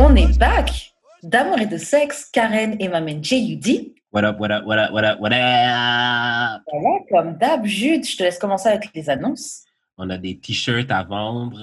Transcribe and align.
On 0.00 0.14
est 0.14 0.38
back 0.38 0.94
D'amour 1.24 1.58
et 1.58 1.66
de 1.66 1.76
sexe, 1.76 2.30
Karen 2.32 2.76
et 2.78 2.86
ma 2.86 3.00
main 3.00 3.20
J.U.D. 3.20 3.96
What 4.12 4.22
up, 4.22 4.36
what 4.38 4.52
up, 4.52 4.64
what 4.64 4.78
up, 4.78 4.92
what 4.92 5.02
up, 5.02 5.18
what 5.18 5.32
up? 5.32 6.62
Voilà, 6.72 7.00
comme 7.10 7.36
d'hab, 7.36 7.66
Jude, 7.66 8.06
je 8.06 8.16
te 8.16 8.22
laisse 8.22 8.38
commencer 8.38 8.68
avec 8.68 8.94
les 8.94 9.10
annonces. 9.10 9.64
On 9.96 10.08
a 10.08 10.16
des 10.16 10.38
t-shirts 10.38 10.92
à 10.92 11.02
vendre 11.02 11.60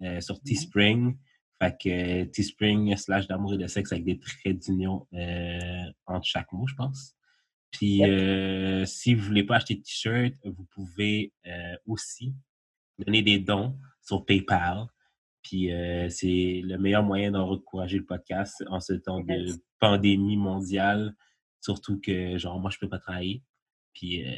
euh, 0.00 0.20
sur 0.20 0.40
Teespring. 0.42 1.16
Fait 1.60 1.76
que 1.76 2.24
Teespring 2.26 2.96
slash 2.96 3.26
d'amour 3.26 3.54
et 3.54 3.58
de 3.58 3.66
sexe 3.66 3.90
avec 3.90 4.04
des 4.04 4.20
traits 4.20 4.60
d'union 4.60 5.08
euh, 5.14 5.90
entre 6.06 6.24
chaque 6.24 6.52
mot, 6.52 6.68
je 6.68 6.76
pense. 6.76 7.16
Puis 7.72 8.04
euh, 8.04 8.84
si 8.86 9.12
vous 9.12 9.26
voulez 9.26 9.42
pas 9.42 9.56
acheter 9.56 9.74
de 9.74 9.82
t-shirt, 9.82 10.34
vous 10.44 10.66
pouvez 10.72 11.32
aussi 11.84 12.32
donner 12.96 13.22
des 13.22 13.40
dons 13.40 13.76
sur 14.02 14.24
PayPal. 14.24 14.86
Puis 15.46 15.72
euh, 15.72 16.08
c'est 16.08 16.60
le 16.64 16.76
meilleur 16.76 17.04
moyen 17.04 17.30
d'encourager 17.30 17.98
le 17.98 18.04
podcast 18.04 18.64
en 18.68 18.80
ce 18.80 18.94
temps 18.94 19.20
de 19.20 19.52
pandémie 19.78 20.36
mondiale. 20.36 21.14
Surtout 21.60 22.00
que, 22.00 22.36
genre, 22.36 22.58
moi, 22.58 22.68
je 22.72 22.78
peux 22.80 22.88
pas 22.88 22.98
travailler. 22.98 23.44
Puis 23.94 24.26
euh, 24.26 24.34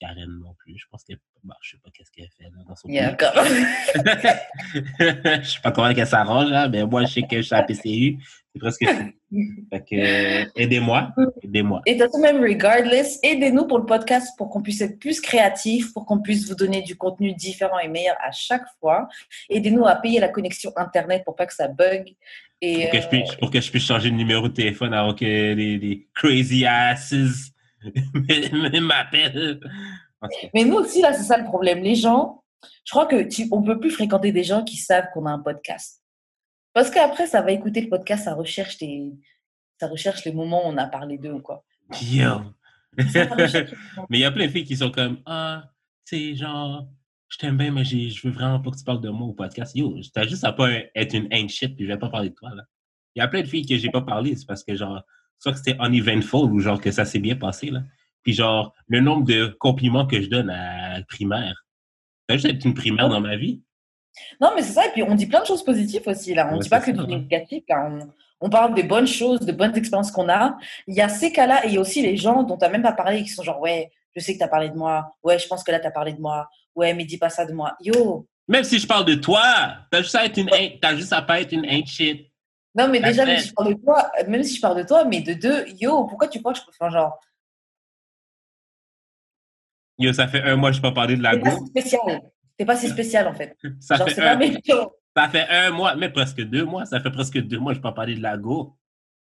Karen 0.00 0.40
non 0.40 0.54
plus. 0.58 0.78
Je 0.78 0.86
pense 0.90 1.04
que 1.04 1.14
Bon, 1.42 1.54
je 1.62 1.70
sais 1.70 1.78
pas 1.82 1.88
qu'est-ce 1.90 2.10
qu'elle 2.10 2.28
fait 2.36 2.44
là, 2.44 2.62
dans 2.68 2.76
son 2.76 2.86
Yeah, 2.88 3.16
Je 5.42 5.48
sais 5.48 5.60
pas 5.62 5.72
comment 5.72 5.88
elle 5.88 6.06
s'arrange, 6.06 6.50
là, 6.50 6.68
mais 6.68 6.84
moi, 6.84 7.04
je 7.04 7.14
sais 7.14 7.22
que 7.22 7.36
je 7.36 7.42
suis 7.42 7.54
à 7.54 7.62
PCU. 7.62 8.18
C'est 8.52 8.58
presque 8.58 8.84
Fait 9.70 9.84
que, 9.88 9.94
euh, 9.94 10.44
aidez-moi. 10.56 11.12
Aidez-moi. 11.42 11.80
Et 11.86 11.94
de 11.94 12.04
tout 12.04 12.20
même, 12.20 12.42
regardless, 12.42 13.18
aidez-nous 13.22 13.66
pour 13.66 13.78
le 13.78 13.86
podcast 13.86 14.36
pour 14.36 14.50
qu'on 14.50 14.60
puisse 14.60 14.82
être 14.82 14.98
plus 14.98 15.18
créatif, 15.20 15.94
pour 15.94 16.04
qu'on 16.04 16.20
puisse 16.20 16.46
vous 16.46 16.56
donner 16.56 16.82
du 16.82 16.96
contenu 16.96 17.32
différent 17.32 17.78
et 17.78 17.88
meilleur 17.88 18.16
à 18.20 18.32
chaque 18.32 18.66
fois. 18.80 19.08
Aidez-nous 19.48 19.86
à 19.86 19.96
payer 19.96 20.20
la 20.20 20.28
connexion 20.28 20.72
Internet 20.76 21.22
pour 21.24 21.36
pas 21.36 21.46
que 21.46 21.54
ça 21.54 21.68
bug. 21.68 22.14
Et, 22.60 22.82
pour, 22.82 22.90
que 22.90 23.00
je 23.00 23.08
puisse, 23.08 23.34
pour 23.36 23.50
que 23.50 23.58
je 23.60 23.70
puisse 23.70 23.86
changer 23.86 24.10
de 24.10 24.16
numéro 24.16 24.48
de 24.48 24.52
téléphone 24.52 24.92
avant 24.92 25.14
que 25.14 25.24
les, 25.24 25.78
les 25.78 26.06
crazy 26.12 26.66
asses 26.66 27.14
m'appellent. 28.80 29.60
Mais 30.54 30.64
nous 30.64 30.76
aussi, 30.76 31.00
là, 31.00 31.12
c'est 31.12 31.22
ça 31.22 31.38
le 31.38 31.44
problème. 31.44 31.82
Les 31.82 31.94
gens, 31.94 32.42
je 32.84 32.90
crois 32.90 33.06
que 33.06 33.22
tu, 33.22 33.48
on 33.50 33.62
peut 33.62 33.80
plus 33.80 33.90
fréquenter 33.90 34.32
des 34.32 34.44
gens 34.44 34.64
qui 34.64 34.76
savent 34.76 35.06
qu'on 35.12 35.26
a 35.26 35.30
un 35.30 35.38
podcast. 35.38 36.02
Parce 36.72 36.90
qu'après, 36.90 37.26
ça 37.26 37.42
va 37.42 37.52
écouter 37.52 37.80
le 37.80 37.88
podcast, 37.88 38.24
ça 38.24 38.34
recherche, 38.34 38.78
des, 38.78 39.12
ça 39.80 39.88
recherche 39.88 40.24
les 40.24 40.32
moments 40.32 40.66
où 40.66 40.70
on 40.70 40.76
a 40.76 40.86
parlé 40.86 41.18
d'eux 41.18 41.32
ou 41.32 41.40
quoi. 41.40 41.64
Yo. 42.02 42.40
mais 42.96 44.18
il 44.18 44.20
y 44.20 44.24
a 44.24 44.30
plein 44.30 44.46
de 44.46 44.50
filles 44.50 44.64
qui 44.64 44.76
sont 44.76 44.90
comme 44.90 45.20
Ah, 45.26 45.70
c'est 46.04 46.36
genre, 46.36 46.88
je 47.28 47.38
t'aime 47.38 47.56
bien, 47.56 47.72
mais 47.72 47.84
je 47.84 48.26
veux 48.26 48.32
vraiment 48.32 48.60
pas 48.60 48.70
que 48.70 48.76
tu 48.76 48.84
parles 48.84 49.00
de 49.00 49.08
moi 49.08 49.28
au 49.28 49.32
podcast. 49.32 49.74
Yo, 49.74 49.98
t'as 50.12 50.26
juste 50.26 50.44
à 50.44 50.52
pas 50.52 50.70
être 50.94 51.14
une 51.14 51.48
shit, 51.48 51.74
puis 51.74 51.86
je 51.86 51.90
vais 51.90 51.98
pas 51.98 52.08
parler 52.08 52.30
de 52.30 52.34
toi, 52.34 52.54
là. 52.54 52.64
Il 53.16 53.18
y 53.18 53.22
a 53.22 53.28
plein 53.28 53.42
de 53.42 53.48
filles 53.48 53.66
que 53.66 53.76
j'ai 53.76 53.90
pas 53.90 54.02
parlé, 54.02 54.36
c'est 54.36 54.46
parce 54.46 54.62
que, 54.62 54.76
genre, 54.76 55.02
soit 55.40 55.52
que 55.52 55.58
c'était 55.58 55.76
uneventful 55.80 56.52
ou 56.52 56.60
genre 56.60 56.80
que 56.80 56.92
ça 56.92 57.04
s'est 57.04 57.18
bien 57.18 57.34
passé, 57.34 57.70
là. 57.70 57.80
Puis 58.22 58.34
genre, 58.34 58.74
le 58.86 59.00
nombre 59.00 59.24
de 59.24 59.46
compliments 59.58 60.06
que 60.06 60.20
je 60.20 60.28
donne 60.28 60.50
à 60.50 60.98
la 60.98 61.04
primaire. 61.04 61.64
Ça 62.28 62.36
juste 62.36 62.46
être 62.46 62.64
une 62.64 62.74
primaire 62.74 63.08
dans 63.08 63.20
ma 63.20 63.36
vie. 63.36 63.62
Non, 64.40 64.52
mais 64.54 64.62
c'est 64.62 64.72
ça. 64.72 64.86
Et 64.86 64.90
puis, 64.90 65.02
on 65.02 65.14
dit 65.14 65.26
plein 65.26 65.40
de 65.40 65.46
choses 65.46 65.64
positives 65.64 66.02
aussi. 66.06 66.34
Là. 66.34 66.48
On 66.52 66.56
ne 66.56 66.62
dit 66.62 66.68
pas 66.68 66.80
que 66.80 66.90
du 66.90 67.06
négatif. 67.06 67.64
On, 68.40 68.50
parle 68.50 68.74
des 68.74 68.82
bonnes 68.82 69.06
choses, 69.06 69.40
de 69.40 69.52
bonnes 69.52 69.76
expériences 69.76 70.10
qu'on 70.10 70.28
a. 70.28 70.56
Il 70.86 70.94
y 70.94 71.00
a 71.00 71.08
ces 71.08 71.32
cas-là 71.32 71.64
et 71.64 71.68
il 71.68 71.74
y 71.74 71.76
a 71.78 71.80
aussi 71.80 72.02
les 72.02 72.16
gens 72.16 72.42
dont 72.42 72.56
tu 72.56 72.64
n'as 72.64 72.70
même 72.70 72.82
pas 72.82 72.92
parlé 72.92 73.22
qui 73.22 73.28
sont 73.28 73.42
genre, 73.42 73.60
ouais, 73.60 73.90
je 74.14 74.20
sais 74.20 74.34
que 74.34 74.38
tu 74.38 74.44
as 74.44 74.48
parlé 74.48 74.68
de 74.68 74.76
moi. 74.76 75.12
Ouais, 75.22 75.38
je 75.38 75.46
pense 75.46 75.64
que 75.64 75.72
là, 75.72 75.80
tu 75.80 75.86
as 75.86 75.90
parlé 75.90 76.12
de 76.12 76.20
moi. 76.20 76.48
Ouais, 76.74 76.92
mais 76.94 77.04
dis 77.04 77.18
pas 77.18 77.30
ça 77.30 77.46
de 77.46 77.52
moi. 77.52 77.74
Yo. 77.80 78.26
Même 78.48 78.64
si 78.64 78.78
je 78.78 78.86
parle 78.86 79.04
de 79.04 79.14
toi, 79.14 79.42
tu 79.92 79.98
juste 79.98 80.14
à 80.14 80.24
être 80.24 80.36
une 80.36 80.50
as 80.82 80.96
juste 80.96 81.12
à 81.12 81.22
pas 81.22 81.40
être 81.40 81.52
une 81.52 81.64
ain't 81.64 81.86
shit. 81.86 82.29
Non, 82.74 82.88
mais 82.88 83.00
déjà, 83.00 83.24
même 83.24 83.38
si 83.38 83.48
je 83.48 83.54
parle 83.54 83.74
de 83.74 83.80
toi, 83.82 84.12
même 84.28 84.42
si 84.42 84.56
je 84.56 84.60
parle 84.60 84.78
de 84.78 84.86
toi, 84.86 85.04
mais 85.04 85.20
de 85.20 85.34
deux, 85.34 85.66
yo, 85.80 86.04
pourquoi 86.04 86.28
tu 86.28 86.38
crois 86.38 86.52
que 86.52 86.60
je 86.60 86.64
peux 86.64 86.72
faire 86.72 86.90
genre, 86.90 87.18
Yo, 90.00 90.14
ça 90.14 90.26
fait 90.28 90.42
un 90.42 90.56
mois 90.56 90.70
que 90.70 90.76
je 90.76 90.80
n'ai 90.80 90.88
pas 90.88 90.92
parlé 90.92 91.14
de 91.14 91.22
la 91.22 91.36
go. 91.36 91.44
C'est 91.44 91.50
pas 91.50 91.58
si 91.58 91.66
spécial. 91.66 92.22
C'est 92.58 92.64
pas 92.64 92.76
si 92.76 92.88
spécial, 92.96 93.28
en 93.28 93.34
fait. 93.34 93.54
ça, 93.80 93.98
fait 94.06 94.18
un... 94.22 94.40
ça 95.14 95.28
fait 95.28 95.46
un 95.46 95.70
mois, 95.72 95.94
mais 95.94 96.08
presque 96.08 96.40
deux 96.40 96.64
mois. 96.64 96.86
Ça 96.86 97.00
fait 97.00 97.10
presque 97.10 97.38
deux 97.38 97.58
mois 97.58 97.72
que 97.72 97.76
je 97.76 97.80
n'ai 97.80 97.82
pas 97.82 97.92
parlé 97.92 98.14
de 98.14 98.22
la 98.22 98.38
go. 98.38 98.78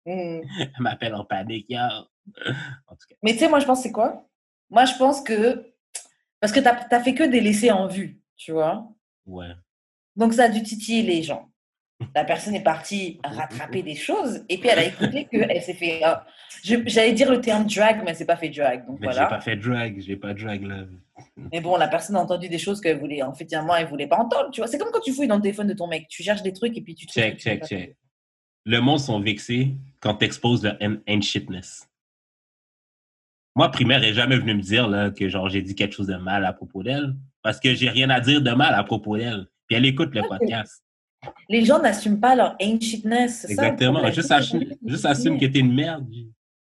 Hmm. 0.05 0.41
Elle 0.59 0.73
m'appelle 0.81 1.15
en 1.15 1.25
panique, 1.25 1.67
yo. 1.69 1.79
En 1.79 2.97
tout 2.97 3.07
cas. 3.09 3.15
Mais 3.23 3.35
tu 3.35 3.39
sais, 3.39 3.49
moi, 3.49 3.61
je 3.61 3.67
pense 3.67 3.83
c'est 3.83 3.93
quoi? 3.93 4.27
Moi, 4.69 4.85
je 4.85 4.95
pense 4.97 5.21
que. 5.21 5.73
Parce 6.41 6.53
que 6.53 6.59
tu 6.59 6.65
n'as 6.65 7.01
fait 7.01 7.15
que 7.15 7.23
des 7.23 7.41
laissés 7.41 7.71
en 7.71 7.87
vue, 7.87 8.21
tu 8.37 8.51
vois? 8.51 8.89
Ouais. 9.27 9.53
Donc, 10.17 10.33
ça 10.35 10.45
a 10.45 10.49
dû 10.49 10.63
titiller 10.63 11.03
les 11.03 11.23
gens 11.23 11.54
la 12.15 12.25
personne 12.25 12.55
est 12.55 12.63
partie 12.63 13.21
rattraper 13.25 13.83
des 13.83 13.95
choses 13.95 14.45
et 14.49 14.59
puis 14.59 14.69
elle 14.69 14.79
a 14.79 14.85
écouté 14.85 15.27
qu'elle 15.31 15.63
s'est 15.63 15.75
fait. 15.75 16.01
J'allais 16.63 17.13
dire 17.13 17.31
le 17.31 17.41
terme 17.41 17.67
drag, 17.67 18.03
mais 18.05 18.15
c'est 18.15 18.25
pas 18.25 18.37
fait 18.37 18.49
drag. 18.49 18.87
Donc 18.87 18.99
mais 19.01 19.07
voilà. 19.07 19.23
J'ai 19.23 19.29
pas 19.29 19.41
fait 19.41 19.57
drag, 19.57 20.01
j'ai 20.01 20.17
pas 20.17 20.35
drag 20.35 20.63
là. 20.63 20.85
Mais 21.53 21.61
bon, 21.61 21.77
la 21.77 21.89
personne 21.89 22.17
a 22.17 22.21
entendu 22.21 22.49
des 22.49 22.59
choses 22.59 22.81
qu'elle 22.81 22.99
voulait, 22.99 23.23
en 23.23 23.35
fait, 23.35 23.49
moi, 23.65 23.81
elle 23.81 23.87
voulait 23.87 24.07
pas 24.07 24.17
entendre. 24.17 24.51
Tu 24.51 24.61
vois, 24.61 24.67
c'est 24.69 24.79
comme 24.79 24.91
quand 24.93 25.01
tu 25.01 25.13
fouilles 25.13 25.29
dans 25.29 25.37
le 25.37 25.43
téléphone 25.43 25.69
de 25.69 25.75
ton 25.75 25.87
mec, 25.87 26.09
tu 26.09 26.23
cherches 26.23 26.43
des 26.43 26.53
trucs 26.53 26.77
et 26.77 26.81
puis 26.81 26.95
tu. 26.95 27.07
Check, 27.07 27.39
check, 27.39 27.65
check. 27.65 27.97
Le 28.65 28.81
monde 28.81 28.99
sont 28.99 29.21
vexés 29.21 29.75
quand 30.01 30.15
tu 30.15 30.25
exposes 30.25 30.65
le 30.65 31.21
shitness. 31.21 31.89
Moi, 33.57 33.71
primaire, 33.71 33.99
elle 33.99 34.09
n'est 34.09 34.15
jamais 34.15 34.37
venu 34.37 34.55
me 34.55 34.63
dire 34.63 34.89
là, 34.89 35.11
que 35.11 35.29
genre 35.29 35.49
j'ai 35.49 35.63
dit 35.63 35.75
quelque 35.75 35.95
chose 35.95 36.09
de 36.09 36.17
mal 36.17 36.45
à 36.45 36.53
propos 36.53 36.83
d'elle 36.83 37.15
parce 37.43 37.61
que 37.61 37.75
j'ai 37.75 37.89
rien 37.89 38.11
à 38.11 38.21
dire 38.21 38.43
de 38.43 38.51
mal 38.51 38.75
à 38.75 38.83
propos 38.83 39.17
d'elle. 39.17 39.47
Puis 39.69 39.77
elle 39.77 39.87
écoute 39.87 40.15
le 40.15 40.23
podcast. 40.23 40.84
Les 41.49 41.65
gens 41.65 41.81
n'assument 41.81 42.21
pas 42.21 42.35
leur 42.37 42.51
ça 42.53 42.57
le 43.47 43.51
Exactement. 43.51 43.93
problème. 43.95 44.15
Juste, 44.15 44.31
assume, 44.31 44.65
juste 44.87 45.05
assume 45.07 45.39
que 45.39 45.47
t'es 45.47 45.61
une 45.61 45.75
merde. 45.75 46.07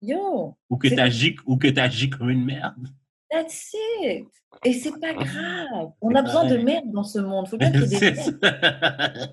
Yo, 0.03 0.57
Ou 0.71 0.77
que 0.77 0.89
t'agis 0.89 1.37
ou 1.47 1.57
que 1.57 1.69
t'agis 1.69 2.11
comme 2.11 2.31
une 2.31 2.45
merde. 2.45 2.87
that's 3.31 3.75
it. 4.03 4.27
Et 4.65 4.73
c'est 4.73 4.99
pas 5.01 5.13
grave. 5.13 5.91
On 6.01 6.15
a 6.15 6.23
besoin 6.23 6.45
de 6.47 6.57
merde 6.59 6.91
dans 6.93 7.03
ce 7.05 7.19
monde. 7.19 7.49
Faut 7.49 7.57
bien 7.59 7.71
qu'il 7.71 7.81
y 7.83 7.85
ait 7.85 7.89
des 7.89 8.01
merdes. 8.01 8.17
ça. 8.19 8.33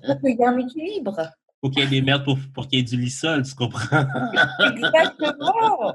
Faut 0.06 0.16
qu'il 0.20 0.30
y 0.30 0.42
ait 0.42 0.44
un 0.46 0.58
équilibre. 0.58 1.30
Faut 1.60 1.70
qu'il 1.70 1.82
y 1.82 1.86
ait 1.86 1.88
des 1.90 2.02
merdes 2.02 2.24
pour, 2.24 2.38
pour 2.52 2.68
qu'il 2.68 2.78
y 2.78 2.82
ait 2.82 2.84
du 2.84 2.96
lissol, 3.00 3.42
tu 3.42 3.54
comprends? 3.54 4.04
Exactement. 4.76 5.94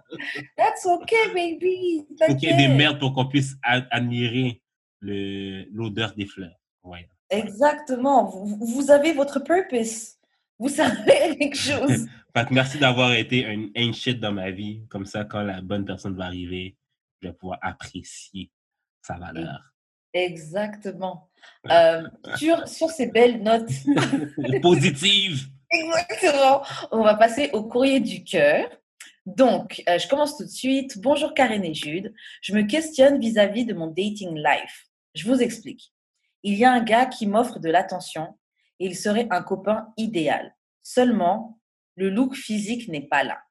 That's 0.58 0.86
okay, 0.86 1.34
baby. 1.34 2.06
Faut 2.28 2.36
qu'il 2.36 2.50
y 2.50 2.52
ait 2.54 2.58
des 2.58 2.68
merdes 2.74 3.00
pour 3.00 3.14
qu'on 3.14 3.28
puisse 3.28 3.56
admirer 3.64 4.62
l'odeur 5.02 6.14
des 6.16 6.26
fleurs. 6.26 6.56
Ouais. 6.84 7.08
Exactement. 7.30 8.26
Vous, 8.26 8.58
vous 8.66 8.92
avez 8.92 9.14
votre 9.14 9.40
purpose. 9.40 10.16
Vous 10.58 10.70
servez 10.70 11.22
à 11.22 11.36
quelque 11.40 11.58
chose. 11.58 12.08
Fait 12.36 12.46
que 12.46 12.54
merci 12.54 12.78
d'avoir 12.78 13.14
été 13.14 13.46
un 13.76 13.92
shit 13.92 14.20
dans 14.20 14.32
ma 14.32 14.52
vie. 14.52 14.82
Comme 14.90 15.06
ça, 15.06 15.24
quand 15.26 15.42
la 15.42 15.62
bonne 15.62 15.86
personne 15.86 16.16
va 16.16 16.26
arriver, 16.26 16.78
je 17.22 17.28
vais 17.28 17.34
pouvoir 17.34 17.60
apprécier 17.62 18.52
sa 19.02 19.18
valeur. 19.18 19.74
Exactement. 20.14 21.30
Euh, 21.72 22.04
sur, 22.36 22.68
sur 22.68 22.90
ces 22.90 23.08
belles 23.08 23.42
notes, 23.42 23.72
Positive! 24.62 25.48
exactement, 25.72 26.64
on 26.92 27.04
va 27.04 27.16
passer 27.16 27.50
au 27.54 27.64
courrier 27.64 28.00
du 28.00 28.24
cœur. 28.24 28.70
Donc, 29.26 29.84
euh, 29.88 30.00
je 30.00 30.08
commence 30.08 30.38
tout 30.38 30.46
de 30.46 30.50
suite. 30.50 31.00
Bonjour 31.00 31.34
Karen 31.34 31.64
et 31.64 31.74
Jude. 31.74 32.14
Je 32.42 32.54
me 32.54 32.64
questionne 32.64 33.20
vis-à-vis 33.20 33.66
de 33.66 33.74
mon 33.74 33.88
dating 33.88 34.36
life. 34.36 34.88
Je 35.14 35.26
vous 35.28 35.42
explique. 35.42 35.94
Il 36.44 36.56
y 36.56 36.66
a 36.66 36.72
un 36.72 36.82
gars 36.82 37.06
qui 37.06 37.28
m'offre 37.28 37.60
de 37.60 37.70
l'attention 37.70 38.38
et 38.80 38.86
il 38.86 38.96
serait 38.96 39.28
un 39.30 39.44
copain 39.44 39.94
idéal. 39.98 40.56
Seulement, 40.84 41.60
le 41.96 42.10
look 42.10 42.36
physique 42.36 42.88
n'est 42.88 43.08
pas 43.08 43.24
là. 43.24 43.42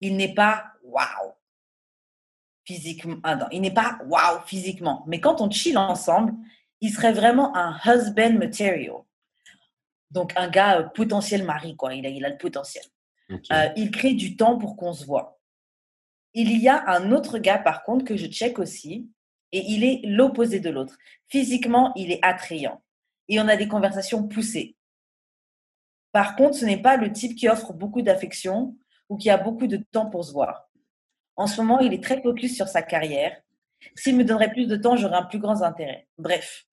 Il 0.00 0.16
n'est 0.16 0.34
pas 0.34 0.72
waouh 0.84 1.32
physiquement. 2.64 3.16
Ah 3.24 3.36
non, 3.36 3.46
il 3.50 3.60
n'est 3.60 3.74
pas 3.74 3.98
waouh 4.06 4.40
physiquement. 4.46 5.04
Mais 5.06 5.20
quand 5.20 5.40
on 5.40 5.50
chill 5.50 5.76
ensemble, 5.76 6.32
il 6.80 6.92
serait 6.92 7.12
vraiment 7.12 7.56
un 7.56 7.78
husband 7.84 8.38
material. 8.38 9.02
Donc 10.10 10.32
un 10.36 10.48
gars 10.48 10.80
euh, 10.80 10.82
potentiel 10.84 11.44
mari, 11.44 11.76
quoi. 11.76 11.94
Il 11.94 12.06
a, 12.06 12.08
il 12.08 12.24
a 12.24 12.28
le 12.28 12.38
potentiel. 12.38 12.84
Euh, 13.30 13.68
il 13.76 13.90
crée 13.90 14.12
du 14.14 14.36
temps 14.36 14.58
pour 14.58 14.76
qu'on 14.76 14.92
se 14.92 15.06
voit. 15.06 15.40
Il 16.34 16.56
y 16.58 16.68
a 16.68 16.88
un 16.90 17.12
autre 17.12 17.38
gars, 17.38 17.58
par 17.58 17.82
contre, 17.82 18.04
que 18.04 18.16
je 18.16 18.26
check 18.26 18.58
aussi, 18.58 19.10
et 19.52 19.64
il 19.68 19.84
est 19.84 20.00
l'opposé 20.04 20.60
de 20.60 20.70
l'autre. 20.70 20.96
Physiquement, 21.28 21.92
il 21.94 22.10
est 22.10 22.20
attrayant. 22.22 22.82
Et 23.28 23.40
on 23.40 23.48
a 23.48 23.56
des 23.56 23.68
conversations 23.68 24.26
poussées. 24.26 24.76
Par 26.10 26.36
contre, 26.36 26.56
ce 26.56 26.64
n'est 26.64 26.80
pas 26.80 26.96
le 26.96 27.12
type 27.12 27.36
qui 27.36 27.48
offre 27.48 27.72
beaucoup 27.72 28.02
d'affection 28.02 28.76
ou 29.08 29.16
qui 29.16 29.30
a 29.30 29.36
beaucoup 29.36 29.66
de 29.66 29.76
temps 29.76 30.10
pour 30.10 30.24
se 30.24 30.32
voir. 30.32 30.68
En 31.36 31.46
ce 31.46 31.60
moment, 31.60 31.80
il 31.80 31.92
est 31.92 32.02
très 32.02 32.20
focus 32.20 32.54
sur 32.54 32.68
sa 32.68 32.82
carrière. 32.82 33.40
S'il 33.94 34.16
me 34.16 34.24
donnerait 34.24 34.52
plus 34.52 34.66
de 34.66 34.76
temps, 34.76 34.96
j'aurais 34.96 35.16
un 35.16 35.24
plus 35.24 35.38
grand 35.38 35.62
intérêt. 35.62 36.06
Bref, 36.18 36.66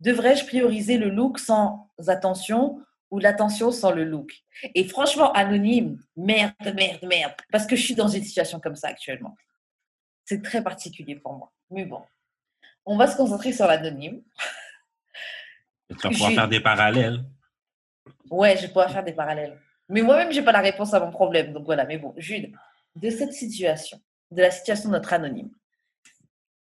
devrais-je 0.00 0.46
prioriser 0.46 0.96
le 0.96 1.10
look 1.10 1.38
sans 1.38 1.90
attention 2.06 2.80
ou 3.10 3.18
l'attention 3.18 3.70
sans 3.70 3.90
le 3.90 4.04
look? 4.04 4.32
Et 4.74 4.84
franchement, 4.84 5.32
anonyme, 5.32 5.98
merde, 6.16 6.54
merde, 6.74 7.04
merde. 7.04 7.34
Parce 7.52 7.66
que 7.66 7.76
je 7.76 7.82
suis 7.82 7.94
dans 7.94 8.08
une 8.08 8.24
situation 8.24 8.60
comme 8.60 8.76
ça 8.76 8.88
actuellement. 8.88 9.36
C'est 10.24 10.42
très 10.42 10.62
particulier 10.62 11.16
pour 11.16 11.34
moi. 11.34 11.52
Mais 11.70 11.84
bon, 11.84 12.02
on 12.88 12.96
va 12.96 13.06
se 13.06 13.16
concentrer 13.16 13.52
sur 13.52 13.66
l'anonyme. 13.66 14.22
tu 15.90 15.94
vas 16.02 16.10
pouvoir 16.10 16.30
je- 16.30 16.34
faire 16.34 16.48
des 16.48 16.60
parallèles. 16.60 17.24
Ouais, 18.30 18.56
je 18.56 18.66
pourrais 18.66 18.88
faire 18.88 19.04
des 19.04 19.12
parallèles. 19.12 19.58
Mais 19.88 20.02
moi-même, 20.02 20.32
j'ai 20.32 20.42
pas 20.42 20.52
la 20.52 20.60
réponse 20.60 20.92
à 20.94 21.00
mon 21.00 21.10
problème. 21.10 21.52
Donc 21.52 21.64
voilà, 21.64 21.84
mais 21.84 21.98
bon, 21.98 22.14
Jude, 22.16 22.52
de 22.96 23.10
cette 23.10 23.32
situation, 23.32 24.00
de 24.30 24.42
la 24.42 24.50
situation 24.50 24.88
de 24.88 24.94
notre 24.94 25.12
anonyme, 25.12 25.50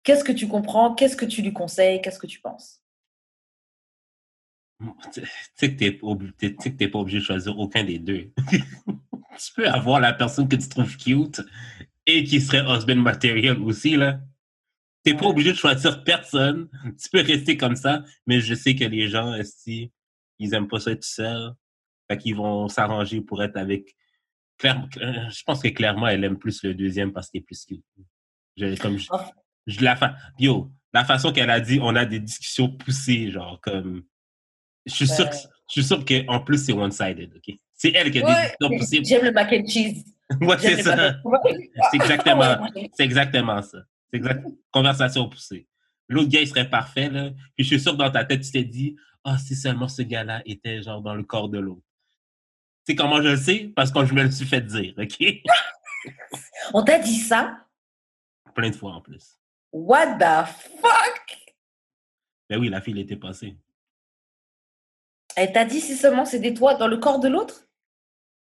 qu'est-ce 0.02 0.24
que 0.24 0.32
tu 0.32 0.48
comprends? 0.48 0.94
Qu'est-ce 0.94 1.16
que 1.16 1.24
tu 1.24 1.40
lui 1.42 1.52
conseilles? 1.52 2.00
Qu'est-ce 2.02 2.18
que 2.18 2.26
tu 2.26 2.40
penses? 2.40 2.80
Tu 5.12 5.22
sais 5.56 5.74
que 5.74 5.78
tu 6.62 6.76
t'es 6.76 6.88
pas 6.88 6.98
obligé 6.98 7.18
de 7.18 7.24
choisir 7.24 7.58
aucun 7.58 7.82
des 7.82 7.98
deux. 7.98 8.30
tu 9.38 9.52
peux 9.56 9.68
avoir 9.68 9.98
la 10.00 10.12
personne 10.12 10.48
que 10.48 10.54
tu 10.56 10.68
trouves 10.68 10.96
cute 10.96 11.42
et 12.06 12.22
qui 12.24 12.40
serait 12.40 12.64
husband 12.64 12.96
material 12.96 13.60
aussi, 13.60 13.96
là. 13.96 14.20
T'es 15.08 15.16
pas 15.16 15.24
obligé 15.26 15.52
de 15.52 15.56
choisir 15.56 16.04
personne. 16.04 16.68
Tu 17.02 17.08
peux 17.10 17.22
rester 17.22 17.56
comme 17.56 17.76
ça, 17.76 18.04
mais 18.26 18.40
je 18.40 18.52
sais 18.52 18.74
que 18.74 18.84
les 18.84 19.08
gens, 19.08 19.32
esti, 19.34 19.90
ils 20.38 20.52
aiment 20.52 20.68
pas 20.68 20.80
ça 20.80 20.90
être 20.90 21.02
seuls. 21.04 21.54
Fait 22.10 22.18
qu'ils 22.18 22.36
vont 22.36 22.68
s'arranger 22.68 23.22
pour 23.22 23.42
être 23.42 23.56
avec. 23.56 23.96
Claire, 24.58 24.86
euh, 24.98 25.30
je 25.30 25.42
pense 25.44 25.62
que 25.62 25.68
clairement, 25.68 26.08
elle 26.08 26.24
aime 26.24 26.36
plus 26.36 26.62
le 26.62 26.74
deuxième 26.74 27.12
parce 27.14 27.30
qu'il 27.30 27.40
est 27.40 27.44
plus 27.44 27.64
cute. 27.64 27.82
Je, 28.58 28.76
comme 28.78 28.98
je, 28.98 29.06
Enfin. 29.08 29.30
je 29.66 29.80
la 29.82 29.96
fa... 29.96 30.16
Yo, 30.38 30.70
la 30.92 31.06
façon 31.06 31.32
qu'elle 31.32 31.48
a 31.48 31.60
dit, 31.60 31.78
on 31.80 31.96
a 31.96 32.04
des 32.04 32.20
discussions 32.20 32.68
poussées, 32.68 33.30
genre 33.30 33.58
comme. 33.62 34.02
Je 34.84 34.92
suis 34.92 35.08
sûr, 35.08 35.30
que, 35.30 35.36
je 35.36 35.72
suis 35.80 35.84
sûr 35.84 36.04
qu'en 36.04 36.40
plus, 36.40 36.62
c'est 36.66 36.72
one-sided, 36.74 37.32
OK? 37.34 37.56
C'est 37.72 37.92
elle 37.94 38.10
qui 38.10 38.18
a 38.18 38.22
des 38.22 38.26
Ouais, 38.26 38.42
discussions 38.42 38.68
mais 38.68 38.78
poussées. 38.78 39.04
J'aime 39.04 39.24
le 39.24 39.32
mac 39.32 39.50
and 39.54 39.66
cheese. 39.66 40.04
Ouais, 40.42 40.58
c'est 40.58 40.82
ça. 40.82 41.16
C'est 41.90 41.96
exactement, 41.96 42.68
c'est 42.94 43.04
exactement 43.04 43.62
ça. 43.62 43.78
C'est 44.10 44.18
exact. 44.18 44.46
Conversation 44.70 45.28
poussée. 45.28 45.68
L'autre 46.08 46.28
gars, 46.28 46.40
il 46.40 46.48
serait 46.48 46.68
parfait, 46.68 47.10
là. 47.10 47.30
Puis 47.54 47.64
je 47.64 47.68
suis 47.68 47.80
sûr 47.80 47.92
que 47.92 47.98
dans 47.98 48.10
ta 48.10 48.24
tête, 48.24 48.42
tu 48.42 48.50
t'es 48.50 48.64
dit, 48.64 48.96
ah, 49.24 49.36
si 49.38 49.54
seulement 49.54 49.88
ce 49.88 50.02
gars-là 50.02 50.42
était 50.46 50.82
genre 50.82 51.02
dans 51.02 51.14
le 51.14 51.22
corps 51.22 51.48
de 51.48 51.58
l'autre. 51.58 51.82
Tu 52.86 52.92
sais 52.92 52.96
comment 52.96 53.20
je 53.22 53.28
le 53.28 53.36
sais? 53.36 53.72
Parce 53.76 53.90
que 53.90 54.04
je 54.06 54.14
me 54.14 54.22
le 54.22 54.30
suis 54.30 54.46
fait 54.46 54.62
dire, 54.62 54.94
OK? 54.96 55.18
On 56.74 56.82
t'a 56.82 56.98
dit 56.98 57.18
ça? 57.18 57.66
Plein 58.54 58.70
de 58.70 58.76
fois 58.76 58.92
en 58.92 59.00
plus. 59.00 59.38
What 59.72 60.16
the 60.18 60.48
fuck? 60.80 61.54
Ben 62.48 62.58
oui, 62.58 62.70
la 62.70 62.80
fille, 62.80 62.94
elle 62.94 63.00
était 63.00 63.16
passée. 63.16 63.58
Elle 65.36 65.52
t'a 65.52 65.64
dit 65.64 65.80
si 65.80 65.94
seulement 65.94 66.24
c'était 66.24 66.54
toi 66.54 66.74
dans 66.74 66.88
le 66.88 66.96
corps 66.96 67.20
de 67.20 67.28
l'autre? 67.28 67.67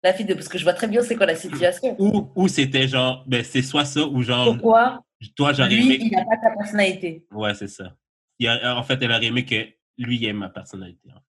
La 0.02 0.12
fille 0.14 0.25
de... 0.26 0.35
Parce 0.35 0.49
que 0.49 0.56
je 0.58 0.64
vois 0.64 0.73
très 0.73 0.88
bien 0.88 1.02
c'est 1.02 1.17
quoi 1.17 1.26
la 1.26 1.35
situation. 1.37 1.94
Ou, 1.99 2.31
ou 2.35 2.49
c'était 2.49 2.88
genre, 2.88 3.25
ben 3.26 3.44
c'est 3.44 3.62
soit 3.62 3.85
ça, 3.85 4.06
ou 4.06 4.23
genre, 4.23 4.47
Pourquoi 4.55 5.05
toi, 5.37 5.52
j'aurais 5.52 5.75
aimé. 5.75 5.99
il 6.00 6.11
n'a 6.12 6.25
pas 6.25 6.38
ta 6.38 6.50
personnalité? 6.56 7.26
Ouais, 7.31 7.52
c'est 7.55 7.69
ça. 7.69 7.94
Il 8.38 8.49
a- 8.49 8.75
en 8.76 8.82
fait, 8.82 8.99
elle 9.02 9.11
aurait 9.12 9.26
aimé 9.26 9.44
que 9.44 9.67
lui 9.99 10.25
aime 10.25 10.38
ma 10.38 10.49
personnalité. 10.49 11.11
en 11.11 11.17
fait. 11.17 11.20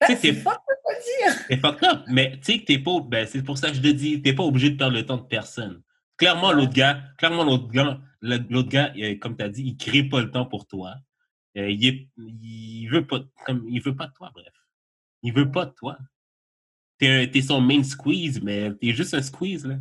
Ah, 0.00 0.06
C'est 0.08 0.16
t'es- 0.20 0.32
fuck 0.32 0.54
de 0.68 0.74
quoi 0.82 0.94
dire 0.94 1.44
C'est 1.48 1.56
fucked 1.58 1.84
up, 1.88 2.00
mais 2.08 2.32
tu 2.38 2.52
sais 2.54 2.58
que 2.58 2.64
t'es 2.64 2.78
pas, 2.80 2.98
ben, 3.06 3.24
c'est 3.26 3.42
pour 3.44 3.56
ça 3.56 3.68
que 3.68 3.74
je 3.76 3.80
te 3.82 3.86
dis, 3.86 4.20
t'es 4.20 4.32
pas 4.32 4.42
obligé 4.42 4.70
de 4.70 4.76
perdre 4.76 4.96
le 4.96 5.06
temps 5.06 5.16
de 5.18 5.22
personne. 5.22 5.80
Clairement, 6.16 6.48
Ouais. 6.48 6.54
l'autre 6.54 6.72
gars, 6.72 7.00
clairement, 7.18 7.44
l'autre 7.44 7.68
gars, 7.68 8.00
l'autre 8.20 8.68
gars, 8.68 8.92
comme 9.20 9.36
tu 9.36 9.44
as 9.44 9.48
dit, 9.48 9.62
il 9.62 9.76
crée 9.76 10.02
pas 10.02 10.20
le 10.20 10.30
temps 10.32 10.46
pour 10.46 10.66
toi. 10.66 10.96
Euh, 11.56 11.70
il, 11.70 11.86
est, 11.86 12.08
il 12.16 12.88
veut 12.88 13.06
pas, 13.06 13.20
comme, 13.46 13.64
il 13.68 13.80
veut 13.80 13.94
pas 13.94 14.06
de 14.08 14.12
toi, 14.12 14.30
bref. 14.34 14.48
Il 15.22 15.32
veut 15.32 15.50
pas 15.50 15.66
de 15.66 15.72
toi. 15.72 15.98
T'es, 16.98 17.30
t'es 17.30 17.42
son 17.42 17.60
main 17.60 17.82
squeeze, 17.82 18.40
mais 18.42 18.72
t'es 18.74 18.92
juste 18.92 19.14
un 19.14 19.22
squeeze, 19.22 19.66
là. 19.66 19.78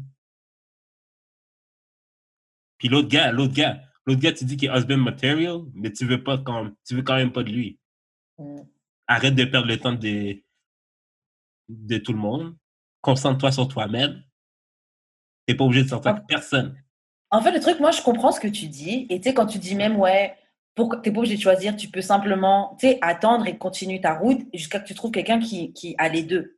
Puis 2.77 2.89
l'autre 2.89 3.09
gars, 3.09 3.31
l'autre 3.31 3.53
gars, 3.53 3.79
l'autre 4.05 4.21
gars, 4.21 4.33
tu 4.33 4.43
dis 4.43 4.57
qu'il 4.57 4.69
est 4.69 4.75
husband 4.75 4.97
material, 4.97 5.59
mais 5.75 5.91
tu 5.91 6.05
veux 6.05 6.23
pas 6.23 6.39
quand, 6.39 6.71
tu 6.83 6.95
veux 6.95 7.03
quand 7.03 7.15
même 7.15 7.31
pas 7.31 7.43
de 7.43 7.51
lui. 7.51 7.79
Mm. 8.39 8.61
Arrête 9.07 9.35
de 9.35 9.45
perdre 9.45 9.67
le 9.67 9.77
temps 9.77 9.93
de, 9.93 10.41
de 11.69 11.97
tout 11.97 12.13
le 12.13 12.17
monde. 12.17 12.57
Concentre-toi 13.01 13.51
sur 13.51 13.67
toi-même. 13.67 14.23
T'es 15.45 15.55
pas 15.55 15.63
obligé 15.63 15.83
de 15.83 15.89
sortir 15.89 16.11
avec 16.11 16.27
personne. 16.27 16.75
En 17.29 17.41
fait, 17.41 17.51
le 17.51 17.59
truc, 17.59 17.79
moi, 17.79 17.91
je 17.91 18.01
comprends 18.01 18.31
ce 18.31 18.39
que 18.39 18.47
tu 18.47 18.67
dis. 18.67 19.07
Et 19.09 19.19
tu 19.19 19.29
sais, 19.29 19.33
quand 19.33 19.45
tu 19.45 19.57
dis 19.57 19.75
même, 19.75 19.95
ouais, 19.97 20.35
pour... 20.75 21.01
t'es 21.01 21.11
pas 21.11 21.19
obligé 21.19 21.35
de 21.37 21.41
choisir, 21.41 21.75
tu 21.75 21.89
peux 21.89 22.01
simplement, 22.01 22.75
tu 22.79 22.87
sais, 22.87 22.97
attendre 23.01 23.47
et 23.47 23.57
continuer 23.57 24.01
ta 24.01 24.13
route 24.15 24.41
jusqu'à 24.53 24.79
ce 24.79 24.83
que 24.83 24.87
tu 24.89 24.95
trouves 24.95 25.11
quelqu'un 25.11 25.39
qui, 25.39 25.73
qui 25.73 25.95
a 25.97 26.09
les 26.09 26.23
deux. 26.23 26.57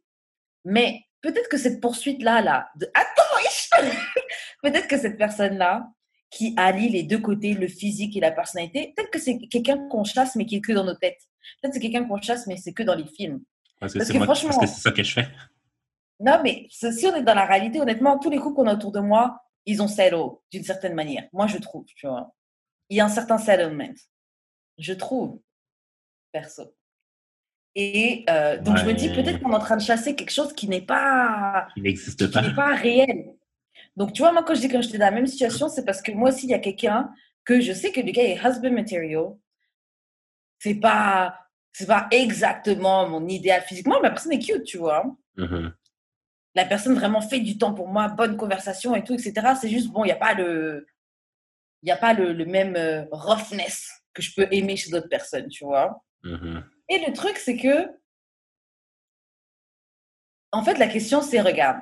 Mais 0.66 1.02
peut-être 1.22 1.50
que 1.50 1.58
cette 1.58 1.82
poursuite-là, 1.82 2.42
là, 2.42 2.70
de... 2.76 2.90
attends, 2.94 3.82
peut-être 4.64 4.88
que 4.88 4.98
cette 4.98 5.18
personne-là, 5.18 5.90
qui 6.30 6.54
allie 6.58 6.90
les 6.90 7.04
deux 7.04 7.20
côtés, 7.20 7.54
le 7.54 7.68
physique 7.68 8.18
et 8.18 8.20
la 8.20 8.32
personnalité, 8.32 8.94
peut-être 8.96 9.12
que 9.12 9.20
c'est 9.20 9.38
quelqu'un 9.50 9.88
qu'on 9.90 10.04
chasse, 10.04 10.36
mais 10.36 10.46
qui 10.46 10.56
est 10.56 10.62
que 10.62 10.74
dans 10.74 10.84
nos 10.84 10.96
têtes. 10.96 11.20
Peut-être 11.62 11.74
que 11.74 11.80
c'est 11.80 11.80
quelqu'un 11.92 12.06
qu'on 12.08 12.20
chasse, 12.22 12.48
mais 12.48 12.58
c'est 12.58 12.74
que 12.74 12.82
dans 12.84 12.96
les 12.96 13.06
films. 13.06 13.42
Parce 13.80 13.94
que 13.94 14.00
Parce 14.00 14.10
que 14.12 14.18
moi- 14.18 14.26
franchement- 14.26 14.50
parce 14.50 14.72
que 14.72 14.76
c'est 14.78 14.82
ça 14.82 14.92
que 14.92 15.04
je 15.04 15.14
fais. 15.14 15.28
Non, 16.20 16.40
mais 16.44 16.66
si 16.70 17.06
on 17.06 17.16
est 17.16 17.22
dans 17.24 17.36
la 17.36 17.46
réalité, 17.46 17.80
honnêtement, 17.82 18.18
tous 18.18 18.30
les 18.30 18.38
couples 18.38 18.56
qu'on 18.56 18.68
a 18.68 18.74
autour 18.74 18.92
de 18.92 19.00
moi, 19.00 19.42
ils 19.66 19.82
ont 19.82 19.88
settle 19.88 20.16
d'une 20.52 20.64
certaine 20.64 20.94
manière. 20.96 21.24
Moi, 21.34 21.48
je 21.48 21.58
trouve, 21.58 21.86
tu 21.96 22.08
vois. 22.08 22.34
Il 22.90 22.98
y 22.98 23.02
a 23.02 23.06
un 23.06 23.10
certain 23.10 23.38
settlement. 23.38 23.94
Je 24.78 24.94
trouve, 24.94 25.40
perso. 26.32 26.76
Et 27.76 28.24
euh, 28.30 28.60
donc, 28.60 28.78
je 28.78 28.86
me 28.86 28.94
dis, 28.94 29.10
peut-être 29.10 29.42
qu'on 29.42 29.52
est 29.52 29.56
en 29.56 29.60
train 29.60 29.78
de 29.78 29.82
chasser 29.82 30.16
quelque 30.16 30.32
chose 30.32 30.54
qui 30.54 30.68
n'est 30.68 30.82
pas, 30.82 31.68
Il 31.76 31.84
n'existe 31.84 32.26
qui 32.26 32.32
pas. 32.32 32.42
n'est 32.42 32.54
pas 32.54 32.76
réel. 32.76 33.34
Donc, 33.96 34.14
tu 34.14 34.22
vois, 34.22 34.32
moi, 34.32 34.44
quand 34.44 34.54
je 34.54 34.62
dis 34.62 34.70
que 34.70 34.82
j'étais 34.82 34.98
dans 34.98 35.06
la 35.06 35.12
même 35.12 35.28
situation, 35.28 35.70
c'est 35.70 35.86
parce 35.86 36.02
que 36.02 36.12
moi 36.12 36.30
aussi, 36.30 36.46
il 36.46 36.52
y 36.52 36.56
a 36.56 36.60
quelqu'un 36.60 37.12
que 37.46 37.62
je 37.62 37.74
sais 37.74 37.92
que 37.92 38.02
le 38.02 38.12
gars 38.12 38.24
est 38.24 38.40
husband 38.44 38.72
material. 38.72 39.34
c'est 40.60 40.76
pas, 40.76 41.36
c'est 41.72 41.88
pas 41.88 42.08
exactement 42.12 43.08
mon 43.10 43.28
idéal 43.28 43.62
physiquement, 43.64 43.96
mais 44.02 44.10
la 44.10 44.14
personne 44.14 44.34
est 44.34 44.40
cute, 44.40 44.64
tu 44.64 44.78
vois. 44.78 45.04
Mhm. 45.38 45.74
La 46.56 46.66
personne 46.66 46.94
vraiment 46.94 47.22
fait 47.22 47.40
du 47.40 47.58
temps 47.58 47.74
pour 47.74 47.88
moi, 47.88 48.08
bonne 48.08 48.38
conversation 48.38 48.96
et 48.96 49.04
tout, 49.04 49.14
etc. 49.14 49.54
C'est 49.60 49.70
juste, 49.70 49.90
bon, 49.90 50.04
il 50.04 50.08
n'y 50.08 50.14
a 50.14 50.18
pas 50.18 50.36
le, 50.36 50.86
il 51.84 51.92
a 51.92 51.98
pas 51.98 52.14
le, 52.14 52.34
le 52.34 52.46
même 52.46 52.76
euh, 52.76 53.06
roughness 53.12 53.90
que 54.14 54.22
je 54.22 54.34
peux 54.34 54.48
aimer 54.52 54.76
chez 54.78 54.90
d'autres 54.90 55.10
personnes, 55.10 55.50
tu 55.50 55.66
vois. 55.66 56.04
Mhm. 56.24 56.64
Et 56.90 57.06
le 57.06 57.14
truc, 57.14 57.38
c'est 57.38 57.58
que, 57.58 57.90
en 60.52 60.64
fait, 60.64 60.78
la 60.78 60.88
question, 60.88 61.22
c'est, 61.22 61.42
regarde, 61.42 61.82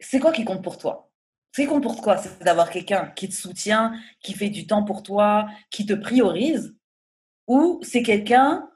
c'est 0.00 0.20
quoi 0.20 0.32
qui 0.32 0.44
compte 0.44 0.62
pour 0.62 0.78
toi? 0.78 1.10
Ce 1.52 1.62
qui 1.62 1.68
compte 1.68 1.82
pour 1.82 2.00
toi, 2.00 2.16
c'est 2.16 2.42
d'avoir 2.42 2.70
quelqu'un 2.70 3.12
qui 3.16 3.28
te 3.28 3.34
soutient, 3.34 3.98
qui 4.20 4.34
fait 4.34 4.50
du 4.50 4.66
temps 4.66 4.84
pour 4.84 5.02
toi, 5.02 5.46
qui 5.70 5.86
te 5.86 5.94
priorise, 5.94 6.76
ou 7.46 7.80
c'est 7.82 8.02
quelqu'un 8.02 8.70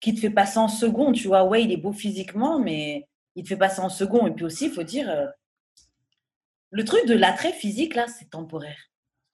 qui 0.00 0.14
te 0.14 0.20
fait 0.20 0.30
passer 0.30 0.58
en 0.58 0.68
second, 0.68 1.12
tu 1.12 1.26
vois, 1.28 1.44
ouais, 1.44 1.64
il 1.64 1.72
est 1.72 1.76
beau 1.76 1.92
physiquement, 1.92 2.58
mais 2.60 3.08
il 3.34 3.42
te 3.42 3.48
fait 3.48 3.56
passer 3.56 3.80
en 3.80 3.88
second. 3.88 4.26
Et 4.26 4.32
puis 4.32 4.44
aussi, 4.44 4.66
il 4.66 4.72
faut 4.72 4.84
dire, 4.84 5.10
euh, 5.10 5.26
le 6.70 6.84
truc 6.84 7.06
de 7.06 7.14
l'attrait 7.14 7.52
physique, 7.52 7.94
là, 7.94 8.06
c'est 8.06 8.30
temporaire. 8.30 8.78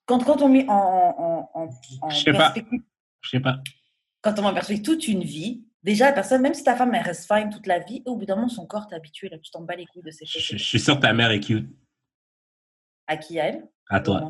Quand, 0.06 0.18
quand 0.25 0.42
on 0.42 0.49
met 0.49 0.66
en, 0.68 0.73
en, 0.75 1.50
en, 1.54 1.68
en 2.02 2.11
Je 2.11 2.16
sais 2.18 2.32
pas. 2.32 2.38
perspective 2.50 2.80
Je 3.23 3.30
sais 3.30 3.40
pas. 3.40 3.58
quand 4.20 4.38
on 4.38 4.42
met 4.42 4.49
en 4.49 4.54
perspective 4.54 4.84
toute 4.84 5.08
une 5.08 5.23
vie, 5.25 5.64
déjà, 5.82 6.06
la 6.06 6.12
personne, 6.12 6.42
même 6.42 6.54
si 6.54 6.62
ta 6.64 6.76
femme, 6.76 6.94
elle 6.94 7.02
reste 7.02 7.26
fine 7.32 7.50
toute 7.50 7.66
la 7.66 7.78
vie, 7.78 8.02
au 8.06 8.16
bout 8.16 8.26
d'un 8.26 8.37
moment, 8.37 8.49
son 8.49 8.66
corps 8.66 8.87
t'est 8.87 8.96
habitué, 8.96 9.28
là, 9.28 9.38
tu 9.38 9.50
t'en 9.50 9.62
bats 9.62 9.76
les 9.76 9.87
couilles 9.87 10.02
de 10.02 10.11
ses 10.11 10.26
Je, 10.26 10.32
fesses. 10.38 10.44
je 10.46 10.56
suis 10.64 10.80
sûr 10.80 10.96
que 10.96 11.02
ta 11.02 11.12
mère 11.12 11.30
est 11.30 11.40
cute. 11.40 11.68
À 13.06 13.16
qui 13.16 13.38
à 13.40 13.46
elle? 13.46 13.68
À 13.88 14.00
toi. 14.00 14.20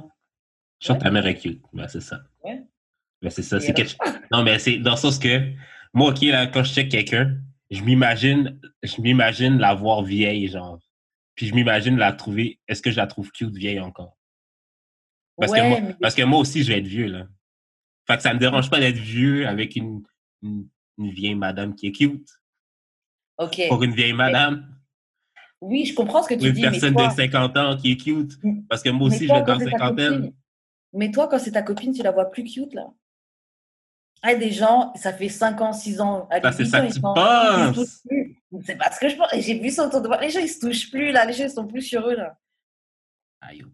Je 0.81 0.87
suis 0.87 0.93
sûr 0.93 0.99
que 0.99 1.03
ta 1.05 1.11
mère 1.11 1.27
est 1.27 1.37
cute. 1.39 1.63
Ben, 1.73 1.87
c'est 1.89 2.01
ça. 2.01 2.21
Ouais. 2.43 2.63
Ben, 3.23 3.31
c'est 3.31 3.43
ça. 3.43 3.61
C'est 3.61 3.73
quelque... 3.73 3.95
Non, 4.33 4.43
mais 4.43 4.59
c'est 4.59 4.79
dans 4.79 4.93
le 4.93 4.97
sens 4.97 5.19
que 5.19 5.53
moi, 5.93 6.11
OK, 6.11 6.21
là, 6.23 6.47
quand 6.49 6.65
je 6.65 6.73
check 6.73 6.89
quelqu'un, 6.91 7.37
je 7.71 7.83
m'imagine, 7.83 8.61
je 8.83 9.01
m'imagine 9.01 9.59
la 9.59 9.75
voir 9.75 10.03
vieille, 10.03 10.49
genre. 10.49 10.79
Puis 11.37 11.47
je 11.47 11.55
m'imagine 11.55 11.97
la 11.97 12.13
trouver. 12.13 12.61
Est-ce 12.69 12.83
que 12.83 12.91
je 12.91 12.97
la 12.97 13.07
trouve 13.07 13.31
cute 13.33 13.55
vieille 13.57 13.81
encore? 13.81 14.17
Parce, 15.37 15.53
que 15.53 15.69
moi, 15.69 15.81
mais- 15.81 15.95
parce 16.01 16.15
que 16.15 16.23
moi 16.23 16.39
aussi, 16.39 16.63
je 16.63 16.73
vais 16.73 16.79
être 16.79 16.87
vieux, 16.87 17.07
là. 17.07 17.27
Fait 18.07 18.17
que 18.17 18.23
ça 18.23 18.35
me 18.35 18.39
dérange 18.39 18.71
pas 18.71 18.79
d'être 18.81 18.97
vieux 18.99 19.47
avec 19.49 19.77
une, 19.77 20.03
une, 20.43 20.69
une 20.99 21.11
vieille 21.11 21.35
madame 21.35 21.75
qui 21.75 21.87
est 21.89 21.93
cute. 21.93 22.29
Ok. 23.39 23.61
Pour 23.69 23.83
une 23.83 23.95
vieille 23.95 24.13
madame, 24.13 24.69
Oui, 25.61 25.87
je 25.87 25.95
comprends 25.95 26.23
ce 26.23 26.29
que 26.29 26.35
tu 26.35 26.47
une 26.47 26.53
dis, 26.53 26.61
mais 26.61 26.71
personne 26.71 26.95
toi, 26.95 27.09
de 27.09 27.15
50 27.15 27.57
ans 27.57 27.77
qui 27.77 27.93
est 27.93 27.97
cute. 27.97 28.39
Parce 28.69 28.83
que 28.83 28.91
moi 28.91 29.09
aussi, 29.09 29.27
je 29.27 29.33
vais 29.33 29.39
être 29.39 29.47
dans 29.47 29.59
cinquantaine. 29.59 30.33
Mais 30.93 31.11
toi, 31.11 31.27
quand 31.27 31.39
c'est 31.39 31.53
ta 31.53 31.63
copine, 31.63 31.93
tu 31.93 32.03
la 32.03 32.11
vois 32.13 32.31
plus 32.31 32.45
cute, 32.45 32.75
là. 32.75 32.87
Ah, 34.23 34.35
des 34.35 34.53
gens, 34.53 34.93
ça 34.95 35.13
fait 35.13 35.29
5 35.29 35.61
ans, 35.61 35.73
6 35.73 36.01
ans. 36.01 36.29
c'est 36.53 36.65
8 36.65 36.67
ça 36.71 36.87
que 36.87 36.93
tu 36.93 37.01
penses. 37.01 38.03
C'est 38.65 38.77
pas 38.77 38.91
ce 38.93 39.01
que 39.01 39.09
je 39.09 39.17
pense. 39.17 39.29
J'ai 39.39 39.59
vu 39.59 39.71
ça 39.71 39.87
autour 39.87 40.01
de 40.03 40.09
moi. 40.09 40.21
Les 40.21 40.31
gens, 40.31 40.41
ils 40.41 40.49
se 40.49 40.61
touchent 40.61 40.91
plus, 40.91 41.11
là. 41.13 41.25
Les 41.25 41.33
gens, 41.33 41.45
ils 41.45 41.51
sont 41.51 41.67
plus 41.67 41.83
sur 41.83 42.07
eux, 42.09 42.15
là. 42.15 42.37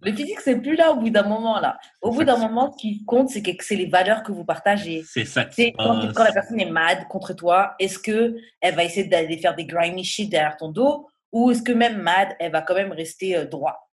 Le 0.03 0.13
physique, 0.13 0.41
c'est 0.41 0.57
plus 0.61 0.77
là 0.77 0.93
au 0.93 0.97
bout 0.97 1.11
d'un 1.11 1.23
moment, 1.23 1.61
là. 1.61 1.79
Au 2.03 2.11
bout 2.11 2.25
d'un 2.25 2.37
moment, 2.37 2.73
ce 2.73 2.79
qui 2.81 3.05
compte, 3.05 3.29
c'est 3.31 3.43
que 3.43 3.65
c'est 3.65 3.77
les 3.77 3.87
valeurs 3.87 4.23
que 4.23 4.33
vous 4.33 4.45
partagez. 4.45 5.03
C'est 5.07 5.25
ça 5.25 5.45
que 5.45 5.55
C'est 5.55 5.71
tu 5.71 5.77
quand, 5.79 6.01
penses. 6.01 6.13
quand 6.15 6.25
la 6.25 6.33
personne 6.33 6.61
est 6.61 6.71
mad 6.71 7.07
contre 7.09 7.33
toi, 7.35 7.75
est-ce 7.79 7.99
que 7.99 8.37
elle 8.61 8.75
va 8.75 8.85
essayer 8.85 9.07
d'aller 9.07 9.39
faire 9.39 9.55
des 9.55 9.65
grimy 9.67 10.05
shit 10.05 10.31
derrière 10.31 10.57
ton 10.57 10.71
dos 10.71 11.09
ou 11.33 11.51
est-ce 11.51 11.63
que 11.63 11.73
même 11.73 12.01
mad, 12.03 12.35
elle 12.41 12.53
va 12.53 12.63
quand 12.63 12.75
même 12.75 12.93
rester 12.93 13.37
euh, 13.37 13.45
droit? 13.45 13.91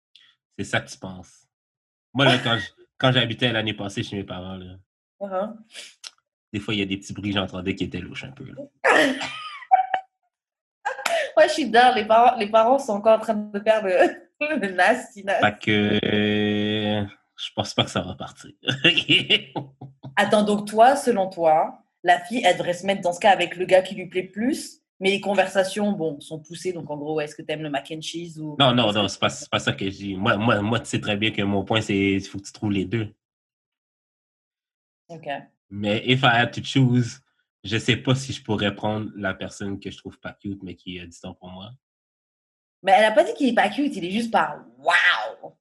C'est 0.57 0.65
ça 0.65 0.79
que 0.81 0.89
tu 0.89 0.97
penses. 0.97 1.47
Moi, 2.13 2.25
là, 2.25 2.37
quand 2.99 3.11
j'habitais 3.11 3.51
l'année 3.51 3.73
passée 3.73 4.03
chez 4.03 4.15
mes 4.17 4.23
parents, 4.23 4.55
là, 4.55 4.75
Uh-huh. 5.21 5.55
des 6.51 6.59
fois, 6.59 6.73
il 6.73 6.81
y 6.81 6.83
a 6.83 6.85
des 6.85 6.97
petits 6.97 7.13
bruits 7.13 7.31
que 7.31 7.37
j'entendais 7.39 7.75
qui 7.75 7.85
étaient 7.85 7.99
louches 7.99 8.25
un 8.25 8.31
peu. 8.31 8.43
là. 8.43 8.61
Ouais, 11.37 11.47
je 11.47 11.53
suis 11.53 11.65
dedans. 11.65 11.93
Les 11.95 12.05
parents, 12.05 12.37
les 12.37 12.47
parents 12.47 12.79
sont 12.79 12.93
encore 12.93 13.19
en 13.19 13.21
train 13.21 13.33
de 13.33 13.59
faire 13.59 13.83
le, 13.83 13.91
le 14.61 14.71
nasty, 14.71 15.23
nasty. 15.23 15.45
Fait 15.45 15.59
que 15.59 17.07
je 17.35 17.49
pense 17.55 17.73
pas 17.73 17.83
que 17.83 17.89
ça 17.89 18.01
va 18.01 18.15
partir. 18.15 18.51
Attends, 20.15 20.43
donc 20.43 20.67
toi, 20.67 20.95
selon 20.95 21.29
toi, 21.29 21.83
la 22.03 22.19
fille, 22.19 22.43
elle 22.45 22.57
devrait 22.57 22.73
se 22.73 22.85
mettre 22.85 23.01
dans 23.01 23.13
ce 23.13 23.19
cas 23.19 23.31
avec 23.31 23.55
le 23.55 23.65
gars 23.65 23.81
qui 23.81 23.95
lui 23.95 24.07
plaît 24.07 24.23
plus, 24.23 24.81
mais 24.99 25.09
les 25.09 25.21
conversations, 25.21 25.91
bon, 25.91 26.19
sont 26.19 26.39
poussées. 26.39 26.73
Donc 26.73 26.89
en 26.89 26.97
gros, 26.97 27.19
est-ce 27.19 27.35
que 27.35 27.41
tu 27.41 27.51
aimes 27.51 27.63
le 27.63 27.69
mac 27.69 27.91
and 27.91 28.01
cheese 28.01 28.39
ou 28.39 28.55
non, 28.59 28.73
non, 28.73 28.91
non, 28.91 29.07
c'est 29.07 29.19
pas, 29.19 29.33
pas 29.51 29.59
ça 29.59 29.73
que 29.73 29.85
je 29.85 29.95
dis. 29.95 30.15
Moi, 30.15 30.37
moi, 30.37 30.61
moi, 30.61 30.79
tu 30.79 30.85
sais 30.85 31.01
très 31.01 31.17
bien 31.17 31.31
que 31.31 31.41
mon 31.41 31.63
point, 31.63 31.81
c'est 31.81 31.97
il 31.97 32.21
faut 32.25 32.37
que 32.37 32.45
tu 32.45 32.53
trouves 32.53 32.71
les 32.71 32.85
deux. 32.85 33.13
Ok. 35.09 35.27
Mais 35.69 36.03
if 36.05 36.21
I 36.23 36.41
had 36.41 36.51
to 36.53 36.61
choose, 36.63 37.19
je 37.63 37.77
sais 37.77 37.97
pas 37.97 38.15
si 38.15 38.33
je 38.33 38.43
pourrais 38.43 38.75
prendre 38.75 39.09
la 39.15 39.33
personne 39.33 39.79
que 39.79 39.89
je 39.89 39.97
trouve 39.97 40.19
pas 40.19 40.33
cute, 40.33 40.61
mais 40.63 40.75
qui 40.75 40.97
est 40.97 41.07
distant 41.07 41.33
pour 41.33 41.49
moi. 41.49 41.71
Mais 42.83 42.91
elle 42.91 43.05
a 43.05 43.11
pas 43.11 43.23
dit 43.23 43.33
qu'il 43.33 43.47
est 43.47 43.55
pas 43.55 43.69
cute, 43.69 43.95
il 43.95 44.05
est 44.05 44.11
juste 44.11 44.31
pas 44.31 44.65
waouh. 44.77 45.55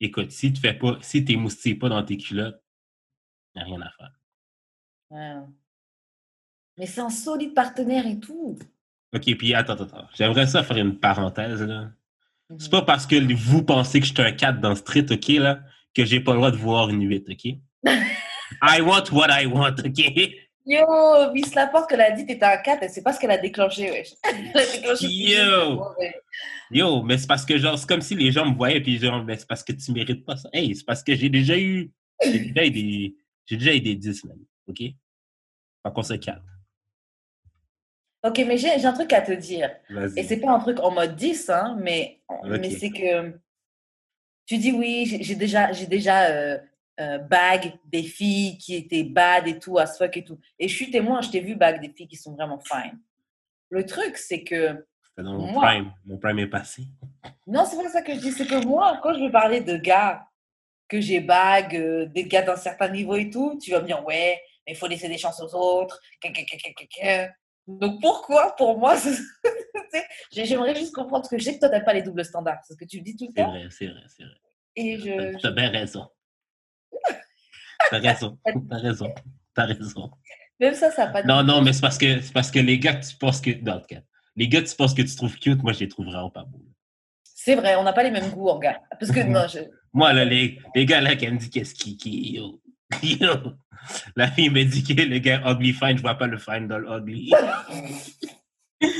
Écoute, 0.00 0.30
si 0.30 0.52
tu 0.52 0.60
fais 0.60 0.74
pas, 0.74 0.98
si 1.02 1.24
t'es 1.24 1.36
moustillé 1.36 1.74
pas 1.74 1.88
dans 1.88 2.02
tes 2.04 2.16
culottes, 2.16 2.62
y 3.54 3.60
a 3.60 3.64
rien 3.64 3.80
à 3.82 3.90
faire. 3.90 4.12
Ouais. 5.10 5.40
Mais 6.78 6.86
c'est 6.86 7.00
un 7.00 7.10
solide 7.10 7.52
partenaire 7.52 8.06
et 8.06 8.18
tout. 8.18 8.58
OK, 9.12 9.36
puis 9.36 9.54
attends, 9.54 9.72
attends, 9.72 9.84
attends. 9.84 10.08
J'aimerais 10.14 10.46
ça 10.46 10.62
faire 10.62 10.76
une 10.76 10.98
parenthèse, 10.98 11.62
là. 11.62 11.90
C'est 12.58 12.70
pas 12.70 12.82
parce 12.82 13.06
que 13.06 13.16
vous 13.34 13.62
pensez 13.62 14.00
que 14.00 14.06
je 14.06 14.12
suis 14.12 14.22
un 14.22 14.32
4 14.32 14.60
dans 14.60 14.74
Street, 14.74 15.06
OK, 15.10 15.28
là, 15.28 15.60
que 15.94 16.04
j'ai 16.04 16.20
pas 16.20 16.32
le 16.32 16.38
droit 16.38 16.50
de 16.50 16.56
voir 16.56 16.88
une 16.88 17.02
8, 17.02 17.28
OK? 17.28 17.54
I 18.62 18.80
want 18.82 19.10
what 19.12 19.28
I 19.30 19.46
want, 19.46 19.80
OK? 19.84 20.34
Yo, 20.66 21.32
Miss 21.32 21.54
Laporte, 21.54 21.88
qu'elle 21.88 22.00
a 22.02 22.10
dit 22.10 22.26
t'étais 22.26 22.44
un 22.44 22.58
4, 22.58 22.82
elle 22.82 22.90
sait 22.90 23.02
pas 23.02 23.12
ce 23.12 23.18
qu'elle 23.20 23.30
a 23.30 23.38
déclenché, 23.38 23.90
wesh. 23.90 24.14
Elle 24.24 24.60
a 24.60 24.66
déclenché. 24.66 25.06
Yo! 25.08 25.82
Yo, 26.70 27.02
mais 27.02 27.18
c'est 27.18 27.26
parce 27.26 27.44
que, 27.44 27.56
genre, 27.58 27.78
c'est 27.78 27.88
comme 27.88 28.02
si 28.02 28.14
les 28.14 28.30
gens 28.30 28.46
me 28.46 28.54
voyaient, 28.54 28.80
puis 28.80 28.98
genre, 28.98 29.24
mais 29.24 29.36
c'est 29.36 29.48
parce 29.48 29.64
que 29.64 29.72
tu 29.72 29.90
mérites 29.92 30.24
pas 30.24 30.36
ça. 30.36 30.48
Hey, 30.52 30.74
c'est 30.76 30.84
parce 30.84 31.02
que 31.02 31.14
j'ai 31.14 31.28
déjà 31.28 31.58
eu, 31.58 31.90
j'ai 32.22 32.38
déjà 32.40 32.66
eu 32.66 32.70
des, 32.70 33.14
j'ai 33.46 33.56
déjà 33.56 33.74
eu 33.74 33.80
des 33.80 33.94
10, 33.96 34.24
même, 34.24 34.44
OK? 34.68 34.78
Fait 34.78 35.92
qu'on 35.94 36.02
se 36.02 36.14
calme. 36.14 36.44
Ok, 38.22 38.38
mais 38.46 38.58
j'ai 38.58 38.84
un 38.84 38.92
truc 38.92 39.12
à 39.14 39.22
te 39.22 39.32
dire. 39.32 39.70
Et 40.14 40.22
c'est 40.22 40.36
pas 40.36 40.52
un 40.52 40.60
truc 40.60 40.78
en 40.80 40.90
mode 40.90 41.16
10, 41.16 41.48
hein, 41.48 41.78
mais, 41.80 42.20
mais 42.44 42.68
Ok. 42.68 42.76
c'est 42.78 42.90
que 42.90 43.34
tu 44.46 44.58
dis 44.58 44.72
oui, 44.72 45.06
j'ai 45.06 45.22
j'ai 45.22 45.36
déjà, 45.36 45.72
j'ai 45.72 45.86
déjà 45.86 46.24
euh, 46.26 46.58
euh, 47.00 47.18
bag 47.18 47.72
des 47.86 48.02
filles 48.02 48.58
qui 48.58 48.74
étaient 48.76 49.04
bad 49.04 49.48
et 49.48 49.58
tout, 49.58 49.78
as 49.78 49.96
fuck 49.96 50.16
et 50.16 50.24
tout. 50.24 50.38
Et 50.58 50.68
je 50.68 50.74
suis 50.74 50.90
témoin, 50.90 51.20
je 51.22 51.30
t'ai 51.30 51.40
vu 51.40 51.54
bag 51.56 51.80
des 51.80 51.88
filles 51.92 52.08
qui 52.08 52.16
sont 52.16 52.34
vraiment 52.34 52.58
fine. 52.60 52.98
Le 53.70 53.86
truc, 53.86 54.16
c'est 54.18 54.44
que 54.44 54.86
dans 55.16 55.34
mon 55.38 55.52
Moi. 55.52 55.62
prime. 55.66 55.92
Mon 56.06 56.18
prime 56.18 56.38
est 56.38 56.46
passé. 56.46 56.82
Non, 57.46 57.64
c'est 57.64 57.76
pas 57.76 57.88
ça 57.88 58.02
que 58.02 58.14
je 58.14 58.20
dis. 58.20 58.32
C'est 58.32 58.46
que 58.46 58.64
moi, 58.64 58.98
quand 59.02 59.14
je 59.14 59.24
veux 59.24 59.30
parler 59.30 59.60
de 59.60 59.76
gars 59.76 60.26
que 60.88 61.00
j'ai 61.00 61.20
bag, 61.20 61.76
euh, 61.76 62.06
des 62.06 62.24
gars 62.24 62.42
d'un 62.42 62.56
certain 62.56 62.88
niveau 62.88 63.14
et 63.16 63.30
tout, 63.30 63.58
tu 63.62 63.70
vas 63.70 63.80
me 63.80 63.86
dire, 63.86 64.04
ouais, 64.04 64.40
mais 64.66 64.72
il 64.72 64.76
faut 64.76 64.86
laisser 64.88 65.08
des 65.08 65.18
chances 65.18 65.40
aux 65.40 65.54
autres. 65.54 66.00
Donc 67.66 68.00
pourquoi, 68.00 68.56
pour 68.56 68.78
moi, 68.78 68.96
j'aimerais 70.32 70.74
juste 70.74 70.94
comprendre, 70.94 71.22
parce 71.22 71.28
que 71.30 71.38
je 71.38 71.44
sais 71.44 71.54
que 71.54 71.60
toi, 71.60 71.68
t'aimes 71.68 71.84
pas 71.84 71.92
les 71.94 72.02
doubles 72.02 72.24
standards. 72.24 72.60
C'est 72.66 72.74
ce 72.74 72.78
que 72.78 72.84
tu 72.84 72.98
me 72.98 73.04
dis 73.04 73.16
tout 73.16 73.26
le 73.26 73.32
C'est 73.36 73.42
temps. 73.42 73.50
vrai, 73.50 73.66
c'est 73.70 73.86
vrai, 73.86 74.02
c'est 74.08 74.24
vrai. 74.24 74.34
Et 74.76 74.98
je, 74.98 75.32
T'as 75.34 75.38
t'as 75.38 75.50
bien 75.52 75.70
raison. 75.70 76.08
T'as 77.90 77.98
raison. 77.98 78.38
T'as 78.44 78.76
raison. 78.78 79.14
T'as 79.54 79.64
raison. 79.66 80.10
Même 80.58 80.74
ça, 80.74 80.90
ça 80.90 81.06
n'a 81.06 81.12
pas 81.12 81.22
de 81.22 81.26
Non, 81.28 81.42
non, 81.42 81.62
mais 81.62 81.72
c'est 81.72 81.80
parce 81.80 81.98
que 81.98 82.20
c'est 82.20 82.32
parce 82.32 82.50
que 82.50 82.58
les 82.58 82.78
gars 82.78 82.94
que 82.94 83.06
tu 83.06 83.16
penses 83.16 83.40
que. 83.40 83.50
Non, 83.62 83.80
les 84.36 84.48
gars 84.48 84.62
que 84.62 84.68
tu 84.68 84.76
penses 84.76 84.94
que 84.94 85.02
tu 85.02 85.14
trouves 85.16 85.38
cute, 85.38 85.62
moi 85.62 85.72
je 85.72 85.80
les 85.80 85.88
trouve 85.88 86.06
vraiment 86.06 86.30
pas 86.30 86.44
beaux. 86.44 86.64
C'est 87.24 87.54
vrai, 87.54 87.74
on 87.76 87.82
n'a 87.82 87.94
pas 87.94 88.02
les 88.02 88.10
mêmes 88.10 88.30
goûts 88.30 88.50
en 88.50 88.58
gars. 88.58 88.80
Parce 88.98 89.10
que 89.10 89.20
non, 89.20 89.46
je... 89.48 89.60
Moi, 89.92 90.12
là, 90.12 90.24
les, 90.24 90.58
les 90.74 90.86
gars 90.86 91.00
là 91.00 91.16
qui 91.16 91.26
me 91.26 91.38
disent 91.38 91.50
qu'est-ce 91.50 91.74
qui 91.74 91.96
qui 91.96 92.34
yo. 92.34 92.60
Yo. 93.02 93.54
La 94.14 94.30
fille 94.30 94.50
me 94.50 94.62
dit 94.62 94.84
que 94.84 94.92
le 94.92 95.18
gars 95.18 95.42
ugly 95.50 95.72
fine, 95.72 95.96
je 95.96 96.02
vois 96.02 96.16
pas 96.16 96.26
le 96.26 96.36
fine 96.38 96.68
dans 96.68 96.78
le 96.78 96.88
ugly. 96.98 97.32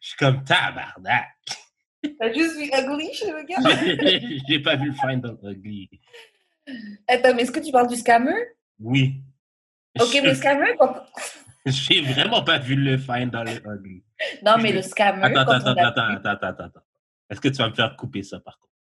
Je 0.00 0.08
suis 0.08 0.16
comme 0.18 0.44
tabarnak. 0.44 1.28
t'as 2.18 2.32
juste 2.32 2.56
vu 2.56 2.68
la 2.70 2.82
gorille 2.82 3.14
chez 3.14 3.30
le 3.30 3.44
gars? 3.44 4.42
J'ai 4.48 4.60
pas 4.60 4.76
vu 4.76 4.90
le 4.90 4.94
fine 4.94 5.20
dans 5.20 5.36
le 5.42 5.52
ugly. 5.52 5.88
Attends, 7.08 7.34
mais 7.34 7.42
est-ce 7.42 7.52
que 7.52 7.60
tu 7.60 7.72
parles 7.72 7.88
du 7.88 7.96
scammer? 7.96 8.34
Oui. 8.78 9.20
Ok, 10.00 10.10
mais 10.14 10.22
le 10.22 10.34
scammer, 10.34 10.74
quand... 10.78 10.94
J'ai 11.66 12.02
vraiment 12.02 12.42
pas 12.42 12.58
vu 12.58 12.74
le 12.74 12.98
fine 12.98 13.30
dans 13.30 13.42
le 13.44 13.52
ugly. 13.66 14.02
Non, 14.42 14.56
mais 14.60 14.72
le 14.72 14.82
scammer, 14.82 15.22
Attends, 15.22 15.44
quand 15.46 15.52
attends, 15.52 15.66
a 15.68 15.86
attends, 15.86 16.02
attends, 16.02 16.30
attends, 16.30 16.46
attends, 16.48 16.64
attends. 16.64 16.80
Est-ce 17.30 17.40
que 17.40 17.48
tu 17.48 17.56
vas 17.56 17.70
me 17.70 17.74
faire 17.74 17.96
couper 17.96 18.22
ça 18.22 18.38
par 18.40 18.58
contre? 18.58 18.72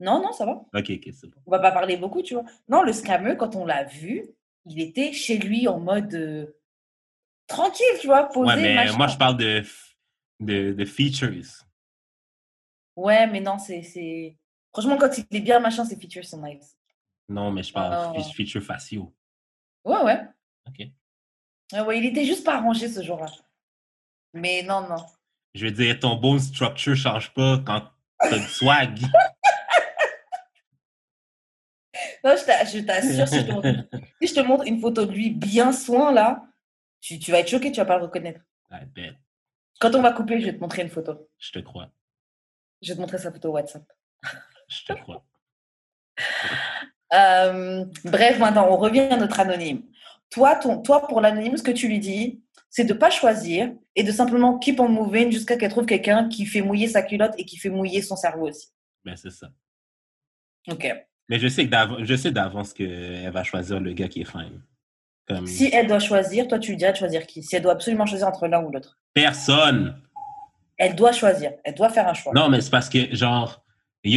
Non, 0.00 0.20
non, 0.20 0.32
ça 0.32 0.44
va. 0.44 0.52
Ok, 0.52 0.90
ok, 0.90 1.08
c'est 1.12 1.28
bon. 1.28 1.36
on 1.46 1.50
va 1.50 1.60
pas 1.60 1.72
parler 1.72 1.96
beaucoup, 1.96 2.22
tu 2.22 2.34
vois. 2.34 2.44
Non, 2.68 2.82
le 2.82 2.92
scammer, 2.92 3.36
quand 3.38 3.56
on 3.56 3.64
l'a 3.64 3.84
vu, 3.84 4.24
il 4.66 4.80
était 4.80 5.12
chez 5.12 5.38
lui 5.38 5.66
en 5.68 5.78
mode 5.78 6.12
euh, 6.14 6.46
tranquille, 7.46 7.86
tu 8.00 8.06
vois, 8.08 8.24
posé. 8.24 8.46
Ouais, 8.54 8.60
mais 8.60 8.74
machin. 8.74 8.96
moi 8.98 9.06
je 9.06 9.16
parle 9.16 9.36
de, 9.36 9.62
de, 10.40 10.72
de 10.72 10.84
features. 10.84 11.30
Ouais, 12.96 13.26
mais 13.26 13.40
non, 13.40 13.58
c'est. 13.58 13.82
c'est- 13.82 14.36
Franchement, 14.72 14.96
quand 14.98 15.16
il 15.16 15.24
est 15.30 15.40
bien, 15.40 15.60
machin, 15.60 15.84
ses 15.84 15.96
features 15.96 16.24
sont 16.24 16.42
nice. 16.42 16.76
Non, 17.28 17.50
mais 17.50 17.62
je 17.62 17.72
parle 17.72 18.14
oh. 18.16 18.22
feature 18.34 18.62
faciaux. 18.62 19.14
Ouais, 19.84 20.02
ouais. 20.02 20.20
OK. 20.66 21.86
ouais, 21.86 21.98
il 21.98 22.06
était 22.06 22.24
juste 22.24 22.44
pas 22.44 22.56
arrangé 22.56 22.88
ce 22.88 23.02
jour-là. 23.02 23.26
Mais 24.32 24.62
non, 24.62 24.88
non. 24.88 25.04
Je 25.54 25.66
veux 25.66 25.72
dire, 25.72 25.98
ton 26.00 26.16
bone 26.16 26.40
structure 26.40 26.96
change 26.96 27.32
pas 27.32 27.62
quand 27.64 27.88
t'as 28.18 28.38
du 28.38 28.48
swag. 28.48 29.00
non, 32.24 32.34
je 32.36 32.44
t'assure, 32.44 33.28
si, 33.28 33.36
si, 34.26 34.26
je 34.28 34.34
te 34.34 34.40
montre 34.40 34.66
une 34.66 34.80
photo 34.80 35.06
de 35.06 35.12
lui 35.12 35.30
bien 35.30 35.72
soin, 35.72 36.12
là, 36.12 36.44
tu, 37.00 37.18
tu 37.18 37.30
vas 37.30 37.40
être 37.40 37.48
choqué, 37.48 37.70
tu 37.70 37.78
vas 37.78 37.84
pas 37.84 37.98
le 37.98 38.04
reconnaître. 38.04 38.40
I 38.70 38.84
bet. 38.86 39.14
Quand 39.80 39.94
on 39.94 40.02
va 40.02 40.12
couper, 40.12 40.40
je 40.40 40.46
vais 40.46 40.54
te 40.54 40.60
montrer 40.60 40.82
une 40.82 40.90
photo. 40.90 41.28
Je 41.38 41.52
te 41.52 41.58
crois. 41.60 41.90
Je 42.82 42.88
vais 42.88 42.96
te 42.96 43.00
montrer 43.00 43.18
sa 43.18 43.30
photo 43.30 43.50
WhatsApp. 43.50 43.84
Je 44.68 44.84
te 44.84 44.92
crois. 44.94 45.24
Euh, 47.14 47.84
bref, 48.04 48.38
maintenant, 48.38 48.66
on 48.70 48.76
revient 48.76 49.00
à 49.00 49.16
notre 49.16 49.40
anonyme. 49.40 49.82
Toi, 50.30 50.56
ton, 50.56 50.82
toi 50.82 51.06
pour 51.06 51.20
l'anonyme, 51.20 51.56
ce 51.56 51.62
que 51.62 51.70
tu 51.70 51.88
lui 51.88 52.00
dis, 52.00 52.42
c'est 52.70 52.84
de 52.84 52.92
ne 52.92 52.98
pas 52.98 53.10
choisir 53.10 53.72
et 53.94 54.02
de 54.02 54.10
simplement 54.10 54.58
keep 54.58 54.80
on 54.80 54.88
moving 54.88 55.30
jusqu'à 55.30 55.56
qu'elle 55.56 55.70
trouve 55.70 55.86
quelqu'un 55.86 56.28
qui 56.28 56.44
fait 56.44 56.62
mouiller 56.62 56.88
sa 56.88 57.02
culotte 57.02 57.34
et 57.38 57.44
qui 57.44 57.56
fait 57.56 57.70
mouiller 57.70 58.02
son 58.02 58.16
cerveau 58.16 58.48
aussi. 58.48 58.68
Ben, 59.04 59.14
c'est 59.16 59.30
ça. 59.30 59.48
OK. 60.70 60.92
Mais 61.28 61.38
je 61.38 61.48
sais, 61.48 61.68
je 62.00 62.14
sais 62.16 62.30
d'avance 62.32 62.72
qu'elle 62.72 63.30
va 63.30 63.44
choisir 63.44 63.80
le 63.80 63.92
gars 63.92 64.08
qui 64.08 64.22
est 64.22 64.30
fine. 64.30 64.60
Si 65.46 65.70
elle 65.72 65.86
doit 65.86 66.00
choisir, 66.00 66.48
toi, 66.48 66.58
tu 66.58 66.72
lui 66.72 66.76
dirais 66.76 66.92
de 66.92 66.98
choisir 66.98 67.26
qui 67.26 67.42
Si 67.42 67.56
elle 67.56 67.62
doit 67.62 67.72
absolument 67.72 68.04
choisir 68.04 68.28
entre 68.28 68.46
l'un 68.46 68.62
ou 68.62 68.70
l'autre. 68.70 68.98
Personne. 69.14 69.96
Elle 70.76 70.94
doit 70.94 71.12
choisir. 71.12 71.52
Elle 71.64 71.74
doit 71.74 71.88
faire 71.88 72.08
un 72.08 72.14
choix. 72.14 72.32
Non, 72.34 72.48
mais 72.48 72.60
c'est 72.60 72.70
parce 72.70 72.90
que, 72.90 73.14
genre, 73.14 73.63
il 74.04 74.14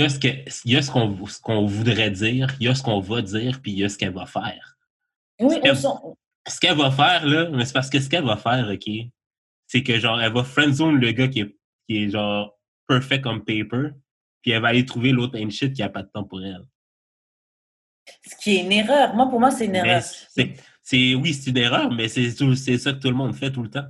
y 0.65 0.75
a 0.75 0.81
ce 0.81 1.41
qu'on 1.41 1.65
voudrait 1.65 2.11
dire, 2.11 2.55
il 2.59 2.65
y 2.65 2.69
a 2.69 2.75
ce 2.75 2.83
qu'on 2.83 2.99
va 2.99 3.21
dire, 3.21 3.61
puis 3.61 3.71
il 3.71 3.79
y 3.79 3.83
a 3.83 3.89
ce 3.89 3.97
qu'elle 3.97 4.13
va 4.13 4.25
faire. 4.25 4.77
Oui. 5.39 5.55
Ce 6.47 6.59
qu'elle 6.59 6.77
va 6.77 6.91
faire, 6.91 7.25
là, 7.25 7.49
mais 7.49 7.65
c'est 7.65 7.73
parce 7.73 7.89
que 7.89 7.99
ce 7.99 8.09
qu'elle 8.09 8.25
va 8.25 8.37
faire, 8.37 8.69
OK, 8.69 8.89
c'est 9.65 9.83
que, 9.83 9.99
genre, 9.99 10.21
elle 10.21 10.31
va 10.31 10.43
friendzone 10.43 10.99
le 10.99 11.11
gars 11.11 11.27
qui 11.27 11.41
est, 11.41 11.57
qui 11.87 12.03
est, 12.03 12.09
genre, 12.09 12.57
perfect 12.87 13.25
on 13.27 13.39
paper, 13.39 13.89
puis 14.41 14.51
elle 14.51 14.61
va 14.61 14.69
aller 14.69 14.85
trouver 14.85 15.11
l'autre 15.11 15.35
ain't 15.37 15.51
shit 15.51 15.73
qui 15.73 15.83
a 15.83 15.89
pas 15.89 16.03
de 16.03 16.09
temps 16.09 16.23
pour 16.23 16.41
elle. 16.41 16.65
Ce 18.25 18.35
qui 18.37 18.55
est 18.55 18.61
une 18.63 18.71
erreur. 18.71 19.13
Moi, 19.13 19.29
pour 19.29 19.39
moi, 19.39 19.51
c'est 19.51 19.65
une 19.65 19.75
erreur. 19.75 20.01
Oui, 20.37 21.33
c'est 21.33 21.49
une 21.49 21.57
erreur, 21.57 21.91
mais 21.91 22.07
c'est 22.07 22.77
ça 22.77 22.93
que 22.93 22.99
tout 22.99 23.09
le 23.09 23.15
monde 23.15 23.35
fait 23.35 23.51
tout 23.51 23.63
le 23.63 23.69
temps. 23.69 23.87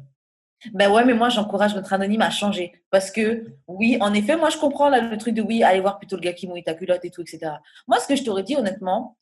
Ben 0.74 0.92
ouais, 0.92 1.06
mais 1.06 1.14
moi, 1.14 1.30
j'encourage 1.30 1.76
notre 1.76 1.94
anonyme 1.94 2.22
à 2.22 2.30
changer. 2.30 2.74
Parce 2.90 3.12
que, 3.12 3.46
oui, 3.68 3.98
en 4.02 4.14
effet, 4.14 4.36
moi, 4.36 4.50
je 4.50 4.58
comprends 4.58 4.90
là, 4.90 5.02
le 5.02 5.18
truc 5.18 5.36
de 5.36 5.42
oui, 5.42 5.64
aller 5.64 5.80
voir 5.80 6.00
plutôt 6.00 6.16
le 6.16 6.22
gars 6.22 6.34
qui 6.34 6.48
mouille 6.48 6.64
ta 6.64 6.74
culotte 6.74 7.06
et 7.06 7.12
tout, 7.12 7.22
etc. 7.22 7.52
Moi, 7.88 8.00
ce 8.00 8.08
que 8.08 8.16
je 8.16 8.24
t'aurais 8.24 8.44
dit, 8.44 8.56
honnêtement, 8.56 9.18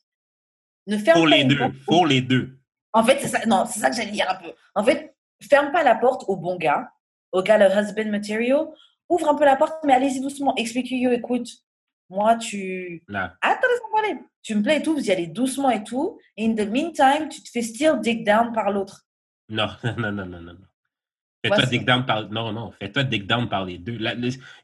ne 0.86 0.96
ferme 0.96 1.18
pour 1.18 1.26
les 1.26 1.44
deux. 1.44 1.58
Pour 1.86 2.06
les 2.06 2.20
deux. 2.20 2.58
En 2.92 3.04
fait, 3.04 3.18
c'est 3.20 3.28
ça, 3.28 3.44
non, 3.46 3.66
c'est 3.66 3.80
ça 3.80 3.90
que 3.90 3.96
j'allais 3.96 4.12
dire 4.12 4.30
un 4.30 4.36
peu. 4.36 4.52
En 4.74 4.82
fait, 4.82 5.14
ferme 5.42 5.72
pas 5.72 5.82
la 5.82 5.94
porte 5.94 6.24
au 6.28 6.36
bon 6.36 6.56
gars, 6.56 6.90
au 7.32 7.42
gars 7.42 7.58
le 7.58 7.74
husband 7.74 8.10
material. 8.10 8.66
Ouvre 9.08 9.28
un 9.28 9.34
peu 9.34 9.44
la 9.44 9.56
porte, 9.56 9.74
mais 9.84 9.92
allez-y 9.92 10.20
doucement. 10.20 10.54
Explique-lui, 10.56 11.06
écoute, 11.12 11.48
moi, 12.08 12.36
tu. 12.36 13.04
Attends, 13.40 13.68
laisse-moi. 13.68 14.20
Tu 14.42 14.54
me 14.54 14.62
plais 14.62 14.78
et 14.78 14.82
tout, 14.82 14.94
vous 14.94 15.06
y 15.06 15.10
allez 15.10 15.26
doucement 15.26 15.70
et 15.70 15.84
tout. 15.84 16.18
in 16.38 16.54
the 16.54 16.66
meantime, 16.68 17.28
tu 17.28 17.42
te 17.42 17.50
fais 17.50 17.62
still 17.62 18.00
dig 18.00 18.24
down 18.24 18.52
par 18.52 18.70
l'autre. 18.70 19.02
Non, 19.48 19.68
non, 19.96 20.10
non, 20.10 20.26
non, 20.26 20.40
non. 20.40 20.56
Fais-toi 21.48 21.66
dig 21.66 21.84
down 21.84 22.04
par. 22.06 22.30
Non, 22.30 22.52
non, 22.52 22.72
fais-toi 22.72 23.04
dig 23.04 23.26
down 23.26 23.48
par 23.48 23.64
les 23.64 23.78
deux. 23.78 23.98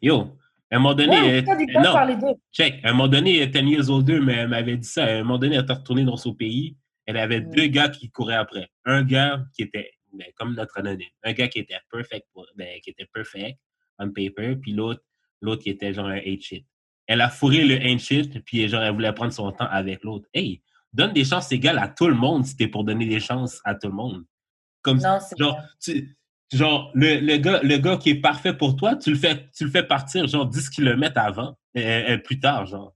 Yo, 0.01 0.39
à 0.71 0.77
un 0.77 0.79
moment 0.79 0.95
donné. 0.95 1.21
Ouais, 1.21 1.39
euh, 1.39 1.43
down 1.43 1.83
non, 1.83 1.93
par 1.93 2.07
les 2.07 2.17
deux. 2.17 2.35
check. 2.53 2.81
À 2.85 2.91
un 2.91 2.93
moment 2.93 3.09
donné, 3.09 3.47
10 3.47 3.59
years 3.61 3.91
old 3.91 4.11
mais 4.23 4.35
elle 4.35 4.49
m'avait 4.49 4.77
dit 4.77 4.89
ça. 4.89 5.05
À 5.05 5.11
un 5.11 5.23
moment 5.23 5.39
donné, 5.39 5.57
elle 5.57 5.63
était 5.63 5.73
retournée 5.73 6.05
dans 6.05 6.17
son 6.17 6.35
pays. 6.35 6.77
Elle 7.07 7.17
avait 7.17 7.41
mm. 7.41 7.51
deux 7.51 7.67
gars 7.67 7.89
qui 7.89 8.11
couraient 8.11 8.37
après. 8.37 8.69
Un 8.85 9.03
gars 9.03 9.45
qui 9.55 9.63
était 9.63 9.91
ben, 10.13 10.27
comme 10.37 10.55
notre 10.55 10.79
anonyme. 10.79 11.09
Un 11.23 11.33
gars 11.33 11.49
qui 11.49 11.59
était 11.59 11.79
perfect, 11.91 12.27
ben, 12.57 12.81
qui 12.81 12.91
était 12.91 13.09
perfect 13.13 13.59
on 13.99 14.11
paper, 14.11 14.57
puis 14.57 14.73
l'autre, 14.73 15.03
l'autre 15.41 15.63
qui 15.63 15.71
était 15.71 15.93
genre 15.93 16.07
un 16.07 16.19
hate 16.19 16.41
shit. 16.41 16.67
Elle 17.07 17.21
a 17.21 17.29
fourré 17.29 17.65
le 17.65 17.75
ain't 17.75 17.99
shit, 17.99 18.43
puis 18.45 18.69
genre, 18.69 18.83
elle 18.83 18.93
voulait 18.93 19.13
prendre 19.13 19.33
son 19.33 19.51
temps 19.53 19.67
avec 19.67 20.03
l'autre. 20.05 20.29
Hey, 20.33 20.63
donne 20.93 21.13
des 21.13 21.25
chances 21.25 21.51
égales 21.53 21.79
à 21.79 21.89
tout 21.89 22.07
le 22.07 22.15
monde 22.15 22.45
si 22.45 22.57
t'es 22.57 22.69
pour 22.69 22.85
donner 22.85 23.07
des 23.07 23.21
chances 23.21 23.61
à 23.65 23.75
tout 23.75 23.89
le 23.89 23.95
monde. 23.95 24.25
Comme 24.83 24.99
non, 24.99 25.19
genre, 25.39 25.61
tu, 25.81 26.17
genre 26.57 26.91
le, 26.95 27.21
le, 27.21 27.37
gars, 27.37 27.61
le 27.63 27.77
gars 27.79 27.97
qui 27.97 28.11
est 28.11 28.21
parfait 28.21 28.55
pour 28.55 28.77
toi, 28.77 28.97
tu 28.97 29.11
le 29.11 29.17
fais, 29.17 29.49
tu 29.57 29.65
le 29.65 29.71
fais 29.71 29.83
partir 29.83 30.27
genre 30.27 30.47
10 30.47 30.71
km 30.71 31.19
avant, 31.19 31.57
et, 31.75 32.19
plus 32.19 32.41
tard, 32.41 32.67
genre. 32.67 32.95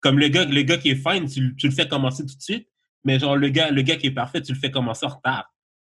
Comme 0.00 0.18
le 0.18 0.28
gars, 0.28 0.44
le 0.44 0.62
gars 0.62 0.78
qui 0.78 0.90
est 0.90 0.94
fine, 0.94 1.28
tu, 1.28 1.54
tu, 1.56 1.68
le 1.68 1.74
fais 1.74 1.86
commencer 1.86 2.24
tout 2.24 2.36
de 2.36 2.42
suite, 2.42 2.68
mais 3.04 3.18
genre 3.18 3.36
le 3.36 3.48
gars, 3.48 3.70
le 3.70 3.82
gars 3.82 3.96
qui 3.96 4.06
est 4.06 4.12
parfait, 4.12 4.40
tu 4.40 4.52
le 4.52 4.58
fais 4.58 4.70
commencer 4.70 5.06
en 5.06 5.10
retard. 5.10 5.52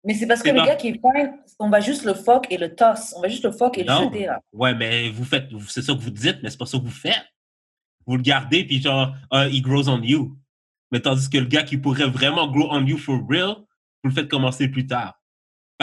Mais 0.05 0.13
c'est 0.13 0.27
parce 0.27 0.43
que 0.43 0.49
le 0.49 0.65
gars 0.65 0.75
qui 0.75 0.89
est 0.89 0.99
fine, 0.99 1.33
on 1.59 1.69
va 1.69 1.79
juste 1.79 2.03
le 2.03 2.13
fuck 2.13 2.47
et 2.49 2.57
le 2.57 2.75
toss. 2.75 3.13
On 3.15 3.21
va 3.21 3.29
juste 3.29 3.45
le 3.45 3.51
fuck 3.51 3.77
et 3.77 3.83
le 3.83 3.93
jeter 3.93 4.25
là. 4.25 4.41
Ouais, 4.51 4.75
mais 4.75 5.09
vous 5.09 5.23
faites, 5.23 5.47
c'est 5.69 5.81
ça 5.81 5.93
que 5.93 5.99
vous 5.99 6.09
dites, 6.09 6.39
mais 6.43 6.49
c'est 6.49 6.57
pas 6.57 6.65
ça 6.65 6.77
que 6.77 6.83
vous 6.83 6.89
faites 6.89 7.23
vous 8.05 8.17
le 8.17 8.21
gardez, 8.21 8.63
puis 8.65 8.81
genre, 8.81 9.15
uh, 9.31 9.47
he 9.49 9.61
grows 9.61 9.87
on 9.89 10.01
you. 10.01 10.37
Mais 10.91 10.99
tandis 10.99 11.29
que 11.29 11.37
le 11.37 11.45
gars 11.45 11.63
qui 11.63 11.77
pourrait 11.77 12.09
vraiment 12.09 12.47
grow 12.47 12.67
on 12.71 12.85
you 12.85 12.97
for 12.97 13.19
real, 13.27 13.55
vous 14.03 14.09
le 14.09 14.11
faites 14.11 14.29
commencer 14.29 14.67
plus 14.67 14.85
tard. 14.85 15.19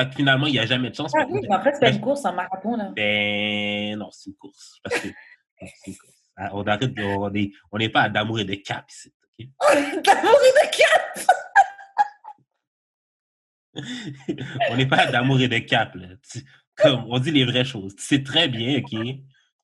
Fait 0.00 0.08
que 0.08 0.16
finalement, 0.16 0.46
il 0.46 0.52
n'y 0.52 0.58
a 0.58 0.66
jamais 0.66 0.90
de 0.90 0.94
chance. 0.94 1.12
Ah 1.14 1.26
oui, 1.28 1.40
mais 1.42 1.54
après, 1.54 1.72
c'est 1.78 1.90
une 1.90 2.00
course, 2.00 2.24
un 2.24 2.32
marathon, 2.32 2.76
là. 2.76 2.90
Ben, 2.96 3.98
non, 3.98 4.10
c'est 4.10 4.30
une 4.30 4.36
course. 4.36 4.80
Parce 4.82 4.98
que, 4.98 5.08
c'est 5.60 5.90
une 5.90 5.96
course. 5.96 6.14
Ah, 6.36 6.50
on 6.54 6.66
arrête, 6.66 6.90
on 7.70 7.78
n'est 7.78 7.88
pas 7.90 8.08
d'amour 8.08 8.40
et 8.40 8.44
de 8.44 8.54
cap 8.54 8.90
ici, 8.90 9.12
OK? 9.22 9.46
d'amour 10.02 10.38
et 10.46 10.52
de 10.56 10.70
cap! 10.78 11.36
on 14.70 14.76
n'est 14.76 14.88
pas 14.88 15.06
d'amour 15.10 15.38
et 15.40 15.48
de 15.48 15.58
cap, 15.58 15.94
là. 15.94 16.08
Comme, 16.76 17.04
on 17.08 17.18
dit 17.18 17.30
les 17.30 17.44
vraies 17.44 17.64
choses. 17.64 17.94
Tu 17.94 18.02
sais 18.02 18.22
très 18.22 18.48
bien, 18.48 18.78
OK, 18.78 18.90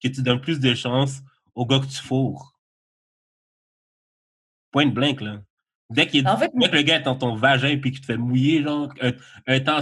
que 0.03 0.09
tu 0.09 0.22
donnes 0.22 0.42
plus 0.42 0.61
de 0.61 0.75
chance 0.75 1.20
au 1.55 1.64
gars 1.64 1.79
que 1.79 1.87
tu 1.87 2.03
fourres. 2.03 2.53
Point 4.70 4.88
blank, 4.88 5.22
là. 5.22 5.40
Dès, 5.88 6.09
qu'il 6.09 6.27
en 6.27 6.37
fait, 6.37 6.49
que 6.49 6.77
le 6.77 6.83
gars 6.83 6.96
est 6.96 7.03
dans 7.03 7.14
ton 7.14 7.37
vagin 7.37 7.68
et 7.68 7.81
qu'il 7.81 8.01
te 8.01 8.07
fait 8.07 8.16
mouiller, 8.16 8.62
genre, 8.62 8.92
un, 9.46 9.61
temps, 9.61 9.79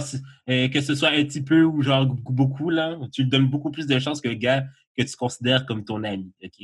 euh, 0.49 0.67
que 0.67 0.79
ce 0.79 0.93
soit 0.93 1.09
un 1.09 1.23
petit 1.23 1.41
peu 1.41 1.63
ou 1.63 1.81
genre 1.81 2.05
beaucoup, 2.05 2.69
là, 2.69 2.95
tu 3.11 3.23
lui 3.23 3.29
donnes 3.29 3.47
beaucoup 3.47 3.71
plus 3.71 3.87
de 3.87 3.97
chances 3.97 4.21
que 4.21 4.29
le 4.29 4.35
gars 4.35 4.65
que 4.95 5.03
tu 5.03 5.15
considères 5.15 5.65
comme 5.65 5.83
ton 5.83 6.03
ami, 6.03 6.31
OK? 6.43 6.59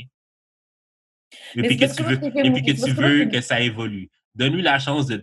Et 1.56 1.62
puis 1.64 1.78
que 1.78 1.96
tu 1.96 2.04
veux, 2.04 2.24
et 2.24 2.52
puis 2.52 2.64
que, 2.64 2.86
tu 2.86 2.92
veux 2.92 3.26
que 3.26 3.42
ça 3.42 3.62
évolue. 3.62 4.10
Donne-lui 4.36 4.62
la 4.62 4.80
chance 4.80 5.08
de 5.08 5.18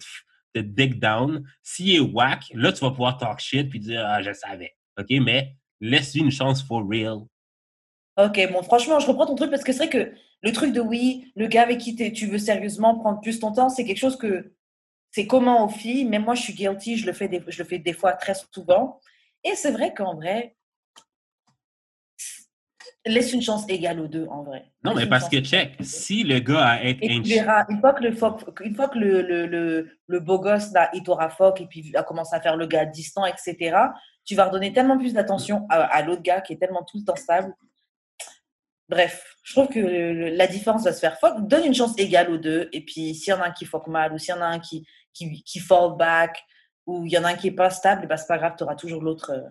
te, 0.54 0.58
dig 0.58 0.98
down. 0.98 1.44
S'il 1.62 1.90
est 1.90 2.00
whack, 2.00 2.50
là, 2.54 2.72
tu 2.72 2.80
vas 2.80 2.90
pouvoir 2.90 3.18
talk 3.18 3.38
shit 3.38 3.68
puis 3.68 3.78
dire, 3.78 4.04
ah, 4.04 4.22
je 4.22 4.32
savais, 4.32 4.74
OK? 4.98 5.10
Mais 5.22 5.54
laisse-lui 5.80 6.22
une 6.22 6.30
chance 6.30 6.62
for 6.62 6.82
real. 6.88 7.20
Ok, 8.18 8.40
bon, 8.52 8.62
franchement, 8.64 8.98
je 8.98 9.06
reprends 9.06 9.26
ton 9.26 9.36
truc 9.36 9.50
parce 9.50 9.62
que 9.62 9.72
c'est 9.72 9.86
vrai 9.86 9.88
que 9.88 10.12
le 10.42 10.52
truc 10.52 10.72
de 10.72 10.80
oui, 10.80 11.32
le 11.36 11.46
gars 11.46 11.62
avec 11.62 11.78
qui 11.78 11.94
tu 11.94 12.26
veux 12.26 12.38
sérieusement 12.38 12.98
prendre 12.98 13.20
plus 13.20 13.38
ton 13.38 13.52
temps, 13.52 13.68
c'est 13.68 13.84
quelque 13.84 13.98
chose 13.98 14.18
que 14.18 14.52
c'est 15.12 15.28
commun 15.28 15.62
aux 15.62 15.68
filles. 15.68 16.04
Même 16.04 16.24
moi, 16.24 16.34
je 16.34 16.42
suis 16.42 16.52
guilty, 16.52 16.96
je 16.96 17.06
le 17.06 17.12
fais 17.12 17.28
des, 17.28 17.40
je 17.46 17.58
le 17.58 17.64
fais 17.64 17.78
des 17.78 17.92
fois 17.92 18.14
très 18.14 18.34
souvent. 18.34 19.00
Et 19.44 19.54
c'est 19.54 19.70
vrai 19.70 19.94
qu'en 19.94 20.16
vrai, 20.16 20.56
laisse 23.06 23.32
une 23.32 23.40
chance 23.40 23.64
égale 23.68 24.00
aux 24.00 24.08
deux, 24.08 24.26
en 24.26 24.42
vrai. 24.42 24.64
Non, 24.82 24.94
mais 24.94 25.06
parce 25.06 25.28
que, 25.28 25.40
check, 25.40 25.76
si 25.80 26.24
le 26.24 26.40
gars 26.40 26.66
a 26.66 26.82
été 26.82 27.06
une 27.06 27.24
fois 27.80 27.92
que 27.92 28.02
le, 28.02 28.10
une 28.64 28.74
fois 28.74 28.88
que 28.88 28.98
le, 28.98 29.22
le, 29.22 29.88
le, 30.08 30.20
beau 30.20 30.40
gosse, 30.40 30.72
là, 30.72 30.90
il 30.92 31.04
t'aura 31.04 31.30
fuck 31.30 31.60
et 31.60 31.66
puis 31.66 31.92
a 31.94 32.02
commencé 32.02 32.34
à 32.34 32.40
faire 32.40 32.56
le 32.56 32.66
gars 32.66 32.84
distant, 32.84 33.24
etc., 33.24 33.76
tu 34.24 34.34
vas 34.34 34.46
redonner 34.46 34.72
tellement 34.72 34.98
plus 34.98 35.14
d'attention 35.14 35.66
à, 35.70 35.82
à 35.84 36.02
l'autre 36.02 36.22
gars 36.22 36.40
qui 36.40 36.52
est 36.52 36.56
tellement 36.56 36.82
tout 36.82 36.98
le 36.98 37.04
temps 37.04 37.16
stable 37.16 37.54
Bref, 38.88 39.36
je 39.42 39.52
trouve 39.52 39.68
que 39.68 39.80
la 39.80 40.46
différence 40.46 40.84
va 40.84 40.92
se 40.92 41.00
faire. 41.00 41.18
Fuck, 41.18 41.46
donne 41.46 41.66
une 41.66 41.74
chance 41.74 41.98
égale 41.98 42.30
aux 42.30 42.38
deux. 42.38 42.68
Et 42.72 42.84
puis, 42.84 43.14
s'il 43.14 43.32
y 43.32 43.36
en 43.36 43.40
a 43.40 43.48
un 43.48 43.50
qui 43.50 43.66
fuck 43.66 43.86
mal, 43.86 44.12
ou 44.12 44.18
s'il 44.18 44.34
y 44.34 44.38
en 44.38 44.40
a 44.40 44.46
un 44.46 44.60
qui, 44.60 44.86
qui, 45.12 45.42
qui 45.42 45.58
fall 45.58 45.96
back, 45.98 46.42
ou 46.86 47.04
il 47.04 47.12
y 47.12 47.18
en 47.18 47.24
a 47.24 47.28
un 47.28 47.34
qui 47.34 47.48
n'est 47.48 47.56
pas 47.56 47.70
stable, 47.70 48.06
ben, 48.06 48.16
c'est 48.16 48.26
pas 48.26 48.38
grave, 48.38 48.54
tu 48.56 48.64
auras 48.64 48.76
toujours 48.76 49.02
l'autre. 49.02 49.30
Euh, 49.30 49.48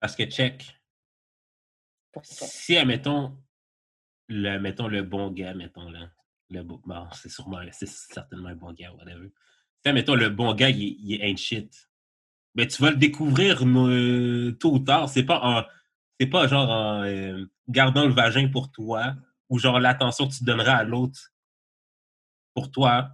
Parce 0.00 0.16
que, 0.16 0.24
check. 0.24 0.74
Si, 2.22 2.76
admettons, 2.76 3.36
le, 4.28 4.58
mettons 4.58 4.88
le 4.88 5.02
bon 5.02 5.30
gars, 5.30 5.54
mettons, 5.54 5.90
là. 5.90 6.10
Le 6.48 6.62
bon, 6.62 6.80
c'est 7.14 7.30
sûrement, 7.30 7.60
c'est 7.72 7.88
certainement 7.88 8.50
un 8.50 8.54
bon 8.54 8.72
gars, 8.72 8.92
whatever. 8.92 9.30
Si, 9.82 9.88
admettons, 9.88 10.14
le 10.14 10.28
bon 10.30 10.54
gars, 10.54 10.70
il, 10.70 10.96
il 11.00 11.22
ain't 11.22 11.38
shit. 11.38 11.88
Ben, 12.54 12.66
tu 12.66 12.82
vas 12.82 12.90
le 12.90 12.96
découvrir 12.96 13.62
euh, 13.64 14.52
tôt 14.60 14.72
ou 14.72 14.78
tard. 14.78 15.08
C'est 15.08 15.24
pas 15.24 15.40
en 15.42 15.64
c'est 16.22 16.28
pas 16.28 16.46
genre 16.46 16.70
en 16.70 17.02
euh, 17.02 17.44
gardant 17.68 18.06
le 18.06 18.12
vagin 18.12 18.46
pour 18.46 18.70
toi 18.70 19.16
ou 19.48 19.58
genre 19.58 19.80
l'attention 19.80 20.28
que 20.28 20.34
tu 20.34 20.44
donneras 20.44 20.76
à 20.76 20.84
l'autre 20.84 21.18
pour 22.54 22.70
toi 22.70 23.08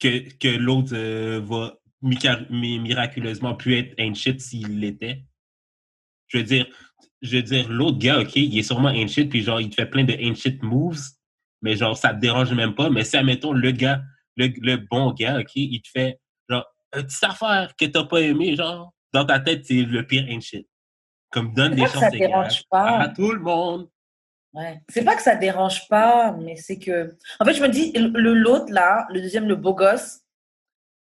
que, 0.00 0.56
l'autre 0.56 0.92
euh, 0.94 1.40
va 1.40 1.78
miraculeusement 2.02 3.54
pu 3.54 3.78
être 3.78 3.94
shit 4.16 4.40
s'il 4.40 4.80
l'était. 4.80 5.22
Je 6.26 6.38
veux 6.38 6.44
dire, 6.44 6.66
je 7.22 7.36
veux 7.36 7.42
dire, 7.44 7.70
l'autre 7.70 7.98
gars, 7.98 8.18
OK, 8.18 8.34
il 8.34 8.58
est 8.58 8.62
sûrement 8.64 8.92
shit, 9.06 9.30
puis 9.30 9.42
genre, 9.42 9.60
il 9.60 9.70
te 9.70 9.76
fait 9.76 9.86
plein 9.86 10.02
de 10.02 10.16
shit 10.34 10.60
moves, 10.64 10.98
mais 11.62 11.76
genre, 11.76 11.96
ça 11.96 12.12
te 12.12 12.18
dérange 12.18 12.52
même 12.54 12.74
pas. 12.74 12.90
Mais 12.90 13.04
si, 13.04 13.16
admettons, 13.16 13.52
le 13.52 13.70
gars 13.70 14.02
le, 14.36 14.48
le 14.62 14.78
bon 14.78 15.12
gars, 15.12 15.38
OK, 15.38 15.52
il 15.54 15.80
te 15.80 15.88
fait 15.88 16.18
genre 16.48 16.64
une 16.96 17.04
petite 17.04 17.22
affaire 17.22 17.72
que 17.78 17.84
t'as 17.84 18.04
pas 18.04 18.20
aimé, 18.20 18.56
genre, 18.56 18.92
dans 19.12 19.24
ta 19.24 19.38
tête, 19.38 19.64
c'est 19.64 19.82
le 19.82 20.04
pire 20.04 20.26
shit. 20.40 20.66
Comme 21.30 21.52
donne 21.54 21.74
des 21.74 21.86
chances 21.86 22.12
égales 22.12 22.48
pas. 22.70 22.98
à 23.00 23.08
tout 23.08 23.32
le 23.32 23.40
monde. 23.40 23.88
Ouais. 24.52 24.82
C'est 24.88 25.04
pas 25.04 25.14
que 25.14 25.22
ça 25.22 25.36
dérange 25.36 25.86
pas, 25.88 26.32
mais 26.32 26.56
c'est 26.56 26.78
que. 26.78 27.16
En 27.38 27.44
fait, 27.44 27.54
je 27.54 27.62
me 27.62 27.68
dis, 27.68 27.92
le 27.92 28.34
l'autre 28.34 28.72
là, 28.72 29.06
le 29.10 29.20
deuxième, 29.20 29.46
le 29.46 29.54
beau 29.54 29.74
gosse, 29.74 30.20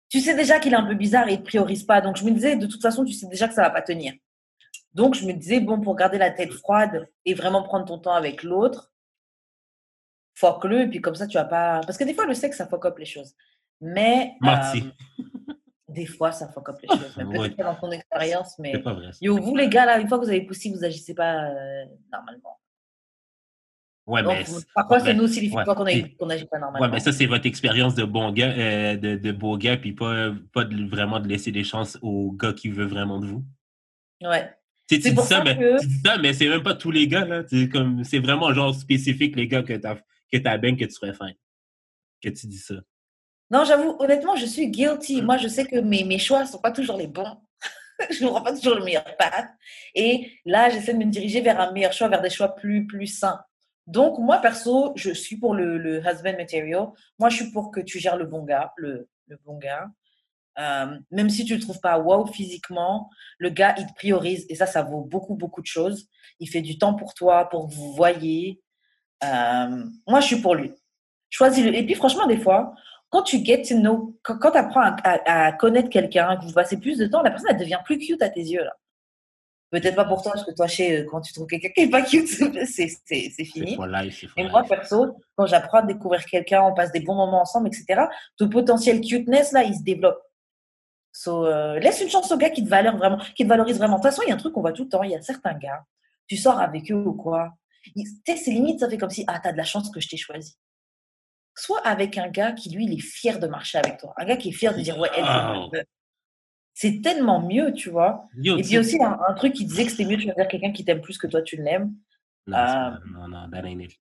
tu 0.10 0.20
sais 0.20 0.34
déjà 0.36 0.60
qu'il 0.60 0.74
est 0.74 0.78
un 0.78 0.86
peu 0.86 0.96
bizarre 0.96 1.30
et 1.30 1.34
il 1.34 1.40
te 1.40 1.46
priorise 1.46 1.84
pas. 1.84 2.02
Donc 2.02 2.18
je 2.18 2.26
me 2.26 2.32
disais, 2.32 2.58
de 2.58 2.66
toute 2.66 2.82
façon, 2.82 3.06
tu 3.06 3.14
sais 3.14 3.28
déjà 3.28 3.48
que 3.48 3.54
ça 3.54 3.62
va 3.62 3.70
pas 3.70 3.82
tenir. 3.82 4.14
Donc 4.94 5.16
je 5.16 5.26
me 5.26 5.34
disais, 5.34 5.60
bon, 5.62 5.80
pour 5.80 5.96
garder 5.96 6.18
la 6.18 6.32
tête 6.32 6.52
froide 6.52 7.08
et 7.24 7.34
vraiment 7.34 7.64
prendre 7.64 7.86
ton 7.86 8.00
temps 8.00 8.14
avec 8.14 8.44
l'autre, 8.44 8.92
fuck-le, 10.36 10.82
et 10.82 10.88
puis 10.88 11.00
comme 11.00 11.16
ça, 11.16 11.28
tu 11.28 11.38
vas 11.38 11.46
pas. 11.46 11.82
Parce 11.86 11.98
que 11.98 12.04
des 12.04 12.14
fois, 12.14 12.26
le 12.26 12.34
sexe, 12.34 12.58
ça 12.58 12.68
fuck 12.68 12.86
up 12.86 12.98
les 12.98 13.06
choses. 13.06 13.36
Mais. 13.82 14.34
Menti. 14.42 14.84
euh, 15.20 15.24
des 15.90 16.06
fois, 16.06 16.32
ça 16.32 16.48
fuck 16.50 16.70
up 16.70 16.78
les 16.82 16.88
choses. 16.90 17.14
Peut-être 17.16 17.40
Ouais. 17.40 17.50
dans 17.64 17.76
ton 17.76 17.92
expérience, 17.92 18.58
mais. 18.60 18.72
C'est 18.74 18.80
pas 18.84 18.94
vrai. 18.94 19.12
ça. 19.12 19.18
Yo, 19.22 19.38
vous 19.38 19.56
les 19.56 19.68
gars, 19.70 19.86
là, 19.86 20.00
une 20.00 20.08
fois 20.08 20.20
que 20.20 20.24
vous 20.26 20.30
avez 20.30 20.46
poussé, 20.46 20.72
vous 20.72 20.84
agissez 20.84 21.14
pas 21.14 21.46
euh, 21.50 21.86
normalement. 22.12 22.60
Ouais, 24.08 24.24
Donc, 24.24 24.34
mais. 24.38 24.46
parfois, 24.74 25.00
c'est 25.02 25.14
nous 25.14 25.26
aussi 25.26 25.40
les 25.42 25.52
ouais. 25.52 25.64
qu'on 25.66 25.84
n'agit 26.26 26.46
pas 26.46 26.58
normalement. 26.58 26.80
Ouais, 26.88 26.92
mais 26.92 27.00
ça, 27.00 27.12
c'est 27.12 27.28
votre 27.28 27.46
expérience 27.46 27.94
de 27.94 28.04
bon 28.04 28.32
gars, 28.32 28.52
euh, 28.58 28.96
de, 28.96 29.16
de 29.18 29.32
beau 29.32 29.56
gars, 29.58 29.78
puis 29.78 29.94
pas, 29.94 30.32
pas 30.52 30.66
de, 30.66 30.90
vraiment 30.90 31.20
de 31.20 31.28
laisser 31.28 31.52
des 31.52 31.64
chances 31.64 31.98
au 32.02 32.32
gars 32.32 32.54
qui 32.54 32.70
veut 32.70 32.88
vraiment 32.88 33.20
de 33.20 33.28
vous? 33.28 33.46
Ouais. 34.24 34.52
Tu 34.90 35.00
tu 35.00 35.12
dis 35.12 35.22
ça, 35.22 35.44
mais, 35.44 35.56
que- 35.56 35.80
tu 35.80 35.86
dis 35.88 36.02
ça, 36.04 36.18
mais 36.18 36.34
c'est 36.34 36.50
même 36.50 36.64
pas 36.64 36.74
tous 36.74 36.90
les 36.90 37.08
gars, 37.08 37.26
là. 37.26 37.44
C'est 38.04 38.20
vraiment 38.20 38.52
genre 38.52 38.74
spécifique, 38.74 39.36
les 39.36 39.48
gars 39.48 39.62
que 39.62 39.74
t'as, 39.74 39.98
que 40.32 40.38
t'as 40.40 40.58
bien 40.58 40.76
que 40.76 40.86
tu 40.86 40.96
ferais 40.96 41.14
faire. 41.14 41.34
Que 42.22 42.30
tu 42.30 42.48
dis 42.48 42.58
ça. 42.58 42.76
Non, 43.52 43.64
j'avoue, 43.64 43.96
honnêtement, 44.00 44.36
je 44.36 44.46
suis 44.46 44.70
guilty. 44.70 45.22
Moi, 45.22 45.38
je 45.38 45.48
sais 45.48 45.66
que 45.66 45.78
mes, 45.78 46.04
mes 46.04 46.20
choix 46.20 46.44
ne 46.44 46.48
sont 46.48 46.60
pas 46.60 46.72
toujours 46.72 46.98
les 46.98 47.08
bons. 47.08 47.38
je 48.10 48.24
ne 48.24 48.30
prends 48.30 48.42
pas 48.42 48.54
toujours 48.54 48.76
le 48.76 48.84
meilleur 48.84 49.06
path. 49.18 49.50
Et 49.96 50.32
là, 50.46 50.70
j'essaie 50.70 50.94
de 50.94 51.00
me 51.00 51.06
diriger 51.06 51.42
vers 51.42 51.60
un 51.60 51.72
meilleur 51.72 51.94
choix, 51.94 52.08
vers 52.08 52.22
des 52.22 52.30
choix 52.30 52.56
plus, 52.56 52.86
plus 52.86 53.08
sains. 53.08 53.42
Donc, 53.88 54.20
moi, 54.20 54.38
perso, 54.38 54.94
je 54.96 55.12
suis 55.12 55.38
pour 55.38 55.56
le, 55.56 55.78
le 55.78 56.00
husband 56.00 56.38
material. 56.38 56.90
Moi, 57.18 57.30
je 57.30 57.38
suis 57.38 57.52
pour 57.52 57.72
que 57.72 57.80
tu 57.80 58.00
gères 58.00 58.18
le 58.18 58.26
bon 58.26 58.44
gars, 58.44 58.72
le, 58.78 59.10
le 59.28 59.38
bon 59.44 59.58
gars. 59.58 59.88
Euh, 60.60 61.00
même 61.12 61.30
si 61.30 61.46
tu 61.46 61.54
ne 61.54 61.58
le 61.58 61.64
trouves 61.64 61.80
pas 61.80 61.98
wow 61.98 62.26
physiquement, 62.28 63.10
le 63.38 63.50
gars, 63.50 63.74
il 63.78 63.88
te 63.88 63.94
priorise. 63.94 64.46
Et 64.50 64.56
ça, 64.56 64.66
ça 64.66 64.84
vaut 64.84 65.02
beaucoup, 65.02 65.36
beaucoup 65.36 65.62
de 65.62 65.68
choses. 65.68 66.08
Il 66.40 66.50
fait 66.50 66.62
du 66.62 66.78
temps 66.78 66.94
pour 66.94 67.14
toi, 67.14 67.50
pour 67.50 67.68
que 67.68 67.74
vous 67.74 67.94
voyez. 67.94 68.62
Euh, 69.24 69.86
moi, 70.08 70.20
je 70.20 70.28
suis 70.28 70.42
pour 70.42 70.56
lui. 70.56 70.72
Choisis-le. 71.30 71.76
Et 71.76 71.86
puis, 71.86 71.96
franchement, 71.96 72.28
des 72.28 72.38
fois, 72.38 72.74
quand 73.10 73.24
tu 73.24 73.44
get 73.44 73.64
to 73.64 73.76
know, 73.76 74.16
quand, 74.24 74.38
quand 74.38 74.52
tu 74.52 74.58
apprends 74.58 74.82
à, 74.82 74.96
à- 75.04 75.46
à 75.48 75.52
connaître 75.54 75.90
quelqu'un, 75.90 76.38
que 76.38 76.46
vous 76.46 76.54
passez 76.54 76.78
plus 76.80 76.98
de 76.98 77.08
temps, 77.08 77.22
la 77.22 77.32
personne, 77.32 77.50
elle 77.52 77.58
devient 77.58 77.80
plus 77.84 77.98
cute 77.98 78.22
à 78.22 78.30
tes 78.30 78.42
yeux. 78.42 78.64
là. 78.64 78.74
Peut-être 79.72 79.96
pas 79.96 80.06
pour 80.06 80.24
toi, 80.24 80.32
parce 80.32 80.44
que 80.46 80.52
toi, 80.56 80.66
chez, 80.68 81.06
quand 81.06 81.22
tu 81.22 81.32
trouves 81.32 81.46
quelqu'un 81.46 81.70
qui 81.70 81.84
n'est 81.86 81.92
pas 81.92 82.02
cute, 82.02 82.28
c'est 82.66 83.46
fini. 83.46 83.78
life, 83.88 84.26
Et 84.36 84.48
moi, 84.48 84.62
life. 84.62 84.70
perso, 84.70 85.16
quand 85.36 85.46
j'apprends 85.46 85.80
à 85.80 85.82
découvrir 85.84 86.26
quelqu'un, 86.26 86.64
on 86.64 86.74
passe 86.74 86.92
des 86.92 87.02
bons 87.02 87.14
moments 87.16 87.42
ensemble, 87.42 87.68
etc., 87.68 88.04
ton 88.38 88.50
potentiel 88.50 89.00
cuteness, 89.02 89.52
là, 89.52 89.64
il 89.64 89.76
se 89.76 89.84
développe. 89.84 90.20
So, 91.12 91.46
euh, 91.46 91.78
laisse 91.80 92.02
une 92.02 92.10
chance 92.10 92.32
aux 92.32 92.38
gars 92.38 92.50
qui 92.50 92.64
te, 92.64 92.70
valeur 92.70 92.98
vraiment, 92.98 93.18
qui 93.36 93.44
te 93.44 93.48
valorisent 93.50 93.78
vraiment. 93.78 93.98
De 93.98 94.02
toute 94.02 94.10
façon, 94.12 94.22
il 94.26 94.30
y 94.30 94.32
a 94.32 94.36
un 94.36 94.38
truc 94.38 94.54
qu'on 94.54 94.62
voit 94.62 94.74
tout 94.74 94.84
le 94.84 94.90
temps. 94.90 95.04
Il 95.04 95.12
y 95.12 95.16
a 95.16 95.22
certains 95.22 95.54
gars, 95.54 95.84
tu 96.28 96.36
sors 96.38 96.60
avec 96.60 96.92
eux 96.92 96.96
ou 96.96 97.14
quoi. 97.14 97.50
Tu 97.84 98.04
sais, 98.28 98.38
c'est 98.38 98.52
limite, 98.52 98.80
ça 98.80 98.90
fait 98.90 98.98
comme 98.98 99.10
si, 99.10 99.24
ah, 99.28 99.40
t'as 99.44 99.52
de 99.52 99.58
la 99.58 99.64
chance 99.64 99.90
que 99.92 100.00
je 100.00 100.08
t'ai 100.08 100.18
choisi. 100.18 100.56
Soit 101.60 101.86
avec 101.86 102.18
un 102.18 102.28
gars 102.30 102.52
qui, 102.54 102.70
lui, 102.70 102.86
il 102.86 102.94
est 102.94 103.02
fier 103.02 103.40
de 103.40 103.48
marcher 103.48 103.78
avec 103.80 103.98
toi. 103.98 104.14
Un 104.18 104.26
gars 104.26 104.38
qui 104.38 104.50
est 104.50 104.54
fier 104.54 104.74
de 104.76 104.82
dire, 104.82 104.98
ouais, 104.98 105.10
Wow. 105.18 105.72
c'est 106.74 107.02
tellement 107.02 107.42
mieux, 107.46 107.74
tu 107.74 107.90
vois. 107.90 108.28
Yo, 108.38 108.58
Et 108.58 108.62
tu 108.62 108.70
puis 108.70 108.78
aussi, 108.78 109.02
un, 109.04 109.18
un 109.28 109.34
truc 109.34 109.54
qui 109.54 109.66
disait 109.66 109.86
que 109.86 109.92
c'était 109.92 110.06
mieux 110.06 110.16
de 110.18 110.22
choisir 110.22 110.48
quelqu'un 110.48 110.72
qui 110.72 110.86
t'aime 110.86 111.02
plus 111.02 111.18
que 111.18 111.28
toi, 111.28 111.42
tu 111.42 111.58
l'aimes. 111.58 111.92
Non, 112.48 112.58
Ah. 112.58 113.00
non, 113.14 113.28
non, 113.28 113.50
that 113.52 113.66
ain't 113.68 113.82
it. 113.84 113.92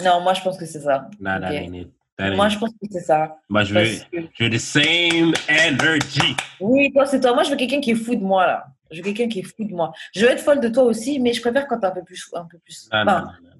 Non, 0.00 0.20
moi, 0.20 0.34
je 0.34 0.42
pense 0.42 0.56
que 0.56 0.66
c'est 0.66 0.80
ça. 0.80 1.08
Non, 1.20 1.40
that 1.40 1.52
ain't 1.52 1.74
it. 1.74 1.88
That 2.16 2.30
Moi, 2.36 2.48
je 2.48 2.58
pense 2.58 2.70
que 2.70 2.86
c'est 2.92 3.00
ça. 3.00 3.38
Moi, 3.48 3.64
je 3.64 3.74
veux, 3.74 3.84
que- 4.12 4.28
je 4.34 4.44
veux 4.44 4.50
the 4.50 4.58
same 4.58 5.32
energy. 5.48 6.36
Oui, 6.60 6.92
toi, 6.92 7.06
c'est 7.06 7.20
toi. 7.20 7.34
Moi, 7.34 7.42
je 7.42 7.50
veux 7.50 7.56
quelqu'un 7.56 7.80
qui 7.80 7.90
est 7.90 7.96
fou 7.96 8.14
de 8.14 8.22
moi, 8.22 8.46
là. 8.46 8.66
Je 8.92 8.98
veux 8.98 9.02
quelqu'un 9.02 9.28
qui 9.28 9.40
est 9.40 9.42
fou 9.42 9.64
de 9.64 9.72
moi. 9.74 9.92
Je 10.14 10.20
veux 10.24 10.30
être 10.30 10.40
folle 10.40 10.60
de 10.60 10.68
toi 10.68 10.84
aussi, 10.84 11.18
mais 11.18 11.32
je 11.32 11.40
préfère 11.40 11.66
quand 11.66 11.80
t'es 11.80 11.86
un 11.86 11.90
peu 11.90 12.04
plus. 12.04 12.24
Un 12.34 12.44
peu 12.44 12.58
plus... 12.58 12.88
Enfin, 12.92 13.22
non. 13.42 13.50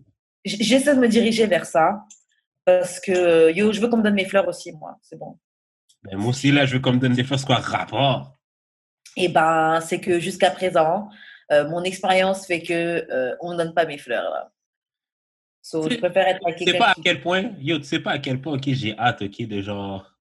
j- 0.44 0.58
J'essaie 0.60 0.94
de 0.94 1.00
me 1.00 1.08
diriger 1.08 1.46
vers 1.46 1.66
ça. 1.66 2.04
Parce 2.64 2.98
que, 3.00 3.52
yo, 3.52 3.72
je 3.72 3.80
veux 3.80 3.88
qu'on 3.88 3.98
me 3.98 4.02
donne 4.02 4.14
mes 4.14 4.24
fleurs 4.24 4.48
aussi, 4.48 4.72
moi. 4.72 4.98
C'est 5.02 5.18
bon. 5.18 5.38
Ben, 6.02 6.16
moi 6.16 6.30
aussi, 6.30 6.50
là, 6.50 6.66
je 6.66 6.74
veux 6.74 6.80
qu'on 6.80 6.92
me 6.92 6.98
donne 6.98 7.14
des 7.14 7.24
fois 7.24 7.38
ce 7.38 7.46
quoi 7.46 7.56
rapport? 7.56 8.36
Et 9.16 9.28
ben, 9.28 9.80
c'est 9.80 10.00
que 10.00 10.18
jusqu'à 10.18 10.50
présent, 10.50 11.08
euh, 11.52 11.68
mon 11.68 11.82
expérience 11.82 12.46
fait 12.46 12.62
que 12.62 13.06
euh, 13.10 13.36
on 13.40 13.52
me 13.52 13.56
donne 13.56 13.74
pas 13.74 13.86
mes 13.86 13.98
fleurs, 13.98 14.30
là. 14.30 14.50
So, 15.62 15.88
je 15.88 15.96
préfère 15.96 16.28
être 16.28 16.40
avec 16.44 16.58
Tu 16.58 16.64
sais 16.70 16.76
pas 16.76 16.90
à 16.90 16.94
quel 17.02 17.22
point, 17.22 17.52
yo, 17.58 17.78
tu 17.78 17.84
sais 17.84 18.00
pas 18.00 18.12
à 18.12 18.18
quel 18.18 18.38
point, 18.40 18.54
ok, 18.54 18.64
j'ai 18.66 18.98
hâte, 18.98 19.22
ok, 19.22 19.46
de 19.46 19.62
genre, 19.62 20.14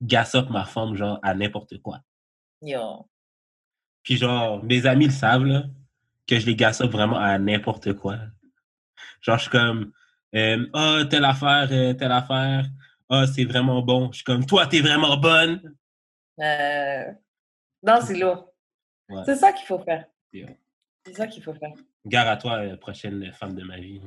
gas 0.00 0.30
up 0.34 0.48
ma 0.48 0.64
femme, 0.64 0.94
genre, 0.94 1.18
à 1.22 1.34
n'importe 1.34 1.78
quoi. 1.82 2.00
Yo. 2.62 3.06
Puis 4.02 4.16
genre, 4.16 4.64
mes 4.64 4.86
amis 4.86 5.06
le 5.06 5.12
savent, 5.12 5.44
là, 5.44 5.64
que 6.26 6.38
je 6.38 6.46
les 6.46 6.62
up 6.62 6.90
vraiment 6.90 7.18
à 7.18 7.38
n'importe 7.38 7.92
quoi. 7.94 8.16
Genre, 9.20 9.36
je 9.36 9.42
suis 9.42 9.50
comme, 9.50 9.80
euh, 9.80 9.92
ah, 10.34 11.00
telle 11.10 11.24
affaire, 11.24 11.68
euh, 11.70 11.94
telle 11.94 12.12
affaire, 12.12 12.66
ah, 13.08 13.26
c'est 13.26 13.44
vraiment 13.44 13.82
bon. 13.82 14.10
Je 14.12 14.16
suis 14.16 14.24
comme, 14.24 14.44
toi, 14.46 14.66
t'es 14.66 14.80
vraiment 14.80 15.16
bonne. 15.16 15.74
Euh, 16.40 17.04
Non, 17.82 17.98
c'est 18.02 18.18
lourd. 18.18 18.52
Ouais. 19.08 19.22
C'est 19.24 19.36
ça 19.36 19.52
qu'il 19.52 19.66
faut 19.66 19.78
faire. 19.78 20.04
Yeah. 20.32 20.48
C'est 21.06 21.14
ça 21.14 21.26
qu'il 21.26 21.42
faut 21.42 21.54
faire. 21.54 21.72
Gare 22.06 22.28
à 22.28 22.36
toi, 22.36 22.58
euh, 22.58 22.76
prochaine 22.76 23.32
femme 23.32 23.54
de 23.54 23.62
ma 23.64 23.78
vie. 23.78 24.00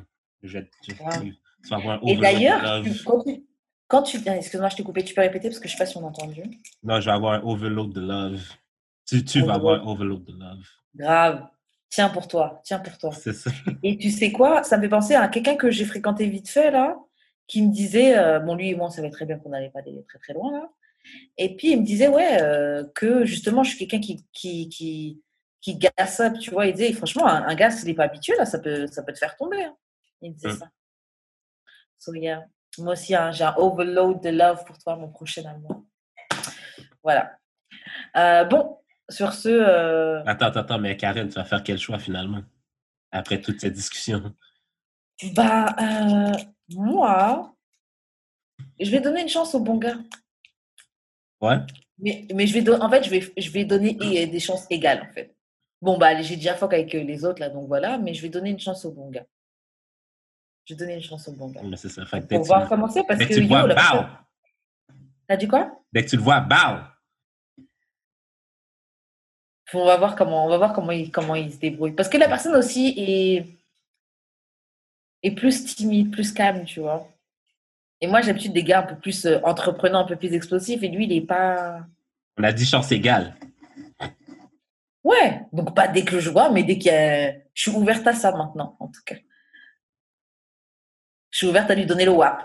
Je 0.44 0.60
vais, 0.60 0.70
tu, 0.84 0.96
Ah. 1.06 1.18
tu- 1.20 1.34
tu 1.64 1.70
vas 1.70 1.78
avoir 1.78 1.98
un 2.04 2.08
Et 2.08 2.16
d'ailleurs, 2.18 2.84
quand 3.06 3.24
tu... 3.24 3.46
Quand 3.88 4.04
tu... 4.04 4.18
ah, 4.28 4.38
Excuse-moi, 4.38 4.70
je 4.70 4.76
t'ai 4.78 4.84
coupé. 4.84 5.04
Tu 5.04 5.14
peux 5.14 5.22
répéter 5.22 5.50
parce 5.50 5.60
que 5.60 5.68
je 5.68 5.74
sais 5.74 5.78
pas 5.78 5.86
si 5.86 5.98
on 5.98 6.06
a 6.06 6.10
entendu. 6.10 6.42
Non, 6.84 7.00
je 7.02 7.06
vais 7.06 7.12
avoir 7.12 7.34
un 7.34 7.42
overload 7.44 7.92
de 7.94 8.02
love. 8.02 8.42
Tu, 9.06 9.26
tu 9.26 9.42
vas 9.42 9.56
avoir 9.56 9.82
un 9.82 9.86
overload 9.88 10.24
de 10.24 10.32
love. 10.32 10.66
Grave. 10.96 11.48
Tiens 11.92 12.10
pour 12.10 12.28
toi. 12.28 12.60
Tiens 12.64 12.80
pour 12.80 12.98
toi. 12.98 13.12
Ça. 13.12 13.30
Et 13.84 13.98
tu 13.98 14.10
sais 14.10 14.32
quoi? 14.32 14.64
Ça 14.64 14.78
me 14.78 14.82
fait 14.84 14.90
penser 14.90 15.14
à 15.14 15.28
quelqu'un 15.28 15.56
que 15.56 15.70
j'ai 15.70 15.86
fréquenté 15.86 16.26
vite 16.26 16.50
fait, 16.50 16.72
là, 16.72 16.98
qui 17.48 17.62
me 17.62 17.72
disait, 17.72 18.18
euh, 18.18 18.40
bon, 18.40 18.56
lui 18.56 18.70
et 18.72 18.76
moi, 18.76 18.88
on 18.88 18.90
savait 18.90 19.10
très 19.12 19.26
bien 19.26 19.38
qu'on 19.38 19.50
n'allait 19.50 19.70
pas 19.70 19.80
aller 19.80 20.04
très 20.08 20.18
très 20.18 20.34
loin, 20.34 20.52
là. 20.54 20.70
Et 21.38 21.56
puis, 21.56 21.72
il 21.74 21.82
me 21.82 21.86
disait, 21.86 22.08
ouais, 22.08 22.42
euh, 22.42 22.84
que 22.96 23.26
justement, 23.26 23.64
je 23.64 23.76
suis 23.76 23.86
quelqu'un 23.88 24.00
qui, 24.00 24.26
qui, 24.34 24.70
qui, 24.70 25.22
qui 25.60 25.76
gasse 25.76 26.20
up, 26.22 26.34
tu 26.40 26.50
vois. 26.52 26.66
Il 26.68 26.74
disait, 26.74 26.94
franchement, 26.94 27.28
un, 27.28 27.44
un 27.46 27.56
gars, 27.56 27.70
s'il 27.72 27.88
n'est 27.90 27.94
pas 27.94 28.06
habitué, 28.06 28.36
là, 28.38 28.46
ça 28.46 28.58
peut, 28.60 28.88
ça 28.88 29.04
peut 29.04 29.12
te 29.14 29.20
faire 29.20 29.36
tomber. 29.36 29.62
hein. 29.64 29.76
Il 30.22 30.34
disait 30.34 30.50
Mm. 30.54 30.58
ça. 30.58 30.70
So, 32.00 32.14
yeah. 32.16 32.46
Moi 32.78 32.94
aussi, 32.94 33.14
hein, 33.14 33.32
j'ai 33.34 33.44
un 33.44 33.54
overload 33.58 34.22
de 34.24 34.30
love 34.30 34.64
pour 34.64 34.78
toi, 34.78 34.96
mon 34.96 35.10
prochain 35.10 35.44
amour. 35.46 35.84
Voilà. 37.04 37.38
Euh, 38.16 38.46
bon, 38.46 38.78
sur 39.12 39.34
ce, 39.34 39.50
euh, 39.50 40.24
Attends, 40.26 40.48
attends, 40.48 40.60
attends, 40.62 40.80
mais 40.80 40.98
Karen, 40.98 41.28
tu 41.28 41.36
vas 41.36 41.44
faire 41.46 41.64
quel 41.64 41.78
choix 41.78 42.00
finalement? 42.00 42.42
Après 43.12 43.40
toute 43.42 43.60
cette 43.60 43.74
discussion? 43.74 44.34
euh, 45.24 46.32
moi, 46.70 47.56
je 48.80 48.90
vais 48.90 49.02
donner 49.02 49.22
une 49.22 49.30
chance 49.30 49.54
au 49.54 49.60
bon 49.60 49.78
gars. 49.78 49.98
Ouais? 51.42 51.58
Mais, 52.00 52.28
mais 52.34 52.48
je 52.48 52.58
vais 52.58 52.70
en 52.74 52.90
fait, 52.90 53.04
je 53.04 53.10
vais, 53.10 53.34
je 53.38 53.52
vais 53.52 53.66
donner 53.66 53.94
des 54.28 54.40
chances 54.40 54.66
égales, 54.70 55.08
en 55.10 55.14
fait. 55.14 55.36
Bon, 55.82 55.98
bah, 55.98 56.08
allez, 56.08 56.24
j'ai 56.24 56.36
déjà 56.36 56.56
fuck 56.56 56.74
avec 56.74 56.94
euh, 56.96 57.04
les 57.04 57.26
autres, 57.26 57.40
là, 57.40 57.50
donc 57.50 57.68
voilà, 57.68 57.98
mais 57.98 58.14
je 58.14 58.22
vais 58.22 58.30
donner 58.30 58.52
une 58.52 58.60
chance 58.60 58.86
au 58.86 58.92
bon 58.92 59.10
gars. 59.10 59.26
Je 60.66 60.74
vais 60.74 60.80
donner 60.80 60.96
une 60.96 61.02
chance 61.02 61.28
au 61.28 61.34
bon 61.34 61.50
gars. 61.50 61.62
Mais 61.64 61.76
c'est 61.76 61.90
ça. 61.90 62.06
Fait 62.06 62.26
Pour 62.28 62.44
voir 62.44 62.64
tu, 62.64 62.70
comment 62.70 62.88
c'est, 62.88 63.04
parce 63.04 63.20
dès 63.20 63.28
que, 63.28 63.34
tu 63.34 63.40
le 63.40 63.46
yo, 63.48 63.50
vois, 63.50 63.68
la 63.68 63.76
bow! 63.76 63.82
personne- 63.82 64.08
T'as 65.28 65.38
dit 65.38 65.48
quoi? 65.48 65.72
Dès 65.92 66.06
que 66.06 66.10
tu 66.10 66.16
le 66.18 66.22
vois, 66.22 66.40
bow! 66.40 66.80
On 69.74 69.86
va 69.86 69.98
voir 69.98 70.16
comment, 70.16 70.46
on 70.46 70.50
va 70.50 70.58
voir 70.58 70.74
comment 70.74 70.92
il, 70.92 71.12
comment 71.12 71.36
il 71.36 71.52
se 71.52 71.58
débrouille. 71.58 71.94
Parce 71.94 72.10
que 72.10 72.18
la 72.18 72.28
personne 72.28 72.56
aussi 72.56 72.94
est, 72.98 73.46
est 75.24 75.32
plus 75.32 75.64
timide, 75.76 76.12
plus 76.12 76.32
calme, 76.34 76.66
tu 76.66 76.80
vois. 76.82 77.08
Et 78.02 78.08
moi, 78.08 78.22
j'ai 78.22 78.28
l'habitude 78.28 78.54
des 78.54 78.64
gars 78.64 78.80
un 78.80 78.84
peu 78.84 78.96
plus 78.96 79.26
euh, 79.26 79.40
entreprenants, 79.44 80.00
un 80.00 80.06
peu 80.08 80.16
plus 80.16 80.34
explosifs, 80.34 80.82
et 80.84 80.88
lui, 80.90 81.06
il 81.06 81.14
est 81.14 81.22
pas. 81.22 81.80
On 82.38 82.44
a 82.44 82.52
dit 82.52 82.66
chance 82.66 82.92
égale. 82.92 83.36
Ouais, 85.04 85.42
donc 85.54 85.76
pas 85.76 85.88
dès 85.88 86.04
que 86.04 86.20
je 86.20 86.30
vois, 86.30 86.50
mais 86.52 86.64
dès 86.64 86.78
qu'il 86.78 86.92
y 86.92 86.96
a... 86.96 87.32
Je 87.54 87.62
suis 87.70 87.72
ouverte 87.72 88.06
à 88.08 88.14
ça 88.14 88.32
maintenant, 88.36 88.76
en 88.80 88.88
tout 88.88 89.02
cas. 89.06 89.16
Je 91.32 91.38
suis 91.40 91.48
ouverte 91.48 91.72
à 91.72 91.76
lui 91.76 91.86
donner 91.86 92.06
le 92.06 92.12
WAP, 92.12 92.42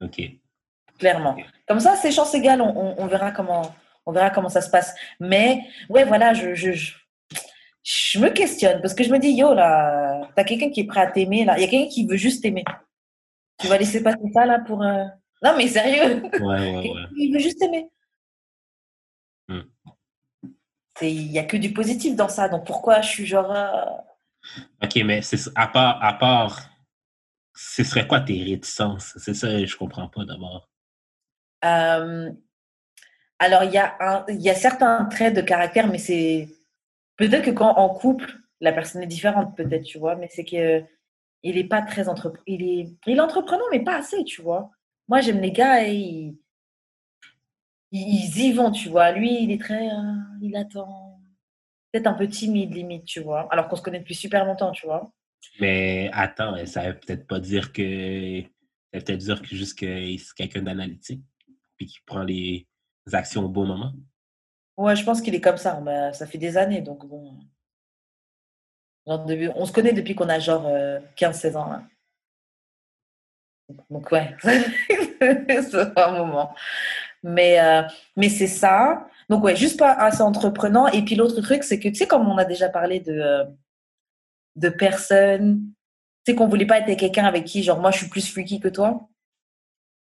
OK. 0.00 0.20
clairement. 0.98 1.36
Comme 1.68 1.80
ça, 1.80 1.96
c'est 1.96 2.10
chance 2.10 2.34
égale, 2.34 2.60
on, 2.60 2.76
on- 2.76 2.94
on 2.98 3.06
verra 3.06 3.30
comment, 3.30 3.72
on 4.06 4.12
verra 4.12 4.30
comment 4.30 4.48
ça 4.48 4.60
se 4.60 4.70
passe. 4.70 4.94
Mais, 5.20 5.62
ouais, 5.88 6.04
voilà, 6.04 6.34
je, 6.34 6.54
je, 6.54 6.72
je, 6.72 6.92
je 7.82 8.18
me 8.18 8.28
questionne, 8.30 8.80
parce 8.80 8.94
que 8.94 9.04
je 9.04 9.10
me 9.10 9.18
dis, 9.18 9.32
yo, 9.32 9.54
là, 9.54 10.28
t'as 10.36 10.44
quelqu'un 10.44 10.70
qui 10.70 10.80
est 10.80 10.86
prêt 10.86 11.00
à 11.00 11.06
t'aimer, 11.10 11.44
là. 11.44 11.56
Il 11.58 11.62
y 11.62 11.64
a 11.64 11.68
quelqu'un 11.68 11.88
qui 11.90 12.06
veut 12.06 12.16
juste 12.16 12.42
t'aimer. 12.42 12.64
Tu 13.58 13.66
vas 13.68 13.78
laisser 13.78 14.02
passer 14.02 14.18
ça, 14.34 14.46
là, 14.46 14.58
pour... 14.60 14.82
euh, 14.82 15.04
Non, 15.42 15.54
mais 15.56 15.68
sérieux. 15.68 16.22
Ouais, 16.22 16.40
ouais, 16.40 16.90
ouais. 16.90 17.04
Il 17.16 17.32
veut 17.32 17.38
juste 17.40 17.60
aimer. 17.62 17.88
Hmm. 19.48 19.60
Il 21.00 21.30
n'y 21.30 21.38
a 21.38 21.44
que 21.44 21.56
du 21.56 21.72
positif 21.72 22.14
dans 22.14 22.28
ça. 22.28 22.48
Donc 22.48 22.64
pourquoi 22.66 23.00
je 23.00 23.08
suis 23.08 23.26
genre. 23.26 23.50
euh, 23.50 23.84
OK, 24.82 24.96
mais 25.04 25.20
à 25.56 25.66
part, 25.66 26.02
à 26.04 26.12
part, 26.14 26.60
ce 27.54 27.82
serait 27.82 28.06
quoi 28.06 28.20
tes 28.20 28.42
réticences? 28.42 29.14
C'est 29.16 29.34
ça, 29.34 29.64
je 29.64 29.76
comprends 29.76 30.08
pas 30.08 30.24
d'abord. 30.24 30.68
euh, 31.64 32.30
Alors, 33.42 33.64
il 33.64 33.72
y, 33.72 33.76
a 33.76 34.24
y 34.28 34.50
a 34.50 34.54
certains 34.54 35.04
traits 35.06 35.34
de 35.34 35.40
caractère, 35.40 35.88
mais 35.88 35.98
c'est. 35.98 36.46
Peut-être 37.16 37.44
que 37.44 37.50
quand 37.50 37.76
en 37.76 37.88
couple, 37.88 38.38
la 38.60 38.72
personne 38.72 39.02
est 39.02 39.08
différente, 39.08 39.56
peut-être, 39.56 39.82
tu 39.82 39.98
vois, 39.98 40.14
mais 40.14 40.28
c'est 40.30 40.44
que. 40.44 40.84
Il 41.42 41.58
est 41.58 41.64
pas 41.64 41.82
très 41.82 42.08
entreprenant. 42.08 42.44
Il 42.46 42.62
est... 42.62 42.88
il 43.04 43.18
est 43.18 43.70
mais 43.72 43.82
pas 43.82 43.96
assez, 43.96 44.22
tu 44.22 44.42
vois. 44.42 44.70
Moi, 45.08 45.20
j'aime 45.22 45.40
les 45.40 45.50
gars 45.50 45.84
et 45.88 45.92
ils... 45.96 46.38
ils 47.90 48.38
y 48.38 48.52
vont, 48.52 48.70
tu 48.70 48.88
vois. 48.88 49.10
Lui, 49.10 49.42
il 49.42 49.50
est 49.50 49.60
très. 49.60 49.88
euh, 49.88 50.12
il 50.40 50.54
attend. 50.54 51.20
Peut-être 51.90 52.06
un 52.06 52.14
peu 52.14 52.28
timide, 52.28 52.72
limite, 52.72 53.06
tu 53.06 53.20
vois. 53.20 53.48
Alors 53.50 53.66
qu'on 53.66 53.74
se 53.74 53.82
connaît 53.82 53.98
depuis 53.98 54.14
super 54.14 54.44
longtemps, 54.44 54.70
tu 54.70 54.86
vois. 54.86 55.12
Mais 55.60 56.10
attends, 56.12 56.64
ça 56.64 56.92
veut 56.92 56.98
peut-être 57.00 57.26
pas 57.26 57.40
dire 57.40 57.72
que. 57.72 58.42
Ça 58.92 58.98
veut 58.98 59.04
peut-être 59.04 59.18
dire 59.18 59.42
que 59.42 59.48
juste 59.48 59.76
que 59.80 60.16
c'est 60.16 60.34
quelqu'un 60.36 60.62
d'analytique, 60.62 61.24
puis 61.76 61.86
qui 61.86 61.98
prend 62.06 62.22
les 62.22 62.68
actions 63.12 63.44
au 63.44 63.48
bon 63.48 63.66
moment? 63.66 63.92
Ouais, 64.76 64.96
je 64.96 65.04
pense 65.04 65.20
qu'il 65.20 65.34
est 65.34 65.40
comme 65.40 65.56
ça. 65.56 65.80
Bah, 65.80 66.12
ça 66.12 66.26
fait 66.26 66.38
des 66.38 66.56
années, 66.56 66.80
donc 66.80 67.06
bon. 67.06 67.38
Genre, 69.06 69.26
On 69.56 69.66
se 69.66 69.72
connaît 69.72 69.92
depuis 69.92 70.14
qu'on 70.14 70.28
a 70.28 70.38
genre 70.38 70.68
15-16 71.16 71.56
ans. 71.56 71.70
là. 71.70 71.82
Donc 73.90 74.10
ouais, 74.12 74.34
c'est 74.42 75.98
un 75.98 76.12
moment. 76.12 76.54
Mais, 77.22 77.60
euh, 77.60 77.82
mais 78.16 78.28
c'est 78.28 78.46
ça. 78.46 79.08
Donc 79.28 79.44
ouais, 79.44 79.56
juste 79.56 79.78
pas 79.78 79.92
assez 79.92 80.22
entreprenant. 80.22 80.88
Et 80.88 81.02
puis 81.02 81.14
l'autre 81.14 81.40
truc, 81.40 81.62
c'est 81.62 81.78
que 81.78 81.88
tu 81.88 81.94
sais, 81.94 82.06
comme 82.06 82.28
on 82.28 82.38
a 82.38 82.44
déjà 82.44 82.68
parlé 82.68 83.00
de, 83.00 83.12
euh, 83.12 83.44
de 84.56 84.68
personnes, 84.68 85.72
tu 86.24 86.32
sais 86.32 86.36
qu'on 86.36 86.48
voulait 86.48 86.66
pas 86.66 86.78
être 86.78 86.98
quelqu'un 86.98 87.24
avec 87.24 87.44
qui, 87.44 87.62
genre 87.62 87.80
moi, 87.80 87.90
je 87.90 87.98
suis 87.98 88.08
plus 88.08 88.30
freaky 88.30 88.60
que 88.60 88.68
toi. 88.68 89.08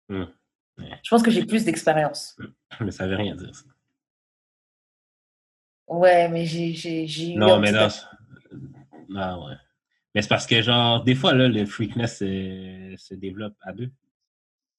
Hmm. 0.08 0.24
Je 1.02 1.10
pense 1.10 1.22
que 1.22 1.30
j'ai 1.30 1.44
plus 1.44 1.64
d'expérience. 1.64 2.36
Mais 2.80 2.90
ça 2.90 3.06
veut 3.06 3.16
rien 3.16 3.34
dire, 3.36 3.54
ça. 3.54 3.64
Ouais, 5.88 6.28
mais 6.28 6.46
j'ai 6.46 7.04
eu 7.32 7.34
Non, 7.36 7.58
mais 7.58 7.72
c'est- 7.72 8.04
Non, 9.08 9.46
ouais. 9.48 9.54
Mais 10.14 10.22
c'est 10.22 10.28
parce 10.28 10.46
que, 10.46 10.62
genre, 10.62 11.02
des 11.02 11.16
fois, 11.16 11.34
là, 11.34 11.48
le 11.48 11.66
freakness 11.66 12.18
se 12.18 13.14
développe 13.14 13.56
à 13.62 13.72
deux. 13.72 13.90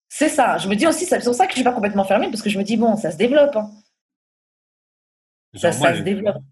C'est 0.08 0.30
ça. 0.30 0.58
Je 0.58 0.70
me 0.70 0.76
dis 0.76 0.88
aussi, 0.88 1.06
c'est 1.06 1.22
pour 1.24 1.34
ça 1.34 1.46
que 1.48 1.52
je 1.52 1.56
suis 1.58 1.64
pas 1.66 1.74
complètement 1.74 2.06
fermée, 2.06 2.28
parce 2.30 2.42
que 2.42 2.50
je 2.50 2.58
me 2.58 2.64
dis, 2.64 2.78
bon, 2.78 2.96
ça 2.96 3.12
se 3.12 3.18
développe. 3.18 3.56
hein. 3.58 3.70
Ça, 5.54 5.72
Genre, 5.72 5.80
moi, 5.82 5.90
ça 5.92 5.98
se 5.98 6.04
développe. 6.04 6.44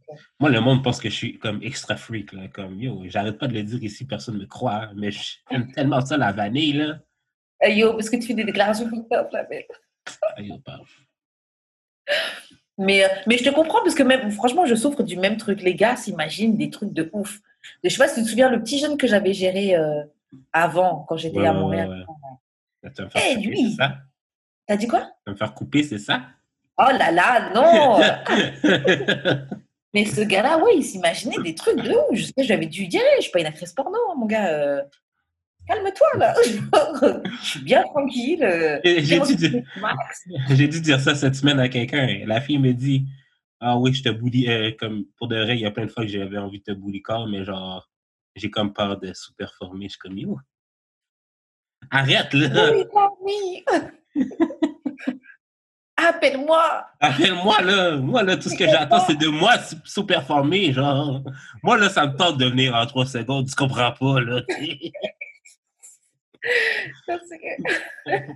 Moi, 0.42 0.50
le 0.50 0.60
monde 0.60 0.84
pense 0.84 1.00
que 1.00 1.10
je 1.10 1.16
suis 1.16 1.40
comme 1.40 1.64
extra 1.64 1.96
freak, 1.96 2.34
là. 2.34 2.50
Comme, 2.50 2.82
yo, 2.82 3.04
j'arrête 3.08 3.38
pas 3.38 3.48
de 3.48 3.54
le 3.54 3.64
dire 3.64 3.82
ici, 3.82 4.06
personne 4.06 4.38
me 4.38 4.46
croit, 4.46 4.84
hein, 4.84 4.94
mais 4.98 5.10
j'aime 5.12 5.72
tellement 5.72 6.02
ça, 6.02 6.18
la 6.18 6.34
vanille, 6.34 6.74
là. 6.74 7.00
Hey, 7.62 7.78
yo, 7.80 7.94
parce 7.94 8.10
que 8.10 8.16
tu 8.18 8.28
fais 8.28 8.34
des 8.34 8.44
déclarations 8.46 8.90
comme 8.90 9.06
ça, 9.12 9.28
là, 9.32 9.46
mais... 9.50 9.68
Euh, 13.04 13.08
mais 13.28 13.38
je 13.38 13.44
te 13.44 13.50
comprends, 13.50 13.82
parce 13.84 13.96
que 13.96 14.04
même, 14.04 14.32
franchement, 14.32 14.66
je 14.66 14.76
souffre 14.76 15.04
du 15.04 15.18
même 15.18 15.36
truc. 15.38 15.62
Les 15.62 15.76
gars 15.76 15.96
s'imaginent 15.98 16.56
des 16.58 16.70
trucs 16.70 16.94
de 16.94 17.10
ouf. 17.14 17.40
Je 17.84 17.90
sais 17.90 17.98
pas 17.98 18.08
si 18.08 18.16
tu 18.16 18.24
te 18.24 18.30
souviens, 18.30 18.50
le 18.50 18.62
petit 18.62 18.80
jeune 18.80 18.98
que 18.98 19.06
j'avais 19.08 19.34
géré 19.34 19.76
euh, 19.76 20.04
avant, 20.54 21.06
quand 21.08 21.18
j'étais 21.18 21.40
Ouais, 21.40 21.48
à 21.48 21.54
Montréal. 21.54 22.06
ouais, 22.84 22.92
tu 22.92 23.02
vas 23.02 23.06
me 23.06 23.10
faire 23.10 23.22
Eh, 23.26 23.36
couper, 23.36 23.48
lui! 23.48 23.72
c'est 23.72 23.78
ça? 23.84 23.98
T'as 24.66 24.78
dit 24.78 24.88
quoi? 24.88 25.02
Tu 25.02 25.08
vas 25.28 25.32
me 25.34 25.38
faire 25.38 25.54
couper, 25.54 25.84
c'est 25.84 25.98
ça? 26.00 26.22
Oh 26.78 26.88
là 26.98 27.12
là, 27.12 27.52
non 27.54 28.00
Mais 29.94 30.06
ce 30.06 30.22
gars-là, 30.22 30.60
oui, 30.64 30.72
il 30.78 30.84
s'imaginait 30.84 31.42
des 31.44 31.56
trucs 31.56 31.82
de 31.82 31.90
ouf. 31.92 32.16
Je 32.18 32.26
sais, 32.26 32.44
j'avais 32.44 32.68
dû 32.68 32.88
dire, 32.88 33.02
je 33.18 33.24
suis 33.24 33.32
pas 33.32 33.42
une 33.42 33.48
actrice 33.48 33.74
porno, 33.74 33.98
hein, 34.10 34.14
mon 34.16 34.26
gars. 34.28 34.48
euh, 34.54 34.82
Calme-toi, 35.70 36.08
là. 36.18 36.34
je 37.42 37.46
suis 37.46 37.62
bien 37.64 37.84
tranquille. 37.84 38.44
euh, 38.44 38.80
J'ai 38.84 39.20
dû 39.20 39.36
dire- 40.82 40.98
dû 40.98 41.04
ça 41.04 41.14
cette 41.16 41.36
semaine 41.36 41.60
à 41.60 41.70
quelqu'un. 41.70 42.08
La 42.26 42.42
fille 42.42 42.58
me 42.58 42.74
dit 42.74 43.06
Ah 43.60 43.78
oui, 43.78 43.94
je 43.94 44.02
te 44.02 44.10
bully. 44.10 44.50
euh, 44.50 44.72
comme 44.80 45.06
pour 45.18 45.28
de 45.28 45.36
vrai, 45.36 45.56
il 45.56 45.62
y 45.62 45.66
a 45.66 45.72
plein 45.72 45.86
de 45.86 45.92
fois 45.92 46.04
que 46.04 46.10
j'avais 46.10 46.38
envie 46.40 46.60
de 46.60 46.64
te 46.64 46.72
bully 46.72 47.02
corps, 47.04 47.28
mais 47.28 47.46
genre, 47.46 47.88
j'ai 48.36 48.50
comme 48.50 48.74
peur 48.74 49.00
de 49.00 49.14
sous-performer. 49.14 49.86
Je 49.86 49.90
suis 49.92 50.00
comme 50.00 50.18
yo. 50.18 50.40
Arrête 51.92 52.34
là! 52.34 52.72
Oui, 52.74 53.64
oui. 54.16 54.26
Appelle-moi. 55.98 56.86
Appelle-moi 57.02 57.62
là! 57.62 57.98
Moi 57.98 58.24
là, 58.24 58.38
tout 58.38 58.50
ce 58.50 58.58
que 58.58 58.66
j'attends, 58.66 59.02
c'est 59.06 59.18
de 59.18 59.28
moi 59.28 59.58
sou- 59.60 59.76
sous-performer. 59.84 60.72
Genre, 60.74 61.22
moi 61.62 61.78
là, 61.78 61.90
ça 61.90 62.08
me 62.08 62.16
tente 62.16 62.38
de 62.38 62.46
venir 62.46 62.74
en 62.74 62.86
trois 62.86 63.06
secondes. 63.06 63.48
Tu 63.48 63.56
comprends 63.56 63.92
pas 63.92 64.20
là? 64.22 64.42
Parce 67.08 67.30
que- 67.30 67.62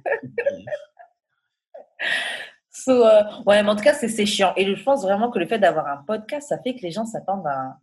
So, 2.70 2.92
euh, 3.06 3.22
ouais, 3.46 3.62
mais 3.64 3.70
en 3.70 3.76
tout 3.76 3.84
cas, 3.84 3.94
c'est 3.94 4.26
chiant. 4.26 4.54
Et 4.58 4.76
je 4.76 4.84
pense 4.84 5.04
vraiment 5.04 5.30
que 5.30 5.40
le 5.40 5.46
fait 5.48 5.60
d'avoir 5.60 5.88
un 5.88 6.04
podcast, 6.04 6.50
ça 6.50 6.60
fait 6.62 6.76
que 6.76 6.82
les 6.82 6.92
gens 6.92 7.06
s'attendent 7.06 7.46
à, 7.48 7.80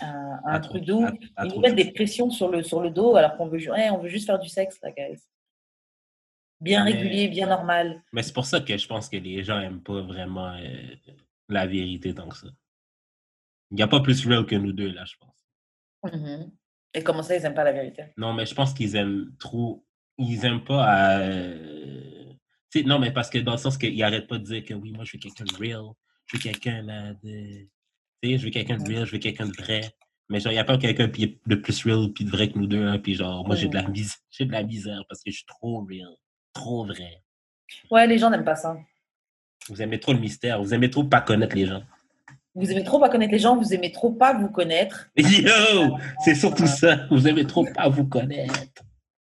à- 0.00 0.06
à 0.06 0.50
un 0.50 0.54
À 0.54 0.60
truc 0.60 0.82
à 0.82 1.44
Ils 1.46 1.52
nous 1.54 1.60
mettent 1.60 1.74
des 1.74 1.90
pressions 1.92 2.30
sur 2.30 2.48
le, 2.48 2.62
sur 2.62 2.80
le 2.82 2.90
dos 2.90 3.16
alors 3.16 3.36
qu'on 3.36 3.48
veut, 3.48 3.58
ouais, 3.72 3.90
on 3.90 3.98
veut 3.98 4.08
juste 4.10 4.26
faire 4.26 4.38
du 4.38 4.48
sexe, 4.48 4.78
là, 4.82 4.90
guys. 4.92 5.18
Bien 6.60 6.84
Mais- 6.84 6.92
régulier, 6.92 7.28
bien 7.28 7.46
normal. 7.46 8.02
Mais 8.12 8.22
c'est 8.22 8.34
pour 8.34 8.44
ça 8.44 8.60
que 8.60 8.76
je 8.76 8.86
pense 8.86 9.08
que 9.08 9.16
les 9.16 9.42
gens 9.42 9.58
aiment 9.58 9.82
pas 9.82 10.02
vraiment 10.02 10.52
euh, 10.54 10.94
la 11.48 11.66
vérité 11.66 12.14
tant 12.14 12.28
que 12.28 12.36
ça. 12.36 12.48
Il 13.70 13.76
n'y 13.76 13.82
a 13.82 13.88
pas 13.88 14.00
plus 14.00 14.24
real 14.26 14.44
que 14.44 14.54
nous 14.56 14.72
deux 14.72 14.90
là, 14.92 15.04
je 15.06 15.14
pense. 15.16 16.12
Mhm. 16.12 16.52
Et 16.94 17.02
comment 17.02 17.22
ça, 17.22 17.36
ils 17.36 17.42
n'aiment 17.42 17.54
pas 17.54 17.64
la 17.64 17.72
vérité? 17.72 18.04
Non, 18.16 18.32
mais 18.32 18.46
je 18.46 18.54
pense 18.54 18.72
qu'ils 18.74 18.96
aiment 18.96 19.32
trop. 19.38 19.84
Ils 20.18 20.44
aiment 20.44 20.64
pas 20.64 20.84
à. 20.84 21.18
euh, 21.20 22.32
non, 22.84 22.98
mais 22.98 23.12
parce 23.12 23.30
que 23.30 23.38
dans 23.38 23.52
le 23.52 23.58
sens 23.58 23.78
qu'ils 23.78 23.96
n'arrêtent 23.98 24.26
pas 24.28 24.38
de 24.38 24.44
dire 24.44 24.64
que 24.64 24.74
oui, 24.74 24.92
moi, 24.92 25.04
je 25.04 25.12
veux 25.14 25.18
quelqu'un 25.18 25.44
de 25.44 25.54
real. 25.56 25.84
Je 26.26 26.36
veux 26.36 26.42
quelqu'un 26.42 26.82
de. 27.22 27.68
Tu 28.22 28.30
sais, 28.30 28.38
je 28.38 28.44
veux 28.44 28.50
quelqu'un 28.50 28.76
de 28.76 28.88
real, 28.88 29.04
je 29.06 29.12
veux 29.12 29.18
quelqu'un 29.18 29.46
de 29.46 29.56
vrai. 29.56 29.80
Mais 30.28 30.38
genre, 30.40 30.52
il 30.52 30.56
n'y 30.56 30.60
a 30.60 30.64
pas 30.64 30.78
quelqu'un 30.78 31.08
de 31.08 31.54
plus 31.56 31.84
real 31.84 32.12
puis 32.12 32.24
de 32.24 32.30
vrai 32.30 32.50
que 32.50 32.58
nous 32.58 32.66
deux. 32.66 32.86
Hein, 32.86 32.98
puis 32.98 33.14
genre, 33.14 33.44
moi, 33.46 33.56
j'ai 33.56 33.68
de, 33.68 33.74
la 33.74 33.88
mis- 33.88 34.06
j'ai 34.30 34.44
de 34.44 34.52
la 34.52 34.62
misère 34.62 35.02
parce 35.08 35.22
que 35.22 35.30
je 35.30 35.36
suis 35.36 35.46
trop 35.46 35.84
real. 35.88 36.08
Trop 36.52 36.84
vrai. 36.84 37.22
Ouais, 37.90 38.06
les 38.06 38.18
gens 38.18 38.30
n'aiment 38.30 38.44
pas 38.44 38.56
ça. 38.56 38.76
Vous 39.68 39.80
aimez 39.82 39.98
trop 40.00 40.12
le 40.12 40.18
mystère. 40.20 40.60
Vous 40.62 40.74
aimez 40.74 40.90
trop 40.90 41.04
pas 41.04 41.20
connaître 41.20 41.54
les 41.56 41.66
gens. 41.66 41.82
Vous 42.54 42.70
aimez 42.70 42.82
trop 42.84 42.98
pas 42.98 43.08
connaître 43.08 43.32
les 43.32 43.38
gens, 43.38 43.56
vous 43.56 43.72
aimez 43.72 43.92
trop 43.92 44.10
pas 44.10 44.32
vous 44.34 44.48
connaître. 44.48 45.08
Yo! 45.16 45.96
C'est 46.24 46.34
surtout 46.34 46.66
ça. 46.66 47.06
Vous 47.10 47.28
aimez 47.28 47.46
trop 47.46 47.64
pas 47.64 47.88
vous 47.88 48.06
connaître. 48.06 48.82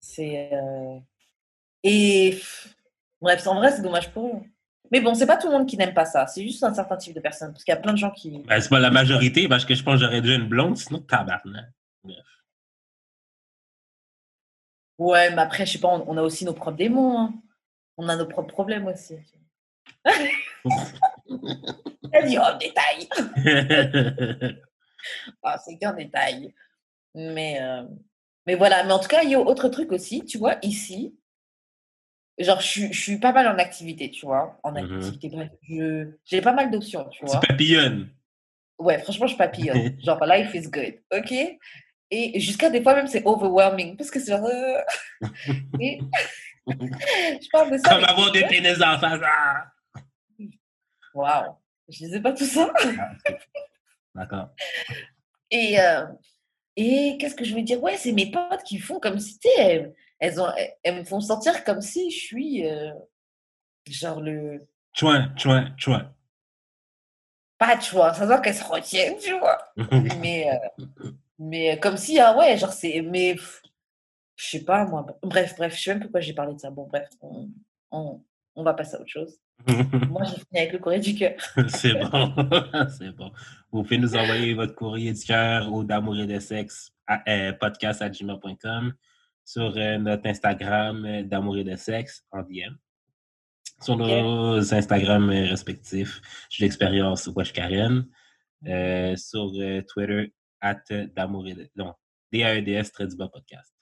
C'est. 0.01 0.51
euh, 0.53 0.99
Et. 1.85 2.39
Bref, 3.21 3.47
en 3.47 3.57
vrai, 3.57 3.71
c'est 3.71 3.83
dommage 3.83 4.11
pour 4.13 4.27
eux. 4.37 4.41
Mais 4.91 5.01
bon, 5.01 5.15
c'est 5.15 5.27
pas 5.27 5.37
tout 5.37 5.47
le 5.49 5.53
monde 5.57 5.67
qui 5.69 5.77
n'aime 5.77 5.95
pas 5.95 6.05
ça. 6.05 6.27
C'est 6.27 6.43
juste 6.43 6.63
un 6.65 6.75
certain 6.75 6.97
type 6.97 7.15
de 7.15 7.21
personnes. 7.21 7.53
Parce 7.53 7.65
qu'il 7.65 7.73
y 7.73 7.77
a 7.77 7.81
plein 7.81 7.93
de 7.93 7.99
gens 7.99 8.11
qui. 8.11 8.39
Ben, 8.47 8.61
c'est 8.61 8.69
pas 8.69 8.81
la 8.81 8.91
majorité 8.91 9.47
parce 9.49 9.65
que 9.65 9.75
je 9.75 9.83
pense 9.83 9.95
que 10.01 10.05
j'aurais 10.07 10.21
déjà 10.23 10.35
une 10.35 10.49
blonde, 10.49 10.77
sinon 10.77 10.99
tabarnak. 11.01 11.67
Ouais, 14.99 15.31
mais 15.35 15.43
après, 15.43 15.67
je 15.67 15.73
sais 15.73 15.79
pas, 15.79 15.89
on, 15.89 16.05
on 16.09 16.17
a 16.17 16.23
aussi 16.23 16.45
nos 16.45 16.53
propres 16.53 16.77
démons. 16.77 17.19
hein. 17.19 17.35
On 17.97 18.09
a 18.09 18.17
nos 18.17 18.27
propres 18.27 18.53
problèmes 18.53 18.87
aussi. 18.87 19.17
Elle 22.13 22.27
dit, 22.29 22.39
oh, 22.39 22.59
détail. 22.59 23.09
Ah, 25.43 25.59
c'est 25.59 25.77
qu'un 25.79 25.93
détail. 25.95 26.55
Mais, 27.15 27.59
euh, 27.61 27.83
mais 28.47 28.55
voilà. 28.55 28.85
Mais 28.85 28.93
en 28.93 29.01
tout 29.01 29.09
cas, 29.09 29.23
il 29.25 29.31
y 29.31 29.35
a 29.35 29.41
autre 29.41 29.69
truc 29.69 29.91
aussi. 29.91 30.25
Tu 30.25 30.39
vois, 30.39 30.57
ici, 30.63 31.17
genre, 32.39 32.61
je, 32.61 32.67
suis- 32.67 32.93
je 32.93 33.01
suis 33.03 33.19
pas 33.19 33.33
mal 33.33 33.49
en 33.49 33.59
activité, 33.59 34.11
tu 34.13 34.27
vois. 34.27 34.61
En 34.63 34.71
Mhm. 34.73 34.97
activité, 34.99 35.29
bref. 35.29 35.51
je- 35.69 36.11
J'ai 36.25 36.41
pas 36.41 36.53
mal 36.53 36.71
d'options, 36.71 37.09
tu 37.11 37.19
tu 37.19 37.27
vois. 37.27 37.41
papillonnes. 37.41 38.11
Ouais, 38.79 38.99
franchement, 39.01 39.27
je 39.27 39.37
papillonne. 39.37 39.99
Genre, 40.05 40.25
life 40.25 40.55
is 40.55 40.69
good. 40.71 40.95
OK? 41.13 41.33
Et 42.13 42.39
jusqu'à 42.41 42.71
des 42.71 42.81
fois, 42.83 42.95
même, 42.95 43.07
c'est 43.09 43.27
overwhelming. 43.27 43.97
Parce 43.97 44.11
que 44.11 44.21
c'est 44.21 44.31
genre. 44.33 44.47
euh, 44.47 44.79
Et 45.81 45.99
je 46.69 47.49
parle 47.51 47.73
de 47.73 47.79
ça. 47.79 47.95
Comme 47.95 48.05
avoir 48.05 48.31
des 48.31 48.47
pénis 48.47 48.77
en 48.81 48.99
face. 48.99 49.21
Ah! 49.25 49.72
Waouh. 51.15 51.55
Je 51.89 51.99
disais 51.99 52.21
pas 52.21 52.33
tout 52.33 52.45
ça. 52.45 52.73
D'accord. 54.15 54.49
Et, 55.51 55.81
euh, 55.81 56.07
et 56.77 57.17
qu'est-ce 57.19 57.35
que 57.35 57.45
je 57.45 57.55
veux 57.55 57.63
dire? 57.63 57.83
Ouais, 57.83 57.97
c'est 57.97 58.13
mes 58.13 58.31
potes 58.31 58.63
qui 58.65 58.79
font 58.79 58.99
comme 59.01 59.19
si, 59.19 59.39
tu 59.39 59.49
sais, 59.49 59.61
elles, 59.61 59.95
elles, 60.19 60.41
ont, 60.41 60.51
elles, 60.57 60.73
elles 60.83 60.95
me 60.97 61.05
font 61.05 61.21
sentir 61.21 61.65
comme 61.65 61.81
si 61.81 62.11
je 62.11 62.19
suis 62.19 62.67
euh, 62.67 62.93
genre 63.89 64.21
le. 64.21 64.67
Chouin, 64.95 65.33
chouin, 65.37 65.75
chouin. 65.77 66.15
Pas, 67.59 67.77
tu 67.77 67.95
vois, 67.95 68.13
ça 68.15 68.21
se 68.23 68.27
voit 68.27 68.41
qu'elles 68.41 68.55
se 68.55 68.65
retiennent, 68.65 69.19
tu 69.19 69.39
vois. 69.39 69.59
Mais, 70.21 70.51
euh, 70.51 71.11
mais 71.39 71.79
comme 71.81 71.97
si, 71.97 72.19
ah 72.21 72.37
ouais, 72.37 72.57
genre, 72.57 72.73
c'est. 72.73 73.03
Mais 73.03 73.35
pff, 73.35 73.63
Je 74.37 74.51
sais 74.51 74.65
pas, 74.65 74.85
moi. 74.85 75.07
Bref, 75.23 75.55
bref, 75.57 75.77
je 75.77 75.83
sais 75.83 75.91
même 75.91 76.01
pourquoi 76.03 76.21
j'ai 76.21 76.33
parlé 76.35 76.55
de 76.55 76.59
ça. 76.61 76.71
Bon, 76.71 76.87
bref, 76.87 77.09
on, 77.21 77.49
on, 77.91 78.23
on 78.55 78.63
va 78.65 78.75
passer 78.75 78.97
à 78.97 79.01
autre 79.01 79.11
chose. 79.11 79.39
moi, 80.11 80.23
j'ai 80.25 80.37
fini 80.37 80.61
avec 80.61 80.73
le 80.73 80.79
courrier 80.79 81.01
du 81.01 81.15
cœur. 81.15 81.33
c'est 81.69 81.95
bon. 81.95 82.35
c'est 82.99 83.11
bon. 83.11 83.33
Vous 83.71 83.83
pouvez 83.83 83.99
nous 83.99 84.15
envoyer 84.15 84.55
votre 84.55 84.75
courrier 84.75 85.13
du 85.13 85.25
cœur 85.25 85.73
au 85.73 85.85
d'amour 85.85 86.19
et 86.19 86.27
de 86.27 86.39
sexe 86.39 86.93
à, 87.07 87.23
euh, 87.29 87.53
sur 89.45 89.77
euh, 89.77 89.99
notre 89.99 90.27
Instagram 90.27 91.05
euh, 91.05 91.23
d'amour 91.23 91.59
et 91.59 91.65
de 91.65 91.77
sexe 91.77 92.25
en 92.31 92.43
DM. 92.43 92.75
Sur 93.81 93.97
nos 93.97 94.75
Instagram 94.75 95.29
respectifs, 95.29 96.21
j'ai 96.49 96.65
l'expérience 96.65 97.27
Wesh 97.35 97.53
Karen. 97.53 98.07
sur 99.17 99.51
Twitter, 99.89 100.33
at 100.61 100.85
d'amour 101.17 101.49
et 101.49 101.55
de... 101.55 101.69
Non, 101.75 101.93
D-A-E-D-S, 102.31 102.93
très 102.93 103.09
du 103.09 103.17
bas 103.17 103.29
podcast. 103.29 103.75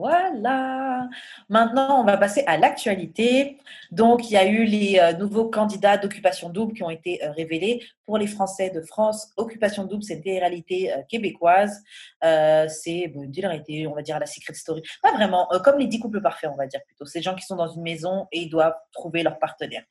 Voilà. 0.00 1.10
Maintenant, 1.50 2.00
on 2.00 2.04
va 2.04 2.16
passer 2.16 2.42
à 2.46 2.56
l'actualité. 2.56 3.58
Donc, 3.90 4.30
il 4.30 4.32
y 4.32 4.36
a 4.38 4.46
eu 4.46 4.64
les 4.64 4.98
euh, 4.98 5.12
nouveaux 5.12 5.50
candidats 5.50 5.98
d'occupation 5.98 6.48
double 6.48 6.72
qui 6.72 6.82
ont 6.82 6.88
été 6.88 7.22
euh, 7.22 7.32
révélés 7.32 7.84
pour 8.06 8.16
les 8.16 8.26
Français 8.26 8.70
de 8.70 8.80
France. 8.80 9.30
Occupation 9.36 9.84
double, 9.84 10.02
c'est 10.02 10.16
des 10.16 10.38
réalités 10.38 10.90
euh, 10.90 11.02
québécoises. 11.06 11.82
c'est 12.22 13.08
bon, 13.08 13.24
une 13.24 13.46
réalité, 13.46 13.86
on 13.86 13.94
va 13.94 14.00
dire, 14.00 14.16
à 14.16 14.20
la 14.20 14.24
secret 14.24 14.54
story. 14.54 14.80
Pas 15.02 15.12
vraiment, 15.12 15.46
comme 15.62 15.78
les 15.78 15.86
dix 15.86 16.00
couples 16.00 16.22
parfaits, 16.22 16.48
on 16.50 16.56
va 16.56 16.66
dire 16.66 16.80
plutôt. 16.86 17.04
C'est 17.04 17.18
des 17.18 17.24
gens 17.24 17.34
qui 17.34 17.44
sont 17.44 17.56
dans 17.56 17.68
une 17.68 17.82
maison 17.82 18.26
et 18.32 18.40
ils 18.40 18.48
doivent 18.48 18.76
trouver 18.92 19.22
leur 19.22 19.38
partenaire. 19.38 19.82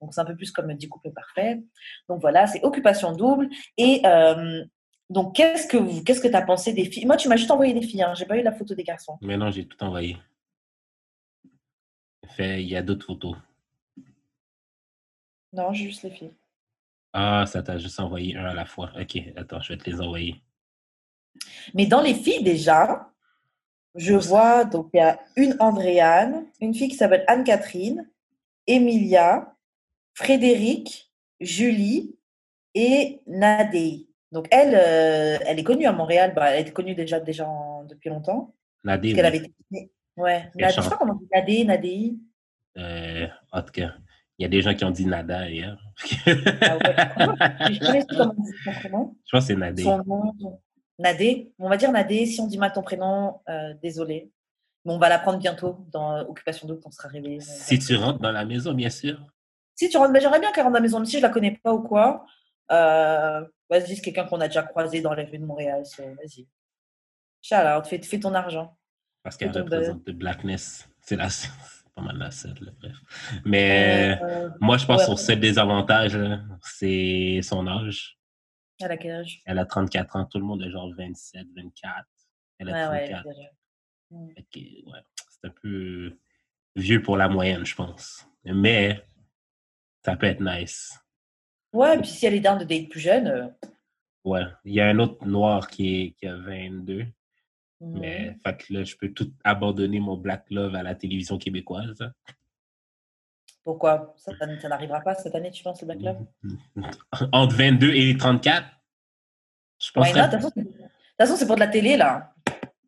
Donc, 0.00 0.14
c'est 0.14 0.20
un 0.20 0.26
peu 0.26 0.36
plus 0.36 0.52
comme 0.52 0.72
dix 0.74 0.88
couples 0.88 1.10
parfaits. 1.10 1.58
Donc, 2.08 2.20
voilà, 2.20 2.46
c'est 2.46 2.62
occupation 2.62 3.10
double. 3.10 3.48
Et 3.78 4.02
donc, 5.08 5.36
qu'est-ce 5.36 5.68
que 5.68 6.02
qu'est-ce 6.02 6.20
que 6.20 6.28
tu 6.28 6.34
as 6.34 6.42
pensé 6.42 6.72
des 6.72 6.84
filles? 6.84 7.06
Moi, 7.06 7.16
tu 7.16 7.28
m'as 7.28 7.36
juste 7.36 7.50
envoyé 7.50 7.72
des 7.72 7.82
filles, 7.82 8.02
hein. 8.02 8.14
j'ai 8.14 8.26
pas 8.26 8.36
eu 8.36 8.42
la 8.42 8.52
photo 8.52 8.74
des 8.74 8.82
garçons. 8.82 9.18
Mais 9.20 9.36
non, 9.36 9.50
j'ai 9.50 9.66
tout 9.66 9.82
envoyé. 9.84 10.16
Fait, 12.28 12.62
il 12.62 12.68
y 12.68 12.76
a 12.76 12.82
d'autres 12.82 13.06
photos. 13.06 13.36
Non, 15.52 15.72
juste 15.72 16.02
les 16.02 16.10
filles. 16.10 16.34
Ah, 17.12 17.46
ça 17.46 17.62
t'a 17.62 17.78
juste 17.78 18.00
envoyé 18.00 18.36
un 18.36 18.46
à 18.46 18.54
la 18.54 18.66
fois. 18.66 18.90
Ok, 19.00 19.16
attends, 19.36 19.60
je 19.60 19.72
vais 19.72 19.78
te 19.78 19.88
les 19.88 20.00
envoyer. 20.00 20.42
Mais 21.72 21.86
dans 21.86 22.02
les 22.02 22.14
filles, 22.14 22.42
déjà, 22.42 23.10
je 23.94 24.14
vois, 24.14 24.64
donc 24.64 24.90
il 24.92 24.98
y 24.98 25.00
a 25.00 25.20
une 25.36 25.56
Andréane, 25.60 26.46
une 26.60 26.74
fille 26.74 26.88
qui 26.88 26.96
s'appelle 26.96 27.24
Anne-Catherine, 27.28 28.10
Emilia, 28.66 29.54
Frédéric, 30.14 31.10
Julie 31.40 32.16
et 32.74 33.22
Nadei. 33.26 34.05
Donc, 34.32 34.48
elle, 34.50 34.74
euh, 34.74 35.38
elle 35.46 35.58
est 35.58 35.64
connue 35.64 35.86
à 35.86 35.92
Montréal. 35.92 36.32
Bah, 36.34 36.50
elle 36.50 36.66
est 36.66 36.72
connue 36.72 36.94
déjà, 36.94 37.20
déjà 37.20 37.46
depuis 37.88 38.08
longtemps. 38.08 38.54
Nadé. 38.84 39.14
Parce 39.14 39.26
avait 39.26 39.50
Ouais. 40.16 40.50
Nadé, 40.54 40.74
je 40.74 40.80
sais 40.80 40.90
pas 40.90 40.96
comment 40.96 41.12
on 41.14 41.16
dit 41.16 41.28
Nadé, 41.32 41.64
Nadé. 41.64 42.14
Euh, 42.78 43.26
en 43.52 43.62
tout 43.62 43.72
cas, 43.72 43.92
il 44.38 44.42
y 44.42 44.46
a 44.46 44.48
des 44.48 44.62
gens 44.62 44.74
qui 44.74 44.84
ont 44.84 44.90
dit 44.90 45.06
Nada 45.06 45.48
hier. 45.48 45.78
ah 46.26 46.76
ouais. 46.76 47.74
je 47.74 47.78
connais 47.80 48.06
comment 48.06 48.34
on 48.36 48.42
dit 48.42 48.52
son 48.64 48.72
prénom. 48.72 49.16
Je 49.24 49.30
pense 49.30 49.44
que 49.44 49.46
c'est 49.46 49.56
Nadé. 49.56 49.82
Son 49.82 50.02
nom. 50.04 50.60
Nadé. 50.98 51.52
On 51.58 51.68
va 51.68 51.76
dire 51.76 51.92
Nadé. 51.92 52.26
Si 52.26 52.40
on 52.40 52.46
dit 52.46 52.58
mal 52.58 52.72
ton 52.72 52.82
prénom, 52.82 53.40
euh, 53.48 53.74
désolé. 53.82 54.30
Mais 54.84 54.92
on 54.92 54.98
va 54.98 55.08
l'apprendre 55.08 55.38
bientôt 55.38 55.86
dans 55.92 56.20
Occupation 56.28 56.66
d'eau 56.66 56.76
quand 56.76 56.88
on 56.88 56.92
sera 56.92 57.08
réveillé. 57.08 57.40
Si 57.40 57.78
tu 57.78 57.96
rentres 57.96 58.20
dans 58.20 58.32
la 58.32 58.44
maison, 58.44 58.72
bien 58.72 58.90
sûr. 58.90 59.18
Si 59.74 59.88
tu 59.88 59.96
rentres, 59.96 60.12
mais 60.12 60.20
j'aimerais 60.20 60.40
bien 60.40 60.52
qu'elle 60.52 60.64
rentre 60.64 60.72
dans 60.72 60.78
la 60.78 60.82
maison, 60.82 60.98
même 60.98 61.06
si 61.06 61.18
je 61.18 61.22
la 61.22 61.28
connais 61.28 61.58
pas 61.62 61.74
ou 61.74 61.82
quoi. 61.82 62.24
Euh, 62.70 63.44
vas-y, 63.68 63.96
c'est 63.96 64.02
quelqu'un 64.02 64.24
qu'on 64.24 64.40
a 64.40 64.48
déjà 64.48 64.62
croisé 64.62 65.00
dans 65.00 65.14
les 65.14 65.24
rues 65.24 65.38
de 65.38 65.44
Montréal. 65.44 65.82
vas-y. 65.98 66.46
Shout 67.42 67.88
fais, 67.88 68.02
fais 68.02 68.20
ton 68.20 68.34
argent. 68.34 68.76
Parce 69.22 69.36
qu'elle 69.36 69.50
représente 69.50 70.06
le 70.06 70.12
blackness. 70.12 70.88
C'est 71.00 71.16
la 71.16 71.28
pas 71.94 72.02
mal 72.02 72.18
la 72.18 72.28
bref. 72.72 72.96
Mais 73.44 74.18
euh, 74.22 74.50
moi, 74.60 74.76
je 74.76 74.86
pense 74.86 75.00
que 75.00 75.06
son 75.06 75.16
seul 75.16 75.40
désavantage, 75.40 76.18
c'est 76.62 77.40
son 77.42 77.66
âge. 77.66 78.18
Elle 78.80 78.92
a 78.92 78.96
quel 78.96 79.12
âge? 79.12 79.42
Elle 79.46 79.58
a 79.58 79.64
34 79.64 80.16
ans. 80.16 80.24
Tout 80.26 80.38
le 80.38 80.44
monde 80.44 80.62
est 80.62 80.70
genre 80.70 80.92
27, 80.96 81.46
24. 81.56 82.06
Elle 82.58 82.74
a 82.74 82.86
34. 82.86 83.24
Hmm. 84.10 84.26
Ouais, 84.26 85.00
c'est 85.30 85.48
un 85.48 85.54
peu 85.62 86.16
vieux 86.76 87.02
pour 87.02 87.16
la 87.16 87.28
moyenne, 87.28 87.64
je 87.64 87.74
pense. 87.74 88.28
Mais 88.44 89.04
ça 90.04 90.16
peut 90.16 90.26
être 90.26 90.40
nice. 90.40 91.00
Ouais, 91.76 91.98
puis 91.98 92.08
si 92.08 92.24
elle 92.24 92.32
est 92.32 92.40
dans 92.40 92.56
de 92.56 92.64
date 92.64 92.88
plus 92.88 93.00
jeune. 93.00 93.26
Euh, 93.26 93.46
ouais, 94.24 94.44
il 94.64 94.72
y 94.72 94.80
a 94.80 94.86
un 94.86 94.98
autre 94.98 95.26
noir 95.26 95.68
qui, 95.68 96.00
est, 96.00 96.10
qui 96.12 96.26
a 96.26 96.34
22. 96.34 97.04
Mais 97.82 98.34
fait 98.42 98.56
que 98.56 98.72
là, 98.72 98.84
je 98.84 98.96
peux 98.96 99.12
tout 99.12 99.30
abandonner 99.44 100.00
mon 100.00 100.16
Black 100.16 100.46
Love 100.50 100.74
à 100.74 100.82
la 100.82 100.94
télévision 100.94 101.36
québécoise. 101.36 101.98
Pourquoi? 103.62 104.14
Ça, 104.16 104.32
ça 104.38 104.68
n'arrivera 104.68 105.02
pas 105.02 105.14
cette 105.16 105.34
année, 105.34 105.50
tu 105.50 105.62
penses, 105.62 105.82
le 105.82 105.88
Black 105.88 106.00
Love? 106.00 106.88
Entre 107.32 107.54
22 107.54 107.92
et 107.92 108.16
34 108.16 108.66
Je 109.78 109.90
pense. 109.92 110.10
De 110.10 110.40
toute 110.40 110.54
façon, 111.18 111.36
c'est 111.36 111.46
pour 111.46 111.56
de 111.56 111.60
la 111.60 111.68
télé, 111.68 111.98
là. 111.98 112.32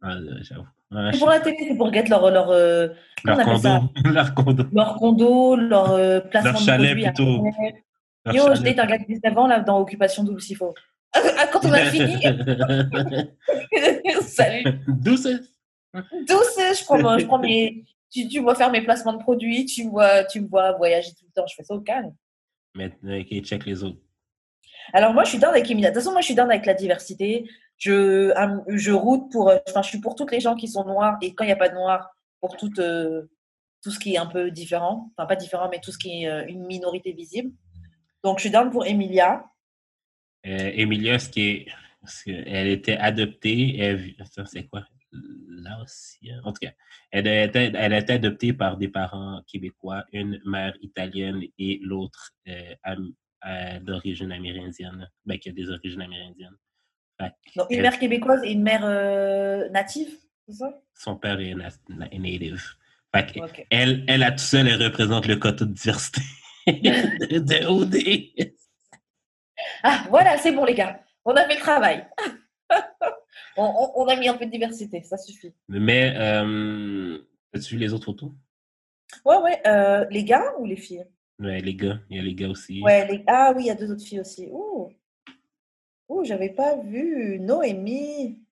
Ah, 0.01 0.15
euh, 0.15 0.39
j'avoue. 0.41 0.67
c'est 1.13 1.19
pour 1.19 1.29
la 1.29 1.41
télé, 1.41 1.57
c'est 1.69 1.77
pour 1.77 1.93
get 1.93 2.05
leur. 2.05 2.31
Leur, 2.31 2.49
euh, 2.49 2.89
leur, 3.25 3.45
condo. 3.45 3.69
leur 4.11 4.35
condo. 4.35 4.65
Leur 4.73 4.95
condo, 4.97 5.57
leur 5.57 6.23
placement 6.31 6.53
leur 6.53 6.61
chalet 6.63 6.95
plutôt. 6.95 7.45
Yo, 8.33 8.55
je 8.55 8.63
gars 8.63 8.99
de 8.99 9.07
19 9.07 9.39
ans 9.39 9.47
là, 9.47 9.61
dans 9.61 9.81
Occupation 9.81 10.25
Double 10.25 10.41
s'il 10.41 10.57
faut. 10.57 10.75
Ah, 11.13 11.47
quand 11.53 11.65
on 11.65 11.73
a 11.73 11.85
fini. 11.91 12.23
Salut. 14.23 14.65
Douce. 14.87 15.29
Douce, 15.95 16.59
je 16.59 16.85
prends, 16.85 17.19
je 17.19 17.27
prends 17.27 17.39
mes. 17.39 17.85
Tu, 18.11 18.27
tu 18.29 18.41
vois 18.41 18.55
faire 18.55 18.71
mes 18.71 18.83
placements 18.83 19.13
de 19.13 19.19
produits, 19.19 19.67
tu 19.67 19.85
me 19.85 19.91
vois, 19.91 20.25
tu 20.25 20.41
me 20.41 20.49
vois 20.49 20.73
voyager 20.73 21.11
tout 21.11 21.27
le 21.27 21.33
temps. 21.33 21.47
Je 21.47 21.55
fais 21.55 21.65
ça 21.65 21.75
au 21.75 21.81
calme. 21.81 22.15
Mais 22.75 22.93
ok, 23.03 23.43
check 23.43 23.67
les 23.67 23.85
autres. 23.85 23.99
Alors 24.93 25.13
moi, 25.13 25.25
je 25.25 25.31
suis 25.31 25.39
dans 25.39 25.49
avec 25.49 25.71
Emilia. 25.71 25.91
De 25.91 25.95
toute 25.95 26.03
façon, 26.03 26.13
moi, 26.13 26.21
je 26.21 26.27
suis 26.27 26.35
dans 26.35 26.49
avec 26.49 26.67
la 26.67 26.75
diversité. 26.75 27.49
Je, 27.77 28.33
je 28.69 28.93
route 28.93 29.31
pour. 29.31 29.53
Enfin, 29.69 29.83
je 29.83 29.89
suis 29.89 30.01
pour 30.01 30.15
toutes 30.15 30.33
les 30.33 30.41
gens 30.41 30.57
qui 30.57 30.69
sont 30.69 30.85
noirs 30.85 31.17
et 31.23 31.35
quand 31.35 31.45
il 31.45 31.49
n'y 31.49 31.53
a 31.53 31.57
pas 31.57 31.69
de 31.69 31.75
noirs, 31.75 32.11
pour 32.41 32.57
tout, 32.57 32.71
euh, 32.79 33.29
tout 33.83 33.91
ce 33.91 33.99
qui 33.99 34.15
est 34.15 34.19
un 34.19 34.27
peu 34.27 34.51
différent. 34.51 35.11
Enfin, 35.17 35.27
pas 35.27 35.37
différent, 35.37 35.69
mais 35.71 35.81
tout 35.81 35.93
ce 35.93 35.99
qui 35.99 36.23
est 36.23 36.29
euh, 36.29 36.45
une 36.47 36.67
minorité 36.67 37.13
visible. 37.13 37.53
Donc, 38.25 38.39
je 38.39 38.43
suis 38.43 38.51
down 38.51 38.71
pour 38.71 38.87
Emilia. 38.87 39.45
Euh, 40.47 40.71
Emilia, 40.75 41.19
ce 41.19 41.29
qui 41.29 41.41
est, 41.49 41.67
elle 42.27 42.69
était 42.69 42.97
adoptée. 42.97 43.97
c'est 44.47 44.65
quoi? 44.69 44.85
Là 45.13 45.81
aussi. 45.83 46.31
En 46.45 46.53
tout 46.53 46.61
cas, 46.61 46.73
elle 47.11 47.29
a, 47.29 47.45
été, 47.45 47.73
elle 47.75 47.93
a 47.93 47.99
été 47.99 48.15
adoptée 48.15 48.53
par 48.53 48.77
des 48.77 48.89
parents 48.89 49.43
québécois, 49.47 50.05
une 50.13 50.41
mère 50.45 50.75
italienne 50.83 51.43
et 51.59 51.81
l'autre 51.83 52.33
euh, 52.49 52.75
euh, 53.47 53.81
d'origine 53.81 54.33
amérindienne. 54.33 55.09
Ben, 55.25 55.39
qui 55.39 55.49
a 55.49 55.53
des 55.53 55.71
origines 55.71 56.03
amérindiennes. 56.03 56.57
Donc, 57.57 57.67
une 57.71 57.83
mère 57.83 57.99
québécoise 57.99 58.45
et 58.45 58.53
une 58.53 58.63
mère 58.63 58.83
native, 59.73 60.09
c'est 60.47 60.55
ça? 60.55 60.81
Son 60.95 61.17
père 61.17 61.41
est, 61.41 61.55
native. 61.55 62.63
elle, 63.71 64.05
elle, 64.07 64.23
à 64.23 64.31
tout 64.31 64.39
seul, 64.39 64.69
elle 64.69 64.83
représente 64.83 65.27
le 65.27 65.37
quota 65.37 65.65
de 65.65 65.73
diversité. 65.73 66.21
de 67.41 67.67
OD. 67.67 68.47
Ah, 69.83 70.05
voilà, 70.11 70.39
c'est 70.39 70.53
bon, 70.53 70.65
les 70.65 70.75
gars. 70.75 71.01
On 71.25 71.33
a 71.33 71.45
fait 71.47 71.55
le 71.55 71.61
travail. 71.61 72.07
on, 73.57 74.07
a 74.07 74.17
mis 74.17 74.29
un 74.29 74.35
peu 74.35 74.47
de 74.47 74.51
diversité, 74.51 75.03
ça 75.03 75.17
suffit. 75.17 75.53
Mais, 75.69 76.15
euh, 76.17 77.19
as-tu 77.55 77.75
vu 77.75 77.81
les 77.81 77.93
autres 77.93 78.07
photos? 78.07 78.31
Ouais, 79.25 79.37
ouais. 79.37 79.61
Euh, 79.67 80.07
les 80.11 80.25
gars 80.25 80.53
ou 80.59 80.67
les 80.67 80.77
filles? 80.77 81.07
Ouais, 81.39 81.61
les 81.61 81.75
gars. 81.75 82.01
Il 82.11 82.17
y 82.17 82.21
a 82.21 82.23
les 82.23 82.35
gars 82.35 82.49
aussi. 82.49 82.83
Ouais, 82.83 83.25
Ah 83.27 83.53
oui, 83.55 83.65
il 83.65 83.67
y 83.67 83.71
a 83.71 83.75
deux 83.75 83.91
autres 83.91 84.05
filles 84.05 84.21
aussi. 84.21 84.49
Ouh. 84.51 84.91
Ouh, 86.09 86.25
j'avais 86.25 86.51
pas 86.51 86.77
vu. 86.77 87.39
Noémie. 87.41 88.43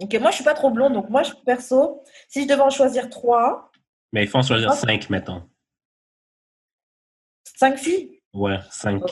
Ok, 0.00 0.14
moi, 0.20 0.30
je 0.30 0.36
suis 0.36 0.44
pas 0.44 0.54
trop 0.54 0.70
blonde, 0.70 0.92
donc 0.92 1.10
moi, 1.10 1.24
je, 1.24 1.32
perso, 1.44 2.04
si 2.28 2.42
je 2.42 2.48
devais 2.48 2.60
en 2.60 2.70
choisir 2.70 3.10
trois. 3.10 3.72
Mais 4.12 4.22
il 4.22 4.28
faut 4.28 4.38
en 4.38 4.42
choisir 4.42 4.72
cinq, 4.72 5.10
mettons. 5.10 5.42
Cinq 7.58 7.76
filles? 7.76 8.20
Ouais, 8.32 8.58
cinq. 8.70 9.02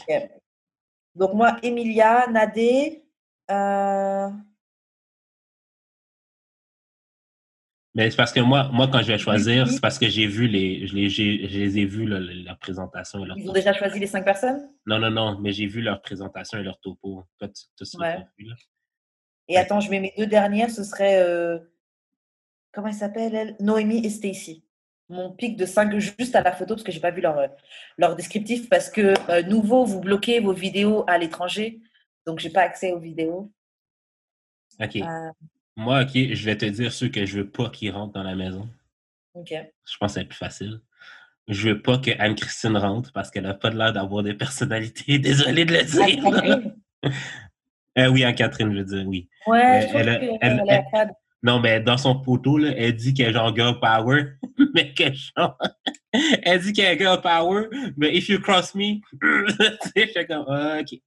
Donc 1.17 1.35
moi, 1.35 1.57
Emilia, 1.65 2.29
Nadé. 2.29 3.03
Euh, 3.51 4.31
Mais 7.97 8.09
c'est 8.11 8.17
parce 8.17 8.33
que 8.33 8.39
moi, 8.39 8.69
moi, 8.73 8.87
quand 8.87 9.01
je 9.01 9.09
vais 9.09 9.19
choisir, 9.19 9.67
c'est 9.67 9.81
parce 9.81 9.99
que 9.99 10.07
j'ai 10.07 10.29
vu 10.29 10.47
les. 10.47 10.87
Je 10.87 10.95
les, 10.95 11.09
je 11.09 11.59
les 11.59 11.79
ai 11.79 11.87
vus, 11.87 12.07
la 12.07 12.55
présentation. 12.55 13.25
Et 13.25 13.27
leur 13.27 13.37
Ils 13.37 13.51
ont 13.51 13.53
déjà 13.53 13.73
choisi 13.73 13.99
les 13.99 14.07
cinq 14.07 14.25
personnes? 14.25 14.71
Non, 14.87 15.01
non, 15.01 15.11
non, 15.11 15.39
mais 15.41 15.53
j'ai 15.53 15.67
vu 15.67 15.81
leur 15.81 16.01
présentation 16.01 16.59
et 16.59 16.63
leur 16.63 16.79
topo. 16.79 17.25
Toi, 17.39 17.49
tu, 17.49 17.65
tu 17.77 17.99
ouais. 17.99 18.19
vu, 18.39 18.45
là. 18.45 18.55
Et 19.49 19.57
attends, 19.57 19.81
je 19.81 19.91
mets 19.91 19.99
mes 19.99 20.15
deux 20.17 20.27
dernières, 20.27 20.71
ce 20.71 20.85
serait. 20.85 21.21
Euh... 21.21 21.59
Comment 22.71 22.89
elle 22.89 22.95
s'appelle, 22.95 23.35
elle? 23.35 23.57
Noémie 23.59 24.07
et 24.07 24.11
Stacy 24.11 24.63
mon 25.09 25.31
pic 25.33 25.57
de 25.57 25.67
5 25.67 25.97
juste 25.99 26.35
à 26.35 26.43
la 26.43 26.53
photo 26.53 26.75
parce 26.75 26.83
que 26.83 26.91
j'ai 26.93 27.01
pas 27.01 27.11
vu 27.13 27.21
leur, 27.21 27.39
leur 27.99 28.17
descriptif 28.17 28.69
parce 28.69 28.91
que 28.91 29.15
euh, 29.31 29.43
nouveau 29.43 29.85
vous 29.85 30.01
bloquez 30.01 30.41
vos 30.41 30.53
vidéos 30.53 31.05
à 31.07 31.17
l'étranger 31.19 31.81
donc 32.27 32.41
j'ai 32.41 32.51
pas 32.51 32.63
accès 32.63 32.93
aux 32.93 32.99
vidéos. 32.99 33.53
Ok. 34.81 34.97
Euh, 34.97 35.31
Moi, 35.77 36.03
OK, 36.03 36.11
je 36.15 36.45
vais 36.45 36.57
te 36.57 36.65
dire 36.67 36.93
ceux 36.93 37.09
que 37.09 37.25
je 37.25 37.39
veux 37.39 37.49
pas 37.49 37.71
qu'ils 37.71 37.93
rentrent 37.93 38.13
dans 38.15 38.25
la 38.25 38.35
maison. 38.35 38.69
OK. 39.35 39.51
Je 39.53 39.97
pense 39.99 40.15
que 40.15 40.21
c'est 40.21 40.27
plus 40.27 40.37
facile. 40.37 40.81
Je 41.49 41.69
veux 41.69 41.81
pas 41.81 41.99
que 41.99 42.11
Anne-Christine 42.19 42.77
rentre 42.77 43.13
parce 43.13 43.31
qu'elle 43.31 43.47
a 43.47 43.55
pas 43.55 43.71
l'air 43.71 43.93
d'avoir 43.93 44.25
des 44.25 44.35
personnalités. 44.35 45.19
Désolé 45.21 45.65
de 45.65 45.73
le 45.75 45.85
dire. 45.85 46.73
Euh, 47.99 48.09
oui, 48.09 48.25
Anne-Catherine, 48.25 48.71
je 48.75 48.79
veux 48.79 48.85
dire, 48.85 49.07
oui. 49.09 49.27
Ouais, 49.47 49.81
je 49.81 49.87
trouve 49.89 50.01
elle 50.03 50.09
a- 50.11 50.17
que 50.17 50.25
elle- 50.43 50.63
elle 50.67 50.71
a 50.71 50.83
pas 50.93 51.07
de- 51.07 51.13
Non, 51.47 51.61
mais 51.61 51.79
dans 51.79 51.97
son 51.97 52.21
poteau, 52.21 52.59
là, 52.59 52.73
elle 52.77 52.97
dit 52.97 53.15
qu'elle 53.15 53.29
est 53.29 53.33
genre 53.33 53.55
girl 53.55 53.79
power, 53.79 54.33
mais 54.75 54.93
que 54.93 55.13
genre... 55.13 55.57
elle 56.43 56.61
dit 56.61 56.73
qu'elle 56.73 56.97
est 56.97 56.99
girl 56.99 57.21
power, 57.21 57.69
mais 57.97 58.17
if 58.17 58.29
you 58.29 58.41
cross 58.41 58.75
me, 58.75 58.97
je 59.23 60.07
fais 60.13 60.27
comme, 60.27 60.45
ah, 60.49 60.81
OK. 60.81 60.99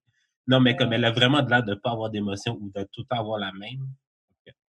Non, 0.48 0.62
mais 0.62 0.78
comme 0.78 0.94
elle 0.94 1.04
a 1.04 1.12
vraiment 1.12 1.42
de 1.42 1.50
l'air 1.50 1.62
de 1.62 1.72
ne 1.72 1.76
pas 1.76 1.92
avoir 1.92 2.10
d'émotion 2.10 2.58
ou 2.62 2.72
de 2.74 2.88
tout 2.90 3.06
avoir 3.10 3.38
la 3.38 3.52
même, 3.52 3.86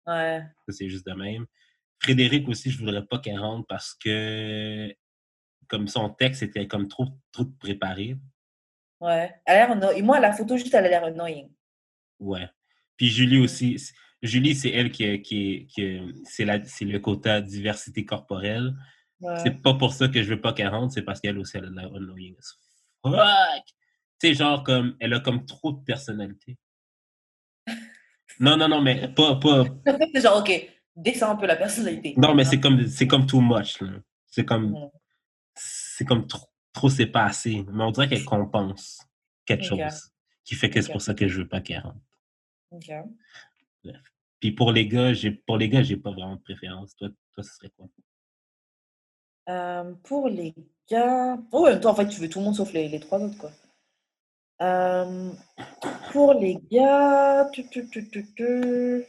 Ouais. 0.06 0.42
c'est 0.68 0.90
juste 0.90 1.06
de 1.06 1.14
même. 1.14 1.46
Frédéric 1.98 2.46
aussi, 2.46 2.70
je 2.70 2.78
voudrais 2.78 3.06
pas 3.06 3.18
qu'elle 3.18 3.40
rentre 3.40 3.66
parce 3.66 3.94
que 3.94 4.94
comme 5.66 5.88
son 5.88 6.10
texte 6.10 6.42
était 6.42 6.68
comme 6.68 6.88
trop, 6.88 7.06
trop 7.32 7.46
préparé. 7.58 8.18
Ouais. 9.00 9.34
Elle 9.46 9.56
a 9.62 9.74
l'air 9.74 10.04
Moi, 10.04 10.20
la 10.20 10.32
photo, 10.32 10.58
juste, 10.58 10.74
elle 10.74 10.84
a 10.84 10.88
l'air 10.90 11.04
annoying. 11.04 11.50
Ouais. 12.20 12.46
Puis 12.98 13.08
Julie 13.08 13.38
aussi. 13.38 13.78
Julie, 14.24 14.54
c'est 14.54 14.70
elle 14.70 14.90
qui, 14.90 15.20
qui, 15.22 15.66
qui 15.66 16.00
c'est 16.24 16.44
la- 16.44 16.64
c'est 16.64 16.84
le 16.84 16.98
quota 16.98 17.40
diversité 17.40 18.04
corporelle. 18.04 18.74
Ouais. 19.20 19.36
C'est 19.42 19.62
pas 19.62 19.74
pour 19.74 19.92
ça 19.92 20.08
que 20.08 20.22
je 20.22 20.30
veux 20.30 20.40
pas 20.40 20.52
qu'elle 20.52 20.68
rentre, 20.68 20.92
c'est 20.94 21.02
parce 21.02 21.20
qu'elle 21.20 21.38
aussi, 21.38 21.56
elle 21.58 21.66
a 21.66 21.68
de 21.68 21.76
l'air 21.76 21.94
annoying 21.94 22.34
fuck. 23.02 23.14
Tu 24.20 24.34
genre, 24.34 24.62
comme, 24.64 24.96
elle 25.00 25.12
a 25.14 25.20
comme 25.20 25.44
trop 25.44 25.72
de 25.72 25.84
personnalité. 25.84 26.56
Non, 28.40 28.56
non, 28.56 28.68
non, 28.68 28.80
mais 28.82 29.08
pas, 29.14 29.36
pas, 29.36 29.64
C'est 30.14 30.20
genre, 30.22 30.38
OK, 30.38 30.50
descends 30.96 31.30
un 31.32 31.36
peu 31.36 31.46
la 31.46 31.56
personnalité. 31.56 32.14
non, 32.16 32.34
mais 32.34 32.44
c'est 32.44 32.58
comme, 32.60 32.86
c'est 32.86 33.06
comme 33.06 33.26
too 33.26 33.40
much. 33.40 33.78
C'est 34.26 34.44
comme, 34.44 34.74
c'est 35.54 36.04
comme 36.04 36.26
trop, 36.26 36.48
trop 36.72 36.88
c'est 36.88 37.06
pas 37.06 37.24
assez. 37.26 37.64
Mais 37.72 37.84
on 37.84 37.90
dirait 37.92 38.08
qu'elle 38.08 38.24
compense 38.24 39.00
quelque 39.44 39.64
chose 39.64 39.78
qui 40.44 40.54
fait 40.54 40.70
que 40.70 40.80
c'est 40.80 40.90
pour 40.92 41.02
ça 41.02 41.14
que 41.14 41.28
je 41.28 41.42
veux 41.42 41.48
pas 41.48 41.60
qu'elle 41.60 41.80
rentre. 41.80 42.00
OK. 42.70 42.90
Puis 44.44 44.52
pour 44.52 44.72
les 44.72 44.86
gars, 44.86 45.14
j'ai, 45.14 45.30
pour 45.30 45.56
les 45.56 45.70
gars, 45.70 45.82
j'ai 45.82 45.96
pas 45.96 46.10
vraiment 46.10 46.36
de 46.36 46.42
préférence. 46.42 46.94
Toi, 46.96 47.08
toi, 47.32 47.42
ce 47.42 47.54
serait 47.54 47.70
quoi? 47.78 47.86
Euh, 49.48 49.94
pour 50.02 50.28
les 50.28 50.54
gars. 50.90 51.38
Oh, 51.50 51.66
temps, 51.80 51.92
en 51.92 51.94
fait, 51.94 52.08
tu 52.08 52.20
veux 52.20 52.28
tout 52.28 52.40
le 52.40 52.44
monde 52.44 52.54
sauf 52.54 52.70
les, 52.74 52.86
les 52.90 53.00
trois 53.00 53.20
autres, 53.20 53.38
quoi. 53.38 53.50
Euh, 54.60 55.30
pour 56.12 56.34
les 56.34 56.58
gars. 56.70 57.48
tu, 57.54 57.66
tu, 57.70 57.88
tu, 57.88 58.06
tu, 58.06 58.26
tu. 58.34 59.04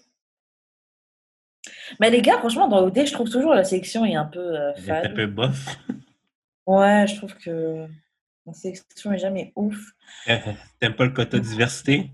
Mais 1.99 2.09
les 2.09 2.21
gars, 2.21 2.37
franchement, 2.37 2.69
dans 2.69 2.85
OD, 2.85 3.05
je 3.05 3.11
trouve 3.11 3.29
toujours 3.29 3.53
la 3.53 3.65
sélection 3.65 4.05
est 4.05 4.15
un 4.15 4.23
peu 4.23 4.39
euh, 4.39 4.73
est 4.75 4.89
un 4.89 5.01
fade. 5.01 5.15
peu 5.15 5.27
bof. 5.27 5.77
Ouais, 6.65 7.05
je 7.09 7.17
trouve 7.17 7.35
que 7.35 7.85
la 8.45 8.53
sélection 8.53 9.11
est 9.11 9.17
jamais 9.17 9.51
ouf. 9.57 9.91
T'aimes 10.79 10.95
pas 10.95 11.03
le 11.03 11.11
quota 11.11 11.39
diversité? 11.39 12.09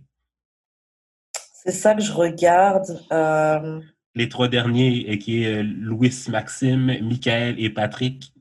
C'est 1.64 1.72
ça 1.72 1.94
que 1.94 2.02
je 2.02 2.12
regarde. 2.12 3.00
Euh, 3.12 3.80
Les 4.16 4.28
trois 4.30 4.48
derniers, 4.48 5.06
euh, 5.12 5.18
qui 5.18 5.44
est 5.44 5.60
euh, 5.60 5.64
Louis, 5.64 6.14
Maxime, 6.30 6.86
Michael 7.02 7.60
et 7.60 7.70
Patrick. 7.70 8.34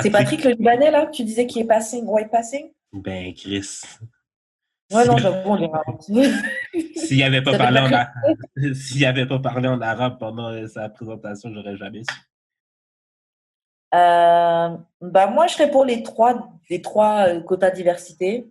C'est 0.00 0.10
Patrick 0.10 0.42
le 0.44 0.52
Libanais, 0.52 0.90
là, 0.90 1.06
que 1.06 1.12
tu 1.12 1.24
disais 1.24 1.46
qui 1.46 1.60
est 1.60 1.64
passing, 1.66 2.04
white 2.06 2.30
passing? 2.30 2.72
Ben, 2.92 3.34
Chris. 3.34 3.82
Ouais, 4.90 5.04
non, 5.06 5.16
j'avoue, 5.18 5.50
on 5.50 5.68
raconte. 5.68 6.02
S'il 6.96 7.18
n'avait 7.18 7.42
pas, 7.42 7.52
Ça 7.52 7.58
parlé 7.58 7.80
en 7.80 7.88
fait 7.88 7.94
a- 7.94 8.12
s'il 8.74 9.04
avait 9.04 9.26
pas 9.26 9.38
parlé 9.38 9.68
en 9.68 9.80
arabe 9.80 10.18
pendant 10.18 10.66
sa 10.68 10.88
présentation, 10.88 11.52
j'aurais 11.52 11.76
jamais 11.76 12.02
su. 12.02 12.14
Euh, 13.94 14.76
bah 15.02 15.26
moi, 15.26 15.46
je 15.46 15.52
serais 15.54 15.70
pour 15.70 15.84
les 15.84 16.02
trois, 16.02 16.50
les 16.70 16.80
trois 16.80 17.40
quotas 17.40 17.70
diversité. 17.70 18.50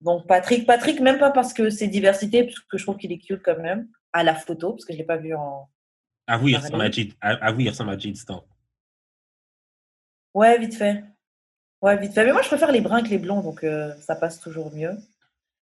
Donc 0.00 0.26
Patrick, 0.26 0.66
Patrick, 0.66 1.00
même 1.00 1.18
pas 1.18 1.30
parce 1.30 1.52
que 1.52 1.70
c'est 1.70 1.88
diversité, 1.88 2.44
parce 2.44 2.58
que 2.60 2.76
je 2.78 2.84
trouve 2.84 2.96
qu'il 2.96 3.12
est 3.12 3.18
cute 3.18 3.42
quand 3.42 3.58
même, 3.58 3.88
à 4.12 4.22
la 4.22 4.34
photo, 4.34 4.72
parce 4.72 4.84
que 4.84 4.92
je 4.92 4.98
l'ai 4.98 5.04
pas 5.04 5.16
vu 5.16 5.34
en. 5.34 5.68
Avoue, 6.26 6.48
il 6.48 6.52
Parler. 6.52 6.66
ressemble 6.66 6.82
à 6.84 6.90
Jade, 6.90 7.12
avoue, 7.20 7.60
il 7.60 7.68
ressemble 7.68 7.90
à 7.90 7.98
Jade 7.98 8.16
Stone. 8.16 8.40
Ouais, 10.34 10.58
vite 10.58 10.74
fait. 10.74 11.04
Ouais, 11.80 11.96
vite 11.96 12.12
fait. 12.12 12.24
Mais 12.24 12.32
moi, 12.32 12.42
je 12.42 12.48
préfère 12.48 12.72
les 12.72 12.80
bruns 12.80 13.02
que 13.02 13.08
les 13.08 13.18
blonds, 13.18 13.42
donc 13.42 13.64
euh, 13.64 13.94
ça 14.00 14.16
passe 14.16 14.40
toujours 14.40 14.74
mieux. 14.74 14.96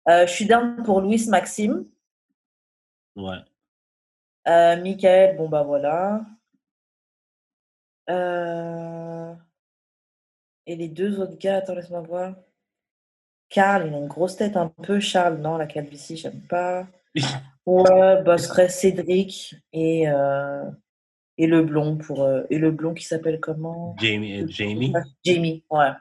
Euh, 0.07 0.28
je 0.28 0.32
suis 0.32 0.45
down 0.45 0.84
pour 0.84 1.01
Louis 1.01 1.26
Maxime. 1.28 1.86
Ouais. 3.15 3.38
Euh, 4.47 4.76
Michael, 4.82 5.38
bon 5.38 5.47
bah 5.49 5.63
voilà. 5.63 6.21
Et 10.65 10.76
les 10.76 10.88
deux 10.88 11.19
autres 11.19 11.38
gars, 11.38 11.57
attends, 11.57 11.76
laisse-moi 11.76 12.01
voir. 12.01 12.36
Karl, 13.54 13.88
il 13.88 13.93
a 13.93 13.97
une 13.97 14.08
grosse 14.08 14.36
tête 14.36 14.58
un 14.58 14.68
peu. 14.68 14.99
Charles, 14.99 15.38
non, 15.38 15.58
la 15.58 15.68
calvitie, 15.68 16.18
j'aime 16.18 16.41
pas. 16.49 16.88
Ouais, 17.66 18.22
bah, 18.24 18.38
ce 18.38 18.49
serait 18.49 18.68
Cédric 18.68 19.56
et, 19.72 20.10
euh, 20.10 20.70
et 21.38 21.47
le 21.47 21.64
blond 21.64 21.97
pour 21.97 22.24
euh, 22.24 22.43
et 22.49 22.58
le 22.58 22.72
blond 22.72 22.93
qui 22.93 23.06
s'appelle 23.06 23.39
comment? 23.39 23.95
Jamie, 24.01 24.41
euh, 24.41 24.47
Jamie? 24.49 24.91
Jamie, 25.24 25.64
ouais. 25.70 25.91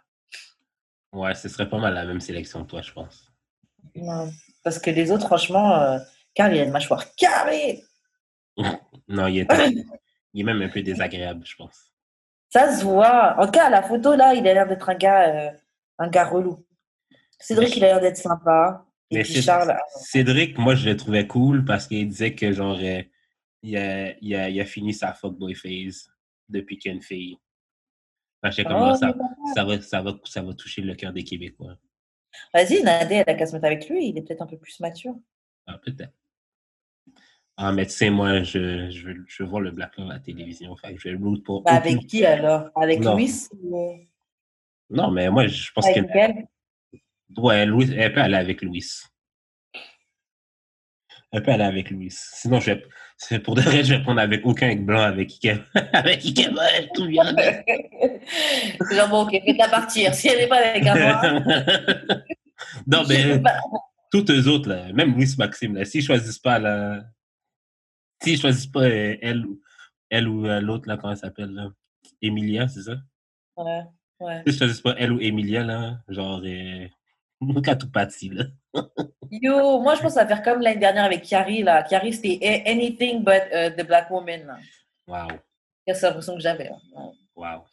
Ouais, 1.12 1.32
ce 1.36 1.48
serait 1.48 1.68
pas 1.68 1.78
mal 1.78 1.94
la 1.94 2.04
même 2.04 2.18
sélection 2.18 2.64
que 2.64 2.70
toi, 2.70 2.82
je 2.82 2.90
pense. 2.90 3.32
Non, 3.94 4.28
Parce 4.64 4.80
que 4.80 4.90
les 4.90 5.12
autres, 5.12 5.26
franchement, 5.26 5.80
euh, 5.80 5.98
Karl, 6.34 6.52
il 6.52 6.62
a 6.62 6.64
une 6.64 6.72
mâchoire 6.72 7.14
carrée. 7.14 7.84
Non, 9.06 9.28
il 9.28 9.38
est, 9.38 9.46
il 10.34 10.40
est 10.40 10.44
même 10.44 10.62
un 10.62 10.68
peu 10.68 10.82
désagréable, 10.82 11.42
je 11.44 11.54
pense. 11.54 11.92
Ça 12.48 12.76
se 12.76 12.82
voit. 12.82 13.36
En 13.38 13.44
tout 13.44 13.52
cas, 13.52 13.70
la 13.70 13.82
photo, 13.84 14.16
là, 14.16 14.34
il 14.34 14.48
a 14.48 14.54
l'air 14.54 14.66
d'être 14.66 14.88
un 14.88 14.96
gars, 14.96 15.28
euh, 15.28 15.50
un 15.98 16.08
gars 16.08 16.24
relou. 16.24 16.64
Cédric, 17.42 17.76
il 17.76 17.84
a 17.84 17.88
l'air 17.88 18.00
d'être 18.00 18.16
sympa. 18.16 18.86
Et 19.10 19.16
Mais 19.16 19.22
puis 19.24 19.42
Charles, 19.42 19.76
Cédric, 19.96 20.56
moi, 20.58 20.74
je 20.74 20.88
le 20.88 20.96
trouvais 20.96 21.26
cool 21.26 21.64
parce 21.64 21.86
qu'il 21.86 22.08
disait 22.08 22.34
que, 22.34 22.52
genre, 22.52 22.78
euh, 22.80 23.02
il, 23.62 23.76
a, 23.76 24.16
il, 24.20 24.34
a, 24.34 24.48
il 24.48 24.60
a 24.60 24.64
fini 24.64 24.94
sa 24.94 25.12
fuckboy 25.12 25.54
phase 25.54 26.10
depuis 26.48 26.78
qu'il 26.78 26.90
y 26.90 26.92
a 26.92 26.96
une 26.96 27.02
fille. 27.02 27.36
Fait 28.42 28.50
que 28.50 28.56
j'étais 28.56 28.68
comme, 28.70 28.90
Oh, 28.92 28.94
ça, 28.94 29.12
va, 29.64 29.80
ça, 29.80 30.02
va, 30.02 30.12
ça 30.24 30.42
va 30.42 30.54
toucher 30.54 30.82
le 30.82 30.94
cœur 30.94 31.12
des 31.12 31.24
Québécois. 31.24 31.76
Vas-y, 32.54 32.82
Nadé, 32.82 33.16
elle 33.16 33.28
a 33.28 33.34
qu'à 33.34 33.46
se 33.46 33.52
mettre 33.52 33.66
avec 33.66 33.88
lui. 33.88 34.08
Il 34.08 34.18
est 34.18 34.22
peut-être 34.22 34.42
un 34.42 34.46
peu 34.46 34.56
plus 34.56 34.80
mature. 34.80 35.14
Ah, 35.66 35.78
peut-être. 35.78 36.14
Ah, 37.56 37.70
mais 37.72 37.84
tu 37.84 37.92
sais, 37.92 38.08
moi, 38.08 38.42
je, 38.42 38.90
je, 38.90 39.10
je 39.26 39.42
voir 39.42 39.60
le 39.60 39.70
Black 39.70 39.96
Love 39.98 40.10
à 40.10 40.14
la 40.14 40.20
télévision. 40.20 40.74
Fait 40.76 40.94
que 40.94 41.00
je 41.00 41.10
vais 41.10 41.16
root 41.16 41.38
pour. 41.42 41.62
Bah, 41.62 41.72
avec 41.72 42.06
qui 42.06 42.24
alors? 42.24 42.70
Avec 42.74 43.00
Non. 43.00 43.12
Louis 43.12 43.30
ou 43.62 43.98
Non, 44.88 45.10
mais 45.10 45.28
moi, 45.28 45.46
je 45.46 45.70
pense 45.72 45.86
avec 45.86 46.06
que. 46.06 46.12
Ouais, 47.36 47.64
Louis, 47.66 47.92
elle 47.96 48.12
peut 48.12 48.20
aller 48.20 48.36
avec 48.36 48.62
Louis. 48.62 48.84
Elle 51.32 51.42
peut 51.42 51.52
aller 51.52 51.64
avec 51.64 51.90
Louis. 51.90 52.10
Sinon, 52.10 52.60
je 52.60 52.72
vais, 52.72 53.38
pour 53.38 53.54
de 53.54 53.62
vrai, 53.62 53.82
je 53.84 53.94
vais 53.94 54.02
prendre 54.02 54.20
avec 54.20 54.44
aucun 54.44 54.66
avec 54.66 54.84
blanc, 54.84 55.00
avec 55.00 55.32
Ike. 55.42 55.60
avec 55.94 56.24
Ike, 56.24 56.50
ouais, 56.54 56.88
tout 56.94 57.06
bien. 57.06 57.24
C'est 58.88 58.96
genre, 58.96 59.08
bon, 59.08 59.22
ok, 59.22 59.30
fais-la 59.30 59.68
partir. 59.68 60.14
Si 60.14 60.28
elle 60.28 60.38
n'est 60.40 60.46
pas 60.46 60.58
avec 60.58 60.86
un 60.86 60.94
noir, 60.94 61.24
non, 62.86 63.04
mais 63.08 63.40
toutes 64.10 64.30
eux 64.30 64.46
autres, 64.48 64.68
là, 64.68 64.92
même 64.92 65.14
Louis 65.14 65.34
Maxime, 65.38 65.74
là, 65.76 65.84
s'ils 65.86 66.02
choisissent 66.04 66.38
pas, 66.38 66.58
là, 66.58 67.02
s'ils 68.22 68.38
choisissent 68.40 68.66
pas 68.66 68.82
euh, 68.82 69.16
elle, 69.22 69.46
ou- 69.46 69.60
elle 70.10 70.28
ou 70.28 70.46
euh, 70.46 70.60
l'autre, 70.60 70.86
là, 70.86 70.98
comment 70.98 71.12
elle 71.12 71.18
s'appelle, 71.18 71.50
là, 71.50 71.70
Emilia, 72.20 72.68
c'est 72.68 72.82
ça? 72.82 72.96
Ouais, 73.56 73.82
ouais. 74.20 74.42
S'ils 74.46 74.58
choisissent 74.58 74.82
pas 74.82 74.94
elle 74.98 75.12
ou 75.12 75.20
Emilia, 75.20 75.64
là, 75.64 75.98
genre, 76.08 76.42
euh, 76.44 76.86
qu'à 77.64 77.76
tout 77.76 77.90
parti, 77.90 78.28
là. 78.30 78.44
Yo, 79.30 79.80
moi, 79.80 79.94
je 79.94 80.00
pense 80.02 80.12
que 80.14 80.18
ça 80.20 80.24
va 80.24 80.36
faire 80.36 80.42
comme 80.42 80.60
l'année 80.62 80.78
dernière 80.80 81.04
avec 81.04 81.22
Kiari. 81.22 81.62
Là. 81.62 81.82
Kiari, 81.82 82.12
c'était 82.12 82.62
Anything 82.66 83.24
but 83.24 83.42
uh, 83.52 83.70
the 83.76 83.86
Black 83.86 84.10
Woman. 84.10 84.46
là. 84.46 84.58
Wow. 85.06 85.38
C'est 85.86 86.02
l'impression 86.02 86.34
que 86.34 86.40
j'avais. 86.40 86.70
Wow. 87.34 87.64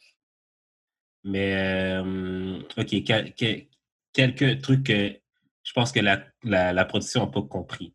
Mais, 1.24 1.54
euh, 1.54 2.60
OK, 2.78 3.04
quel- 3.04 3.34
quel- 3.34 3.66
quelques 4.12 4.62
trucs 4.62 4.84
que 4.86 5.16
je 5.62 5.72
pense 5.72 5.92
que 5.92 6.00
la, 6.00 6.22
la, 6.42 6.72
la 6.72 6.84
production 6.84 7.20
n'a 7.20 7.26
pas 7.30 7.42
compris. 7.42 7.94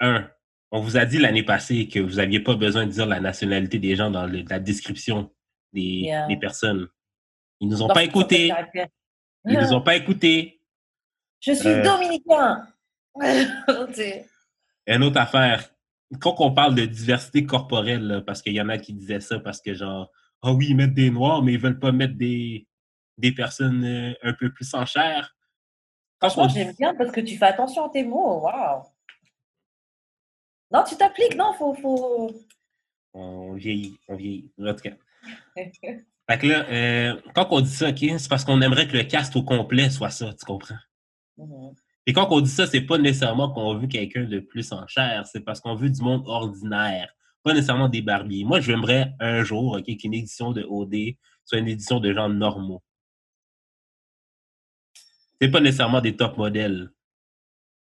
Un, 0.00 0.30
on 0.70 0.80
vous 0.80 0.96
a 0.98 1.06
dit 1.06 1.18
l'année 1.18 1.42
passée 1.42 1.88
que 1.88 1.98
vous 1.98 2.16
n'aviez 2.16 2.40
pas 2.40 2.54
besoin 2.54 2.84
de 2.86 2.90
dire 2.92 3.06
la 3.06 3.20
nationalité 3.20 3.78
des 3.78 3.96
gens 3.96 4.10
dans 4.10 4.26
le- 4.26 4.44
la 4.48 4.58
description 4.60 5.32
des, 5.72 5.80
Yeah. 6.04 6.26
des 6.26 6.36
personnes. 6.36 6.86
Ils 7.60 7.68
nous 7.68 7.82
ont 7.82 7.88
pas 7.88 8.04
écoutés. 8.04 8.52
Ils 9.48 9.58
nous 9.58 9.72
ont 9.72 9.80
pas 9.82 9.96
écoutés. 9.96 10.60
Je 11.40 11.52
suis 11.52 11.68
Euh. 11.68 11.82
dominicain. 11.82 12.66
Une 14.86 15.02
autre 15.02 15.18
affaire, 15.20 15.68
quand 16.20 16.36
on 16.38 16.52
parle 16.52 16.74
de 16.74 16.84
diversité 16.86 17.44
corporelle, 17.44 18.06
là, 18.06 18.20
parce 18.22 18.42
qu'il 18.42 18.54
y 18.54 18.60
en 18.60 18.68
a 18.68 18.78
qui 18.78 18.92
disaient 18.92 19.20
ça 19.20 19.38
parce 19.38 19.60
que 19.60 19.74
genre, 19.74 20.10
ah 20.42 20.52
oui, 20.52 20.68
ils 20.70 20.76
mettent 20.76 20.94
des 20.94 21.10
noirs, 21.10 21.42
mais 21.42 21.52
ils 21.54 21.60
veulent 21.60 21.78
pas 21.78 21.92
mettre 21.92 22.14
des, 22.14 22.66
des 23.18 23.32
personnes 23.32 23.84
euh, 23.84 24.14
un 24.22 24.32
peu 24.32 24.52
plus 24.52 24.72
en 24.74 24.86
chair. 24.86 25.36
Franchement, 26.20 26.48
j'aime 26.48 26.74
bien 26.78 26.94
parce 26.94 27.12
que 27.12 27.20
tu 27.20 27.36
fais 27.36 27.46
attention 27.46 27.86
à 27.86 27.90
tes 27.90 28.02
mots. 28.04 28.40
Waouh. 28.40 28.82
Non, 30.70 30.84
tu 30.84 30.96
t'appliques, 30.96 31.36
non, 31.36 31.52
faut, 31.54 31.74
faut... 31.74 32.30
On 33.14 33.54
vieillit, 33.54 33.98
on 34.08 34.16
vieillit. 34.16 34.50
En 34.60 34.74
tout 34.74 34.82
cas. 34.82 34.96
fait 36.30 36.38
que 36.38 36.46
là, 36.46 36.68
euh, 36.68 37.20
quand 37.34 37.48
on 37.50 37.60
dit 37.60 37.70
ça, 37.70 37.88
OK, 37.88 37.98
c'est 38.00 38.28
parce 38.28 38.44
qu'on 38.44 38.60
aimerait 38.60 38.86
que 38.86 38.96
le 38.96 39.04
cast 39.04 39.34
au 39.36 39.42
complet 39.42 39.88
soit 39.88 40.10
ça, 40.10 40.32
tu 40.34 40.44
comprends? 40.44 40.76
Mhm. 41.38 41.74
Et 42.06 42.12
quand 42.12 42.26
on 42.30 42.40
dit 42.40 42.50
ça, 42.50 42.66
c'est 42.66 42.82
pas 42.82 42.98
nécessairement 42.98 43.52
qu'on 43.52 43.76
veut 43.76 43.86
quelqu'un 43.86 44.24
de 44.24 44.40
plus 44.40 44.72
en 44.72 44.86
chair, 44.86 45.26
c'est 45.26 45.40
parce 45.40 45.60
qu'on 45.60 45.74
veut 45.74 45.90
du 45.90 46.02
monde 46.02 46.22
ordinaire, 46.26 47.14
pas 47.42 47.52
nécessairement 47.52 47.88
des 47.88 48.02
barbiers. 48.02 48.44
Moi, 48.44 48.60
j'aimerais 48.60 49.12
un 49.20 49.42
jour, 49.42 49.78
qu'une 49.84 50.14
édition 50.14 50.52
de 50.52 50.62
OD 50.62 51.16
soit 51.44 51.58
une 51.58 51.68
édition 51.68 52.00
de 52.00 52.12
gens 52.12 52.28
normaux. 52.28 52.82
C'est 55.40 55.50
pas 55.50 55.60
nécessairement 55.60 56.00
des 56.00 56.16
top 56.16 56.36
modèles, 56.36 56.90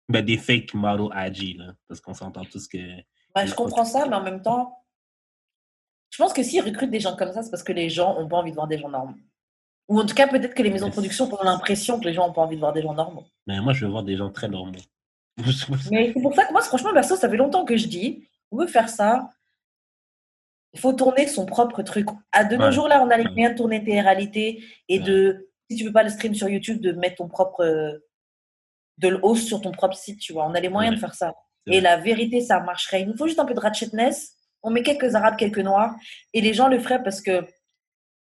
mais 0.08 0.22
des 0.22 0.36
fake 0.38 0.74
model 0.74 1.08
IG, 1.14 1.58
là, 1.58 1.74
parce 1.88 2.00
qu'on 2.00 2.14
s'entend 2.14 2.44
tous 2.44 2.68
que... 2.68 2.78
Ouais, 2.78 3.46
je 3.46 3.54
comprends 3.54 3.84
ça, 3.84 4.06
mais 4.06 4.16
en 4.16 4.22
même 4.22 4.42
temps, 4.42 4.79
je 6.10 6.16
pense 6.18 6.32
que 6.32 6.42
s'ils 6.42 6.62
recrutent 6.62 6.90
des 6.90 7.00
gens 7.00 7.16
comme 7.16 7.32
ça, 7.32 7.42
c'est 7.42 7.50
parce 7.50 7.62
que 7.62 7.72
les 7.72 7.88
gens 7.88 8.16
ont 8.18 8.28
pas 8.28 8.36
envie 8.38 8.50
de 8.50 8.56
voir 8.56 8.66
des 8.68 8.78
gens 8.78 8.88
normaux. 8.88 9.14
Ou 9.88 9.98
en 10.00 10.06
tout 10.06 10.14
cas, 10.14 10.28
peut-être 10.28 10.54
que 10.54 10.62
les 10.62 10.70
maisons 10.70 10.86
de 10.88 10.92
production 10.92 11.24
ont 11.32 11.42
l'impression 11.44 11.98
que 11.98 12.04
les 12.04 12.12
gens 12.14 12.28
ont 12.28 12.32
pas 12.32 12.42
envie 12.42 12.56
de 12.56 12.60
voir 12.60 12.72
des 12.72 12.82
gens 12.82 12.94
normaux. 12.94 13.24
Mais 13.46 13.60
moi, 13.60 13.72
je 13.72 13.84
veux 13.84 13.90
voir 13.90 14.02
des 14.04 14.16
gens 14.16 14.30
très 14.30 14.48
normaux. 14.48 14.78
Mais 15.90 16.12
c'est 16.14 16.20
pour 16.22 16.34
ça 16.34 16.44
que 16.46 16.52
moi, 16.52 16.60
franchement, 16.62 16.92
perso, 16.92 17.16
ça 17.16 17.28
fait 17.28 17.36
longtemps 17.36 17.64
que 17.64 17.76
je 17.76 17.86
dis, 17.88 18.28
on 18.52 18.58
veut 18.58 18.66
faire 18.66 18.88
ça, 18.88 19.30
il 20.74 20.80
faut 20.80 20.92
tourner 20.92 21.26
son 21.26 21.46
propre 21.46 21.82
truc. 21.82 22.06
À 22.30 22.44
de 22.44 22.56
nos 22.56 22.70
jours, 22.70 22.86
là, 22.88 23.02
on 23.02 23.10
a 23.10 23.16
les 23.16 23.24
moyens 23.24 23.52
de 23.52 23.56
tourner 23.56 23.82
tes 23.82 24.00
réalités 24.00 24.62
et 24.88 24.98
Ouais. 25.00 25.04
de, 25.04 25.50
si 25.68 25.76
tu 25.76 25.84
veux 25.84 25.92
pas 25.92 26.04
le 26.04 26.10
stream 26.10 26.34
sur 26.34 26.48
YouTube, 26.48 26.80
de 26.80 26.92
mettre 26.92 27.16
ton 27.16 27.28
propre, 27.28 27.64
de 28.98 29.08
le 29.08 29.18
host 29.22 29.46
sur 29.48 29.60
ton 29.60 29.72
propre 29.72 29.96
site, 29.96 30.20
tu 30.20 30.32
vois. 30.32 30.46
On 30.46 30.54
a 30.54 30.60
les 30.60 30.68
moyens 30.68 30.92
Ouais. 30.92 30.96
de 30.96 31.00
faire 31.00 31.14
ça. 31.14 31.34
Et 31.66 31.80
la 31.80 31.96
vérité, 31.96 32.40
ça 32.40 32.60
marcherait. 32.60 33.02
Il 33.02 33.08
nous 33.08 33.16
faut 33.16 33.26
juste 33.26 33.38
un 33.40 33.44
peu 33.44 33.54
de 33.54 33.60
ratchetness. 33.60 34.36
On 34.62 34.70
met 34.70 34.82
quelques 34.82 35.14
arabes, 35.14 35.36
quelques 35.36 35.58
noirs, 35.58 35.94
et 36.34 36.40
les 36.40 36.52
gens 36.54 36.68
le 36.68 36.78
feraient 36.78 37.02
parce 37.02 37.20
que 37.20 37.46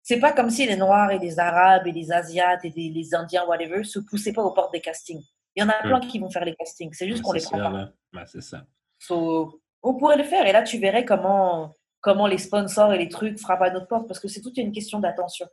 c'est 0.03 0.19
pas 0.19 0.31
comme 0.31 0.49
si 0.49 0.65
les 0.65 0.75
noirs 0.75 1.11
et 1.11 1.19
les 1.19 1.39
arabes 1.39 1.85
et 1.87 1.91
les 1.91 2.11
asiates 2.11 2.65
et 2.65 2.73
les, 2.75 2.89
les 2.89 3.13
indiens, 3.13 3.45
whatever, 3.45 3.83
se 3.83 3.99
poussaient 3.99 4.33
pas 4.33 4.41
aux 4.41 4.53
portes 4.53 4.73
des 4.73 4.81
castings. 4.81 5.23
Il 5.55 5.61
y 5.61 5.63
en 5.63 5.69
a 5.69 5.73
plein 5.81 5.99
qui 5.99 6.17
vont 6.19 6.29
faire 6.29 6.45
les 6.45 6.55
castings. 6.55 6.93
C'est 6.93 7.07
juste 7.07 7.21
qu'on 7.21 7.33
les 7.33 7.41
prend 7.41 7.57
ça, 7.57 7.91
pas. 8.13 8.25
c'est 8.25 8.41
ça. 8.41 8.65
So, 8.99 9.61
on 9.83 9.95
pourrait 9.95 10.17
le 10.17 10.23
faire. 10.23 10.45
Et 10.47 10.53
là, 10.53 10.63
tu 10.63 10.79
verrais 10.79 11.05
comment, 11.05 11.75
comment 11.99 12.27
les 12.27 12.37
sponsors 12.37 12.93
et 12.93 12.97
les 12.97 13.09
trucs 13.09 13.37
frappent 13.37 13.61
à 13.61 13.69
notre 13.69 13.87
porte 13.87 14.07
parce 14.07 14.19
que 14.19 14.27
c'est 14.27 14.41
toute 14.41 14.57
une 14.57 14.71
question 14.71 14.99
d'attention. 14.99 15.47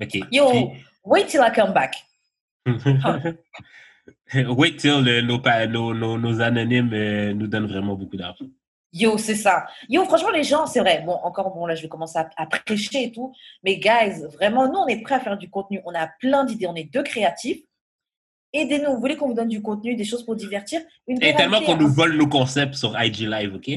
OK. 0.00 0.14
Yo, 0.30 0.48
Puis- 0.50 0.84
wait 1.04 1.26
till 1.26 1.40
I 1.40 1.50
come 1.52 1.72
back. 1.72 1.96
Wait 4.34 4.76
till 4.78 5.02
nos, 5.02 5.94
nos 5.94 6.40
anonymes 6.40 6.92
euh, 6.92 7.34
nous 7.34 7.46
donnent 7.46 7.66
vraiment 7.66 7.94
beaucoup 7.94 8.16
d'argent. 8.16 8.46
Yo, 8.92 9.16
c'est 9.16 9.34
ça. 9.34 9.66
Yo, 9.88 10.04
franchement, 10.04 10.30
les 10.30 10.44
gens, 10.44 10.66
c'est 10.66 10.80
vrai. 10.80 11.02
Bon, 11.04 11.12
encore, 11.12 11.54
bon, 11.54 11.64
là, 11.66 11.74
je 11.74 11.82
vais 11.82 11.88
commencer 11.88 12.18
à, 12.18 12.28
à 12.36 12.46
prêcher 12.46 13.04
et 13.04 13.12
tout. 13.12 13.32
Mais, 13.64 13.76
guys, 13.76 14.22
vraiment, 14.34 14.68
nous, 14.68 14.80
on 14.80 14.86
est 14.86 15.00
prêts 15.00 15.14
à 15.14 15.20
faire 15.20 15.38
du 15.38 15.48
contenu. 15.48 15.80
On 15.86 15.94
a 15.94 16.06
plein 16.20 16.44
d'idées. 16.44 16.66
On 16.66 16.74
est 16.74 16.92
deux 16.92 17.02
créatifs. 17.02 17.62
Aidez-nous. 18.52 18.92
Vous 18.92 19.00
voulez 19.00 19.16
qu'on 19.16 19.28
vous 19.28 19.34
donne 19.34 19.48
du 19.48 19.62
contenu, 19.62 19.96
des 19.96 20.04
choses 20.04 20.24
pour 20.24 20.36
divertir? 20.36 20.82
Une 21.06 21.22
Et 21.22 21.34
tellement 21.34 21.62
qu'on 21.62 21.76
nous 21.76 21.86
hein. 21.86 21.94
vole 21.94 22.16
nos 22.16 22.26
concepts 22.26 22.74
sur 22.74 23.00
IG 23.00 23.20
Live, 23.20 23.54
OK? 23.54 23.68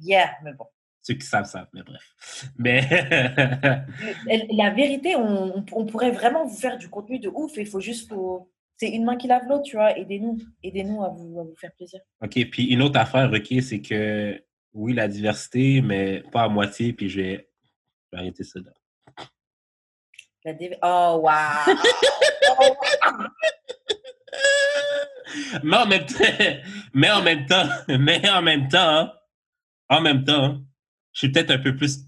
Yeah, 0.00 0.30
mais 0.42 0.52
bon. 0.54 0.64
Ceux 1.02 1.14
qui 1.14 1.26
savent, 1.26 1.46
savent, 1.46 1.68
mais 1.72 1.82
bref. 1.82 2.14
Mais 2.58 2.80
La 4.50 4.70
vérité, 4.70 5.14
on, 5.16 5.86
pourrait 5.86 6.10
vraiment 6.10 6.44
vous 6.46 6.56
faire 6.56 6.76
du 6.76 6.88
contenu 6.88 7.18
de 7.20 7.28
ouf. 7.28 7.52
Il 7.56 7.66
faut 7.66 7.80
juste. 7.80 8.12
C'est 8.76 8.90
une 8.90 9.04
main 9.04 9.16
qui 9.16 9.26
lave 9.26 9.46
l'autre, 9.48 9.62
tu 9.62 9.76
vois. 9.76 9.96
Aidez-nous. 9.96 10.38
Aidez-nous 10.62 11.02
à 11.02 11.08
vous, 11.08 11.40
à 11.40 11.44
vous 11.44 11.56
faire 11.56 11.72
plaisir. 11.76 12.00
OK, 12.22 12.50
puis 12.50 12.66
une 12.66 12.82
autre 12.82 12.98
affaire, 12.98 13.32
OK, 13.32 13.62
c'est 13.62 13.80
que 13.80 14.40
oui, 14.72 14.92
la 14.94 15.08
diversité, 15.08 15.80
mais 15.80 16.22
pas 16.32 16.42
à 16.42 16.48
moitié, 16.48 16.92
puis 16.92 17.08
je 17.08 17.20
vais, 17.20 17.50
je 18.04 18.16
vais 18.16 18.22
arrêter 18.22 18.44
ça 18.44 18.60
là. 18.60 18.72
La 20.44 20.54
Oh, 20.82 21.20
waouh! 21.22 21.76
Oh, 22.60 22.74
Mais 25.62 25.76
en 25.76 25.86
même 25.86 26.06
temps, 26.06 26.24
mais 26.94 27.10
en 27.10 27.22
même 27.22 27.46
temps, 27.46 27.68
mais 27.88 28.28
en 28.28 28.42
même 28.42 28.68
temps, 28.68 29.12
en 29.88 30.00
même 30.00 30.24
temps, 30.24 30.60
je 31.12 31.18
suis 31.18 31.32
peut-être 31.32 31.50
un 31.50 31.58
peu 31.58 31.76
plus, 31.76 32.04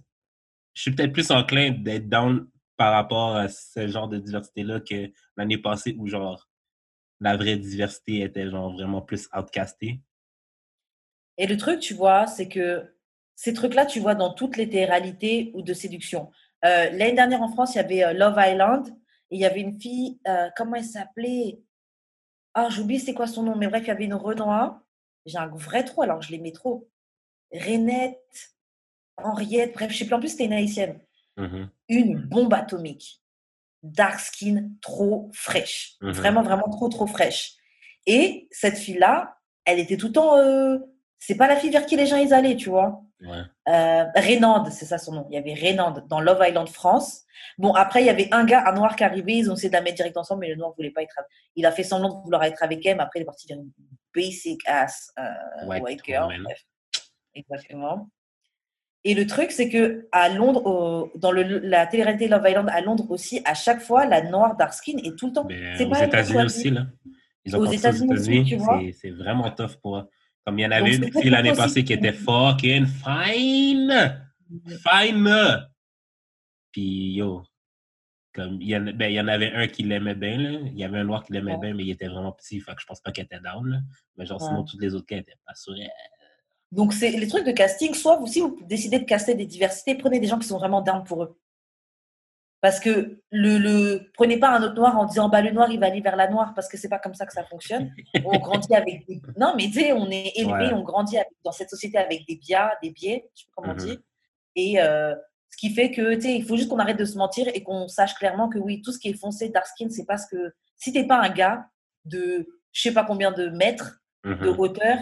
je 0.75 0.83
suis 0.83 0.91
peut-être 0.93 1.13
plus 1.13 1.31
enclin 1.31 1.71
d'être 1.71 2.09
down 2.09 2.49
par 2.77 2.93
rapport 2.93 3.37
à 3.37 3.49
ce 3.49 3.87
genre 3.89 4.09
de 4.09 4.19
diversité-là 4.19 4.81
que 4.81 5.11
l'année 5.37 5.59
passée 5.59 5.95
où 5.99 6.07
genre 6.07 6.49
la 7.21 7.37
vraie 7.37 7.57
diversité 7.57 8.23
était 8.23 8.49
genre 8.49 8.73
vraiment 8.73 9.03
plus 9.03 9.29
outcastée. 9.37 10.01
Et 11.39 11.47
le 11.47 11.57
truc, 11.57 11.81
tu 11.81 11.95
vois, 11.95 12.27
c'est 12.27 12.49
que 12.49 12.95
ces 13.35 13.55
trucs-là, 13.55 13.87
tu 13.87 14.01
vois 14.01 14.15
dans 14.15 14.35
toutes 14.35 14.57
les 14.57 14.85
réalités 14.85 15.51
ou 15.55 15.63
de 15.63 15.73
séduction. 15.73 16.31
Euh, 16.65 16.91
L'année 16.91 17.15
dernière 17.15 17.43
en 17.43 17.49
France, 17.49 17.75
il 17.75 17.79
y 17.79 17.81
avait 17.81 18.05
euh, 18.05 18.13
Love 18.13 18.37
Island 18.39 18.89
et 19.31 19.37
il 19.37 19.41
y 19.41 19.47
avait 19.47 19.61
une 19.61 19.81
fille, 19.81 20.19
euh, 20.29 20.51
comment 20.57 20.75
elle 20.75 20.85
s'appelait? 20.85 21.61
Ah, 22.53 22.69
j'oublie 22.69 23.01
c'est 23.01 23.15
quoi 23.15 23.27
son 23.27 23.45
nom, 23.45 23.57
mais 23.57 23.69
bref, 23.69 23.85
il 23.85 23.89
y 23.89 23.93
avait 23.93 24.05
une 24.05 24.15
Renoir. 24.15 24.83
J'ai 25.25 25.39
un 25.39 25.47
vrai 25.47 25.85
trou, 25.85 26.03
alors 26.03 26.21
je 26.21 26.33
l'aimais 26.33 26.53
trop. 26.53 26.91
Renette, 27.53 28.55
Henriette, 29.17 29.75
bref, 29.75 29.91
je 29.93 29.99
sais 29.99 30.05
plus, 30.05 30.15
en 30.15 30.21
plus, 30.21 30.29
c'était 30.29 30.45
une 30.45 30.53
haïtienne. 30.53 31.01
Mhm. 31.37 31.71
Une 31.89 32.17
bombe 32.17 32.53
atomique. 32.53 33.23
Dark 33.83 34.21
skin, 34.21 34.71
trop 34.83 35.31
fraîche. 35.33 35.97
Mhm. 36.01 36.13
Vraiment, 36.13 36.43
vraiment 36.43 36.69
trop, 36.69 36.89
trop 36.89 37.07
fraîche. 37.07 37.55
Et 38.07 38.49
cette 38.51 38.77
fille-là, 38.77 39.39
elle 39.65 39.79
était 39.79 39.97
tout 39.97 40.09
le 40.09 40.13
temps. 40.13 40.37
C'est 41.23 41.37
pas 41.37 41.47
la 41.47 41.55
fille 41.57 41.71
vers 41.71 41.85
qui 41.87 41.97
les 41.97 42.07
gens 42.07 42.17
ils 42.17 42.33
allaient, 42.35 42.57
tu 42.57 42.71
vois. 42.71 43.03
Ouais. 43.21 43.43
Euh, 43.69 44.05
c'est 44.71 44.87
ça 44.87 44.97
son 44.97 45.13
nom. 45.13 45.27
Il 45.31 45.35
y 45.35 45.39
avait 45.39 45.53
Reynande 45.53 46.05
dans 46.09 46.19
Love 46.21 46.43
Island 46.49 46.69
France. 46.71 47.25
Bon, 47.59 47.75
après, 47.75 48.01
il 48.03 48.07
y 48.07 48.11
avait 48.11 48.29
un 48.33 48.45
gars, 48.45 48.65
un 48.67 48.73
noir 48.73 48.97
qui 48.97 49.05
arrivait. 49.05 49.35
Ils 49.37 49.51
ont 49.51 49.55
essayé 49.55 49.69
de 49.69 49.75
la 49.75 49.83
mettre 49.83 49.97
direct 49.97 50.17
ensemble, 50.17 50.41
mais 50.41 50.49
le 50.49 50.57
noir 50.57 50.73
voulait 50.75 50.91
pas 50.91 51.03
être. 51.03 51.17
avec- 51.19 51.29
Il 51.57 51.67
a 51.67 51.73
fait 51.73 51.83
semblant 51.85 52.09
de 52.21 52.23
vouloir 52.25 52.43
être 52.45 52.63
avec 52.63 52.85
elle, 52.87 52.97
mais 52.97 53.03
après, 53.03 53.19
il 53.21 53.23
est 53.23 53.27
parti 53.27 53.47
vers 53.47 53.59
une 53.59 53.71
basic 54.15 54.61
ass 54.67 55.13
euh, 55.19 55.67
White 55.67 55.83
white, 55.83 56.01
girl. 56.07 56.23
woman. 56.25 56.43
Bref. 56.45 56.65
Exactement. 57.35 58.09
Et 59.05 59.15
le 59.15 59.27
truc, 59.27 59.51
c'est 59.51 59.69
que 59.69 60.09
à 60.13 60.31
Londres, 60.31 60.65
au- 60.65 61.19
dans 61.19 61.33
le, 61.33 61.43
la 61.43 61.87
télé-réalité 61.87 62.29
Love 62.29 62.45
Island 62.49 62.69
à 62.73 62.81
Londres 62.81 63.07
aussi, 63.11 63.43
à 63.45 63.53
chaque 63.55 63.81
fois, 63.83 64.07
la 64.07 64.23
noire 64.23 64.57
dark 64.57 64.73
skin 64.73 64.97
est 65.05 65.17
tout 65.19 65.27
le 65.29 65.33
temps. 65.35 65.45
Mais 65.47 65.77
C'est 65.77 65.85
aux 65.85 65.95
États-Unis 65.95 66.45
aussi, 66.45 66.71
là. 66.71 66.87
Ils 67.45 67.57
ont 67.57 67.61
Aux 67.61 67.67
États-Unis 67.67 68.45
tu 68.45 68.57
vois. 68.57 68.81
c'est- 68.99 69.11
vraiment 69.11 69.51
tough 69.51 69.77
pour. 69.83 70.05
Comme 70.45 70.59
il 70.59 70.63
y 70.63 70.67
en 70.67 70.71
avait 70.71 70.97
une 70.97 71.13
fille 71.13 71.31
l'année 71.31 71.53
passée 71.53 71.85
qui 71.85 71.93
était 71.93 72.13
fucking 72.13 72.87
fine! 72.87 74.23
Fine! 74.89 75.67
Puis 76.73 77.13
yo, 77.15 77.43
comme 78.33 78.61
il 78.61 78.69
y, 78.69 78.77
en, 78.77 78.81
ben, 78.85 79.11
il 79.11 79.15
y 79.15 79.21
en 79.21 79.29
avait 79.29 79.53
un 79.53 79.67
qui 79.67 79.83
l'aimait 79.83 80.15
bien, 80.15 80.39
là. 80.39 80.59
Il 80.67 80.79
y 80.79 80.85
avait 80.85 80.99
un 80.99 81.05
noir 81.05 81.25
qui 81.25 81.33
l'aimait 81.33 81.53
Ouais. 81.55 81.59
bien, 81.59 81.75
mais 81.75 81.85
il 81.85 81.91
était 81.91 82.07
vraiment 82.09 82.33
petit, 82.33 82.61
fait 82.61 82.75
que 82.75 82.81
je 82.81 82.87
pense 82.87 83.01
pas 83.01 83.11
qu'il 83.13 83.25
était 83.25 83.41
down, 83.41 83.67
là. 83.69 83.81
Mais 84.17 84.25
genre, 84.25 84.41
sinon, 84.41 84.61
Ouais. 84.61 84.67
toutes 84.71 84.81
les 84.81 84.95
autres 84.95 85.07
cas 85.07 85.17
étaient 85.19 85.35
pas 85.47 85.55
sûrs. 85.55 85.75
Donc, 86.73 86.93
c'est 86.93 87.11
les 87.11 87.27
trucs 87.27 87.45
de 87.45 87.51
casting. 87.51 87.93
Soit 87.95 88.17
vous, 88.19 88.29
si 88.29 88.41
vous 88.41 88.57
décidez 88.65 89.01
de 89.01 89.05
caster 89.05 89.35
des 89.35 89.47
diversités, 89.47 89.97
prenez 89.97 90.21
des 90.21 90.29
gens 90.29 90.39
qui 90.39 90.47
sont 90.47 90.59
vraiment 90.59 90.81
down 90.81 91.03
pour 91.03 91.25
eux. 91.25 91.40
Parce 92.63 92.79
que 92.79 93.23
le, 93.31 93.57
le 93.59 94.11
prenez 94.13 94.39
pas 94.39 94.51
un 94.51 94.63
autre 94.63 94.75
noir 94.75 94.99
en 94.99 95.07
disant 95.07 95.31
bah 95.31 95.41
le 95.41 95.51
noir 95.51 95.71
il 95.71 95.81
va 95.81 95.87
aller 95.87 96.03
vers 96.03 96.17
la 96.17 96.29
noire 96.29 96.53
parce 96.55 96.69
que 96.69 96.77
c'est 96.77 96.91
pas 96.91 96.99
comme 96.99 97.15
ça 97.15 97.25
que 97.25 97.33
ça 97.33 97.43
fonctionne. 97.45 97.91
On 98.25 98.39
grandit 98.39 98.75
avec 98.75 99.07
des... 99.07 99.23
non 99.39 99.55
mais 99.57 99.65
tu 99.69 99.81
sais 99.81 99.93
on 99.93 100.11
est 100.11 100.33
élevé, 100.37 100.53
Ouais. 100.67 100.73
on 100.75 100.83
grandit 100.83 101.17
avec- 101.17 101.33
dans 101.43 101.53
cette 101.53 101.71
société 101.71 101.97
avec 101.97 102.27
des 102.29 102.37
biais, 102.37 102.59
des 102.83 102.91
biais, 102.91 103.31
je 103.35 103.41
sais 103.43 103.47
pas 103.47 103.53
comment 103.63 103.73
on 103.73 103.77
dit. 103.77 103.99
Et 104.57 104.81
euh, 104.83 105.15
ce 105.51 105.57
qui 105.57 105.71
fait 105.75 105.91
que 105.91 106.15
tu 106.17 106.21
sais 106.21 106.35
il 106.37 106.45
faut 106.45 106.57
juste 106.59 106.69
qu'on 106.69 106.79
arrête 106.79 106.99
de 106.99 107.05
se 107.07 107.17
mentir 107.17 107.49
et 107.55 107.63
qu'on 107.63 107.89
sache 107.89 108.15
clairement 108.15 108.51
que 108.51 108.59
oui 108.59 108.83
tout 108.83 108.93
ce 108.93 108.99
qui 108.99 109.09
est 109.09 109.15
foncé 109.19 109.49
dark 109.49 109.67
skin 109.67 109.89
c'est 109.89 110.05
parce 110.05 110.27
que 110.27 110.53
si 110.77 110.93
t'es 110.93 111.07
pas 111.07 111.19
un 111.19 111.31
gars 111.31 111.67
de 112.05 112.47
je 112.73 112.83
sais 112.83 112.93
pas 112.93 113.05
combien 113.05 113.33
de 113.33 113.49
mètres 113.49 114.01
de 114.25 114.35
Mhm, 114.35 114.55
hauteur, 114.61 114.99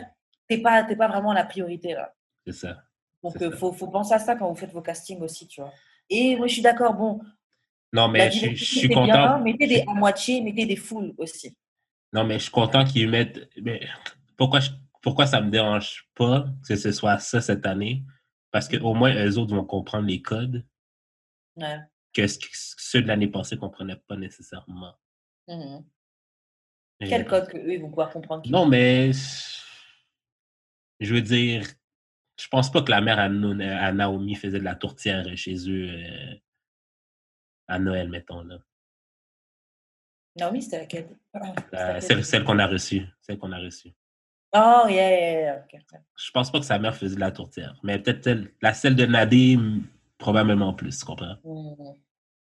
t'es 0.49 0.59
pas 0.59 0.85
t'es 0.85 0.95
pas 0.95 1.09
vraiment 1.09 1.33
la 1.33 1.45
priorité 1.45 1.93
là. 1.95 2.15
C'est 2.47 2.53
ça. 2.53 2.77
Donc, 3.25 3.37
ça. 3.37 3.51
faut, 3.51 3.73
faut 3.73 3.89
penser 3.89 4.15
à 4.15 4.21
ça 4.21 4.37
quand 4.37 4.49
vous 4.49 4.55
faites 4.55 4.71
vos 4.73 4.81
castings 4.81 5.21
aussi, 5.23 5.49
tu 5.49 5.61
vois. 5.61 5.73
Et 6.09 6.37
moi, 6.37 6.47
je 6.47 6.53
suis 6.53 6.63
d'accord, 6.63 6.95
bon, 6.95 7.21
Non, 7.93 8.09
mais 8.09 8.31
je, 8.31 8.55
suis 8.65 8.89
content. 8.89 9.05
bien, 9.07 9.39
mettez 9.39 9.67
des 9.67 9.81
à 9.87 9.95
moitié, 9.95 10.41
mettez 10.43 10.67
des 10.67 10.77
foules 10.77 11.15
aussi. 11.17 11.57
Non, 12.13 12.25
mais 12.25 12.35
je 12.39 12.45
suis 12.45 12.51
content 12.53 12.85
qu'ils 12.85 13.09
mettent. 13.09 13.49
Mais 13.63 13.87
pourquoi, 14.37 14.61
je- 14.61 14.71
pourquoi 15.01 15.27
ça 15.27 15.41
me 15.41 15.51
dérange 15.51 16.07
pas 16.15 16.47
que 16.67 16.77
ce 16.77 16.93
soit 16.93 17.19
ça 17.19 17.41
cette 17.41 17.65
année? 17.67 18.05
Parce 18.51 18.69
qu'au 18.69 18.95
moins, 18.95 19.15
eux 19.15 19.39
autres 19.39 19.55
vont 19.55 19.65
comprendre 19.65 20.07
les 20.07 20.21
codes 20.23 20.67
Ouais. 21.57 21.79
que 22.13 22.27
ce 22.27 22.39
que 22.39 22.47
ceux 22.53 23.03
de 23.03 23.09
l'année 23.09 23.29
passée 23.29 23.57
ne 23.57 23.61
comprenaient 23.61 23.97
pas 24.07 24.17
nécessairement. 24.17 24.95
Et- 25.49 27.09
Quel 27.09 27.27
code 27.27 27.49
que 27.49 27.57
eux, 27.57 27.73
ils 27.73 27.81
vont 27.81 27.89
pouvoir 27.89 28.11
comprendre 28.11 28.49
Non, 28.51 28.67
mais 28.67 29.13
je 31.01 31.15
veux 31.15 31.23
dire, 31.23 31.67
je 32.41 32.49
pense 32.49 32.71
pas 32.71 32.83
que 32.83 32.91
la 32.91 33.01
mère 33.01 33.19
à 33.19 33.29
Naomi 33.93 34.35
faisait 34.35 34.59
de 34.59 34.65
la 34.65 34.75
tourtière 34.75 35.25
chez 35.37 35.57
eux 35.71 35.89
euh, 35.91 36.35
à 37.69 37.79
Noël, 37.79 38.09
mettons. 38.09 38.43
Là. 38.43 38.59
Naomi, 40.37 40.63
c'était 40.63 40.79
laquelle 40.79 41.09
La- 41.35 41.41
laquelle 41.93 42.03
celle 42.03 42.25
celle 42.25 42.45
qu'on 42.45 42.59
a 42.59 42.67
reçue. 42.67 43.07
Celle 43.21 43.39
qu'on 43.39 43.53
a 43.53 43.59
reçue. 43.59 43.91
Oh, 44.55 44.85
yeah, 44.89 45.11
yeah, 45.11 45.41
yeah. 45.41 45.65
ok. 45.75 45.81
Je 46.17 46.31
pense 46.31 46.51
pas 46.51 46.59
que 46.61 46.65
sa 46.65 46.79
mère 46.79 46.97
faisait 46.97 47.17
de 47.17 47.21
la 47.21 47.31
tourtière. 47.31 47.79
Mais 47.83 47.99
peut-être 47.99 48.25
celle- 48.25 48.53
la 48.63 48.73
celle 48.73 48.97
de 48.97 49.05
Nadim, 49.05 49.83
probablement 50.17 50.73
plus, 50.73 50.99
tu 50.99 51.05
comprends? 51.05 51.37
Hmm. 51.45 51.93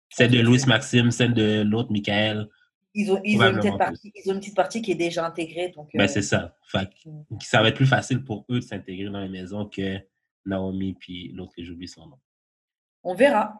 Celle 0.09 0.31
de 0.31 0.39
Louis 0.41 0.61
Maxime, 0.67 1.11
celle 1.11 1.33
de 1.33 1.61
l'autre, 1.61 1.91
Michael. 1.91 2.49
Ils 2.93 3.11
ont, 3.11 3.19
ils, 3.25 3.37
ont 3.41 3.49
une 3.49 3.57
petite 3.57 3.77
partie, 3.77 4.11
ils 4.15 4.29
ont 4.31 4.33
une 4.35 4.39
petite 4.39 4.55
partie 4.55 4.81
qui 4.81 4.91
est 4.91 4.95
déjà 4.95 5.25
intégrée. 5.25 5.69
Donc, 5.69 5.89
Ben, 5.93 6.03
euh, 6.05 6.07
c'est 6.07 6.21
ça. 6.21 6.55
Fait 6.63 6.89
que 6.89 7.45
ça 7.45 7.61
va 7.61 7.67
être 7.69 7.75
plus 7.75 7.85
facile 7.85 8.23
pour 8.23 8.45
eux 8.49 8.59
de 8.59 8.63
s'intégrer 8.63 9.09
dans 9.09 9.19
la 9.19 9.27
maison 9.27 9.65
que 9.65 9.99
Naomi 10.45 10.93
puis 10.93 11.29
l'autre 11.33 11.53
que 11.55 11.63
j'oublie 11.63 11.87
son 11.89 12.07
nom. 12.07 12.19
on 13.03 13.13
verra. 13.15 13.59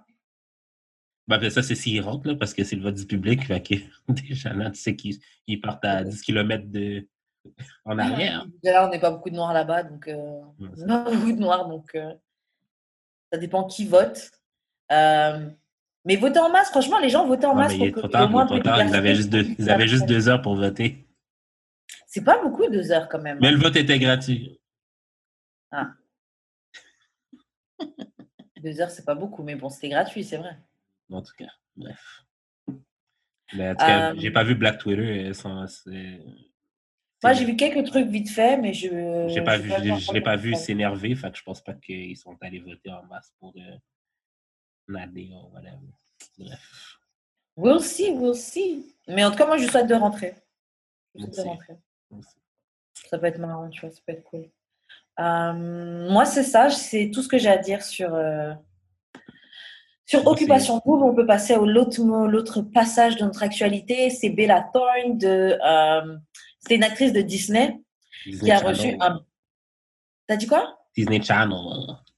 Ben, 1.27 1.37
après 1.37 1.49
ça, 1.49 1.63
c'est 1.63 1.75
s'ils 1.75 2.01
rentrent, 2.01 2.27
là, 2.27 2.35
parce 2.35 2.53
que 2.53 2.63
c'est 2.63 2.75
le 2.75 2.83
vote 2.83 2.95
du 2.95 3.05
public. 3.05 3.45
Fait 3.45 3.61
que 3.61 3.75
déjà, 4.09 4.53
là, 4.53 4.69
tu 4.69 4.79
sais 4.79 4.95
qu'ils 4.95 5.17
ils 5.47 5.59
partent 5.59 5.85
à 5.85 6.03
10 6.03 6.21
km 6.21 6.65
de... 6.67 7.07
en 7.85 7.97
arrière. 7.97 8.45
Là, 8.63 8.87
on 8.87 8.91
n'est 8.91 8.99
pas 8.99 9.11
beaucoup 9.11 9.29
de 9.29 9.35
noirs 9.35 9.53
là-bas, 9.53 9.83
donc 9.83 10.07
euh, 10.07 10.41
Ouais, 10.59 10.69
on 10.77 10.87
pas 10.87 11.11
beaucoup 11.11 11.31
de 11.31 11.39
noirs, 11.39 11.67
donc 11.67 11.95
euh, 11.95 12.13
ça 13.31 13.39
dépend 13.39 13.63
qui 13.65 13.85
vote. 13.85 14.31
Euh, 14.91 15.49
mais 16.05 16.15
voter 16.15 16.39
en 16.39 16.51
masse, 16.51 16.69
franchement, 16.69 16.99
les 16.99 17.09
gens 17.09 17.25
votaient 17.25 17.47
en 17.47 17.55
Ouais, 17.55 17.63
masse 17.63 17.73
il 17.73 17.91
pour 17.91 18.03
que 18.03 18.07
tard, 18.07 18.29
moins 18.29 18.45
trop 18.45 18.57
de 18.57 18.63
tard. 18.63 18.83
Ils 18.83 18.95
avaient 18.95 19.15
juste 19.15 19.29
deux, 19.29 19.45
ils 19.57 19.69
avaient 19.69 19.87
juste 19.87 20.05
deux 20.05 20.29
heures 20.29 20.41
pour 20.41 20.55
voter. 20.55 21.07
C'est 22.07 22.23
pas 22.23 22.41
beaucoup 22.41 22.67
deux 22.67 22.91
heures 22.91 23.09
quand 23.09 23.21
même. 23.21 23.39
Mais 23.41 23.51
le 23.51 23.57
vote 23.57 23.75
était 23.75 23.99
gratuit. 23.99 24.59
Deux 28.57 28.81
heures, 28.81 28.89
c'est 28.89 29.05
pas 29.05 29.15
beaucoup, 29.15 29.43
mais 29.43 29.55
bon, 29.55 29.69
c'était 29.69 29.89
gratuit, 29.89 30.23
c'est 30.23 30.37
vrai. 30.37 30.57
En 31.11 31.21
tout 31.21 31.33
cas, 31.37 31.51
bref. 31.75 32.23
Mais 33.53 33.69
en 33.69 33.75
tout 33.75 33.85
cas, 33.85 34.11
Euh, 34.11 34.15
j'ai 34.17 34.31
pas 34.31 34.43
vu 34.43 34.55
Black 34.55 34.79
Twitter. 34.79 35.27
euh, 35.29 35.33
sans- 35.33 35.65
Moi, 37.23 37.33
j'ai 37.33 37.45
vu 37.45 37.55
quelques 37.55 37.85
trucs 37.87 38.07
vite 38.07 38.29
fait, 38.29 38.57
mais 38.57 38.73
je. 38.73 39.27
J'ai 39.29 39.41
pas 39.43 39.57
je 39.57 39.63
vu, 39.63 39.71
je, 39.99 40.13
l'ai 40.13 40.21
pas 40.21 40.35
vu 40.35 40.55
s'énerver, 40.55 41.15
fait 41.15 41.31
que 41.31 41.37
je 41.37 41.43
pense 41.43 41.61
pas 41.63 41.73
qu'ils 41.73 42.17
sont 42.17 42.37
allés 42.41 42.59
voter 42.59 42.91
en 42.91 43.03
masse 43.05 43.33
pour 43.39 43.53
euh, 43.57 43.77
Nadé 44.87 45.29
ou 45.31 45.53
whatever. 45.53 45.77
Bref. 46.37 46.97
We'll 47.55 47.81
see, 47.81 48.11
we'll 48.11 48.35
see. 48.35 48.95
Mais 49.07 49.23
en 49.23 49.31
tout 49.31 49.37
cas, 49.37 49.45
moi, 49.45 49.57
je 49.57 49.67
souhaite 49.67 49.87
de 49.87 49.95
rentrer. 49.95 50.35
Je 51.15 51.21
souhaite 51.25 51.35
de 51.37 51.41
rentrer. 51.41 51.77
Ça 53.09 53.17
peut 53.19 53.25
être 53.27 53.39
marrant, 53.39 53.69
tu 53.69 53.81
vois, 53.81 53.91
ça 53.91 54.01
peut 54.05 54.13
être 54.13 54.23
cool. 54.23 54.49
Euh, 55.19 56.09
moi, 56.11 56.25
c'est 56.25 56.43
ça, 56.43 56.69
c'est 56.69 57.11
tout 57.13 57.21
ce 57.21 57.27
que 57.29 57.37
j'ai 57.37 57.49
à 57.49 57.57
dire 57.57 57.81
sur, 57.83 58.13
euh, 58.13 58.53
sur 60.05 60.25
Occupation 60.27 60.81
Double. 60.85 61.03
On 61.03 61.15
peut 61.15 61.25
passer 61.25 61.55
au 61.55 61.65
l'autre 61.65 62.61
passage 62.61 63.17
de 63.17 63.25
notre 63.25 63.43
actualité. 63.43 64.09
C'est 64.09 64.29
Bella 64.29 64.69
Thorne, 64.73 65.17
de, 65.17 65.57
euh, 65.65 66.17
c'était 66.59 66.75
une 66.75 66.83
actrice 66.83 67.13
de 67.13 67.21
Disney 67.21 67.79
qui 68.23 68.31
Disney 68.31 68.51
a 68.51 68.57
Channel. 68.59 68.75
reçu 68.75 68.97
un. 68.99 69.19
T'as 70.27 70.35
dit 70.35 70.47
quoi? 70.47 70.77
Disney 70.95 71.21
Channel. 71.21 71.57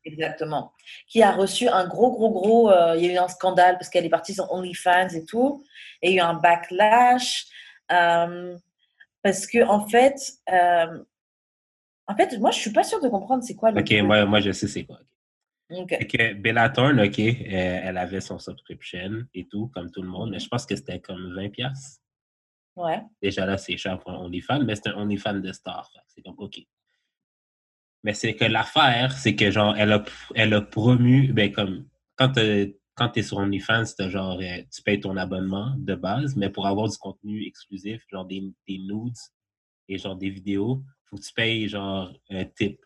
Exactement. 0.06 0.72
Qui 1.10 1.22
a 1.22 1.32
reçu 1.32 1.68
un 1.68 1.86
gros, 1.88 2.12
gros, 2.12 2.30
gros. 2.32 2.72
euh, 2.72 2.96
il 2.98 3.06
y 3.06 3.10
a 3.10 3.14
eu 3.14 3.18
un 3.18 3.28
scandale 3.28 3.78
parce 3.78 3.90
qu'elle 3.90 4.06
est 4.06 4.10
partie 4.10 4.34
sur 4.34 4.52
OnlyFans 4.54 5.10
et 5.10 5.26
tout. 5.26 5.64
Et 6.02 6.12
il 6.12 6.16
y 6.16 6.20
a 6.20 6.24
eu 6.24 6.26
un 6.28 6.34
backlash. 6.36 7.48
euh, 7.92 8.56
parce 9.24 9.46
que, 9.48 9.66
en 9.68 9.86
fait, 9.88 10.16
en 12.10 12.16
fait, 12.16 12.38
moi, 12.40 12.52
je 12.52 12.60
suis 12.60 12.72
pas 12.72 12.84
sûre 12.84 13.02
de 13.02 13.10
comprendre 13.10 13.44
c'est 13.44 13.56
quoi 13.56 13.72
le. 13.72 13.82
Ok, 13.82 13.92
moi, 14.04 14.24
moi 14.26 14.40
je 14.40 14.52
sais 14.52 14.68
c'est 14.68 14.86
quoi. 14.86 15.00
Ok. 15.70 15.90
Fait 15.90 16.08
que 16.08 16.34
Bella 16.34 16.70
Thorne, 16.70 17.02
ok, 17.02 17.20
euh, 17.20 17.34
elle 17.50 17.98
avait 17.98 18.22
son 18.22 18.40
subscription 18.40 19.26
et 19.34 19.48
tout, 19.48 19.68
comme 19.74 19.92
tout 19.92 20.02
le 20.02 20.08
monde, 20.08 20.32
mais 20.32 20.40
je 20.40 20.48
pense 20.48 20.66
que 20.66 20.76
c'était 20.76 21.00
comme 21.00 21.34
20$. 21.36 21.52
piastres. 21.52 22.02
Ouais. 22.76 23.02
Déjà 23.22 23.46
là, 23.46 23.58
c'est 23.58 23.76
cher 23.76 24.00
pour 24.00 24.12
un 24.12 24.18
OnlyFans, 24.18 24.64
mais 24.64 24.76
c'est 24.76 24.88
un 24.88 24.96
OnlyFans 24.96 25.40
de 25.40 25.52
star. 25.52 25.90
C'est 26.08 26.22
comme 26.22 26.36
OK. 26.38 26.60
Mais 28.04 28.14
c'est 28.14 28.36
que 28.36 28.46
l'affaire, 28.46 29.12
c'est 29.12 29.36
que 29.36 29.50
genre, 29.52 29.76
elle 29.78 29.92
a, 29.92 30.06
elle 30.36 30.54
a 30.54 30.62
promu, 30.62 31.34
ben 31.34 31.52
comme, 31.52 31.88
quand 32.16 32.34
tu 32.34 32.76
quand 32.98 33.16
es 33.16 33.22
sur 33.22 33.38
OnlyFans, 33.38 33.86
c'est 33.86 34.10
genre, 34.10 34.40
euh, 34.42 34.62
tu 34.74 34.82
payes 34.82 35.00
ton 35.00 35.18
abonnement 35.18 35.76
de 35.78 35.94
base, 35.94 36.36
mais 36.36 36.50
pour 36.50 36.66
avoir 36.66 36.90
du 36.90 36.98
contenu 36.98 37.46
exclusif, 37.46 38.04
genre 38.12 38.26
des, 38.26 38.42
des 38.68 38.80
nudes 38.80 39.14
et 39.88 40.00
genre 40.00 40.16
des 40.16 40.32
vidéos, 40.32 40.84
faut 41.06 41.18
que 41.18 41.22
tu 41.22 41.34
payes 41.34 41.68
genre 41.68 42.12
un 42.32 42.46
tip. 42.46 42.80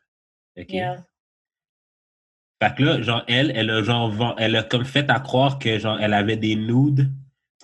OK? 0.58 0.70
Yeah. 0.70 1.06
Fait 2.62 2.76
que 2.76 2.84
là, 2.84 3.01
genre, 3.01 3.24
elle, 3.28 3.51
elle 3.55 3.70
a 3.70 3.82
genre, 3.82 4.36
elle 4.38 4.55
a 4.55 4.64
comme 4.64 4.86
fait 4.86 5.09
à 5.09 5.20
croire 5.20 5.57
que 5.59 5.80
genre, 5.80 5.99
elle 5.99 6.14
avait 6.14 6.38
des 6.38 6.55
nudes 6.55 7.12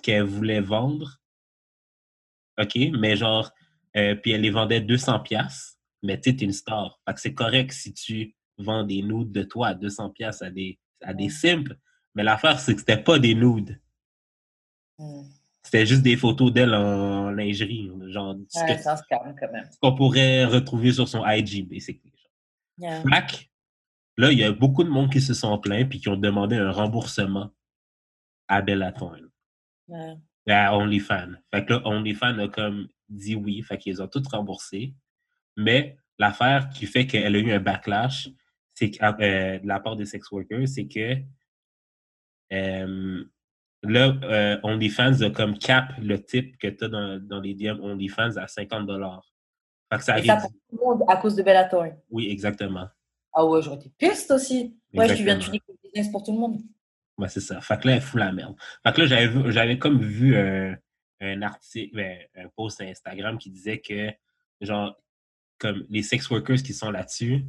qu'elle 0.02 0.24
voulait 0.24 0.60
vendre. 0.60 1.18
OK? 2.60 2.76
Mais 2.98 3.14
genre, 3.16 3.52
euh, 3.96 4.14
puis 4.16 4.32
elle 4.32 4.40
les 4.40 4.50
vendait 4.50 4.80
200 4.80 5.20
pièces 5.20 5.78
mais 6.02 6.20
tu 6.20 6.30
sais, 6.30 6.36
t'es 6.36 6.44
une 6.44 6.52
star. 6.52 7.00
Fait 7.06 7.14
que 7.14 7.20
c'est 7.20 7.34
correct 7.34 7.72
si 7.72 7.92
tu 7.92 8.34
vends 8.58 8.84
des 8.84 9.02
nudes 9.02 9.32
de 9.32 9.42
toi 9.42 9.68
à 9.68 9.74
200 9.74 10.10
pièces 10.10 10.42
à 10.42 10.50
des, 10.50 10.78
à 11.02 11.14
des 11.14 11.28
simples. 11.28 11.76
Mais 12.14 12.22
l'affaire, 12.22 12.58
c'est 12.58 12.74
que 12.74 12.80
c'était 12.80 13.02
pas 13.02 13.18
des 13.18 13.34
nudes. 13.34 13.80
Hmm. 14.98 15.22
C'était 15.62 15.86
juste 15.86 16.02
des 16.02 16.16
photos 16.16 16.52
d'elle 16.52 16.74
en 16.74 17.30
lingerie. 17.30 17.90
Genre, 18.08 18.36
ce 18.48 18.60
Ouais, 18.60 18.80
qu'on 19.80 19.94
pourrait 19.94 20.44
retrouver 20.44 20.92
sur 20.92 21.06
son 21.06 21.26
IG, 21.26 21.68
basically. 21.68 22.12
Yeah. 22.78 23.02
Fait 23.02 23.48
là, 24.18 24.30
il 24.32 24.38
y 24.38 24.44
a 24.44 24.52
beaucoup 24.52 24.84
de 24.84 24.90
monde 24.90 25.10
qui 25.10 25.20
se 25.22 25.32
sont 25.32 25.56
plaints 25.58 25.86
puis 25.86 25.98
qui 26.00 26.08
ont 26.10 26.16
demandé 26.16 26.56
un 26.56 26.70
remboursement 26.70 27.50
à 28.48 28.60
Bella 28.62 28.92
Thorne, 28.92 29.30
Ouais. 29.88 30.16
à 30.48 30.76
OnlyFans. 30.76 31.32
Fait 31.52 31.64
que 31.64 31.72
là, 31.74 31.82
OnlyFans 31.86 32.38
a 32.38 32.48
comme 32.48 32.88
dit 33.08 33.34
oui, 33.36 33.62
fait 33.62 33.78
qu'ils 33.78 34.02
ont 34.02 34.08
tout 34.08 34.22
remboursé. 34.30 34.94
Mais 35.56 35.96
l'affaire 36.18 36.68
qui 36.70 36.86
fait 36.86 37.06
qu'elle 37.06 37.34
a 37.34 37.38
eu 37.38 37.52
un 37.52 37.60
backlash, 37.60 38.28
c'est 38.74 38.90
euh, 39.02 39.58
de 39.58 39.66
la 39.66 39.80
part 39.80 39.96
des 39.96 40.04
sex 40.04 40.30
workers, 40.30 40.68
c'est 40.68 40.86
que 40.86 41.16
euh, 42.52 43.24
là, 43.82 44.14
euh, 44.24 44.60
OnlyFans 44.62 45.20
a 45.22 45.30
comme 45.30 45.58
cap 45.58 45.92
le 46.00 46.22
type 46.22 46.56
que 46.58 46.68
tu 46.68 46.84
as 46.84 46.88
dans, 46.88 47.18
dans 47.22 47.40
les 47.40 47.54
DM 47.54 47.80
OnlyFans 47.80 48.36
à 48.36 48.46
50 48.46 48.88
Fait 49.90 49.98
que 49.98 50.04
ça 50.04 50.18
Et 50.18 50.24
ça 50.24 50.34
arrive. 50.34 50.42
pour 50.42 50.50
tout 50.50 50.56
le 50.72 50.84
monde 50.98 51.02
à 51.08 51.16
cause 51.16 51.34
de 51.34 51.42
Bellator. 51.42 51.86
Oui, 52.10 52.28
exactement. 52.30 52.88
Ah 53.40 53.46
ouais, 53.46 53.62
j'aurais 53.62 53.76
été 53.76 53.88
piste 53.96 54.32
aussi. 54.32 54.74
Ouais, 54.92 55.06
tu 55.14 55.22
viens 55.22 55.36
de 55.36 55.44
finir 55.44 55.60
le 55.68 55.74
business 55.84 56.10
pour 56.10 56.24
tout 56.24 56.32
le 56.32 56.38
monde. 56.38 56.60
Ouais, 57.18 57.28
c'est 57.28 57.40
ça. 57.40 57.60
Fait 57.60 57.78
que 57.80 57.86
là, 57.86 57.94
elle 57.94 58.00
fout 58.00 58.18
la 58.18 58.32
merde. 58.32 58.56
Fait 58.84 58.92
que 58.92 59.02
là, 59.02 59.50
j'avais, 59.50 59.78
comme 59.78 60.00
vu 60.00 60.36
un, 60.36 60.76
un 61.20 61.42
article, 61.42 61.94
ben, 61.94 62.18
un 62.36 62.48
post 62.56 62.80
Instagram 62.80 63.38
qui 63.38 63.50
disait 63.50 63.78
que, 63.78 64.10
genre, 64.60 65.00
comme 65.58 65.84
les 65.88 66.02
sex 66.02 66.28
workers 66.30 66.62
qui 66.64 66.72
sont 66.72 66.90
là-dessus, 66.90 67.44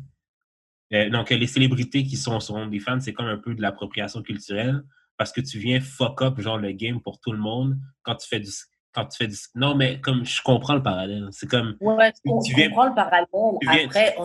euh, 0.94 1.10
donc 1.10 1.32
les 1.32 1.48
célébrités 1.48 2.04
qui 2.04 2.18
sont 2.18 2.40
sur 2.40 2.54
OnlyFans, 2.56 3.00
c'est 3.00 3.14
comme 3.14 3.28
un 3.28 3.38
peu 3.38 3.56
de 3.56 3.62
l'appropriation 3.62 4.22
culturelle 4.22 4.84
parce 5.18 5.32
que 5.32 5.42
tu 5.42 5.58
viens 5.58 5.80
fuck 5.82 6.22
up, 6.22 6.40
genre, 6.40 6.58
le 6.60 6.72
game 6.72 7.02
pour 7.02 7.20
tout 7.20 7.32
le 7.32 7.40
monde 7.40 7.80
quand 8.04 8.16
tu 8.16 8.28
fais 8.28 8.40
du. 8.40 8.50
Quand 8.92 9.06
tu 9.06 9.18
fais 9.18 9.28
du... 9.28 9.36
Non, 9.54 9.76
mais 9.76 10.02
comme 10.02 10.26
je 10.26 10.42
comprends 10.42 10.74
le 10.74 10.82
parallèle. 10.82 11.28
C'est 11.32 11.48
comme. 11.48 11.78
Ouais, 11.80 12.12
Tu 12.12 12.20
on, 12.26 12.40
viens- 12.40 12.70
comprend 12.70 12.88
le 12.90 12.96
parallèle. 12.96 13.28
viens- 13.62 13.86
Après, 13.86 14.16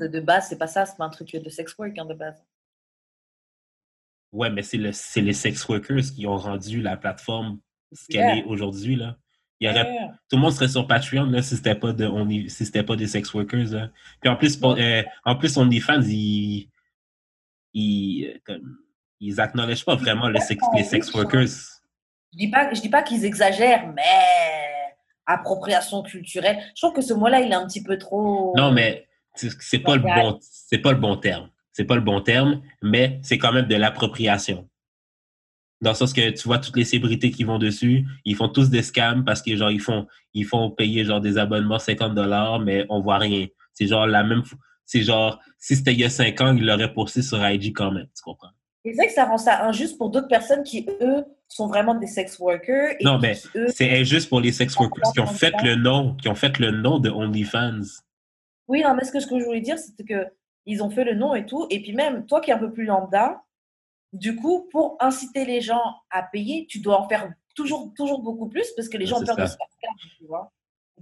De 0.00 0.20
base, 0.20 0.48
c'est 0.48 0.58
pas 0.58 0.66
ça, 0.66 0.86
c'est 0.86 0.96
pas 0.96 1.04
un 1.04 1.10
truc 1.10 1.32
de 1.34 1.48
sex 1.50 1.76
work 1.78 1.96
hein, 1.98 2.04
de 2.06 2.14
base. 2.14 2.42
Ouais, 4.32 4.50
mais 4.50 4.62
c'est, 4.62 4.76
le, 4.76 4.90
les 5.22 5.32
sex 5.32 5.66
workers 5.68 6.02
qui 6.14 6.26
ont 6.26 6.36
rendu 6.36 6.82
la 6.82 6.96
plateforme 6.96 7.58
ce 7.92 8.06
qu'elle 8.08 8.20
Yeah. 8.26 8.36
est 8.38 8.44
aujourd'hui, 8.44 8.96
là. 8.96 9.16
Il 9.60 9.66
y 9.66 9.70
aurait 9.70 9.90
Yeah. 9.90 10.08
tout 10.28 10.36
le 10.36 10.42
monde 10.42 10.52
serait 10.52 10.68
sur 10.68 10.86
Patreon 10.86 11.24
là, 11.26 11.40
si 11.42 11.56
c'était 11.56 11.74
pas 11.74 11.92
de 11.94 12.04
on 12.06 12.28
y- 12.28 12.50
si 12.50 12.66
c'était 12.66 12.82
pas 12.82 12.94
des 12.96 13.06
sex 13.06 13.32
workers 13.32 13.70
là. 13.70 13.90
Puis 14.20 14.28
en 14.28 14.36
plus 14.36 14.56
pour, 14.56 14.76
euh, 14.78 15.02
en 15.24 15.36
plus 15.36 15.56
OnlyFans 15.56 16.02
ils 16.02 16.68
ils 17.72 18.38
comme 18.44 18.78
ils 19.20 19.40
acknowledge 19.40 19.84
pas 19.86 19.94
vraiment 19.94 20.28
le 20.28 20.38
sex- 20.40 20.62
les 20.74 20.84
sex 20.84 21.10
workers. 21.14 21.46
Je 22.32 22.38
dis 22.38 22.50
pas, 22.50 22.74
je 22.74 22.80
dis 22.82 22.90
pas 22.90 23.02
qu'ils 23.02 23.24
exagèrent, 23.24 23.90
mais 23.94 24.02
appropriation 25.24 26.02
culturelle. 26.02 26.58
Je 26.74 26.82
trouve 26.82 26.92
que 26.94 27.00
ce 27.00 27.14
mot-là, 27.14 27.40
il 27.40 27.50
est 27.50 27.54
un 27.54 27.66
petit 27.66 27.82
peu 27.82 27.96
trop. 27.96 28.52
Non 28.58 28.72
mais 28.72 29.05
c'est 29.36 29.78
pas 29.78 29.96
le 29.96 30.02
bon 30.02 30.38
c'est 30.40 30.78
pas 30.78 30.92
le 30.92 30.98
bon 30.98 31.16
terme. 31.16 31.48
C'est 31.72 31.84
pas 31.84 31.94
le 31.94 32.00
bon 32.00 32.20
terme, 32.20 32.62
mais 32.82 33.20
c'est 33.22 33.38
quand 33.38 33.52
même 33.52 33.66
de 33.66 33.76
l'appropriation. 33.76 34.68
Dans 35.82 35.90
le 35.90 35.96
sens 35.96 36.14
que 36.14 36.30
tu 36.30 36.48
vois 36.48 36.58
toutes 36.58 36.76
les 36.76 36.84
célébrités 36.84 37.30
qui 37.30 37.44
vont 37.44 37.58
dessus, 37.58 38.06
ils 38.24 38.34
font 38.34 38.48
tous 38.48 38.70
des 38.70 38.82
scams 38.82 39.24
parce 39.24 39.42
que 39.42 39.54
genre 39.56 39.70
ils 39.70 39.80
font 39.80 40.06
ils 40.32 40.46
font 40.46 40.70
payer 40.70 41.04
genre 41.04 41.20
des 41.20 41.36
abonnements 41.36 41.78
50 41.78 42.14
dollars 42.14 42.60
mais 42.60 42.86
on 42.88 43.00
voit 43.00 43.18
rien. 43.18 43.46
C'est 43.74 43.86
genre 43.86 44.06
la 44.06 44.24
même 44.24 44.42
c'est 44.86 45.02
genre 45.02 45.38
si 45.58 45.76
c'était 45.76 45.92
il 45.92 46.00
y 46.00 46.04
a 46.04 46.10
5 46.10 46.40
ans, 46.40 46.56
ils 46.56 46.64
l'auraient 46.64 46.92
posté 46.92 47.22
sur 47.22 47.46
IG 47.46 47.72
quand 47.74 47.90
même, 47.90 48.06
tu 48.16 48.22
comprends? 48.22 48.50
C'est 48.84 48.92
vrai 48.92 49.06
que 49.08 49.12
ça 49.12 49.24
rend 49.24 49.36
ça 49.36 49.66
injuste 49.66 49.98
pour 49.98 50.10
d'autres 50.10 50.28
personnes 50.28 50.62
qui, 50.62 50.86
eux, 51.00 51.24
sont 51.48 51.66
vraiment 51.66 51.96
des 51.96 52.06
sex 52.06 52.38
workers. 52.38 52.92
Et 53.00 53.04
Non, 53.04 53.18
mais 53.18 53.34
c'est 53.68 53.90
injuste 53.90 54.28
pour 54.28 54.40
les 54.40 54.52
sex 54.52 54.76
workers 54.76 55.12
qui 55.12 55.20
ont 55.20 55.26
fait 55.26 55.52
le 55.64 55.74
nom, 55.74 56.14
qui 56.14 56.28
ont 56.28 56.36
fait 56.36 56.58
le 56.60 56.70
nom 56.70 57.00
de 57.00 57.10
OnlyFans. 57.10 57.82
Oui, 58.68 58.82
non, 58.82 58.94
mais 58.94 59.04
ce 59.04 59.12
que, 59.12 59.20
je 59.20 59.44
voulais 59.44 59.60
dire, 59.60 59.78
c'était 59.78 60.04
que 60.04 60.26
ils 60.66 60.82
ont 60.82 60.90
fait 60.90 61.04
le 61.04 61.14
nom 61.14 61.34
et 61.34 61.46
tout. 61.46 61.66
Et 61.70 61.80
puis 61.80 61.92
même, 61.92 62.26
toi 62.26 62.40
qui 62.40 62.50
es 62.50 62.54
un 62.54 62.58
peu 62.58 62.72
plus 62.72 62.84
lambda, 62.84 63.44
du 64.12 64.34
coup, 64.36 64.68
pour 64.70 64.96
inciter 65.00 65.44
les 65.44 65.60
gens 65.60 65.82
à 66.10 66.22
payer, 66.22 66.66
tu 66.68 66.80
dois 66.80 67.00
en 67.00 67.08
faire 67.08 67.32
toujours, 67.54 67.92
toujours 67.96 68.22
beaucoup 68.22 68.48
plus 68.48 68.70
parce 68.76 68.88
que 68.88 68.96
les 68.96 69.06
gens 69.06 69.16
ont 69.16 69.20
c'est 69.20 69.26
peur 69.26 69.36
de 69.36 69.46
se 69.46 69.56
faire 69.56 69.66
scam, 69.70 69.94
tu 70.18 70.26
vois. 70.26 70.52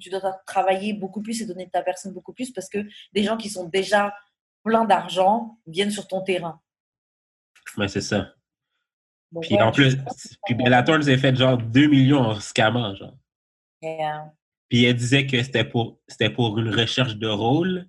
Tu 0.01 0.11
dois 0.11 0.21
travailler 0.47 0.93
beaucoup 0.93 1.23
plus 1.23 1.41
et 1.41 1.47
donner 1.47 1.67
de 1.67 1.71
ta 1.71 1.83
personne 1.83 2.13
beaucoup 2.13 2.33
plus 2.33 2.51
parce 2.51 2.69
que 2.69 2.79
des 3.13 3.23
gens 3.23 3.37
qui 3.37 3.49
sont 3.49 3.69
déjà 3.69 4.15
pleins 4.65 4.85
d'argent 4.85 5.59
viennent 5.67 5.91
sur 5.91 6.09
ton 6.09 6.23
terrain. 6.23 6.61
Ouais, 7.77 7.89
c'est 7.89 8.01
ça. 8.01 8.35
puis 9.41 9.61
en 9.61 9.73
plus, 9.73 9.97
puis 10.45 10.55
Bellator 10.55 10.99
nous 10.99 11.09
a 11.09 11.17
fait 11.17 11.35
genre 11.35 11.59
2 11.59 11.87
millions 11.87 12.21
en 12.21 12.41
scamant, 12.41 12.95
genre. 12.95 13.17
Puis 14.75 14.87
elle 14.87 14.97
disait 14.97 15.25
que 15.25 15.41
c'était 15.41 15.63
pour, 15.63 16.01
c'était 16.09 16.31
pour 16.31 16.59
une 16.59 16.69
recherche 16.69 17.15
de 17.15 17.29
rôle. 17.29 17.87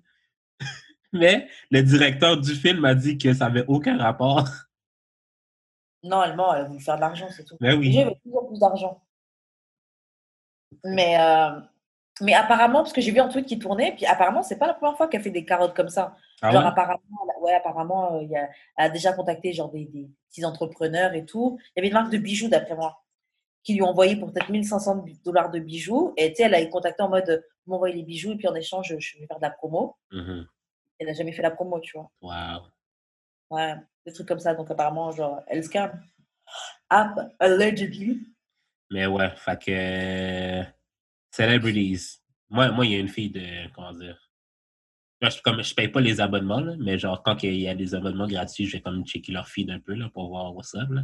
Mais 1.12 1.48
le 1.72 1.82
directeur 1.82 2.40
du 2.40 2.54
film 2.54 2.84
a 2.84 2.94
dit 2.94 3.18
que 3.18 3.34
ça 3.34 3.48
n'avait 3.48 3.64
aucun 3.66 3.98
rapport. 3.98 4.46
Non, 6.04 6.22
elle 6.22 6.36
ment, 6.36 6.54
elle 6.54 6.66
voulu 6.66 6.78
faire 6.78 6.94
de 6.94 7.00
l'argent, 7.00 7.26
c'est 7.32 7.42
tout. 7.42 7.56
Mais 7.58 7.70
ben 7.70 7.80
oui. 7.80 8.06
Toujours 8.22 8.46
plus 8.46 8.60
d'argent. 8.60 9.02
Mais, 10.84 11.20
euh, 11.20 11.58
mais 12.20 12.34
apparemment, 12.34 12.82
parce 12.82 12.92
que 12.92 13.00
j'ai 13.00 13.10
vu 13.10 13.18
un 13.18 13.26
truc 13.26 13.46
qui 13.46 13.58
tournait, 13.58 13.96
puis 13.96 14.06
apparemment, 14.06 14.44
c'est 14.44 14.56
pas 14.56 14.68
la 14.68 14.74
première 14.74 14.96
fois 14.96 15.08
qu'elle 15.08 15.22
fait 15.22 15.30
des 15.30 15.44
carottes 15.44 15.74
comme 15.74 15.88
ça. 15.88 16.16
Ah 16.40 16.52
genre, 16.52 16.66
apparemment, 16.66 17.00
ouais, 17.40 17.54
apparemment, 17.54 18.14
euh, 18.14 18.26
elle 18.30 18.48
a 18.76 18.90
déjà 18.90 19.12
contacté 19.12 19.52
genre 19.52 19.72
des, 19.72 19.86
des, 19.86 20.08
petits 20.28 20.44
entrepreneurs 20.44 21.14
et 21.14 21.24
tout. 21.24 21.58
Il 21.60 21.78
y 21.78 21.80
avait 21.80 21.88
une 21.88 21.94
marque 21.94 22.12
de 22.12 22.18
bijoux, 22.18 22.48
d'après 22.48 22.76
moi, 22.76 23.02
qui 23.66 23.74
lui 23.74 23.82
ont 23.82 23.88
envoyé 23.88 24.14
pour 24.14 24.32
peut-être 24.32 24.48
1500 24.48 25.04
dollars 25.24 25.50
de 25.50 25.58
bijoux. 25.58 26.14
Et 26.16 26.30
tu 26.30 26.36
sais, 26.36 26.42
elle 26.44 26.54
a 26.54 26.64
contacté 26.66 27.02
en 27.02 27.08
mode, 27.08 27.44
m'envoyer 27.66 27.96
les 27.96 28.04
bijoux, 28.04 28.32
et 28.32 28.36
puis 28.36 28.46
en 28.46 28.54
échange, 28.54 28.94
je 28.96 29.18
vais 29.18 29.26
faire 29.26 29.38
de 29.38 29.42
la 29.42 29.50
promo. 29.50 29.96
Mm-hmm. 30.12 30.46
Elle 31.00 31.06
n'a 31.08 31.12
jamais 31.12 31.32
fait 31.32 31.42
la 31.42 31.50
promo, 31.50 31.80
tu 31.80 31.98
vois. 31.98 32.08
Wow. 32.22 32.68
Ouais, 33.50 33.74
des 34.06 34.12
trucs 34.12 34.28
comme 34.28 34.38
ça. 34.38 34.54
Donc, 34.54 34.70
apparemment, 34.70 35.10
genre, 35.10 35.42
elle 35.48 35.64
scam. 35.64 36.00
App, 36.88 37.18
allegedly. 37.40 38.20
Mais 38.92 39.06
ouais, 39.06 39.30
fait 39.34 39.60
que. 39.60 40.70
Celebrities. 41.32 42.20
Moi, 42.48 42.70
moi, 42.70 42.86
il 42.86 42.92
y 42.92 42.94
a 42.94 43.00
une 43.00 43.08
fille 43.08 43.30
de. 43.30 43.68
Comment 43.74 43.92
dire 43.92 44.16
je, 45.22 45.42
comme, 45.42 45.62
je 45.62 45.74
paye 45.74 45.88
pas 45.88 46.00
les 46.00 46.20
abonnements, 46.20 46.60
là, 46.60 46.74
mais 46.78 46.98
genre, 46.98 47.22
quand 47.24 47.42
il 47.42 47.58
y 47.58 47.68
a 47.68 47.74
des 47.74 47.96
abonnements 47.96 48.28
gratuits, 48.28 48.66
je 48.66 48.76
vais 48.76 48.82
comme 48.82 49.04
checker 49.04 49.32
leur 49.32 49.48
feed 49.48 49.70
un 49.70 49.80
peu 49.80 49.94
là, 49.94 50.08
pour 50.12 50.28
voir 50.28 50.54
what's 50.54 50.72
up. 50.76 50.88
Là. 50.88 51.02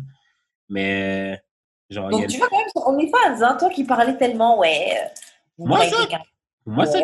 Mais. 0.68 1.42
Genre, 1.90 2.08
Donc, 2.10 2.26
tu 2.26 2.38
vas 2.38 2.46
quand 2.48 2.58
même 2.58 2.68
sur 2.74 2.86
OnlyFans, 2.86 3.42
hein, 3.42 3.56
toi 3.58 3.68
qui 3.70 3.84
parlais 3.84 4.16
tellement, 4.16 4.58
ouais. 4.58 4.96
Euh, 4.96 5.22
moi, 5.58 5.84
ça, 5.86 5.96
moi, 6.64 6.86
ça, 6.86 6.98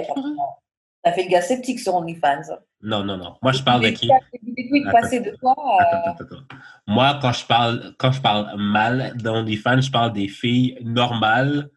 T'as 1.04 1.12
fait 1.12 1.24
le 1.24 1.30
gars 1.30 1.42
sceptique 1.42 1.78
sur 1.78 1.94
OnlyFans. 1.94 2.42
Non, 2.82 3.04
non, 3.04 3.16
non. 3.16 3.36
Moi, 3.42 3.52
je 3.52 3.62
parle 3.62 3.82
de 3.82 3.90
qui? 3.90 4.08
de 4.08 5.36
toi. 5.36 5.54
Attends, 5.80 6.10
attends, 6.10 6.24
attends. 6.24 6.42
Moi, 6.86 7.18
quand 7.22 7.32
je 7.32 7.46
parle, 7.46 7.94
quand 7.98 8.12
je 8.12 8.20
parle 8.20 8.56
mal 8.56 9.16
d'OnlyFans, 9.16 9.80
je 9.80 9.90
parle 9.90 10.12
des 10.12 10.28
filles 10.28 10.78
normales 10.82 11.70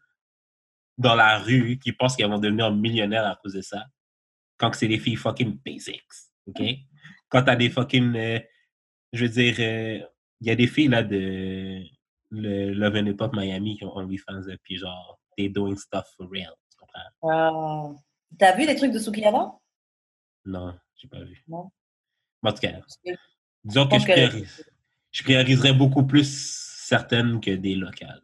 dans 0.98 1.14
la 1.14 1.38
rue 1.38 1.78
qui 1.78 1.92
pensent 1.92 2.16
qu'elles 2.16 2.30
vont 2.30 2.38
devenir 2.38 2.72
millionnaires 2.72 3.26
à 3.26 3.38
cause 3.42 3.54
de 3.54 3.62
ça 3.62 3.86
quand 4.58 4.74
c'est 4.74 4.88
des 4.88 4.98
filles 4.98 5.16
fucking 5.16 5.58
basics. 5.64 6.02
OK? 6.46 6.62
Quand 7.28 7.42
t'as 7.42 7.56
des 7.56 7.70
fucking. 7.70 8.16
Euh, 8.16 8.38
je 9.12 9.24
veux 9.24 9.30
dire, 9.30 9.54
euh, 9.58 9.98
il 10.40 10.46
y 10.46 10.50
a 10.50 10.54
des 10.54 10.66
filles 10.66 10.88
là 10.88 11.02
de 11.02 11.82
le 12.32 12.72
Love 12.72 12.96
and 12.96 13.06
Hip 13.06 13.16
Hop 13.20 13.34
Miami 13.34 13.76
qui 13.76 13.84
ont 13.84 13.96
OnlyFans, 13.96 14.48
et 14.48 14.56
puis 14.62 14.76
genre, 14.76 15.20
they're 15.36 15.52
doing 15.52 15.76
stuff 15.76 16.06
for 16.16 16.26
real. 16.30 16.52
Tu 16.70 16.76
comprends? 16.78 17.92
Uh, 17.92 17.96
T'as 18.38 18.56
vu 18.56 18.66
les 18.66 18.74
trucs 18.74 18.92
de 18.92 18.98
Sukiyama? 18.98 19.52
Non, 20.46 20.74
j'ai 20.96 21.08
pas 21.08 21.22
vu. 21.22 21.44
Non. 21.46 21.70
En 22.42 22.52
tout 22.52 22.60
cas, 22.60 22.72
disons 23.62 23.86
que, 23.86 23.98
je, 23.98 24.44
je 25.12 25.22
prioriserais 25.22 25.72
beaucoup 25.74 26.04
plus 26.04 26.26
certaines 26.26 27.40
que 27.40 27.52
des 27.52 27.74
locales. 27.74 28.22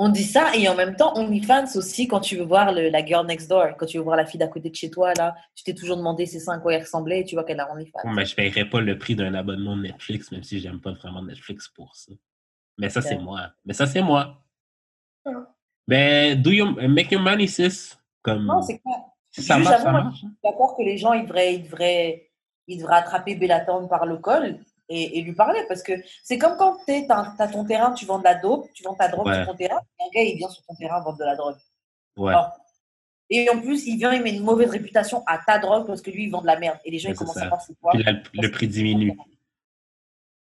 On 0.00 0.08
dit 0.08 0.22
ça 0.22 0.54
et 0.54 0.68
en 0.68 0.76
même 0.76 0.94
temps, 0.94 1.18
OnlyFans 1.18 1.76
aussi, 1.76 2.06
quand 2.06 2.20
tu 2.20 2.36
veux 2.36 2.44
voir 2.44 2.72
le, 2.72 2.88
la 2.88 3.04
girl 3.04 3.26
next 3.26 3.50
door, 3.50 3.76
quand 3.76 3.86
tu 3.86 3.98
veux 3.98 4.04
voir 4.04 4.16
la 4.16 4.24
fille 4.24 4.38
d'à 4.38 4.46
côté 4.46 4.70
de 4.70 4.74
chez 4.74 4.90
toi, 4.90 5.12
là, 5.14 5.34
tu 5.56 5.64
t'es 5.64 5.74
toujours 5.74 5.96
demandé 5.96 6.24
c'est 6.24 6.38
ça 6.38 6.54
à 6.54 6.58
quoi 6.60 6.72
elle 6.72 6.82
ressemblait 6.82 7.20
et 7.20 7.24
tu 7.24 7.34
vois 7.34 7.42
qu'elle 7.42 7.58
a 7.58 7.70
OnlyFans. 7.70 8.08
mais 8.14 8.24
je 8.24 8.30
ne 8.30 8.36
paierais 8.36 8.70
pas 8.70 8.80
le 8.80 8.96
prix 8.96 9.16
d'un 9.16 9.34
abonnement 9.34 9.76
Netflix, 9.76 10.30
même 10.30 10.44
si 10.44 10.60
j'aime 10.60 10.80
pas 10.80 10.92
vraiment 10.92 11.22
Netflix 11.22 11.68
pour 11.68 11.96
ça. 11.96 12.12
Mais 12.78 12.88
ça, 12.88 13.02
c'est 13.02 13.18
moi. 13.18 13.50
Mais 13.64 13.74
ça, 13.74 13.86
c'est 13.86 14.02
moi. 14.02 14.36
Ben, 15.86 16.40
do 16.40 16.50
you 16.50 16.66
make 16.88 17.10
your 17.10 17.20
money, 17.20 17.46
sis? 17.46 17.96
Comme... 18.22 18.46
Non, 18.46 18.62
c'est 18.62 18.78
quoi? 18.78 19.14
Ça 19.32 19.58
marche, 19.58 19.82
ça 19.82 19.92
marche. 19.92 20.24
D'accord 20.42 20.76
que 20.76 20.82
les 20.82 20.96
gens, 20.96 21.12
ils 21.12 21.24
devraient, 21.24 21.54
ils 21.54 21.62
devraient, 21.64 22.30
ils 22.66 22.78
devraient 22.78 22.96
attraper 22.96 23.34
Bellaton 23.36 23.88
par 23.88 24.06
le 24.06 24.16
col 24.18 24.58
et, 24.88 25.20
lui 25.22 25.32
parler. 25.32 25.60
Parce 25.68 25.82
que 25.82 25.92
c'est 26.22 26.38
comme 26.38 26.56
quand 26.56 26.78
tu 26.86 26.92
as, 27.08 27.48
ton 27.48 27.64
terrain, 27.64 27.92
tu 27.92 28.06
vends 28.06 28.18
de 28.18 28.24
la 28.24 28.34
dope, 28.34 28.68
tu 28.74 28.82
vends 28.82 28.94
ta 28.94 29.08
drogue 29.08 29.32
sur 29.32 29.46
ton 29.46 29.54
terrain, 29.54 29.80
et 30.00 30.04
un 30.04 30.10
gars, 30.14 30.28
il 30.28 30.36
vient 30.36 30.48
sur 30.48 30.62
ton 30.64 30.74
terrain 30.74 31.00
vendre 31.00 31.18
de 31.18 31.24
la 31.24 31.36
drogue. 31.36 31.56
Ouais. 32.16 32.34
et 33.30 33.48
en 33.48 33.60
plus, 33.60 33.86
il 33.86 33.96
vient, 33.96 34.12
il 34.12 34.22
met 34.22 34.34
une 34.34 34.42
mauvaise 34.42 34.70
réputation 34.70 35.22
à 35.26 35.38
ta 35.38 35.58
drogue 35.58 35.86
parce 35.86 36.02
que 36.02 36.10
lui, 36.10 36.24
il 36.24 36.30
vend 36.30 36.40
de 36.40 36.46
la 36.46 36.58
merde. 36.58 36.78
Et 36.84 36.90
les 36.90 36.98
gens, 36.98 37.10
ils 37.10 37.16
commencent 37.16 37.36
à 37.36 37.48
voir 37.48 37.62
c'est 37.62 37.78
quoi. 37.78 37.92
le, 37.94 38.50
prix 38.50 38.66
diminue. 38.66 39.16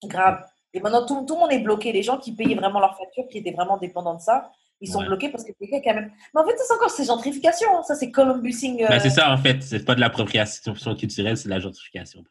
Grave. 0.04 0.46
Et 0.74 0.80
maintenant, 0.80 1.06
tout, 1.06 1.26
tout, 1.26 1.36
le 1.36 1.40
monde 1.40 1.52
est 1.52 1.60
bloqué. 1.60 1.92
Les 1.92 2.04
gens 2.04 2.18
qui 2.18 2.34
payaient 2.34 2.56
vraiment 2.56 2.80
leur 2.80 2.98
facture, 2.98 3.28
qui 3.30 3.40
étaient 3.40 3.52
vraiment 3.52 3.78
dépendants 3.78 4.16
de 4.16 4.22
ça, 4.22 4.52
ils 4.80 4.90
sont 4.90 5.04
bloqués 5.04 5.30
parce 5.30 5.44
que 5.44 5.52
quelqu'un 5.52 5.80
quand 5.84 5.94
même. 5.94 6.12
Mais 6.34 6.42
en 6.42 6.46
fait, 6.46 6.56
c'est 6.58 6.74
encore 6.74 6.90
ces 6.90 7.06
gentrification. 7.06 7.78
Hein. 7.78 7.84
Ça, 7.84 7.96
c'est 7.96 8.10
Columbusing. 8.10 8.88
Ben, 8.88 9.00
c'est 9.00 9.12
ça, 9.12 9.32
en 9.32 9.38
fait. 9.38 9.62
C'est 9.62 9.86
pas 9.86 9.96
de 9.96 10.00
l'appropriation 10.00 10.74
culturelle, 10.96 11.38
c'est 11.38 11.46
de 11.46 11.54
la 11.54 11.60
gentrification. 11.60 12.24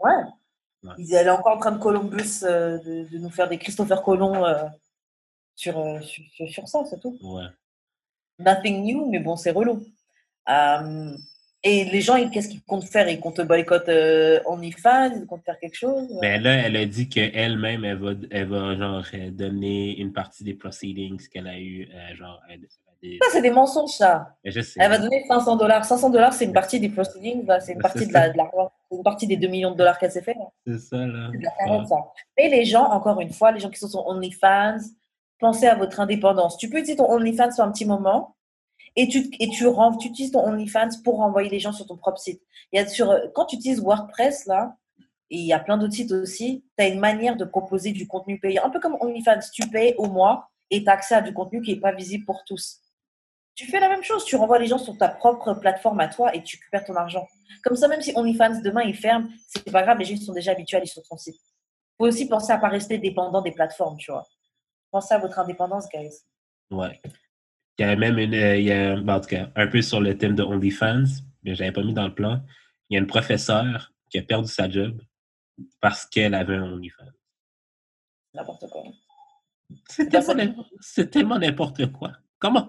Ouais. 0.00 0.92
Ils 0.98 1.16
allaient 1.16 1.30
encore 1.30 1.56
en 1.56 1.58
train 1.58 1.72
de 1.72 1.78
Columbus, 1.78 2.42
euh, 2.42 2.78
de, 2.78 3.18
nous 3.18 3.30
faire 3.30 3.48
des 3.48 3.58
Christopher 3.58 4.02
Colomb 4.02 4.44
euh, 4.44 4.64
sur, 5.54 5.78
euh, 5.78 6.00
sur, 6.00 6.48
sur, 6.48 6.68
ça, 6.68 6.84
c'est 6.88 7.00
tout. 7.00 7.18
Ouais. 7.22 7.46
Nothing 8.38 8.84
new, 8.84 9.10
mais 9.10 9.18
bon, 9.18 9.36
c'est 9.36 9.50
relou. 9.50 9.84
Et 11.62 11.84
les 11.84 12.00
gens, 12.00 12.16
qu'est-ce 12.30 12.48
qu'ils 12.48 12.62
comptent 12.62 12.84
faire? 12.84 13.08
Ils 13.08 13.18
comptent 13.18 13.40
boycotter 13.40 14.38
OnlyFans 14.44 15.12
Ils 15.16 15.26
comptent 15.26 15.44
faire 15.44 15.58
quelque 15.58 15.76
chose 15.76 16.08
ben 16.20 16.40
Là, 16.42 16.52
elle 16.52 16.76
a 16.76 16.84
dit 16.86 17.08
qu'elle-même, 17.08 17.84
elle 17.84 17.98
va, 17.98 18.12
elle 18.30 18.48
va 18.48 18.76
genre, 18.76 19.04
donner 19.30 19.98
une 19.98 20.12
partie 20.12 20.44
des 20.44 20.54
proceedings 20.54 21.28
qu'elle 21.28 21.48
a 21.48 21.58
eu, 21.58 21.88
genre, 22.14 22.40
ça, 23.22 23.28
c'est 23.30 23.42
des 23.42 23.50
mensonges, 23.50 23.90
ça. 23.90 24.36
Elle 24.44 24.90
va 24.90 24.98
donner 24.98 25.24
500 25.28 25.56
dollars. 25.56 25.84
500 25.84 26.10
dollars, 26.10 26.32
c'est 26.32 26.44
une 26.44 26.52
partie 26.52 26.80
des 26.80 26.88
proceedings, 26.88 27.46
c'est 27.60 27.72
une 27.72 27.80
partie 27.80 28.06
de 28.06 28.12
la, 28.12 28.32
une 28.90 29.02
partie 29.02 29.26
des 29.26 29.36
2 29.36 29.48
millions 29.48 29.70
de 29.72 29.76
dollars 29.76 29.98
qu'elle 29.98 30.10
s'est 30.10 30.22
fait. 30.22 30.36
C'est 30.66 30.78
ça, 30.78 30.96
là. 30.96 31.30
ça. 31.88 31.96
Mais 32.36 32.48
les 32.48 32.64
gens, 32.64 32.84
encore 32.84 33.20
une 33.20 33.32
fois, 33.32 33.52
les 33.52 33.60
gens 33.60 33.70
qui 33.70 33.78
sont 33.78 33.88
sur 33.88 34.06
OnlyFans, 34.06 34.78
pensez 35.38 35.66
à 35.66 35.74
votre 35.74 36.00
indépendance. 36.00 36.56
Tu 36.56 36.68
peux 36.68 36.78
utiliser 36.78 36.96
ton 36.96 37.10
OnlyFans 37.10 37.52
sur 37.52 37.64
un 37.64 37.70
petit 37.70 37.84
moment 37.84 38.35
et 38.96 39.08
tu, 39.08 39.30
et 39.38 39.48
tu, 39.48 39.66
tu 40.00 40.08
utilises 40.08 40.32
ton 40.32 40.46
OnlyFans 40.46 41.02
pour 41.04 41.18
renvoyer 41.18 41.50
les 41.50 41.60
gens 41.60 41.72
sur 41.72 41.86
ton 41.86 41.96
propre 41.96 42.18
site. 42.18 42.42
Il 42.72 42.80
y 42.80 42.82
a 42.82 42.86
sur, 42.86 43.14
quand 43.34 43.46
tu 43.46 43.56
utilises 43.56 43.80
WordPress, 43.80 44.46
là, 44.46 44.76
il 45.30 45.44
y 45.44 45.52
a 45.52 45.58
plein 45.58 45.76
d'autres 45.76 45.94
sites 45.94 46.12
aussi, 46.12 46.64
tu 46.78 46.84
as 46.84 46.88
une 46.88 47.00
manière 47.00 47.36
de 47.36 47.44
proposer 47.44 47.92
du 47.92 48.06
contenu 48.06 48.38
payant. 48.38 48.64
Un 48.64 48.70
peu 48.70 48.80
comme 48.80 48.96
OnlyFans, 49.00 49.40
tu 49.52 49.68
payes 49.68 49.94
au 49.98 50.06
mois 50.06 50.48
et 50.70 50.82
tu 50.82 50.88
as 50.88 50.92
accès 50.92 51.14
à 51.14 51.20
du 51.20 51.32
contenu 51.32 51.60
qui 51.62 51.74
n'est 51.74 51.80
pas 51.80 51.92
visible 51.92 52.24
pour 52.24 52.42
tous 52.44 52.80
tu 53.56 53.66
fais 53.66 53.80
la 53.80 53.88
même 53.88 54.04
chose. 54.04 54.24
Tu 54.24 54.36
renvoies 54.36 54.58
les 54.58 54.66
gens 54.66 54.78
sur 54.78 54.96
ta 54.96 55.08
propre 55.08 55.54
plateforme 55.54 55.98
à 56.00 56.08
toi 56.08 56.32
et 56.34 56.42
tu 56.42 56.56
récupères 56.56 56.84
ton 56.84 56.94
argent. 56.94 57.26
Comme 57.64 57.74
ça, 57.74 57.88
même 57.88 58.02
si 58.02 58.12
OnlyFans 58.14 58.60
demain 58.62 58.82
il 58.82 58.94
ferme, 58.94 59.30
c'est 59.48 59.72
pas 59.72 59.82
grave, 59.82 59.98
les 59.98 60.04
gens 60.04 60.16
sont 60.16 60.34
déjà 60.34 60.52
habitués 60.52 60.76
à 60.76 60.78
aller 60.78 60.86
sur 60.86 61.02
ton 61.02 61.16
site. 61.16 61.40
Faut 61.98 62.06
aussi 62.06 62.28
penser 62.28 62.52
à 62.52 62.58
pas 62.58 62.68
rester 62.68 62.98
dépendant 62.98 63.40
des 63.40 63.52
plateformes, 63.52 63.96
tu 63.96 64.12
vois. 64.12 64.26
Pensez 64.90 65.14
à 65.14 65.18
votre 65.18 65.38
indépendance, 65.38 65.88
guys. 65.88 66.20
Ouais. 66.70 67.00
Il 67.78 67.82
y 67.82 67.84
a 67.84 67.96
même 67.96 68.18
une, 68.18 68.34
euh, 68.34 68.56
il 68.56 68.64
y 68.64 68.72
a, 68.72 68.94
en 68.96 69.20
tout 69.20 69.28
cas, 69.28 69.50
un 69.54 69.66
peu 69.66 69.82
sur 69.82 70.00
le 70.00 70.16
thème 70.16 70.34
de 70.34 70.42
OnlyFans, 70.42 71.04
mais 71.42 71.54
je 71.54 71.60
l'avais 71.60 71.72
pas 71.72 71.82
mis 71.82 71.92
dans 71.92 72.06
le 72.06 72.14
plan. 72.14 72.42
Il 72.88 72.94
y 72.94 72.96
a 72.96 73.00
une 73.00 73.06
professeure 73.06 73.92
qui 74.10 74.18
a 74.18 74.22
perdu 74.22 74.48
sa 74.48 74.70
job 74.70 75.00
parce 75.80 76.06
qu'elle 76.06 76.34
avait 76.34 76.56
un 76.56 76.72
OnlyFans. 76.72 77.04
N'importe 78.34 78.68
quoi. 78.70 78.82
C'est 79.88 81.10
tellement 81.10 81.38
n'importe 81.38 81.92
quoi. 81.92 82.12
Comment, 82.38 82.68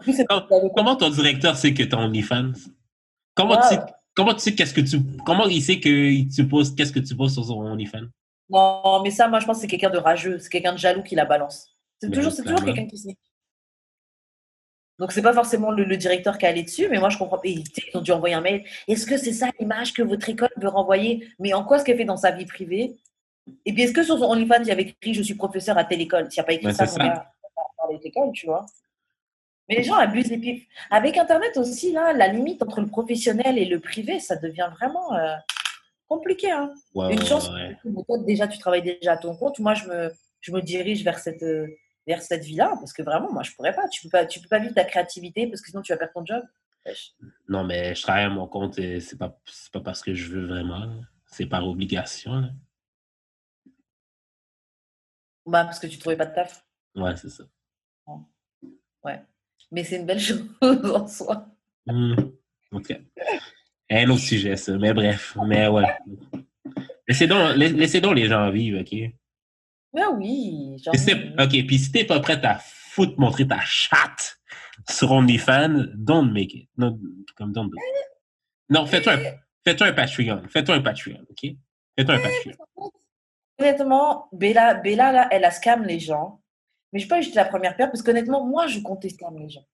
comment, 0.76 0.95
ton 0.95 1.10
directeur 1.10 1.55
sait 1.55 1.74
que 1.74 1.84
tu 1.84 1.95
as 1.95 1.99
OnlyFans? 1.99 2.53
Comment, 3.36 3.60
tu, 3.70 3.76
comment 4.16 4.34
tu 4.34 4.39
sais 4.39 4.55
qu'est-ce 4.55 4.74
que 4.74 4.82
tu. 4.82 4.99
Comment 5.26 5.45
il 5.45 5.62
sait 5.62 5.80
que 5.80 6.34
tu 6.34 6.47
poses 6.47 6.74
qu'est-ce 6.74 6.91
que 6.91 6.99
tu 6.99 7.16
poses 7.16 7.34
sur 7.34 7.45
son 7.45 7.60
OnlyFans? 7.60 8.08
Non, 8.49 9.01
mais 9.03 9.12
ça, 9.12 9.28
moi, 9.28 9.39
je 9.39 9.45
pense 9.45 9.58
que 9.58 9.62
c'est 9.62 9.68
quelqu'un 9.68 9.89
de 9.89 9.97
rageux. 9.97 10.39
C'est 10.39 10.49
quelqu'un 10.49 10.74
de 10.74 10.78
jaloux 10.78 11.03
qui 11.03 11.16
la 11.16 11.26
balance. 11.26 11.68
C'est 11.99 12.10
toujours, 12.10 12.36
toujours 12.36 12.64
quelqu'un 12.64 12.88
qui 12.88 12.97
sait. 12.97 13.18
Donc, 15.00 15.12
c'est 15.12 15.22
pas 15.22 15.34
forcément 15.34 15.70
le, 15.72 15.98
directeur 15.98 16.38
qui 16.38 16.45
est 16.45 16.50
allé 16.50 16.64
dessus, 16.64 16.88
mais 16.89 16.98
moi, 16.98 17.10
je 17.10 17.18
comprends. 17.18 17.39
ils 17.43 17.64
ont 17.93 18.02
dû 18.02 18.12
envoyer 18.12 18.36
un 18.36 18.41
mail. 18.41 18.64
Est-ce 18.88 19.06
que 19.06 19.18
c'est 19.18 19.34
ça 19.34 19.50
l'image 19.60 19.93
que 19.93 20.02
votre 20.02 20.28
école 20.28 20.50
veut 20.58 20.70
renvoyer? 20.70 21.28
Mais 21.39 21.54
en 21.54 21.64
quoi 21.64 21.78
ce 21.78 21.84
qu'elle 21.84 21.98
fait 21.98 22.06
dans 22.06 22.18
sa 22.18 22.32
vie 22.32 22.45
privée? 22.45 22.98
Et 23.66 23.74
puis, 23.74 23.84
est-ce 23.84 23.93
que 23.93 24.04
sur 24.04 24.18
son 24.18 24.26
OnlyFans, 24.26 24.62
il 24.62 24.68
y 24.68 24.72
avait 24.72 24.84
écrit 24.84 25.14
Je 25.14 25.22
suis 25.22 25.36
professeur 25.36 25.78
à 25.78 25.84
telle 25.84 26.02
école? 26.02 26.32
S'il 26.32 26.41
n'y 26.41 26.41
a 26.41 26.45
pas 26.45 26.54
écrit 26.54 26.74
ça, 26.74 26.88
ça. 26.88 26.98
Dans 27.78 27.98
l'école, 28.04 28.32
tu 28.34 28.48
vois. 28.48 28.66
Mais 29.70 29.76
les 29.76 29.84
gens 29.84 29.95
abusent 29.95 30.30
des 30.30 30.38
pifs. 30.38 30.66
Avec 30.89 31.18
Internet 31.18 31.58
aussi, 31.58 31.91
là, 31.91 32.14
la 32.14 32.28
limite 32.28 32.64
entre 32.64 32.82
le 32.82 32.88
professionnel 32.88 33.58
et 33.58 33.66
le 33.66 33.80
privé, 33.80 34.20
ça 34.20 34.36
devient 34.36 34.70
vraiment 34.74 35.14
euh, 35.14 35.36
compliqué. 36.08 36.50
Hein. 36.52 36.74
Une 36.95 37.24
chance, 37.24 37.52
déjà, 38.26 38.48
tu 38.48 38.58
travailles 38.58 38.82
déjà 38.82 39.14
à 39.14 39.18
ton 39.18 39.36
compte. 39.36 39.60
Moi, 39.60 39.74
je 39.74 39.86
me, 39.88 40.12
je 40.39 40.52
me 40.52 40.62
dirige 40.62 41.04
vers 41.04 41.20
cette, 41.20 41.43
euh, 41.43 41.68
vers 42.08 42.22
cette 42.22 42.43
vie-là, 42.43 42.70
parce 42.80 42.93
que 42.93 43.03
vraiment, 43.03 43.32
moi, 43.32 43.43
je 43.43 43.51
pourrais 43.51 43.76
pas. 43.76 43.88
Tu 43.89 44.01
peux 44.01 44.10
pas, 44.10 44.26
tu 44.26 44.39
peux 44.39 44.47
pas 44.47 44.60
vivre 44.60 44.74
ta 44.74 44.86
créativité 44.86 45.47
parce 45.47 45.62
que 45.62 45.70
sinon 45.70 45.82
tu 45.82 45.91
vas 45.91 45.97
perdre 45.97 46.14
ton 46.14 46.26
job. 46.26 46.43
Non, 47.49 47.66
mais 47.66 47.93
je 47.93 48.01
travaille 48.01 48.24
à 48.24 48.30
mon 48.30 48.47
compte 48.47 48.80
et 48.80 49.01
c'est 49.01 49.18
pas, 49.18 49.38
pas 49.74 49.82
parce 49.82 50.01
que 50.01 50.14
je 50.14 50.32
veux 50.32 50.47
vraiment. 50.47 51.01
C'est 51.28 51.45
par 51.45 51.68
obligation. 51.68 52.49
Bah, 55.45 55.66
parce 55.66 55.80
que 55.80 55.88
tu 55.88 55.97
trouvais 55.97 56.16
pas 56.16 56.26
de 56.26 56.34
taf. 56.34 56.66
Ouais, 56.95 57.16
c'est 57.18 57.30
ça. 57.30 57.43
Ouais. 59.03 59.22
Mais 59.72 59.84
c'est 59.84 59.97
une 59.97 60.05
belle 60.05 60.20
chose 60.22 60.47
en 60.62 61.08
soi. 61.08 61.47
Mmh. 61.86 62.16
Ok. 62.72 62.99
Un 63.89 64.10
autre 64.10 64.22
sujet, 64.22 64.55
ça. 64.55 64.78
Mais 64.78 64.93
bref, 64.93 65.38
mais 65.45 65.68
ouais. 65.68 65.86
Laissez 67.08 67.28
donc, 67.28 67.55
laissez 67.55 68.01
donc 68.01 68.16
les 68.16 68.28
gens 68.28 68.49
vivre, 68.49 68.82
OK? 68.82 69.12
Ben 69.94 70.10
oui. 70.18 70.78
OK, 70.88 71.50
puis 71.68 71.80
si 71.80 71.92
t'es 71.92 72.04
pas 72.04 72.20
prête 72.20 72.44
à 72.46 72.60
foutre 72.60 73.20
montrer 73.20 73.48
ta 73.48 73.60
chatte 73.62 74.40
sur 74.90 75.12
OnlyFans, 75.12 75.86
don't 75.96 76.32
make 76.32 76.54
it. 76.54 76.70
Non, 76.78 77.00
comme 77.36 77.52
don't 77.52 77.70
do 77.70 77.78
it. 77.78 78.08
Non, 78.70 78.86
fais-toi 78.86 79.14
un, 79.14 79.20
fais 79.64 79.82
un 79.82 79.94
Patreon. 79.94 80.44
Fais-toi 80.50 80.76
un 80.76 80.82
Patreon, 80.82 81.22
OK? 81.30 81.52
Fais-toi 81.98 82.16
un 82.16 82.20
Patreon. 82.20 82.92
Honnêtement, 83.60 84.28
Bella, 84.32 84.76
Bella 84.76 85.12
là, 85.12 85.28
elle 85.32 85.46
a 85.46 85.52
scam 85.52 85.84
les 85.84 86.00
gens. 86.00 86.42
Mais 86.92 87.00
je 87.00 87.06
sais 87.06 87.10
pas 87.10 87.22
j'étais 87.22 87.36
la 87.36 87.46
première 87.46 87.76
paire 87.76 87.90
parce 87.90 88.02
qu'honnêtement, 88.02 88.46
moi, 88.46 88.68
je 88.68 88.80
comptais 88.80 89.10
scam 89.10 89.38
les 89.38 89.50
gens. 89.50 89.66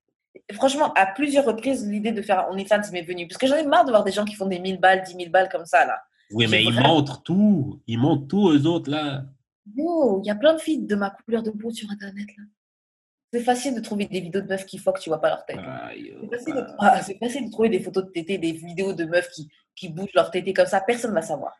franchement, 0.53 0.93
à 0.93 1.05
plusieurs 1.07 1.45
reprises, 1.45 1.87
l'idée 1.87 2.11
de 2.11 2.21
faire 2.21 2.47
OnlyFans 2.49 2.91
m'est 2.91 3.03
venue. 3.03 3.27
Parce 3.27 3.37
que 3.37 3.47
j'en 3.47 3.57
ai 3.57 3.65
marre 3.65 3.85
de 3.85 3.91
voir 3.91 4.03
des 4.03 4.11
gens 4.11 4.25
qui 4.25 4.35
font 4.35 4.47
des 4.47 4.59
1000 4.59 4.79
balles, 4.79 5.03
10 5.03 5.13
000 5.13 5.29
balles 5.29 5.49
comme 5.49 5.65
ça, 5.65 5.85
là. 5.85 6.01
Oui, 6.31 6.47
mais 6.49 6.63
ils 6.63 6.73
montrent 6.73 7.21
tout. 7.21 7.81
Ils 7.85 7.99
montrent 7.99 8.27
tout, 8.27 8.49
eux 8.51 8.65
autres, 8.65 8.89
là. 8.89 9.23
Il 9.65 10.21
y 10.25 10.29
a 10.29 10.35
plein 10.35 10.53
de 10.53 10.59
filles 10.59 10.85
de 10.85 10.95
ma 10.95 11.09
couleur 11.09 11.43
de 11.43 11.51
peau 11.51 11.71
sur 11.71 11.89
Internet, 11.89 12.27
là. 12.37 12.43
C'est 13.33 13.41
facile 13.41 13.73
de 13.73 13.79
trouver 13.79 14.05
des 14.05 14.19
vidéos 14.19 14.41
de 14.41 14.47
meufs 14.47 14.65
qui 14.67 14.77
que 14.77 14.99
tu 14.99 15.09
vois 15.09 15.19
pas 15.19 15.29
leur 15.29 15.43
tête. 15.47 15.57
Ah, 15.59 17.01
c'est 17.01 17.17
facile, 17.17 17.45
de... 17.45 17.51
trouver 17.51 17.69
des 17.69 17.79
photos 17.79 18.05
de 18.05 18.11
tétés, 18.11 18.37
des 18.37 18.51
vidéos 18.51 18.93
de 18.93 19.05
meufs 19.05 19.27
qui, 19.29 19.49
qui 19.75 19.89
bougent 19.89 20.13
leur 20.13 20.29
tété 20.29 20.53
comme 20.53 20.67
ça. 20.67 20.81
Personne 20.81 21.09
ne 21.09 21.15
va 21.15 21.23
savoir. 21.23 21.57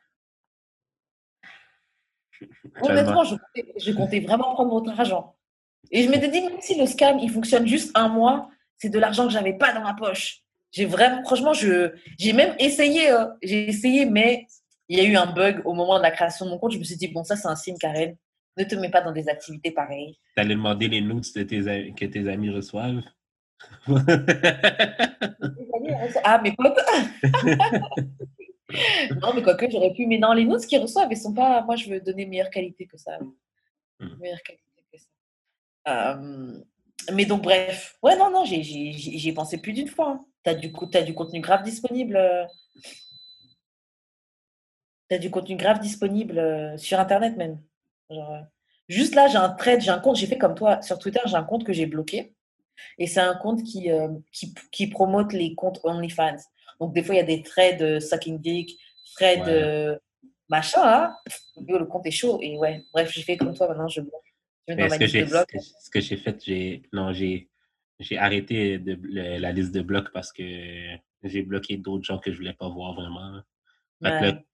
Honnêtement, 2.81 3.23
je 3.23 3.91
comptais, 3.91 4.19
vraiment 4.19 4.53
prendre 4.53 4.69
votre 4.69 4.99
argent. 4.99 5.35
Et 5.89 6.03
je 6.03 6.09
m'étais 6.11 6.27
dit, 6.27 6.41
même 6.41 6.61
si 6.61 6.79
le 6.79 6.85
scam, 6.85 7.17
il 7.17 7.31
fonctionne 7.31 7.65
juste 7.65 7.91
un 7.95 8.07
mois, 8.07 8.51
c'est 8.77 8.89
de 8.89 8.99
l'argent 8.99 9.25
que 9.25 9.33
j'avais 9.33 9.53
pas 9.53 9.73
dans 9.73 9.81
ma 9.81 9.95
poche. 9.95 10.43
J'ai 10.71 10.85
vraiment, 10.85 11.23
franchement, 11.23 11.53
j'ai 11.53 12.33
même 12.33 12.55
essayé. 12.59 13.09
Hein. 13.09 13.35
J'ai 13.41 13.67
essayé, 13.67 14.05
mais 14.05 14.45
il 14.93 14.99
y 14.99 15.01
a 15.01 15.05
eu 15.05 15.15
un 15.15 15.25
bug 15.25 15.63
au 15.65 15.73
moment 15.73 15.97
de 15.97 16.03
la 16.03 16.11
création 16.11 16.45
de 16.45 16.51
mon 16.51 16.59
compte. 16.59 16.73
Je 16.73 16.77
me 16.77 16.83
suis 16.83 16.95
dit, 16.95 17.07
bon, 17.07 17.23
ça, 17.23 17.35
c'est 17.35 17.47
un 17.47 17.55
signe, 17.55 17.77
Karen. 17.79 18.15
Ne 18.57 18.63
te 18.63 18.75
mets 18.75 18.91
pas 18.91 19.01
dans 19.01 19.11
des 19.11 19.27
activités 19.27 19.71
pareilles. 19.71 20.19
Tu 20.35 20.41
allais 20.41 20.53
demander 20.53 20.87
les 20.87 21.01
notes 21.01 21.25
que 21.33 22.05
tes 22.05 22.29
amis 22.29 22.51
reçoivent? 22.51 23.01
ah, 26.23 26.39
mes 26.43 26.51
potes! 26.51 26.77
non, 29.19 29.33
mais 29.33 29.41
quoique, 29.41 29.71
j'aurais 29.71 29.93
pu. 29.93 30.05
Mais 30.05 30.19
non, 30.19 30.33
les 30.33 30.45
notes 30.45 30.67
qu'ils 30.67 30.79
reçoivent, 30.79 31.07
ils 31.09 31.17
sont 31.17 31.33
pas. 31.33 31.63
Moi, 31.63 31.75
je 31.75 31.89
veux 31.89 31.99
donner 31.99 32.27
meilleure 32.27 32.51
qualité 32.51 32.85
que 32.85 32.97
ça. 32.97 33.17
Hmm. 33.99 34.15
Meilleure 34.19 34.43
qualité 34.43 34.63
que 34.91 34.97
ça. 34.99 35.07
Euh, 35.87 36.61
mais 37.11 37.25
donc, 37.25 37.41
bref. 37.41 37.97
Ouais, 38.03 38.15
non, 38.15 38.29
non, 38.29 38.45
j'y 38.45 39.27
ai 39.27 39.33
pensé 39.33 39.59
plus 39.59 39.73
d'une 39.73 39.87
fois. 39.87 40.09
Hein. 40.09 40.25
Tu 40.43 40.51
as, 40.51 40.99
as, 40.99 41.01
du 41.03 41.15
contenu 41.15 41.39
grave 41.39 41.63
disponible. 41.63 42.47
Euh. 45.13 45.17
Du 45.17 45.29
contenu 45.29 45.55
grave 45.55 45.79
disponible 45.79 46.37
euh, 46.37 46.77
sur 46.77 46.99
Internet 46.99 47.37
même. 47.37 47.59
juste 48.89 49.15
là, 49.15 49.27
j'ai 49.27 49.37
un 49.37 49.49
trade, 49.49 49.81
j'ai 49.81 49.91
un 49.91 49.99
compte, 49.99 50.17
j'ai 50.17 50.27
fait 50.27 50.37
comme 50.37 50.55
toi 50.55 50.81
sur 50.81 50.99
Twitter, 50.99 51.21
j'ai 51.25 51.35
un 51.35 51.43
compte 51.43 51.63
que 51.63 51.73
j'ai 51.73 51.85
bloqué. 51.85 52.33
Et 52.97 53.07
c'est 53.07 53.19
un 53.19 53.35
compte 53.35 53.63
qui, 53.63 53.89
qui, 54.31 54.53
qui 54.71 54.87
promote 54.87 55.31
les 55.31 55.53
comptes 55.53 55.79
OnlyFans. 55.83 56.37
Donc, 56.79 56.93
des 56.93 57.03
fois, 57.03 57.15
il 57.15 57.19
y 57.19 57.21
a 57.21 57.25
des 57.25 57.43
traits 57.43 57.79
de 57.79 57.99
sucking 57.99 58.39
dick, 58.39 58.77
traits 59.15 59.45
de 59.45 59.99
machin, 60.49 60.81
hein. 60.83 61.15
le 61.67 61.85
compte 61.85 62.05
est 62.05 62.11
chaud. 62.11 62.39
Et 62.41 62.57
ouais, 62.57 62.83
bref, 62.93 63.11
j'ai 63.11 63.21
fait 63.21 63.37
comme 63.37 63.53
toi, 63.53 63.67
maintenant, 63.67 63.87
je 63.87 64.01
bloque. 64.01 64.33
ce, 64.67 64.97
que 64.97 65.07
j'ai, 65.07 65.25
ce 65.27 65.89
que 65.89 65.99
j'ai 65.99 66.17
fait, 66.17 66.43
j'ai, 66.43 66.81
non, 66.91 67.13
j'ai, 67.13 67.49
j'ai 67.99 68.17
arrêté 68.17 68.77
de, 68.79 68.97
la 69.39 69.51
liste 69.51 69.73
de 69.73 69.81
blocs 69.81 70.11
parce 70.13 70.31
que 70.31 70.43
j'ai 71.23 71.43
bloqué 71.43 71.77
d'autres 71.77 72.03
gens 72.03 72.19
que 72.19 72.31
je 72.31 72.37
voulais 72.37 72.53
pas 72.53 72.69
voir 72.69 72.93
vraiment. 72.93 73.41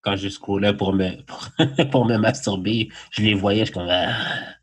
Quand 0.02 0.16
je 0.16 0.30
scrollais 0.30 0.76
pour 0.76 0.94
me, 0.94 1.22
pour, 1.92 2.06
me 2.06 2.18
masturber, 2.18 2.90
je 3.12 3.22
les 3.22 3.34
voyais, 3.34 3.62
je 3.62 3.66
suis 3.66 3.74
comme, 3.74 3.90
ah, 3.90 4.58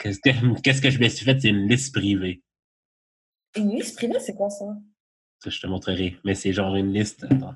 qu'est-ce 0.00 0.20
que, 0.20 0.60
qu'est-ce 0.60 0.82
que 0.82 0.90
je 0.90 0.98
me 0.98 1.08
suis 1.08 1.24
fait? 1.24 1.40
C'est 1.40 1.48
une 1.48 1.68
liste 1.68 1.94
privée. 1.94 2.42
Une 3.56 3.70
liste 3.70 3.96
privée, 3.96 4.20
c'est 4.20 4.34
quoi 4.34 4.50
ça? 4.50 4.66
Ça, 5.40 5.50
je 5.50 5.60
te 5.60 5.66
montrerai. 5.66 6.16
Mais 6.24 6.34
c'est 6.34 6.52
genre 6.52 6.74
une 6.76 6.92
liste. 6.92 7.24
Attends. 7.24 7.54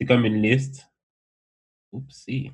C'est 0.00 0.06
comme 0.06 0.24
une 0.24 0.42
liste. 0.42 0.90
Oups, 1.92 2.14
c'est. 2.14 2.50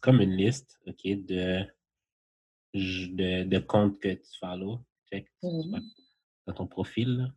comme 0.00 0.20
une 0.20 0.36
liste, 0.36 0.80
OK, 0.86 1.02
de, 1.04 1.64
de, 2.74 3.44
de 3.44 3.58
comptes 3.58 4.00
que 4.00 4.14
tu 4.14 4.38
follow. 4.40 4.80
Check. 5.10 5.28
Mmh 5.42 5.78
dans 6.46 6.54
ton 6.54 6.66
profil, 6.66 7.32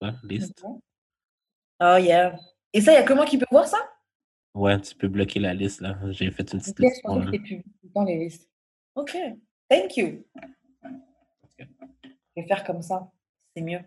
là. 0.00 0.16
liste. 0.22 0.64
Oh, 1.80 1.96
yeah. 1.96 2.38
Et 2.72 2.80
ça, 2.80 2.92
il 2.92 2.96
y 2.96 2.98
a 2.98 3.02
que 3.02 3.12
moi 3.12 3.26
qui 3.26 3.38
peux 3.38 3.46
voir 3.50 3.66
ça? 3.66 3.78
Ouais, 4.54 4.80
tu 4.80 4.94
peux 4.94 5.08
bloquer 5.08 5.40
la 5.40 5.54
liste, 5.54 5.80
là. 5.80 5.96
J'ai 6.10 6.30
fait 6.30 6.52
une 6.52 6.60
petite 6.60 6.78
liste. 6.78 7.02
dans 7.94 8.04
les 8.04 8.18
listes. 8.18 8.48
OK. 8.94 9.16
Thank 9.68 9.96
you. 9.96 10.24
Je 11.58 11.64
vais 12.36 12.46
faire 12.46 12.64
comme 12.64 12.82
ça. 12.82 13.10
C'est 13.54 13.62
mieux. 13.62 13.80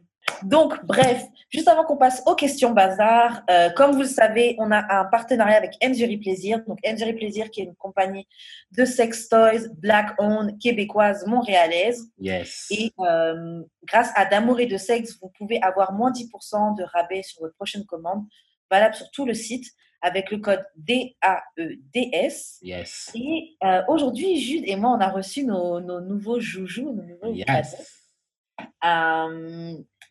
Donc, 0.43 0.83
bref, 0.85 1.25
juste 1.49 1.67
avant 1.67 1.83
qu'on 1.83 1.97
passe 1.97 2.21
aux 2.25 2.35
questions 2.35 2.71
bazar, 2.71 3.43
euh, 3.49 3.69
comme 3.71 3.91
vous 3.91 4.01
le 4.01 4.07
savez, 4.07 4.55
on 4.57 4.71
a 4.71 4.99
un 4.99 5.05
partenariat 5.05 5.57
avec 5.57 5.75
Enjury 5.83 6.17
Plaisir. 6.17 6.63
Donc, 6.65 6.79
Enjury 6.85 7.13
Plaisir, 7.13 7.49
qui 7.51 7.61
est 7.61 7.65
une 7.65 7.75
compagnie 7.75 8.27
de 8.71 8.85
sex 8.85 9.27
toys 9.27 9.67
black-owned, 9.77 10.57
québécoise, 10.59 11.25
montréalaise. 11.27 12.09
Yes. 12.19 12.67
Et 12.71 12.91
euh, 12.99 13.63
grâce 13.83 14.11
à 14.15 14.25
D'amour 14.25 14.59
et 14.59 14.65
de 14.65 14.77
sexe, 14.77 15.17
vous 15.21 15.31
pouvez 15.37 15.61
avoir 15.61 15.93
moins 15.93 16.11
10% 16.11 16.77
de 16.77 16.83
rabais 16.83 17.23
sur 17.23 17.41
votre 17.41 17.55
prochaine 17.55 17.85
commande, 17.85 18.23
valable 18.69 18.95
sur 18.95 19.09
tout 19.11 19.25
le 19.25 19.33
site 19.33 19.71
avec 20.01 20.31
le 20.31 20.37
code 20.39 20.65
DAEDS. 20.75 22.59
Yes. 22.61 23.11
Et 23.15 23.55
euh, 23.63 23.81
aujourd'hui, 23.87 24.39
Jude 24.39 24.63
et 24.67 24.75
moi, 24.75 24.91
on 24.91 24.99
a 24.99 25.09
reçu 25.09 25.45
nos, 25.45 25.79
nouveaux 25.79 26.39
joujoux, 26.39 26.93
nos 26.93 27.03
nouveaux 27.03 27.33
yes. 27.33 28.11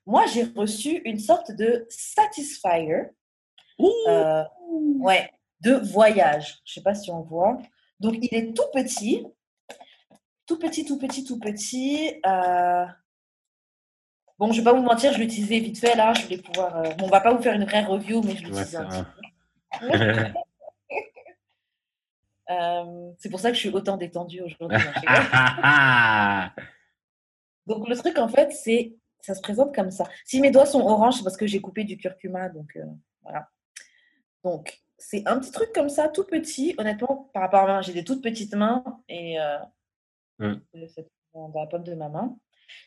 Moi, 0.04 0.26
j'ai 0.26 0.44
reçu 0.44 1.00
une 1.04 1.18
sorte 1.18 1.52
de 1.52 1.86
Satisfier. 1.88 3.10
Euh, 3.80 4.42
ouais, 4.98 5.30
de 5.60 5.74
voyage. 5.74 6.60
Je 6.64 6.72
ne 6.72 6.74
sais 6.74 6.82
pas 6.82 6.94
si 6.94 7.10
on 7.10 7.20
voit. 7.20 7.58
Donc, 8.00 8.16
il 8.20 8.34
est 8.34 8.56
tout 8.56 8.68
petit. 8.72 9.24
Tout 10.46 10.58
petit, 10.58 10.84
tout 10.84 10.98
petit, 10.98 11.24
tout 11.24 11.38
petit. 11.38 12.14
Euh, 14.42 14.46
bon, 14.46 14.52
je 14.52 14.60
ne 14.60 14.64
vais 14.64 14.70
pas 14.70 14.76
vous 14.76 14.82
mentir, 14.82 15.12
je 15.12 15.18
l'utilisais 15.18 15.58
vite 15.60 15.78
fait 15.78 15.94
là. 15.94 16.12
Je 16.14 16.24
voulais 16.24 16.38
pouvoir. 16.38 16.76
Euh, 16.76 16.90
bon, 16.94 17.04
on 17.04 17.06
ne 17.06 17.12
va 17.12 17.20
pas 17.20 17.32
vous 17.32 17.40
faire 17.42 17.54
une 17.54 17.64
vraie 17.64 17.84
review, 17.84 18.22
mais 18.22 18.34
je 18.36 18.44
l'utilise 18.44 18.76
un 18.76 18.86
petit 18.86 19.04
peu. 19.04 19.10
c'est 23.18 23.30
pour 23.30 23.40
ça 23.40 23.48
que 23.50 23.54
je 23.54 23.60
suis 23.60 23.70
autant 23.70 23.96
détendue 23.96 24.42
aujourd'hui. 24.42 24.78
Donc, 27.66 27.88
le 27.88 27.96
truc, 27.96 28.18
en 28.18 28.28
fait, 28.28 28.52
c'est 28.52 28.94
ça 29.20 29.34
se 29.34 29.40
présente 29.40 29.74
comme 29.74 29.90
ça. 29.90 30.04
Si 30.24 30.40
mes 30.40 30.50
doigts 30.50 30.66
sont 30.66 30.80
oranges, 30.80 31.18
c'est 31.18 31.22
parce 31.22 31.36
que 31.36 31.46
j'ai 31.46 31.60
coupé 31.60 31.84
du 31.84 31.96
curcuma. 31.96 32.48
Donc, 32.48 32.76
euh, 32.76 32.84
voilà. 33.22 33.48
Donc, 34.42 34.82
c'est 34.98 35.22
un 35.26 35.38
petit 35.38 35.52
truc 35.52 35.72
comme 35.72 35.88
ça, 35.88 36.08
tout 36.08 36.24
petit. 36.24 36.74
Honnêtement, 36.78 37.30
par 37.32 37.42
rapport 37.42 37.60
à 37.60 37.66
moi, 37.66 37.82
j'ai 37.82 37.92
des 37.92 38.02
toutes 38.04 38.22
petites 38.22 38.54
mains 38.54 38.82
et 39.08 39.40
euh, 39.40 39.58
mmh. 40.40 40.54
dans 41.34 41.52
la 41.54 41.66
pomme 41.66 41.84
de 41.84 41.94
ma 41.94 42.08
main. 42.08 42.36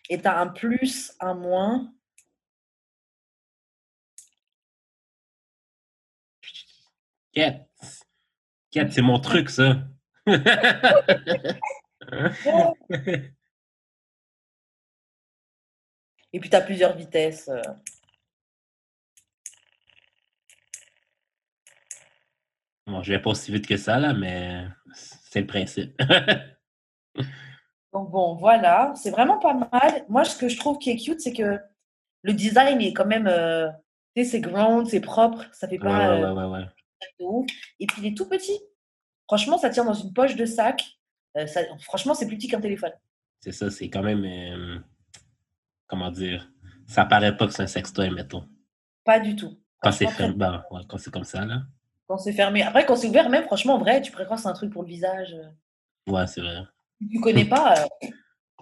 Et 0.09 0.21
tu 0.21 0.27
as 0.27 0.39
un 0.39 0.47
plus, 0.47 1.13
un 1.19 1.33
moins. 1.33 1.93
Quête. 7.33 7.67
Quête, 8.71 8.93
c'est 8.93 9.01
mon 9.01 9.19
truc, 9.19 9.49
ça. 9.49 9.87
Et 16.33 16.39
puis, 16.39 16.49
tu 16.49 16.55
as 16.55 16.61
plusieurs 16.61 16.95
vitesses. 16.95 17.47
Euh. 17.47 17.61
Bon, 22.87 23.01
je 23.01 23.13
vais 23.13 23.21
pas 23.21 23.31
aussi 23.31 23.51
vite 23.51 23.67
que 23.67 23.77
ça, 23.77 23.99
là, 23.99 24.13
mais 24.13 24.67
c'est 24.93 25.41
le 25.41 25.47
principe. 25.47 25.99
Donc, 27.95 28.11
bon, 28.11 28.35
voilà. 28.35 28.91
C'est 28.97 29.09
vraiment 29.09 29.39
pas 29.39 29.53
mal. 29.53 30.05
Moi, 30.09 30.25
ce 30.25 30.35
que 30.37 30.49
je 30.49 30.57
trouve 30.59 30.77
qui 30.79 30.89
est 30.91 30.97
cute, 30.97 31.21
c'est 31.21 31.31
que 31.31 31.57
le 32.23 32.33
design 32.33 32.81
est 32.81 32.91
quand 32.91 33.05
même. 33.05 33.25
Euh, 33.25 33.69
tu 34.13 34.23
sais, 34.25 34.29
c'est 34.31 34.41
grand, 34.41 34.83
c'est 34.85 34.99
propre. 34.99 35.45
Ça 35.53 35.65
fait 35.69 35.79
pas. 35.79 36.19
Ouais, 36.19 36.25
ouais, 36.29 36.43
ouais, 36.45 36.65
Et 37.79 37.87
puis, 37.87 38.01
il 38.01 38.07
est 38.07 38.17
tout 38.17 38.27
petit. 38.27 38.59
Franchement, 39.27 39.57
ça 39.57 39.69
tient 39.69 39.85
dans 39.85 39.93
une 39.93 40.11
poche 40.11 40.35
de 40.35 40.45
sac. 40.45 40.83
Euh, 41.37 41.47
ça, 41.47 41.61
franchement, 41.79 42.13
c'est 42.13 42.27
plus 42.27 42.35
petit 42.35 42.49
qu'un 42.49 42.59
téléphone. 42.59 42.91
C'est 43.39 43.53
ça, 43.53 43.71
c'est 43.71 43.89
quand 43.89 44.03
même. 44.03 44.25
euh, 44.25 44.77
comment 45.87 46.11
dire 46.11 46.51
Ça 46.87 47.05
paraît 47.05 47.37
pas 47.37 47.47
que 47.47 47.53
c'est 47.53 47.63
un 47.63 47.67
sextoy, 47.67 48.09
mettons. 48.09 48.43
Pas 49.05 49.21
du 49.21 49.37
tout. 49.37 49.57
Quand 49.81 49.93
c'est 49.93 50.07
fermé, 50.07 50.35
ben, 50.35 50.65
ouais, 50.69 50.81
quand 50.89 50.97
c'est 50.97 51.11
comme 51.11 51.23
ça, 51.23 51.45
là. 51.45 51.61
Quand 52.07 52.17
c'est 52.17 52.33
fermé. 52.33 52.61
Après, 52.61 52.85
quand 52.85 52.97
c'est 52.97 53.07
ouvert, 53.07 53.29
même, 53.29 53.45
franchement, 53.45 53.75
en 53.75 53.79
vrai, 53.79 54.01
tu 54.01 54.11
préfères 54.11 54.37
c'est 54.37 54.49
un 54.49 54.53
truc 54.53 54.73
pour 54.73 54.81
le 54.83 54.89
visage. 54.89 55.33
euh. 55.33 56.11
Ouais, 56.11 56.27
c'est 56.27 56.41
vrai. 56.41 56.61
Tu 56.99 57.19
connais 57.19 57.45
pas, 57.45 57.75
euh. 57.79 58.07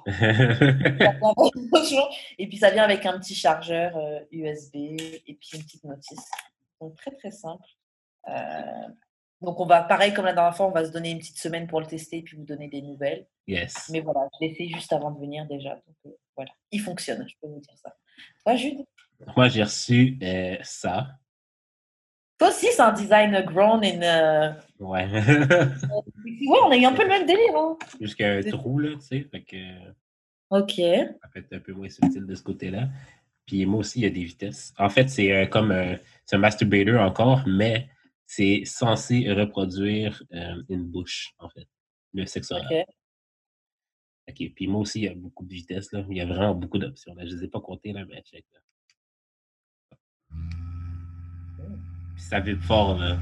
Et 2.38 2.48
puis, 2.48 2.58
ça 2.58 2.72
vient 2.72 2.84
avec 2.84 3.06
un 3.06 3.18
petit 3.20 3.36
chargeur 3.36 3.96
euh, 3.96 4.20
USB 4.32 4.76
et 4.76 5.38
puis 5.40 5.52
une 5.54 5.64
petite 5.64 5.84
notice. 5.84 6.30
Donc, 6.82 6.96
très, 6.98 7.12
très 7.12 7.32
simple. 7.32 7.64
Euh, 8.28 8.88
donc, 9.42 9.60
on 9.60 9.66
va, 9.66 9.84
pareil 9.84 10.14
comme 10.14 10.26
la 10.26 10.34
dernière 10.34 10.56
fois, 10.56 10.68
on 10.68 10.72
va 10.72 10.86
se 10.86 10.92
donner 10.92 11.12
une 11.12 11.20
petite 11.20 11.38
semaine 11.38 11.68
pour 11.68 11.82
le 11.82 11.86
tester 11.86 12.18
et 12.18 12.22
puis 12.22 12.38
vous 12.38 12.46
donner 12.46 12.68
des 12.68 12.82
nouvelles. 12.82 13.28
yes. 13.48 13.90
Mais 13.92 14.00
voilà, 14.00 14.28
je 14.34 14.46
l'ai 14.46 14.56
fait 14.56 14.68
juste 14.68 14.94
avant 14.94 15.12
de 15.12 15.20
venir 15.20 15.46
déjà. 15.48 15.76
Donc, 15.76 15.96
euh, 16.06 16.18
voilà, 16.36 16.52
il 16.72 16.82
fonctionne, 16.82 17.28
je 17.28 17.36
peux 17.42 17.48
vous 17.48 17.60
dire 17.60 17.78
ça. 17.78 17.96
Toi, 18.46 18.56
Jude? 18.56 18.80
Moi, 19.36 19.48
j'ai 19.50 19.64
reçu 19.64 20.18
euh, 20.24 20.58
ça. 20.64 21.08
Toi 22.40 22.50
aussi, 22.50 22.68
c'est 22.72 22.82
un 22.82 22.92
design 22.92 23.42
grown 23.46 23.84
in. 23.84 24.02
euh, 24.02 24.52
Ouais. 24.80 25.08
Ouais, 26.46 26.60
on 26.66 26.72
a 26.72 26.78
eu 26.78 26.86
un 26.86 26.94
peu 26.94 27.04
le 27.04 27.10
même 27.10 27.26
délire. 27.26 27.56
Hein. 27.56 27.78
Jusqu'à 28.02 28.34
un 28.34 28.42
trou, 28.44 28.80
là, 28.80 28.96
tu 28.96 29.02
sais. 29.02 29.22
Fait 29.32 29.44
que 29.44 29.58
Ok. 30.50 30.74
ça 30.76 31.28
peut 31.34 31.40
être 31.40 31.54
un 31.54 31.60
peu 31.60 31.74
moins 31.74 31.90
subtil 31.90 32.26
de 32.26 32.36
ce 32.36 32.44
côté-là. 32.44 32.90
Puis 33.46 33.66
moi 33.66 33.80
aussi, 33.80 34.00
il 34.00 34.04
y 34.04 34.08
a 34.08 34.10
des 34.10 34.24
vitesses. 34.24 34.74
En 34.78 34.90
fait, 34.90 35.10
c'est 35.10 35.32
euh, 35.32 35.46
comme 35.46 35.72
euh, 35.72 35.96
c'est 36.26 36.36
un 36.36 36.40
masturbator 36.40 37.02
encore, 37.02 37.44
mais 37.48 37.88
c'est 38.26 38.64
censé 38.66 39.32
reproduire 39.32 40.22
euh, 40.34 40.62
une 40.70 40.84
bouche, 40.86 41.34
en 41.40 41.50
fait. 41.50 41.68
Le 42.14 42.26
sexe 42.26 42.52
oral. 42.52 42.66
Ok. 42.72 42.86
OK. 44.30 44.52
Puis 44.56 44.68
moi 44.68 44.82
aussi, 44.82 45.00
il 45.02 45.04
y 45.06 45.08
a 45.10 45.14
beaucoup 45.16 45.46
de 45.46 45.54
vitesses, 45.54 45.92
là. 45.92 46.06
Il 46.10 46.18
y 46.18 46.22
a 46.22 46.26
vraiment 46.26 46.56
beaucoup 46.56 46.78
d'options. 46.78 47.14
Là. 47.16 47.26
Je 47.26 47.32
ne 47.34 47.38
les 47.40 47.46
ai 47.46 47.48
pas 47.48 47.62
comptées, 47.62 47.94
là, 47.94 48.04
mais 48.06 48.22
check. 48.22 48.46
Là. 48.54 48.60
Puis 52.16 52.24
ça 52.24 52.40
vibre 52.40 52.64
fort, 52.64 52.98
là. 52.98 53.18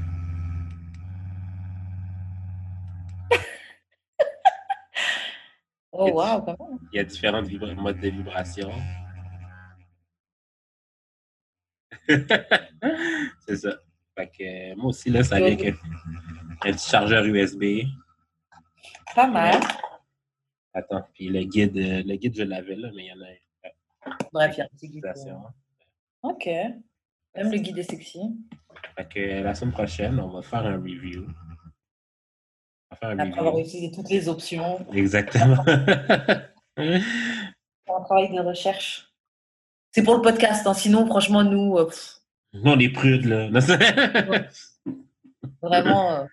Oh, 5.94 6.06
même. 6.06 6.78
Il 6.92 6.96
y 6.96 6.98
a 7.00 7.04
différents 7.04 7.42
vibra- 7.42 7.74
modes 7.74 8.00
de 8.00 8.08
vibration. 8.08 8.70
c'est 13.46 13.56
ça. 13.56 13.76
Fait 14.16 14.28
que 14.28 14.42
euh, 14.72 14.76
moi 14.76 14.86
aussi, 14.86 15.10
là, 15.10 15.22
ça 15.22 15.36
vient 15.36 15.46
avec 15.46 15.64
un, 15.66 16.68
un 16.68 16.72
petit 16.72 16.88
chargeur 16.88 17.24
USB. 17.24 17.86
Pas 19.14 19.26
mal. 19.28 19.60
Attends, 20.74 21.06
puis 21.14 21.28
le 21.28 21.44
guide, 21.44 21.76
euh, 21.76 22.02
le 22.04 22.16
guide, 22.16 22.34
je 22.36 22.42
l'avais 22.42 22.76
là, 22.76 22.90
mais 22.94 23.04
il 23.04 23.08
y 23.08 23.12
en 23.12 23.20
a 23.20 23.26
un. 23.28 23.36
Bref, 24.32 24.54
il 24.56 24.58
y 24.58 24.62
a 24.62 24.64
un 24.64 24.68
petit 24.68 24.88
guide. 24.88 25.04
Ok. 26.22 26.48
Même 27.34 27.50
le 27.50 27.58
guide 27.58 27.78
est 27.78 27.82
sexy. 27.90 28.20
Fait 28.96 29.08
que 29.08 29.18
euh, 29.20 29.42
la 29.42 29.54
semaine 29.54 29.72
prochaine, 29.72 30.20
on 30.20 30.28
va 30.28 30.42
faire 30.42 30.66
un 30.66 30.76
review. 30.76 31.24
On 31.26 32.90
va 32.90 32.96
faire 32.96 33.08
un 33.10 33.18
Après 33.18 33.40
avoir 33.40 33.58
utilisé 33.58 33.90
toutes 33.90 34.10
les 34.10 34.28
options. 34.28 34.86
Exactement. 34.92 35.64
C'est 36.76 37.00
un 37.94 38.00
travail 38.04 38.34
de 38.34 38.40
recherche. 38.40 39.08
C'est 39.92 40.02
pour 40.02 40.14
le 40.16 40.22
podcast. 40.22 40.66
hein. 40.66 40.74
Sinon, 40.74 41.06
franchement, 41.06 41.42
nous, 41.44 41.76
euh, 41.78 41.86
pff, 41.86 42.16
Nous, 42.54 42.70
on 42.70 42.78
est 42.78 42.88
prudes, 42.90 43.24
là. 43.26 43.48
vraiment. 45.62 46.26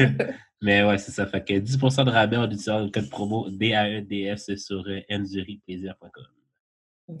euh, 0.00 0.06
Mais 0.62 0.82
ouais, 0.84 0.98
c'est 0.98 1.12
ça. 1.12 1.26
Fait 1.26 1.44
que 1.44 1.52
10% 1.54 2.04
de 2.04 2.10
rabais 2.10 2.36
en 2.36 2.44
utilisant 2.46 2.80
le 2.80 2.90
code 2.90 3.08
promo 3.10 3.48
DAEDS 3.50 4.56
sur 4.56 4.84
euh, 4.88 5.00
enduriplaisir.com. 5.10 6.24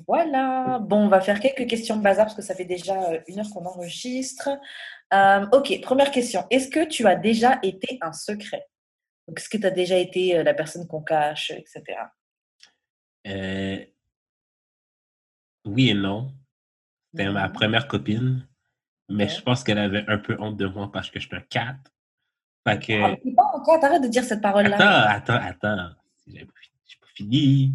Voilà. 0.06 0.78
Bon, 0.80 1.06
on 1.06 1.08
va 1.08 1.20
faire 1.20 1.40
quelques 1.40 1.66
questions 1.66 1.96
de 1.96 2.02
bazar 2.02 2.26
parce 2.26 2.36
que 2.36 2.42
ça 2.42 2.54
fait 2.54 2.64
déjà 2.66 3.10
euh, 3.10 3.20
une 3.26 3.38
heure 3.40 3.50
qu'on 3.50 3.64
enregistre. 3.64 4.50
Euh, 5.14 5.46
ok, 5.52 5.80
première 5.80 6.10
question. 6.10 6.44
Est-ce 6.50 6.68
que 6.68 6.84
tu 6.84 7.06
as 7.06 7.16
déjà 7.16 7.58
été 7.62 7.98
un 8.02 8.12
secret? 8.12 8.66
Donc, 9.26 9.38
Est-ce 9.40 9.48
que 9.48 9.56
tu 9.56 9.66
as 9.66 9.70
déjà 9.70 9.96
été 9.96 10.36
euh, 10.36 10.42
la 10.42 10.52
personne 10.54 10.86
qu'on 10.86 11.00
cache, 11.02 11.50
etc. 11.52 11.82
Euh, 13.26 13.78
oui 15.64 15.88
et 15.90 15.94
non. 15.94 16.32
C'était 17.12 17.30
ma 17.30 17.48
Mhm. 17.48 17.52
première 17.54 17.88
copine, 17.88 18.46
mais 19.08 19.28
je 19.28 19.40
pense 19.40 19.64
qu'elle 19.64 19.78
avait 19.78 20.04
un 20.08 20.18
peu 20.18 20.36
honte 20.38 20.56
de 20.58 20.66
moi 20.66 20.90
parce 20.92 21.10
que 21.10 21.18
je 21.18 21.26
suis 21.26 21.36
un 21.36 21.40
cat. 21.40 21.76
Fait 22.66 22.78
que. 22.78 23.02
Ah, 23.02 23.16
pas 23.34 23.50
encore, 23.58 23.80
t'arrêtes 23.80 24.02
de 24.02 24.08
dire 24.08 24.24
cette 24.24 24.42
parole-là. 24.42 25.08
Attends, 25.10 25.32
attends, 25.34 25.68
attends. 25.72 25.90
J'ai 26.26 26.44
pas 26.44 27.06
fini. 27.14 27.72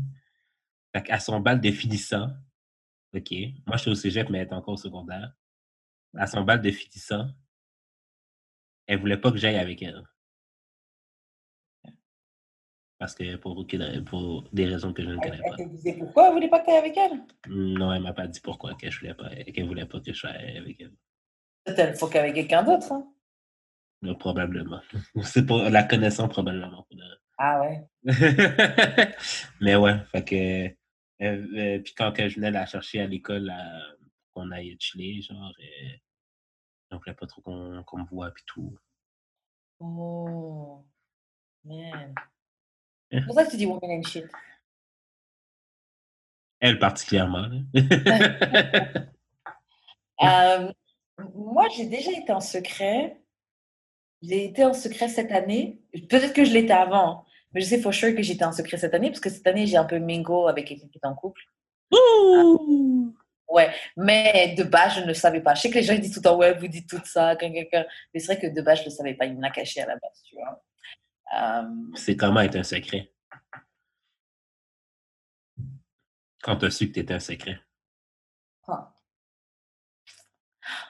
Fait 0.95 1.03
qu'à 1.03 1.19
son 1.19 1.39
bal 1.39 1.59
de 1.59 1.71
finissant, 1.71 2.29
OK. 3.15 3.31
Moi, 3.65 3.77
je 3.77 3.81
suis 3.81 3.91
au 3.91 3.95
cégep, 3.95 4.29
mais 4.29 4.39
elle 4.39 4.47
est 4.47 4.53
encore 4.53 4.73
au 4.75 4.77
secondaire. 4.77 5.33
À 6.15 6.27
son 6.27 6.41
bal 6.43 6.61
de 6.61 6.71
finissant, 6.71 7.27
elle 8.87 8.99
voulait 8.99 9.17
pas 9.17 9.31
que 9.31 9.37
j'aille 9.37 9.57
avec 9.57 9.81
elle. 9.81 10.03
Parce 12.99 13.15
que 13.15 13.35
pour, 13.35 13.57
aucune- 13.57 14.05
pour 14.05 14.43
des 14.53 14.65
raisons 14.65 14.93
que 14.93 15.03
je 15.03 15.09
ne 15.09 15.15
Elle, 15.15 15.19
connais 15.21 15.41
elle 15.43 15.49
pas. 15.51 15.57
te 15.57 15.69
disait 15.69 15.93
pourquoi 15.97 16.27
elle 16.27 16.33
voulait 16.33 16.47
pas 16.49 16.59
que 16.59 16.65
tu 16.65 16.71
avec 16.71 16.95
elle? 16.95 17.21
Non, 17.49 17.91
elle 17.91 18.01
m'a 18.01 18.13
pas 18.13 18.27
dit 18.27 18.39
pourquoi 18.39 18.75
qu'elle 18.75 18.93
voulait 18.93 19.13
pas, 19.13 19.29
qu'elle 19.35 19.67
voulait 19.67 19.85
pas 19.85 19.99
que 19.99 20.13
je 20.13 20.17
sois 20.17 20.29
avec 20.29 20.79
elle. 20.79 20.93
Peut-être 21.65 21.79
elle 21.79 21.95
faut 21.95 22.07
qu'avec 22.07 22.35
quelqu'un 22.35 22.63
d'autre. 22.63 22.91
hein? 22.91 23.09
Mais 24.03 24.15
probablement. 24.15 24.81
C'est 25.23 25.45
pour 25.45 25.57
la 25.63 25.83
connaissance, 25.83 26.29
probablement. 26.29 26.85
Ah 27.37 27.61
ouais. 27.61 27.83
Mais 29.59 29.75
ouais, 29.75 29.97
fait 30.11 30.23
que. 30.23 30.82
Euh, 31.24 31.80
puis 31.80 31.93
quand 31.95 32.11
que 32.11 32.28
je 32.28 32.36
venais 32.36 32.51
la 32.51 32.65
chercher 32.65 33.01
à 33.01 33.07
l'école, 33.07 33.43
là, 33.43 33.82
qu'on 34.34 34.51
aille 34.51 34.76
chiller, 34.80 35.21
genre, 35.21 35.53
euh, 35.59 35.89
on 36.91 36.97
voulait 36.97 37.13
pas 37.13 37.28
trop 37.28 37.41
qu'on 37.41 37.84
qu'on 37.84 37.99
me 37.99 38.05
voit, 38.05 38.32
puis 38.32 38.43
tout. 38.45 38.78
Oh. 39.80 40.86
Man. 41.65 42.13
C'est 43.11 43.26
pour 43.26 43.36
ça 43.36 43.45
que 43.45 43.51
tu 43.51 43.57
dis 43.57 43.65
woman 43.65 43.91
and 43.91 44.03
shit. 44.03 44.26
Elle 46.59 46.80
particulièrement. 46.80 47.49
Euh, 50.21 50.71
moi, 51.36 51.67
j'ai 51.76 51.86
déjà 51.86 52.11
été 52.11 52.32
en 52.32 52.39
secret. 52.39 53.19
J'ai 54.21 54.45
été 54.45 54.63
en 54.63 54.74
secret 54.74 55.09
cette 55.09 55.34
année. 55.34 55.82
Peut-être 56.09 56.34
que 56.34 56.45
je 56.45 56.53
l'étais 56.53 56.71
avant, 56.71 57.09
hein, 57.09 57.26
mais 57.54 57.62
je 57.62 57.66
sais 57.68 57.82
for 57.82 57.93
sure 57.93 58.16
que 58.16 58.22
j'étais 58.24 58.45
en 58.45 58.51
secret 58.51 58.78
cette 58.78 58.93
année 58.93 59.10
parce 59.10 59.20
que 59.20 59.30
cette 59.30 59.45
année, 59.47 59.66
j'ai 59.68 59.78
un 59.78 59.86
peu 59.86 59.99
mingo 59.99 60.47
avec 60.47 60.68
quelqu'un 60.68 60.88
qui 60.88 60.97
est 60.97 61.08
en 61.08 61.16
couple. 61.16 61.41
Ouh! 61.91 63.16
Ouais, 63.47 63.72
mais 63.95 64.56
de 64.58 64.64
base, 64.64 64.95
je 64.95 65.01
ne 65.01 65.08
le 65.08 65.14
savais 65.14 65.41
pas. 65.41 65.54
Je 65.54 65.62
sais 65.62 65.70
que 65.70 65.76
les 65.76 65.84
gens 65.84 65.93
ils 65.93 66.01
disent 66.01 66.14
tout 66.14 66.20
le 66.20 66.24
temps, 66.24 66.38
ouais, 66.38 66.58
vous 66.58 66.68
dites 66.68 66.89
tout 66.89 67.01
ça, 67.06 67.36
mais 67.39 67.70
c'est 68.16 68.26
vrai 68.26 68.39
que 68.39 68.47
de 68.47 68.62
base, 68.62 68.80
je 68.80 68.84
ne 68.86 68.89
le 68.89 68.95
savais 68.95 69.14
pas. 69.14 69.26
Il 69.26 69.36
me 69.36 69.41
l'a 69.41 69.51
caché 69.51 69.82
à 69.82 69.86
la 69.86 69.95
base, 69.95 70.24
tu 70.24 70.36
vois. 70.36 70.64
Euh, 71.38 71.70
C'est 71.95 72.16
comment 72.18 72.41
être 72.41 72.56
un 72.56 72.64
secret? 72.64 73.12
Quand 76.41 76.58
tu 76.58 76.66
as 76.66 76.72
su 76.72 76.88
que 76.88 76.93
tu 76.93 76.99
étais 76.99 77.14
un 77.14 77.20
secret. 77.20 77.60
ah. 78.68 78.89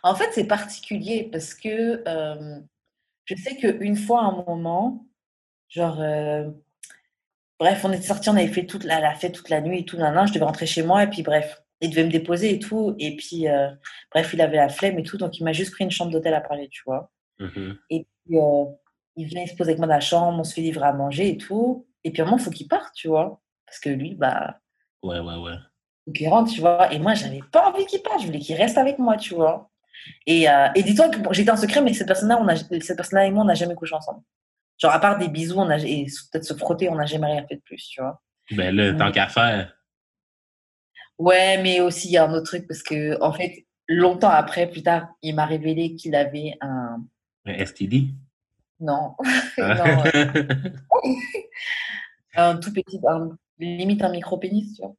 En 0.03 0.15
fait, 0.15 0.31
c'est 0.31 0.47
particulier 0.47 1.29
parce 1.31 1.53
que 1.53 2.01
euh, 2.07 2.59
je 3.25 3.35
sais 3.35 3.57
qu'une 3.57 3.95
fois, 3.95 4.21
à 4.21 4.25
un 4.25 4.43
moment, 4.43 5.05
genre, 5.73 5.99
euh, 5.99 6.49
bref, 7.59 7.83
on 7.83 7.91
était 7.91 8.03
sortis, 8.07 8.29
on 8.29 8.35
avait 8.35 8.47
fait 8.47 8.65
toute 8.65 8.83
la, 8.83 8.99
la 8.99 9.13
fête 9.15 9.33
toute 9.33 9.49
la 9.49 9.61
nuit 9.61 9.79
et 9.79 9.85
tout, 9.85 9.97
nan, 9.97 10.13
nan, 10.13 10.27
je 10.27 10.33
devais 10.33 10.45
rentrer 10.45 10.65
chez 10.65 10.83
moi 10.83 11.03
et 11.03 11.07
puis 11.07 11.23
bref, 11.23 11.63
il 11.81 11.89
devait 11.89 12.05
me 12.05 12.11
déposer 12.11 12.53
et 12.53 12.59
tout. 12.59 12.95
Et 12.99 13.15
puis, 13.15 13.47
euh, 13.47 13.69
bref, 14.11 14.31
il 14.33 14.41
avait 14.41 14.57
la 14.57 14.69
flemme 14.69 14.99
et 14.99 15.03
tout, 15.03 15.17
donc 15.17 15.37
il 15.39 15.43
m'a 15.43 15.53
juste 15.53 15.71
pris 15.71 15.83
une 15.83 15.91
chambre 15.91 16.11
d'hôtel 16.11 16.33
à 16.33 16.41
Paris, 16.41 16.69
tu 16.69 16.83
vois. 16.85 17.11
Mhm. 17.39 17.77
Et 17.89 18.05
puis, 18.25 18.37
euh, 18.37 18.65
il 19.15 19.25
vient, 19.25 19.41
il 19.43 19.47
se 19.49 19.55
pose 19.55 19.67
avec 19.67 19.79
moi 19.79 19.87
dans 19.87 19.93
la 19.95 19.99
chambre, 19.99 20.39
on 20.39 20.43
se 20.43 20.53
fait 20.53 20.61
livrer 20.61 20.85
à 20.85 20.93
manger 20.93 21.29
et 21.29 21.37
tout. 21.37 21.85
Et 22.03 22.11
puis, 22.11 22.21
à 22.21 22.25
un 22.25 22.27
moment, 22.27 22.37
il 22.37 22.43
faut 22.43 22.51
qu'il 22.51 22.67
parte, 22.67 22.93
tu 22.95 23.07
vois. 23.07 23.41
Parce 23.65 23.79
que 23.79 23.89
lui, 23.89 24.15
bah, 24.15 24.59
Ouais, 25.03 25.19
ouais, 25.19 25.35
ouais. 25.35 25.55
faut 26.05 26.11
qu'il 26.13 26.29
rentre, 26.29 26.51
tu 26.51 26.61
vois. 26.61 26.91
Et 26.93 26.99
moi, 26.99 27.13
j'avais 27.15 27.41
pas 27.51 27.69
envie 27.69 27.85
qu'il 27.85 28.01
parte, 28.01 28.21
je 28.21 28.27
voulais 28.27 28.39
qu'il 28.39 28.55
reste 28.55 28.77
avec 28.77 28.99
moi, 28.99 29.17
tu 29.17 29.33
vois. 29.33 29.69
Et, 30.25 30.49
euh, 30.49 30.67
et 30.75 30.83
dis-toi 30.83 31.09
que 31.09 31.19
bon, 31.19 31.33
j'étais 31.33 31.51
en 31.51 31.57
secret, 31.57 31.81
mais 31.81 31.93
cette 31.93 32.07
personne-là, 32.07 32.37
on 32.41 32.47
a, 32.47 32.55
cette 32.55 32.95
personne-là 32.95 33.25
et 33.25 33.31
moi, 33.31 33.43
on 33.43 33.47
n'a 33.47 33.53
jamais 33.53 33.75
couché 33.75 33.95
ensemble. 33.95 34.21
Genre, 34.77 34.91
à 34.91 34.99
part 34.99 35.17
des 35.17 35.27
bisous, 35.29 35.57
on 35.59 35.69
a, 35.69 35.77
et 35.77 36.05
peut-être 36.31 36.43
se 36.45 36.53
frotter, 36.55 36.89
on 36.89 36.95
n'a 36.95 37.05
jamais 37.05 37.27
rien 37.27 37.45
fait 37.47 37.55
de 37.57 37.61
plus, 37.61 37.87
tu 37.87 38.01
vois. 38.01 38.21
Ben 38.51 38.75
là, 38.75 38.93
tant 38.93 39.09
Mm. 39.09 39.11
qu'à 39.11 39.27
faire. 39.27 39.77
Ouais, 41.17 41.61
mais 41.61 41.79
aussi, 41.79 42.07
il 42.09 42.11
y 42.13 42.17
a 42.17 42.25
un 42.27 42.33
autre 42.33 42.45
truc, 42.47 42.67
parce 42.67 42.81
que, 42.83 43.21
en 43.21 43.31
fait, 43.31 43.65
longtemps 43.87 44.29
après, 44.29 44.67
plus 44.69 44.83
tard, 44.83 45.07
il 45.21 45.35
m'a 45.35 45.45
révélé 45.45 45.95
qu'il 45.95 46.15
avait 46.15 46.55
un. 46.61 47.03
Un 47.45 47.53
STD. 47.65 48.07
Non, 48.79 49.15
non, 49.57 50.03
euh, 50.13 50.25
un 52.35 52.57
tout 52.57 52.73
petit, 52.73 52.99
un- 53.07 53.37
limite 53.59 54.01
un 54.01 54.09
micro-pénis, 54.09 54.75
tu 54.75 54.81
vois. 54.81 54.95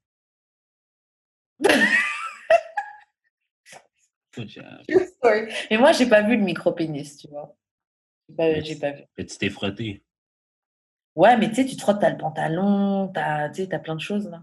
Good 4.37 4.49
job. 4.49 4.65
Mais 5.71 5.77
moi, 5.79 5.93
j'ai 5.93 6.07
pas 6.09 6.23
vu 6.23 6.37
le 6.37 6.43
micro-pénis, 6.43 7.17
tu 7.19 7.29
vois. 7.29 7.55
Mais 8.29 8.65
j'ai 8.65 8.77
pas 8.77 8.93
vu. 8.93 9.03
mais 9.17 9.27
tu 9.27 9.37
t'es 9.39 9.51
frotté. 9.51 10.03
Ouais, 11.15 11.37
mais 11.37 11.49
tu 11.49 11.57
sais, 11.57 11.67
tu 11.67 11.77
te 11.77 11.81
frottes, 11.83 12.01
t'as 12.01 12.11
le 12.11 12.17
pantalon, 12.19 13.09
t'as, 13.09 13.49
tu 13.51 13.63
sais, 13.63 13.69
t'as 13.69 13.79
plein 13.79 13.95
de 13.95 14.01
choses 14.01 14.29
là. 14.29 14.43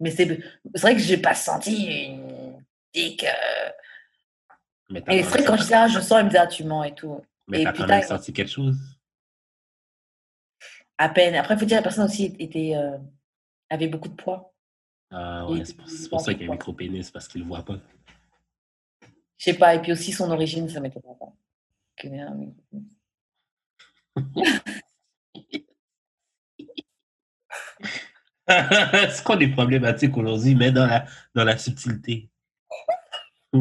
Mais 0.00 0.10
c'est, 0.10 0.26
c'est 0.74 0.80
vrai 0.82 0.94
que 0.94 1.00
j'ai 1.00 1.18
pas 1.18 1.34
senti 1.34 1.86
une 2.06 2.62
dick. 2.94 3.24
euh, 3.24 3.70
Mais 4.90 5.02
Et 5.08 5.22
c'est 5.22 5.28
vrai 5.28 5.42
que 5.42 5.46
quand 5.46 5.56
je 5.56 5.64
dis 5.66 5.74
ah, 5.74 5.88
je 5.88 6.00
sens, 6.00 6.20
il 6.20 6.24
me 6.26 6.30
dit 6.30 6.36
ah, 6.38 6.46
tu 6.46 6.64
mens 6.64 6.84
et 6.84 6.94
tout. 6.94 7.20
mais 7.48 7.60
et 7.60 7.64
t'as 7.64 7.72
puis 7.72 7.82
quand 7.82 7.88
même 7.88 8.00
t'as- 8.00 8.06
senti 8.06 8.32
quelque 8.32 8.50
chose? 8.50 8.76
À 10.98 11.08
peine. 11.10 11.34
Après, 11.34 11.54
il 11.54 11.58
faut 11.60 11.66
dire 11.66 11.76
la 11.76 11.82
personne 11.82 12.04
aussi 12.04 12.34
était, 12.38 12.74
euh, 12.74 12.96
avait 13.68 13.88
beaucoup 13.88 14.08
de 14.08 14.14
poids. 14.14 14.54
Ah 15.10 15.46
ouais, 15.48 15.64
c'est 15.64 15.76
pour, 15.76 15.88
c'est 15.88 16.08
pour 16.08 16.20
ça 16.20 16.32
qu'il 16.34 16.44
y 16.44 16.46
a 16.46 16.50
un 16.50 16.54
micro-pénis, 16.54 17.10
parce 17.10 17.28
qu'il 17.28 17.42
le 17.42 17.46
voit 17.46 17.62
pas. 17.64 17.78
Je 19.38 19.44
sais 19.44 19.54
pas. 19.54 19.74
Et 19.74 19.82
puis 19.82 19.92
aussi 19.92 20.12
son 20.12 20.30
origine, 20.30 20.68
ça 20.68 20.80
m'étonne 20.80 21.02
pas. 21.02 21.32
Que, 24.16 24.22
mais- 28.48 29.08
c'est 29.10 29.24
quoi 29.24 29.36
les 29.36 29.48
problématiques 29.48 30.16
aujourd'hui, 30.16 30.54
mais 30.54 30.70
dans 30.70 30.86
la, 30.86 31.04
dans 31.34 31.44
la 31.44 31.58
subtilité? 31.58 32.28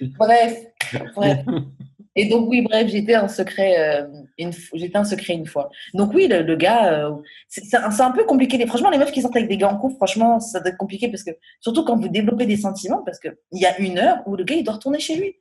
Bref, 0.00 0.66
bref. 1.14 1.38
Et 2.16 2.28
donc 2.28 2.48
oui, 2.50 2.60
bref, 2.62 2.88
j'étais 2.88 3.14
un 3.14 3.28
secret, 3.28 4.02
euh, 4.02 4.06
une, 4.36 4.50
un 4.94 5.04
secret 5.04 5.34
une 5.34 5.46
fois. 5.46 5.70
Donc 5.94 6.12
oui, 6.12 6.26
le, 6.28 6.56
gars, 6.56 6.92
euh, 6.92 7.16
c'est 7.48 7.74
un, 7.76 8.10
peu 8.10 8.24
compliqué. 8.24 8.64
Franchement, 8.66 8.90
les 8.90 8.98
meufs 8.98 9.12
qui 9.12 9.22
sortent 9.22 9.36
avec 9.36 9.48
des 9.48 9.56
gars 9.56 9.68
en 9.68 9.78
couple, 9.78 9.94
franchement, 9.94 10.40
ça 10.40 10.60
doit 10.60 10.70
être 10.70 10.76
compliqué 10.76 11.08
parce 11.08 11.22
que 11.22 11.30
surtout 11.60 11.84
quand 11.84 11.96
vous 11.96 12.08
développez 12.08 12.46
des 12.46 12.56
sentiments, 12.56 13.02
parce 13.04 13.20
que 13.20 13.28
il 13.52 13.60
y 13.60 13.66
a 13.66 13.78
une 13.78 13.98
heure 13.98 14.18
où 14.26 14.36
le 14.36 14.44
gars 14.44 14.56
il 14.56 14.64
doit 14.64 14.74
retourner 14.74 14.98
chez 14.98 15.16
lui. 15.16 15.36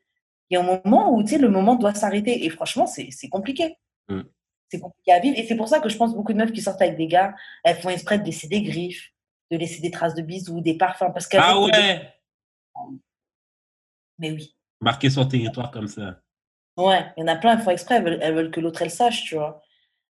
Il 0.50 0.56
y 0.56 0.58
a 0.58 0.62
un 0.62 0.64
moment 0.64 1.14
où 1.14 1.22
tu 1.24 1.30
sais 1.30 1.38
le 1.38 1.50
moment 1.50 1.76
doit 1.76 1.93
s'arrêter 1.93 2.45
et 2.45 2.50
franchement, 2.50 2.88
c'est 2.88 3.30
compliqué. 3.30 3.78
Mm. 4.10 4.22
C'est 4.70 4.80
compliqué 4.80 5.12
à 5.12 5.20
vivre 5.20 5.38
et 5.38 5.45
c'est 5.45 5.56
pour 5.56 5.68
ça 5.68 5.80
que 5.80 5.89
je 5.89 5.97
pense 5.97 6.14
beaucoup 6.14 6.34
de 6.34 6.38
meufs 6.38 6.52
qui 6.52 6.62
sortent 6.62 6.82
avec 6.82 6.95
des 6.95 7.08
gars, 7.08 7.34
elles 7.64 7.78
font 7.78 7.89
exprès 7.89 8.20
de 8.20 8.24
laisser 8.24 8.47
des 8.47 8.62
griffes, 8.62 9.12
de 9.52 9.58
laisser 9.58 9.82
des 9.82 9.91
traces 9.91 10.14
de 10.14 10.22
bisous, 10.22 10.62
des 10.62 10.76
parfums 10.76 11.12
parce 11.14 11.28
ah 11.34 11.54
que- 11.54 11.72
ouais! 11.72 12.14
Mais 14.20 14.32
oui. 14.32 14.56
Marquer 14.82 15.10
son 15.10 15.26
territoire 15.26 15.72
comme 15.72 15.88
ça. 15.88 16.20
Ouais, 16.78 17.06
il 17.18 17.22
y 17.22 17.24
en 17.24 17.28
a 17.28 17.36
plein, 17.36 17.58
elles 17.58 17.64
font 17.64 17.72
exprès, 17.72 17.95
elles 17.95 18.04
veulent, 18.04 18.20
elles 18.22 18.34
veulent 18.34 18.52
que 18.52 18.60
l'autre 18.60 18.82
elle 18.82 18.91
sache, 18.91 19.24
tu 19.24 19.36
vois. 19.36 19.62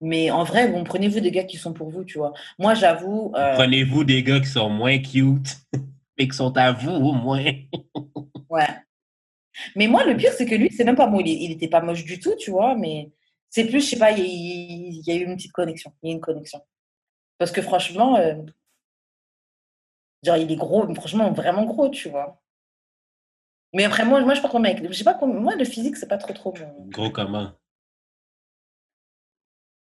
Mais 0.01 0.31
en 0.31 0.43
vrai, 0.43 0.67
bon, 0.69 0.83
prenez-vous 0.83 1.19
des 1.19 1.31
gars 1.31 1.43
qui 1.43 1.57
sont 1.57 1.73
pour 1.73 1.89
vous, 1.89 2.03
tu 2.03 2.17
vois. 2.17 2.33
Moi, 2.59 2.73
j'avoue, 2.73 3.31
euh, 3.35 3.55
Prenez-vous 3.55 4.03
des 4.03 4.23
gars 4.23 4.39
qui 4.39 4.47
sont 4.47 4.69
moins 4.69 4.97
cute, 4.99 5.57
mais 6.17 6.27
qui 6.27 6.35
sont 6.35 6.55
à 6.57 6.71
vous 6.71 6.91
au 6.91 7.13
moins. 7.13 7.43
ouais. 8.49 8.67
Mais 9.75 9.87
moi, 9.87 10.03
le 10.05 10.15
pire, 10.17 10.31
c'est 10.33 10.45
que 10.45 10.55
lui, 10.55 10.71
c'est 10.71 10.83
même 10.83 10.95
pas 10.95 11.07
moi, 11.07 11.21
il, 11.23 11.29
est- 11.29 11.43
il 11.45 11.51
était 11.51 11.67
pas 11.67 11.81
moche 11.81 12.03
du 12.05 12.19
tout, 12.19 12.35
tu 12.39 12.51
vois, 12.51 12.75
mais 12.75 13.11
c'est 13.49 13.65
plus, 13.67 13.81
je 13.81 13.91
sais 13.91 13.99
pas, 13.99 14.11
il 14.11 14.19
y, 14.19 14.21
a- 14.21 14.25
il 14.25 15.03
y 15.07 15.11
a 15.11 15.15
eu 15.15 15.25
une 15.25 15.35
petite 15.35 15.51
connexion. 15.51 15.93
Il 16.03 16.09
y 16.09 16.11
a 16.11 16.15
une 16.15 16.21
connexion. 16.21 16.61
Parce 17.39 17.51
que 17.51 17.61
franchement, 17.61 18.17
euh, 18.17 18.35
genre, 20.23 20.37
il 20.37 20.51
est 20.51 20.55
gros, 20.55 20.87
mais 20.87 20.95
franchement, 20.95 21.31
vraiment 21.31 21.65
gros, 21.65 21.89
tu 21.89 22.09
vois. 22.09 22.41
Mais 23.73 23.83
après, 23.85 24.05
moi, 24.05 24.21
moi 24.21 24.33
je 24.33 24.37
sais 24.37 24.41
pas 24.43 24.49
comment 24.49 24.61
mec. 24.63 24.85
Je 24.87 24.93
sais 24.93 25.03
pas 25.03 25.15
comment, 25.15 25.39
moi, 25.39 25.55
le 25.55 25.65
physique, 25.65 25.95
c'est 25.97 26.07
pas 26.07 26.17
trop, 26.17 26.33
trop 26.33 26.53
mon 26.57 26.85
Gros 26.87 27.09
comment? 27.11 27.51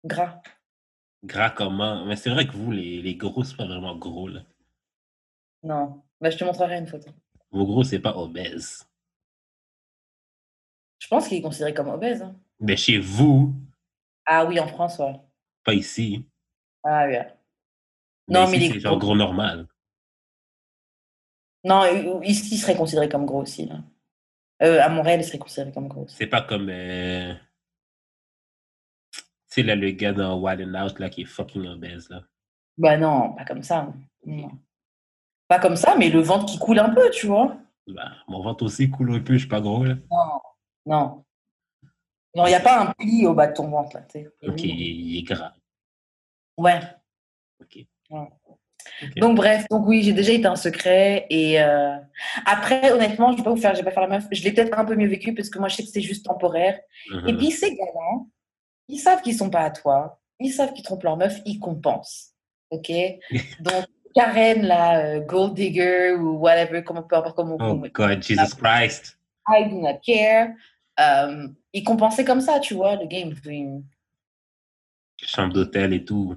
gras. 0.05 0.41
Gras 1.23 1.49
comment? 1.51 2.05
Mais 2.05 2.15
c'est 2.15 2.29
vrai 2.29 2.47
que 2.47 2.53
vous, 2.53 2.71
les, 2.71 3.01
les 3.01 3.15
gros, 3.15 3.43
c'est 3.43 3.57
pas 3.57 3.65
vraiment 3.65 3.95
gros, 3.95 4.27
là. 4.27 4.41
Non. 5.63 6.03
Bah, 6.21 6.29
je 6.29 6.37
te 6.37 6.43
montrerai 6.43 6.77
une 6.77 6.87
photo. 6.87 7.09
Vos 7.51 7.65
gros, 7.65 7.83
c'est 7.83 7.99
pas 7.99 8.15
obèse. 8.15 8.87
Je 10.99 11.07
pense 11.07 11.27
qu'il 11.27 11.37
est 11.37 11.41
considéré 11.41 11.73
comme 11.73 11.87
obèse. 11.89 12.21
hein. 12.21 12.35
Mais 12.59 12.75
chez 12.77 12.99
vous, 12.99 13.53
Ah 14.25 14.45
oui, 14.45 14.59
en 14.59 14.67
France, 14.67 14.99
ouais. 14.99 15.15
pas 15.63 15.73
ici. 15.73 16.25
Ah 16.83 17.05
oui. 17.07 17.15
Non, 18.27 18.47
mais 18.49 18.57
ici, 18.57 18.67
les 18.67 18.73
c'est 18.75 18.79
genre 18.81 18.99
gros- 18.99 19.15
normal. 19.15 19.67
Non, 21.63 21.83
ici, 22.21 22.55
il 22.55 22.57
serait 22.57 22.75
considéré 22.75 23.09
comme 23.09 23.25
gros 23.25 23.41
aussi. 23.41 23.65
Là. 23.65 23.81
Euh, 24.61 24.81
à 24.81 24.89
Montréal, 24.89 25.19
il 25.21 25.23
serait 25.25 25.39
considéré 25.39 25.71
comme 25.71 25.87
gros. 25.87 26.05
C'est 26.07 26.27
pas 26.27 26.41
comme. 26.41 26.69
euh, 26.69 27.33
Tu 29.11 29.21
sais, 29.47 29.63
là, 29.63 29.75
le 29.75 29.91
gars 29.91 30.13
dans 30.13 30.39
Wild 30.39 30.61
and 30.75 30.85
Out, 30.85 30.99
là, 30.99 31.09
qui 31.09 31.21
est 31.21 31.25
fucking 31.25 31.65
obèse, 31.67 32.09
là. 32.09 32.21
Bah 32.77 32.97
non, 32.97 33.33
pas 33.33 33.45
comme 33.45 33.63
ça. 33.63 33.91
Non. 34.25 34.51
Pas 35.47 35.59
comme 35.59 35.75
ça, 35.75 35.95
mais 35.97 36.09
le 36.09 36.21
ventre 36.21 36.45
qui 36.45 36.59
coule 36.59 36.79
un 36.79 36.93
peu, 36.93 37.09
tu 37.09 37.27
vois. 37.27 37.57
Bah, 37.87 38.11
mon 38.27 38.41
ventre 38.41 38.63
aussi 38.63 38.89
coule 38.89 39.11
un 39.15 39.19
peu, 39.19 39.33
je 39.33 39.39
suis 39.39 39.47
pas 39.47 39.59
gros, 39.61 39.83
là. 39.83 39.95
Non. 40.11 40.39
Non. 40.85 41.23
Non, 42.35 42.45
il 42.45 42.49
n'y 42.49 42.55
a 42.55 42.59
pas 42.59 42.81
un 42.81 42.93
pli 42.93 43.25
au 43.25 43.33
bas 43.33 43.47
de 43.47 43.53
ton 43.53 43.67
ventre, 43.69 43.97
là. 43.97 44.03
sais. 44.11 44.27
Ok, 44.43 44.63
il, 44.63 45.17
est 45.17 45.23
gras. 45.23 45.53
Ouais. 46.57 46.79
Ok. 47.61 47.85
Ouais. 48.11 48.27
Donc 49.17 49.35
bref, 49.35 49.65
donc 49.69 49.87
oui, 49.87 50.03
j'ai 50.03 50.13
déjà 50.13 50.31
été 50.31 50.45
un 50.45 50.55
secret 50.55 51.25
et 51.29 51.61
euh, 51.61 51.97
après 52.45 52.91
honnêtement, 52.91 53.31
je 53.31 53.37
vais 53.37 53.43
pas 53.43 53.49
vous 53.49 53.57
faire, 53.57 53.73
je 53.73 53.79
vais 53.79 53.85
pas 53.85 53.91
faire 53.91 54.07
la 54.07 54.19
meuf. 54.19 54.25
Je 54.31 54.43
l'ai 54.43 54.51
peut-être 54.51 54.77
un 54.77 54.85
peu 54.85 54.95
mieux 54.95 55.07
vécu 55.07 55.33
parce 55.33 55.49
que 55.49 55.59
moi 55.59 55.67
je 55.67 55.75
sais 55.75 55.83
que 55.83 55.89
c'est 55.89 56.01
juste 56.01 56.25
temporaire. 56.25 56.79
Et 57.27 57.33
puis 57.33 57.51
ces 57.51 57.75
gars-là, 57.75 58.23
ils 58.87 58.99
savent 58.99 59.21
qu'ils 59.21 59.35
sont 59.35 59.49
pas 59.49 59.61
à 59.61 59.69
toi, 59.69 60.19
ils 60.39 60.51
savent 60.51 60.73
qu'ils 60.73 60.83
trompent 60.83 61.03
leur 61.03 61.17
meuf, 61.17 61.39
ils 61.45 61.59
compensent. 61.59 62.33
Ok? 62.71 62.91
Donc 63.59 63.85
Karen, 64.15 64.63
la 64.63 64.99
euh, 64.99 65.19
gold 65.19 65.53
digger 65.53 66.13
ou 66.13 66.37
whatever, 66.37 66.83
comment 66.83 67.03
peu 67.03 67.15
importe 67.15 67.35
comment 67.35 67.57
Oh 67.59 67.75
vous 67.75 67.89
God, 67.93 68.23
Jesus 68.23 68.55
Christ. 68.55 69.18
I 69.47 69.69
do 69.69 69.79
not 69.81 69.99
care. 70.05 70.53
Euh, 70.99 71.47
ils 71.73 71.83
compensaient 71.83 72.25
comme 72.25 72.41
ça, 72.41 72.59
tu 72.59 72.73
vois, 72.73 72.95
le 72.95 73.05
game. 73.05 73.33
Chambre 75.21 75.53
d'hôtel 75.53 75.93
et 75.93 76.03
tout. 76.05 76.35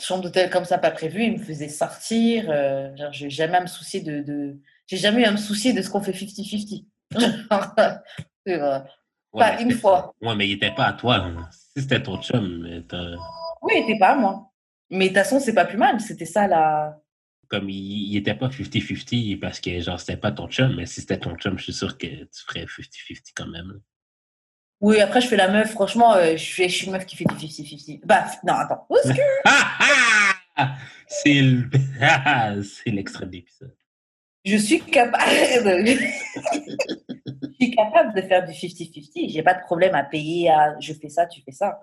chambre 0.00 0.22
d'hôtel 0.22 0.50
comme 0.50 0.64
ça, 0.64 0.78
pas 0.78 0.90
prévu, 0.90 1.24
ils 1.24 1.32
me 1.38 1.44
faisaient 1.44 1.68
sortir. 1.68 2.46
Euh, 2.48 2.94
genre, 2.96 3.12
j'ai 3.12 3.30
jamais 3.30 3.56
à 3.58 3.60
me 3.60 3.66
soucier 3.66 4.00
de. 4.00 4.20
de... 4.22 4.58
J'ai 4.86 4.96
jamais 4.96 5.22
eu 5.22 5.24
à 5.24 5.32
me 5.32 5.36
soucier 5.36 5.72
de 5.72 5.82
ce 5.82 5.90
qu'on 5.90 6.00
fait 6.02 6.12
50-50. 6.12 6.84
C'est 8.46 8.56
vrai. 8.56 8.82
Ouais, 9.32 9.40
Pas 9.40 9.60
une 9.60 9.72
fois. 9.72 10.14
Ouais, 10.20 10.34
mais 10.34 10.48
il 10.48 10.52
était 10.52 10.74
pas 10.74 10.86
à 10.86 10.92
toi. 10.92 11.18
là. 11.18 11.48
Si 11.52 11.82
c'était 11.82 12.02
ton 12.02 12.20
chum, 12.20 12.62
mais 12.62 12.82
Oui, 13.62 13.74
il 13.76 13.82
était 13.84 13.98
pas 13.98 14.10
à 14.10 14.16
moi. 14.16 14.50
Mais 14.90 15.04
de 15.04 15.08
toute 15.10 15.18
façon, 15.18 15.38
c'est 15.38 15.54
pas 15.54 15.64
plus 15.64 15.78
mal. 15.78 16.00
C'était 16.00 16.24
ça 16.26 16.48
la. 16.48 16.98
Comme 17.50 17.68
il, 17.68 18.12
il 18.12 18.16
était 18.16 18.34
pas 18.34 18.48
50-50 18.48 19.38
parce 19.40 19.60
que 19.60 19.80
genre 19.80 19.98
c'était 20.00 20.16
pas 20.16 20.32
ton 20.32 20.48
chum, 20.48 20.76
mais 20.76 20.86
si 20.86 21.00
c'était 21.00 21.18
ton 21.18 21.34
chum, 21.36 21.58
je 21.58 21.64
suis 21.64 21.72
sûr 21.72 21.98
que 21.98 22.06
tu 22.06 22.42
ferais 22.46 22.64
50-50 22.64 23.32
quand 23.36 23.46
même. 23.48 23.68
là. 23.72 23.78
Oui, 24.82 24.98
après, 25.00 25.20
je 25.20 25.26
fais 25.28 25.36
la 25.36 25.48
meuf. 25.48 25.72
Franchement, 25.72 26.14
euh, 26.14 26.32
je, 26.32 26.42
suis, 26.42 26.68
je 26.68 26.74
suis 26.74 26.86
une 26.86 26.92
meuf 26.92 27.04
qui 27.04 27.14
fait 27.16 27.24
du 27.26 27.34
50-50. 27.34 28.00
Bah, 28.06 28.24
non, 28.46 28.54
attends. 28.54 28.86
Où 28.88 28.96
est-ce 28.96 29.12
que-! 29.12 29.20
C'est 31.06 31.40
le- 31.42 31.68
c'est 32.62 32.90
l'extrait 32.90 33.26
de 33.26 33.32
l'épisode. 33.32 33.74
Je 34.44 34.56
suis 34.56 34.80
capable. 34.80 35.24
je 35.86 37.48
suis 37.60 37.74
capable 37.74 38.14
de 38.14 38.22
faire 38.22 38.44
du 38.46 38.52
50-50. 38.52 39.30
J'ai 39.30 39.42
pas 39.42 39.54
de 39.54 39.60
problème 39.62 39.94
à 39.94 40.04
payer 40.04 40.50
à 40.50 40.76
je 40.80 40.92
fais 40.94 41.08
ça, 41.08 41.26
tu 41.26 41.42
fais 41.42 41.52
ça. 41.52 41.82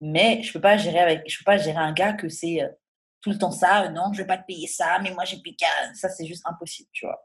Mais 0.00 0.42
je 0.42 0.52
peux 0.52 0.60
pas 0.60 0.76
gérer 0.76 1.00
avec, 1.00 1.22
je 1.28 1.38
peux 1.38 1.44
pas 1.44 1.58
gérer 1.58 1.78
un 1.78 1.92
gars 1.92 2.12
que 2.12 2.28
c'est 2.28 2.62
euh, 2.62 2.68
tout 3.20 3.30
le 3.30 3.38
temps 3.38 3.50
ça. 3.50 3.84
euh, 3.84 3.88
non, 3.90 4.12
je 4.12 4.18
vais 4.18 4.26
pas 4.26 4.38
te 4.38 4.46
payer 4.46 4.66
ça, 4.66 4.98
mais 5.02 5.12
moi 5.12 5.24
j'ai 5.24 5.38
payé 5.38 5.56
ça, 5.94 6.08
c'est 6.08 6.26
juste 6.26 6.46
impossible, 6.46 6.88
tu 6.92 7.06
vois. 7.06 7.24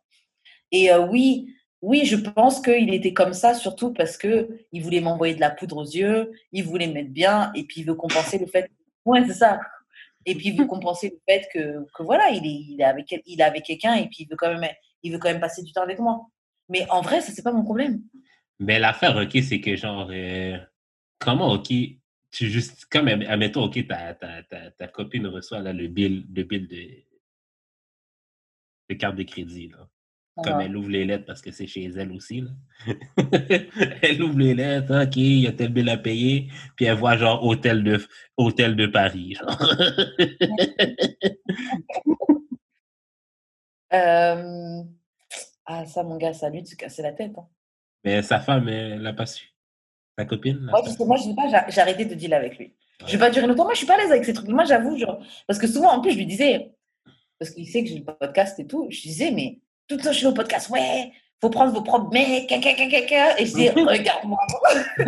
Et 0.72 0.91
euh, 0.91 1.06
oui, 1.06 1.53
oui, 1.82 2.06
je 2.06 2.15
pense 2.15 2.61
qu'il 2.61 2.94
était 2.94 3.14
comme 3.14 3.34
ça 3.34 3.53
surtout 3.53 3.94
parce 3.94 4.18
que 4.18 4.49
il 4.72 4.84
voulait 4.84 5.02
m'envoyer 5.02 5.36
de 5.36 5.41
la 5.41 5.52
poudre 5.52 5.78
aux 5.78 5.86
yeux, 5.86 6.32
il 6.52 6.64
voulait 6.64 6.88
me 6.88 6.94
mettre 6.94 7.11
bien, 7.11 7.52
et 7.56 7.64
puis 7.64 7.82
il 7.82 7.86
veut 7.86 7.95
compenser 7.95 8.40
le 8.40 8.48
fait. 8.48 8.70
Ouais, 9.06 9.24
c'est 9.28 9.34
ça. 9.34 9.60
Et 10.26 10.36
puis 10.36 10.49
il 10.49 10.57
veut 10.57 10.65
compenser 10.65 11.10
le 11.10 11.20
fait 11.28 11.48
que, 11.53 11.86
que 11.94 12.03
voilà, 12.03 12.30
il 12.30 12.45
est, 12.45 12.74
il 12.74 12.82
est 12.82 12.86
avec, 12.86 13.14
il 13.26 13.41
est 13.41 13.44
avec 13.44 13.64
quelqu'un 13.64 13.95
et 13.95 14.07
puis 14.07 14.20
il 14.20 14.28
veut 14.30 14.38
quand 14.38 14.57
même, 14.57 14.72
il 15.03 15.11
veut 15.11 15.20
quand 15.20 15.30
même 15.30 15.41
passer 15.41 15.61
du 15.64 15.74
temps 15.74 15.82
avec 15.82 15.99
moi. 15.99 16.26
Mais 16.70 16.90
en 16.90 17.02
vrai, 17.02 17.20
ça 17.22 17.34
c'est 17.34 17.44
pas 17.44 17.52
mon 17.52 17.64
problème. 17.64 18.02
Mais 18.60 18.80
l'affaire, 18.80 19.18
OK, 19.18 19.38
c'est 19.44 19.60
que 19.60 19.76
genre, 19.76 20.07
euh, 20.11 20.57
comment, 21.20 21.52
OK, 21.52 21.74
tu 22.34 22.49
juste, 22.49 22.85
comme, 22.85 23.07
admettons, 23.07 23.64
OK, 23.65 23.85
ta, 23.88 24.14
ta, 24.15 24.41
ta, 24.43 24.72
ta 24.72 24.88
copine 24.88 25.27
reçoit 25.27 25.60
là, 25.61 25.72
le 25.73 25.88
bill, 25.88 26.26
le 26.35 26.43
bill 26.43 26.68
de, 26.68 27.03
de 28.89 28.93
carte 28.95 29.15
de 29.15 29.23
crédit, 29.23 29.69
là. 29.69 29.88
Comme 30.43 30.53
Ah. 30.55 30.64
elle 30.65 30.76
ouvre 30.76 30.89
les 30.89 31.05
lettres 31.05 31.26
parce 31.27 31.43
que 31.43 31.51
c'est 31.51 31.68
chez 31.68 31.84
elle 31.85 32.11
aussi, 32.11 32.41
là. 32.41 32.49
elle 34.01 34.23
ouvre 34.23 34.39
les 34.39 34.55
lettres, 34.55 35.03
OK, 35.05 35.15
il 35.18 35.41
y 35.41 35.47
a 35.47 35.51
tel 35.51 35.72
bill 35.72 35.89
à 35.89 35.97
payer, 35.97 36.47
puis 36.76 36.85
elle 36.85 36.97
voit 36.97 37.18
genre 37.18 37.43
hôtel 37.45 37.84
de, 37.84 37.99
hôtel 38.38 38.76
de 38.76 38.88
Paris, 38.88 39.35
genre. 39.35 39.60
Euh, 43.93 44.84
Ah, 45.65 45.85
ça, 45.85 46.03
mon 46.03 46.18
gars, 46.18 46.34
ça 46.34 46.49
lui, 46.49 46.64
tu 46.64 46.76
casser 46.76 47.03
la 47.03 47.14
tête. 47.14 47.38
hein. 47.38 47.47
Mais 48.03 48.22
sa 48.23 48.39
femme, 48.39 48.68
elle 48.68 49.01
l'a 49.01 49.14
pas 49.14 49.26
su. 49.27 49.52
Sa 50.18 50.26
copine. 50.26 50.60
Moi, 50.69 50.81
je 50.85 50.91
sais, 50.91 51.06
moi, 51.06 51.18
je 51.18 51.23
sais 51.23 51.35
pas, 51.35 51.65
j'ai- 51.69 51.81
arrêté 51.81 52.06
de 52.06 52.14
deal 52.14 52.34
avec 52.34 52.57
lui. 52.57 52.73
Je 53.06 53.14
vais 53.14 53.18
pas 53.18 53.30
durer 53.31 53.48
longtemps. 53.48 53.64
Moi, 53.64 53.73
je 53.73 53.80
suis 53.80 53.88
pas 53.88 53.95
à 53.95 53.98
l'aise 53.98 54.11
avec 54.11 54.23
ces 54.26 54.34
trucs. 54.34 54.48
Moi, 54.48 54.64
j'avoue, 54.65 54.98
genre, 54.98 55.19
parce 55.48 55.60
que 55.60 55.68
souvent, 55.68 55.90
en 55.91 56.02
plus, 56.02 56.11
je 56.11 56.18
lui 56.18 56.26
disais, 56.27 56.72
parce 57.40 57.52
qu'il 57.52 57.68
sait 57.68 57.84
que 57.84 57.90
j'ai 57.90 57.98
le 57.99 58.03
podcast 58.06 58.60
et 58.60 58.68
tout, 58.68 58.88
je 58.90 59.02
disais, 59.02 59.31
mais 59.31 59.60
tout 59.88 59.95
le 59.98 60.02
temps, 60.03 60.11
je 60.11 60.18
suis 60.18 60.27
au 60.27 60.34
podcast, 60.34 60.69
ouais, 60.69 61.11
faut 61.41 61.49
prendre 61.49 61.73
vos 61.73 61.81
propres 61.81 62.11
mecs, 62.14 62.48
caca, 62.48 62.73
caca, 62.73 63.02
caca. 63.02 63.40
Et 63.40 63.45
je 63.48 63.53
dis, 63.56 63.69
regarde-moi. 63.76 64.38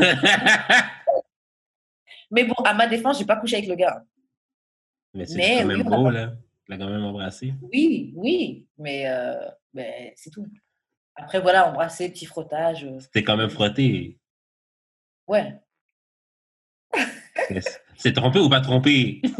Mais 2.31 2.43
bon, 2.43 2.55
à 2.65 2.73
ma 2.73 2.87
défense, 2.87 3.19
j'ai 3.19 3.25
pas 3.25 3.35
couché 3.37 3.57
avec 3.57 3.69
le 3.69 3.75
gars. 3.75 4.03
Mais 5.13 5.25
c'est 5.25 5.59
quand 5.59 5.65
même 5.67 5.83
beau, 5.83 6.09
là. 6.09 6.33
Il 6.67 6.71
l'a 6.71 6.77
quand 6.83 6.89
même 6.89 7.03
embrassé. 7.03 7.53
Oui, 7.71 8.11
oui, 8.15 8.65
mais, 8.79 9.03
euh, 9.07 9.35
mais 9.73 10.13
c'est 10.17 10.31
tout. 10.31 10.45
Après, 11.15 11.39
voilà, 11.39 11.69
embrasser, 11.69 12.09
petit 12.09 12.25
frottage. 12.25 12.83
euh, 12.83 12.99
C'était 12.99 13.23
quand 13.23 13.37
même 13.37 13.51
frotté. 13.51 14.17
Ouais. 15.27 15.59
C'est 17.97 18.13
trompé 18.13 18.39
ou 18.39 18.49
pas 18.49 18.61
trompé? 18.61 19.21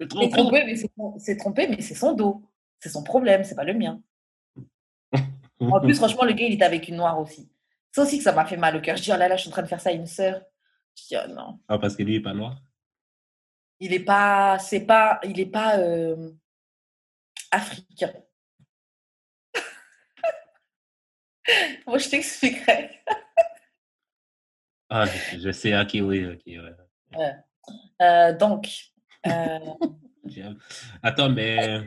c'est 0.00 0.28
trompé, 0.30 0.64
mais 0.64 0.76
c'est 0.76 0.90
son- 0.96 1.36
trompé, 1.38 1.68
mais 1.68 1.80
c'est 1.80 1.94
son 1.94 2.14
dos. 2.14 2.42
C'est 2.80 2.88
son 2.88 3.02
problème, 3.02 3.44
c'est 3.44 3.54
pas 3.54 3.64
le 3.64 3.74
mien. 3.74 4.00
En 5.60 5.80
plus, 5.80 5.94
franchement, 5.96 6.24
le 6.24 6.32
gars, 6.32 6.46
il 6.46 6.54
était 6.54 6.64
avec 6.64 6.88
une 6.88 6.96
noire 6.96 7.18
aussi. 7.18 7.50
C'est 7.92 8.00
aussi 8.00 8.18
que 8.18 8.24
ça 8.24 8.32
m'a 8.32 8.46
fait 8.46 8.56
mal 8.56 8.76
au 8.76 8.80
cœur. 8.80 8.96
Je 8.96 9.02
dis, 9.02 9.12
oh 9.12 9.16
là 9.16 9.28
là, 9.28 9.36
je 9.36 9.42
suis 9.42 9.50
en 9.50 9.52
train 9.52 9.62
de 9.62 9.68
faire 9.68 9.80
ça 9.80 9.90
à 9.90 9.92
une 9.92 10.06
sœur. 10.06 10.42
Je 10.96 11.06
dis, 11.08 11.16
oh 11.16 11.28
non. 11.28 11.60
Ah, 11.68 11.78
parce 11.78 11.96
que 11.96 12.02
lui, 12.02 12.14
il 12.14 12.18
est 12.18 12.22
pas 12.22 12.34
noir? 12.34 12.56
Il 13.80 13.92
est 13.92 14.04
pas, 14.04 14.58
c'est 14.58 14.80
pas, 14.80 15.20
il 15.24 15.38
est 15.38 15.46
pas 15.46 15.78
euh, 15.78 16.32
africain. 17.50 18.12
Moi, 21.86 21.98
je 21.98 22.08
t'expliquerai. 22.08 23.02
Ah, 24.90 25.04
je, 25.06 25.38
je 25.38 25.50
sais, 25.52 25.78
ok, 25.78 25.90
oui, 26.02 26.26
ok, 26.26 26.42
ouais. 26.46 27.32
Euh, 28.00 28.32
donc, 28.36 28.68
euh. 29.26 29.58
Attends, 31.02 31.30
mais. 31.30 31.80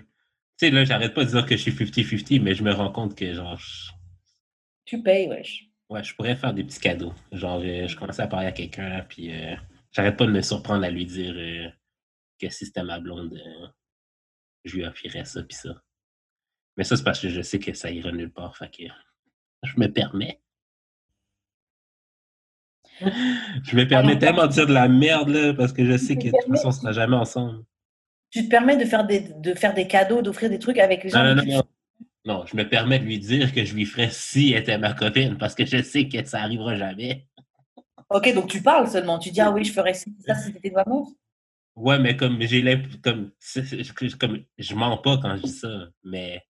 Tu 0.58 0.68
sais, 0.68 0.72
là, 0.72 0.84
j'arrête 0.86 1.14
pas 1.14 1.24
de 1.26 1.30
dire 1.30 1.46
que 1.46 1.56
je 1.58 1.62
suis 1.62 1.72
50-50, 1.72 2.42
mais 2.42 2.54
je 2.54 2.64
me 2.64 2.72
rends 2.72 2.92
compte 2.92 3.16
que, 3.16 3.34
genre, 3.34 3.58
je- 3.58 3.92
tu 4.86 5.02
payes, 5.02 5.28
wesh. 5.28 5.70
ouais, 5.90 6.04
je 6.04 6.14
pourrais 6.16 6.36
faire 6.36 6.54
des 6.54 6.64
petits 6.64 6.80
cadeaux. 6.80 7.14
Genre, 7.32 7.62
je, 7.62 7.88
je 7.88 7.96
commençais 7.96 8.22
à 8.22 8.28
parler 8.28 8.48
à 8.48 8.52
quelqu'un, 8.52 9.04
puis 9.10 9.34
euh, 9.34 9.56
j'arrête 9.92 10.18
pas 10.18 10.26
de 10.28 10.32
me 10.32 10.42
surprendre 10.42 10.84
à 10.84 10.90
lui 10.92 11.06
dire 11.06 11.34
euh, 11.36 11.70
que 12.40 12.50
si 12.50 12.66
c'était 12.66 12.84
ma 12.84 13.00
blonde, 13.00 13.34
euh, 13.34 13.68
je 14.66 14.76
lui 14.76 14.86
offrirais 14.86 15.26
ça, 15.26 15.42
puis 15.44 15.56
ça. 15.58 15.82
Mais 16.78 16.84
ça, 16.84 16.96
c'est 16.98 17.04
parce 17.04 17.20
que 17.20 17.30
je 17.30 17.42
sais 17.42 17.60
que 17.60 17.74
ça 17.74 17.90
ira 17.90 18.12
nulle 18.12 18.32
part, 18.32 18.56
fait 18.58 18.70
que 18.70 18.84
je 19.64 19.74
me 19.80 19.88
permets. 19.88 20.42
Je 23.64 23.76
me 23.76 23.88
permets 23.88 24.18
tellement 24.18 24.48
de 24.48 24.52
dire 24.52 24.68
de 24.68 24.74
la 24.74 24.88
merde, 24.88 25.30
là, 25.30 25.54
parce 25.54 25.74
que 25.74 25.86
je 25.86 25.98
sais 25.98 26.16
que 26.16 26.26
de 26.26 26.32
toute 26.32 26.56
façon, 26.56 26.70
on 26.70 26.72
sera 26.72 26.92
jamais 26.92 27.16
ensemble. 27.16 27.64
Tu 28.30 28.46
te 28.46 28.50
permets 28.50 28.78
de 28.78 28.86
faire 28.86 29.06
des, 29.06 29.20
de 29.20 29.54
faire 29.54 29.74
des 29.74 29.88
cadeaux, 29.88 30.22
d'offrir 30.22 30.50
des 30.50 30.60
trucs 30.60 30.78
avec 30.78 31.04
les 31.04 31.10
gens. 31.10 31.24
Non, 31.24 31.36
non, 31.36 31.44
non, 31.44 31.56
non. 31.58 31.64
Non, 32.24 32.46
je 32.46 32.56
me 32.56 32.68
permets 32.68 33.00
de 33.00 33.06
lui 33.06 33.18
dire 33.18 33.52
que 33.52 33.66
je 33.66 33.74
lui 33.74 33.86
ferais 33.86 34.10
si 34.12 34.52
elle 34.52 34.62
était 34.62 34.78
ma 34.78 34.94
copine, 34.94 35.38
parce 35.38 35.56
que 35.56 35.66
je 35.66 35.82
sais 35.82 36.08
que 36.08 36.24
ça 36.24 36.42
arrivera 36.42 36.76
jamais. 36.76 37.28
Ok, 38.10 38.34
donc 38.34 38.48
tu 38.48 38.62
parles 38.62 38.88
seulement. 38.88 39.18
Tu 39.18 39.32
dis, 39.32 39.42
ah 39.42 39.52
oui, 39.52 39.64
je 39.64 39.74
ferais 39.74 39.94
ci, 39.94 40.16
ça 40.26 40.36
si 40.36 40.52
c'était 40.52 40.70
ma 40.70 40.84
meuf. 40.86 41.08
Ouais, 41.76 41.98
mais 41.98 42.16
comme 42.16 42.40
j'ai 42.42 42.64
comme, 43.02 43.32
comme 44.20 44.44
je 44.58 44.76
mens 44.76 44.98
pas 44.98 45.18
quand 45.18 45.36
je 45.38 45.44
dis 45.44 45.50
ça, 45.50 45.88
mais 46.04 46.44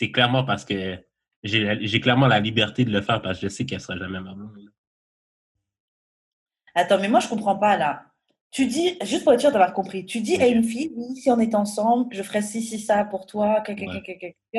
c'est 0.00 0.10
clairement 0.10 0.44
parce 0.44 0.64
que 0.64 0.98
j'ai 1.42 2.00
clairement 2.00 2.28
la 2.28 2.40
liberté 2.40 2.84
de 2.84 2.90
le 2.90 3.02
faire 3.02 3.20
parce 3.20 3.40
que 3.40 3.48
je 3.48 3.52
sais 3.52 3.66
qu'elle 3.66 3.80
sera 3.80 3.98
jamais 3.98 4.20
ma 4.20 4.32
blonde. 4.32 4.63
Attends, 6.74 6.98
mais 7.00 7.08
moi, 7.08 7.20
je 7.20 7.28
comprends 7.28 7.56
pas 7.58 7.76
là. 7.76 8.06
Tu 8.50 8.66
dis, 8.66 8.96
juste 9.02 9.24
pour 9.24 9.32
être 9.32 9.40
sûr 9.40 9.50
d'avoir 9.50 9.72
compris, 9.72 10.06
tu 10.06 10.20
dis 10.20 10.40
à 10.40 10.46
une 10.46 10.62
fille, 10.62 10.92
oui, 10.96 11.16
si 11.16 11.30
on 11.30 11.40
est 11.40 11.54
ensemble, 11.54 12.14
je 12.14 12.22
ferais 12.22 12.42
ci, 12.42 12.62
ci, 12.62 12.78
ça 12.78 13.04
pour 13.04 13.26
toi, 13.26 13.60
que, 13.62 13.72
que, 13.72 13.80
Ouais. 13.84 14.00
que, 14.02 14.12
que, 14.12 14.18
que, 14.18 14.32
que. 14.52 14.58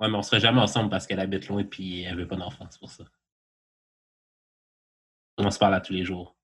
Ouais, 0.00 0.08
mais 0.08 0.16
on 0.16 0.22
serait 0.22 0.40
jamais 0.40 0.60
ensemble 0.60 0.90
parce 0.90 1.06
qu'elle 1.06 1.20
habite 1.20 1.48
loin 1.48 1.60
et 1.60 1.64
puis 1.64 2.02
elle 2.02 2.16
veut 2.16 2.26
pas 2.28 2.36
d'enfant, 2.36 2.66
c'est 2.70 2.78
pour 2.80 2.90
ça. 2.90 3.04
On 5.38 5.50
se 5.50 5.58
parle 5.58 5.74
à 5.74 5.80
tous 5.80 5.92
les 5.92 6.04
jours, 6.04 6.36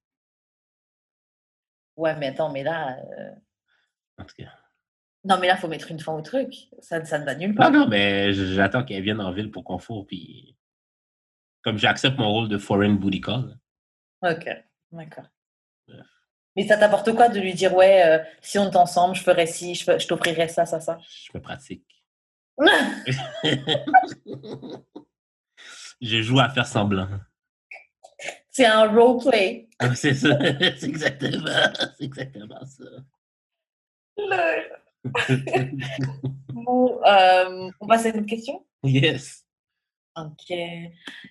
Ouais, 1.96 2.16
mais 2.16 2.28
attends, 2.28 2.50
mais 2.50 2.62
là, 2.64 2.96
euh, 2.98 3.30
en 4.18 4.24
tout 4.24 4.34
cas. 4.36 4.52
non, 5.24 5.38
mais 5.40 5.46
là, 5.46 5.56
faut 5.56 5.68
mettre 5.68 5.90
une 5.92 6.00
fin 6.00 6.12
au 6.12 6.22
truc. 6.22 6.52
Ça, 6.80 7.04
ça 7.04 7.18
ne 7.20 7.24
va 7.24 7.34
nulle 7.36 7.50
Non, 7.50 7.54
part. 7.56 7.70
non, 7.72 7.88
mais 7.88 8.32
j'attends 8.32 8.84
qu'elle 8.84 9.02
vienne 9.02 9.20
en 9.20 9.32
ville 9.32 9.50
pour 9.50 9.62
qu'on 9.64 9.78
fourre, 9.78 10.06
puis 10.06 10.56
comme 11.62 11.78
j'accepte 11.78 12.18
mon 12.18 12.28
rôle 12.30 12.48
de 12.48 12.58
foreign 12.58 12.96
booty 12.98 13.20
call, 13.20 13.56
Ok, 14.24 14.48
d'accord. 14.92 15.24
Mais 16.56 16.66
ça 16.66 16.76
t'apporte 16.78 17.12
quoi 17.14 17.28
de 17.28 17.40
lui 17.40 17.52
dire, 17.52 17.74
ouais, 17.74 18.02
euh, 18.06 18.18
si 18.40 18.58
on 18.58 18.70
est 18.70 18.76
ensemble, 18.76 19.14
je 19.16 19.22
ferais 19.22 19.46
ci, 19.46 19.74
je, 19.74 19.98
je 19.98 20.06
t'offrirais 20.06 20.48
ça, 20.48 20.64
ça, 20.66 20.80
ça? 20.80 20.98
je 21.08 21.30
me 21.34 21.42
pratique. 21.42 21.84
je 26.00 26.22
joue 26.22 26.38
à 26.38 26.48
faire 26.48 26.66
semblant. 26.66 27.08
C'est 28.50 28.66
un 28.66 28.86
roleplay. 28.88 29.68
Ah, 29.80 29.94
C'est 29.96 30.14
ça, 30.14 30.38
c'est 30.78 30.84
exactement, 30.84 31.50
c'est 31.98 32.04
exactement 32.04 32.64
ça. 32.64 32.84
Bon, 36.48 36.98
euh, 37.04 37.70
on 37.80 37.86
passe 37.86 38.06
à 38.06 38.08
une 38.10 38.20
autre 38.20 38.26
question? 38.26 38.64
yes. 38.84 39.44
Ok. 40.16 40.56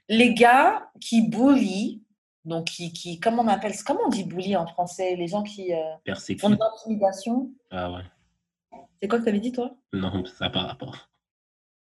Les 0.10 0.34
gars 0.34 0.91
qui 0.99 1.28
bully, 1.28 2.03
donc 2.45 2.65
qui, 2.65 2.91
qui 2.91 3.20
comment 3.20 3.44
on 3.44 3.48
appelle, 3.48 3.74
comment 3.86 4.02
on 4.06 4.10
dit 4.10 4.24
bully 4.24 4.56
en 4.56 4.68
français 4.68 5.15
Les 5.15 5.28
gens 5.28 5.44
qui 5.44 5.74
euh, 5.74 6.14
font 6.40 6.49
de 6.49 6.57
l'intimidation. 6.60 7.52
Ah 7.72 7.91
ouais. 7.91 8.03
C'est 9.02 9.07
quoi 9.07 9.20
que 9.20 9.24
tu 9.24 9.30
avais 9.30 9.40
dit, 9.40 9.52
toi? 9.52 9.76
Non, 9.91 10.26
ça 10.26 10.45
n'a 10.45 10.49
pas 10.49 10.61
rapport. 10.61 11.10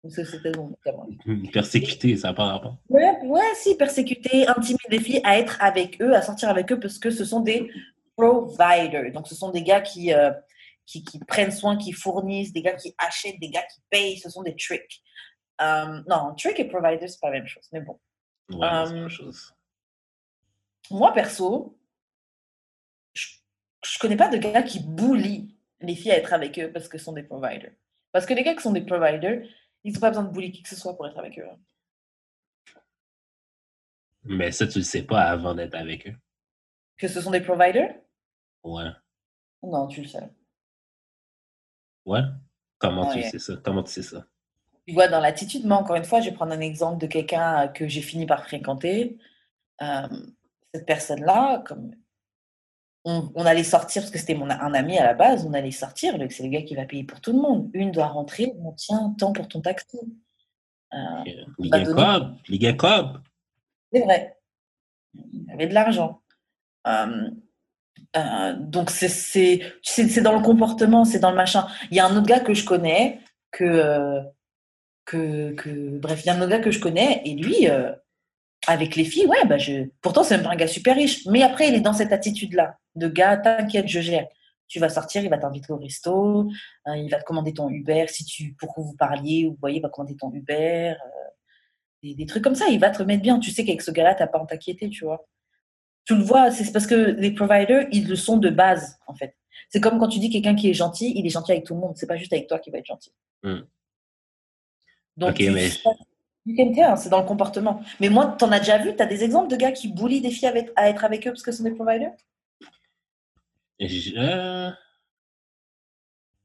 C'était 0.09 0.51
bon. 0.51 0.75
Persécuter, 1.53 2.15
ça 2.17 2.29
n'a 2.29 2.33
pas 2.33 2.45
rapport. 2.45 2.77
Ouais, 2.89 3.17
ouais, 3.23 3.41
si, 3.55 3.75
persécuter, 3.75 4.47
intimider 4.47 4.83
les 4.89 4.99
filles 4.99 5.21
à 5.23 5.39
être 5.39 5.57
avec 5.61 6.01
eux, 6.01 6.13
à 6.13 6.21
sortir 6.21 6.49
avec 6.49 6.71
eux, 6.71 6.79
parce 6.79 6.99
que 6.99 7.09
ce 7.09 7.25
sont 7.25 7.39
des 7.39 7.71
providers. 8.15 9.11
Donc, 9.11 9.27
ce 9.27 9.35
sont 9.35 9.49
des 9.49 9.63
gars 9.63 9.81
qui, 9.81 10.13
euh, 10.13 10.31
qui, 10.85 11.03
qui 11.03 11.19
prennent 11.19 11.51
soin, 11.51 11.77
qui 11.77 11.91
fournissent, 11.91 12.53
des 12.53 12.61
gars 12.61 12.73
qui 12.73 12.93
achètent, 12.97 13.39
des 13.39 13.49
gars 13.49 13.63
qui 13.63 13.81
payent. 13.89 14.17
Ce 14.17 14.29
sont 14.29 14.43
des 14.43 14.55
tricks. 14.55 15.01
Euh, 15.61 16.01
non, 16.07 16.35
trick 16.37 16.59
et 16.59 16.65
provider, 16.65 17.07
c'est 17.07 17.19
pas 17.19 17.29
la 17.29 17.39
même 17.39 17.47
chose. 17.47 17.67
Mais 17.71 17.81
bon. 17.81 17.99
Ouais, 18.51 18.67
c'est 18.85 18.93
la 18.93 19.09
chose. 19.09 19.54
Moi, 20.91 21.13
perso, 21.13 21.77
je, 23.13 23.27
je 23.83 23.99
connais 23.99 24.17
pas 24.17 24.29
de 24.29 24.37
gars 24.37 24.63
qui 24.63 24.79
bully 24.79 25.55
les 25.81 25.95
filles 25.95 26.11
à 26.11 26.17
être 26.17 26.33
avec 26.33 26.59
eux 26.59 26.71
parce 26.71 26.87
que 26.87 26.97
ce 26.97 27.05
sont 27.05 27.13
des 27.13 27.23
providers. 27.23 27.73
Parce 28.11 28.25
que 28.25 28.33
les 28.33 28.43
gars 28.43 28.55
qui 28.55 28.61
sont 28.61 28.71
des 28.71 28.85
providers, 28.85 29.47
ils 29.83 29.93
n'ont 29.93 29.99
pas 29.99 30.09
besoin 30.09 30.23
de 30.23 30.31
bully 30.31 30.51
qui 30.51 30.63
que 30.63 30.69
ce 30.69 30.75
soit 30.75 30.95
pour 30.95 31.07
être 31.07 31.17
avec 31.19 31.37
eux. 31.39 31.47
hein. 31.49 31.59
Mais 34.23 34.51
ça, 34.51 34.65
tu 34.67 34.79
le 34.79 34.83
sais 34.83 35.03
pas 35.03 35.21
avant 35.21 35.53
d'être 35.53 35.75
avec 35.75 36.07
eux. 36.07 36.15
Que 36.97 37.07
ce 37.07 37.21
sont 37.21 37.31
des 37.31 37.41
providers? 37.41 37.95
Ouais. 38.63 38.89
Non, 39.61 39.87
tu 39.87 40.01
le 40.01 40.07
sais. 40.07 40.31
Ouais. 42.05 42.21
Comment 42.79 43.11
tu 43.13 43.21
sais 43.21 43.39
ça? 43.39 43.55
Comment 43.63 43.83
tu 43.83 43.91
sais 43.91 44.01
ça? 44.01 44.25
Tu 44.87 44.93
vois, 44.93 45.07
dans 45.07 45.19
l'attitude, 45.19 45.65
moi, 45.65 45.77
encore 45.77 45.95
une 45.95 46.05
fois, 46.05 46.21
je 46.21 46.29
vais 46.29 46.35
prendre 46.35 46.53
un 46.53 46.59
exemple 46.59 46.99
de 46.99 47.07
quelqu'un 47.07 47.67
que 47.67 47.87
j'ai 47.87 48.01
fini 48.01 48.25
par 48.25 48.43
fréquenter. 48.45 49.19
Euh, 49.81 50.07
cette 50.75 50.85
personne-là, 50.85 51.63
comme 51.65 51.91
on, 53.03 53.31
on 53.35 53.45
allait 53.45 53.63
sortir, 53.63 54.01
parce 54.01 54.11
que 54.11 54.17
c'était 54.19 54.33
mon, 54.35 54.49
un 54.49 54.73
ami 54.73 54.97
à 54.97 55.03
la 55.05 55.13
base, 55.13 55.45
on 55.45 55.53
allait 55.53 55.71
sortir, 55.71 56.17
le- 56.17 56.29
c'est 56.29 56.43
le 56.43 56.49
gars 56.49 56.63
qui 56.63 56.75
va 56.75 56.85
payer 56.85 57.03
pour 57.03 57.21
tout 57.21 57.31
le 57.33 57.39
monde. 57.39 57.69
Une 57.73 57.91
doit 57.91 58.07
rentrer, 58.07 58.53
on 58.59 58.71
tient 58.73 59.13
tant 59.17 59.31
pour 59.33 59.47
ton 59.47 59.61
taxi. 59.61 59.99
Euh, 60.93 60.97
Euh, 61.73 61.93
Cobb, 61.93 62.35
Ligue 62.47 62.75
Cobb. 62.77 63.19
c'est 63.91 64.01
vrai. 64.01 64.37
Il 65.13 65.49
avait 65.51 65.67
de 65.67 65.73
l'argent. 65.73 66.21
Euh, 66.87 67.29
euh, 68.17 68.53
donc, 68.59 68.89
c'est 68.91 69.59
dans 70.21 70.33
le 70.35 70.41
comportement, 70.43 71.05
c'est 71.05 71.19
dans 71.19 71.31
le 71.31 71.35
machin. 71.37 71.67
Il 71.91 71.97
y 71.97 71.99
a 71.99 72.05
un 72.07 72.15
autre 72.17 72.27
gars 72.27 72.39
que 72.39 72.53
je 72.53 72.65
connais, 72.65 73.19
que, 73.51 74.21
que, 75.05 75.51
que 75.53 75.97
bref, 75.99 76.23
il 76.23 76.27
y 76.27 76.29
a 76.29 76.33
un 76.35 76.41
autre 76.41 76.49
gars 76.51 76.59
que 76.59 76.71
je 76.71 76.79
connais, 76.79 77.21
et 77.25 77.35
lui, 77.35 77.67
avec 78.67 78.95
les 78.95 79.05
filles, 79.05 79.25
ouais, 79.27 79.45
bah 79.45 79.57
je, 79.57 79.87
pourtant, 80.01 80.23
c'est 80.23 80.35
même 80.37 80.45
pas 80.45 80.51
un 80.51 80.55
gars 80.55 80.67
super 80.67 80.95
riche. 80.95 81.25
Mais 81.27 81.41
après, 81.43 81.67
il 81.69 81.75
est 81.75 81.79
dans 81.81 81.93
cette 81.93 82.11
attitude-là, 82.11 82.77
de 82.95 83.07
gars, 83.07 83.37
t'inquiète, 83.37 83.87
je 83.87 83.99
gère. 84.01 84.27
Tu 84.67 84.79
vas 84.79 84.89
sortir, 84.89 85.23
il 85.23 85.29
va 85.29 85.37
t'inviter 85.37 85.71
au 85.71 85.77
resto, 85.77 86.49
hein, 86.85 86.95
il 86.97 87.09
va 87.09 87.19
te 87.19 87.23
commander 87.23 87.53
ton 87.53 87.69
Uber, 87.69 88.05
si 88.07 88.25
tu, 88.25 88.53
pour 88.59 88.73
que 88.73 88.81
vous 88.81 88.95
parliez, 88.95 89.45
vous 89.47 89.57
voyez, 89.59 89.77
il 89.77 89.81
va 89.81 89.89
commander 89.89 90.15
ton 90.15 90.31
Uber. 90.33 90.91
euh, 90.91 91.29
des, 92.03 92.15
des 92.15 92.25
trucs 92.25 92.43
comme 92.43 92.55
ça, 92.55 92.67
il 92.69 92.79
va 92.79 92.89
te 92.89 92.99
remettre 92.99 93.21
bien. 93.21 93.39
Tu 93.39 93.51
sais 93.51 93.63
qu'avec 93.65 93.81
ce 93.81 93.91
gars-là, 93.91 94.15
t'as 94.15 94.27
pas 94.27 94.39
à 94.41 94.45
t'inquiéter, 94.45 94.89
tu 94.89 95.05
vois. 95.05 95.27
Tu 96.05 96.15
le 96.15 96.21
vois, 96.23 96.51
c'est 96.51 96.71
parce 96.71 96.85
que 96.87 96.95
les 96.95 97.31
providers, 97.31 97.87
ils 97.91 98.07
le 98.07 98.15
sont 98.15 98.37
de 98.37 98.49
base, 98.49 98.97
en 99.07 99.15
fait. 99.15 99.35
C'est 99.69 99.79
comme 99.81 99.97
quand 99.99 100.07
tu 100.07 100.19
dis 100.19 100.29
quelqu'un 100.29 100.53
qui 100.55 100.69
est 100.69 100.73
gentil, 100.73 101.13
il 101.15 101.25
est 101.25 101.29
gentil 101.29 101.51
avec 101.53 101.63
tout 101.65 101.73
le 101.73 101.79
monde. 101.79 101.93
C'est 101.97 102.05
pas 102.07 102.17
juste 102.17 102.31
avec 102.33 102.47
toi 102.47 102.59
qui 102.59 102.69
va 102.71 102.77
être 102.79 102.85
gentil. 102.85 103.11
Hmm. 103.43 103.61
Donc, 105.17 105.29
Ok, 105.31 105.35
tu- 105.37 105.49
mais- 105.51 105.69
you 106.45 106.55
can 106.55 106.73
tell, 106.73 106.97
c'est 106.97 107.09
dans 107.09 107.21
le 107.21 107.27
comportement. 107.27 107.81
Mais 107.99 108.09
moi, 108.09 108.35
t'en 108.37 108.51
as 108.51 108.59
déjà 108.59 108.77
vu 108.77 108.95
T'as 108.95 109.05
des 109.05 109.23
exemples 109.23 109.49
de 109.49 109.55
gars 109.55 109.71
qui 109.71 109.91
bullient 109.91 110.21
des 110.21 110.31
filles 110.31 110.47
avec- 110.47 110.71
à 110.75 110.89
être 110.89 111.03
avec 111.03 111.25
eux 111.27 111.31
parce 111.31 111.43
que 111.43 111.51
ce 111.51 111.57
sont 111.59 111.63
des 111.63 111.71
providers? 111.71 112.11
Je- 113.79 114.17
euh, 114.17 114.71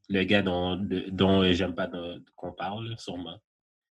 Le 0.09 0.25
gars 0.25 0.43
dont, 0.43 0.77
dont 0.77 1.53
j'aime 1.53 1.75
pas 1.75 1.89
qu'on 2.35 2.53
parle, 2.53 2.97
sûrement. 2.99 3.39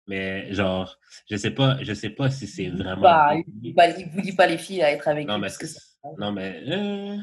Mais 0.06 0.52
genre, 0.52 0.98
je 1.30 1.36
sais 1.36 1.50
pas, 1.50 1.82
je 1.82 1.92
sais 1.94 2.10
pas 2.10 2.30
si 2.30 2.46
c'est 2.46 2.68
vraiment. 2.68 3.00
Bah, 3.00 3.34
il 3.34 3.72
ne 3.72 4.36
pas 4.36 4.46
les 4.46 4.58
filles 4.58 4.82
à 4.82 4.92
être 4.92 5.08
avec 5.08 5.26
non, 5.26 5.34
lui. 5.34 5.40
Mais 5.40 5.46
parce 5.48 5.58
que 5.58 5.66
ça- 5.66 5.80
non, 6.18 6.30
mais. 6.30 6.62
euh, 6.68 7.16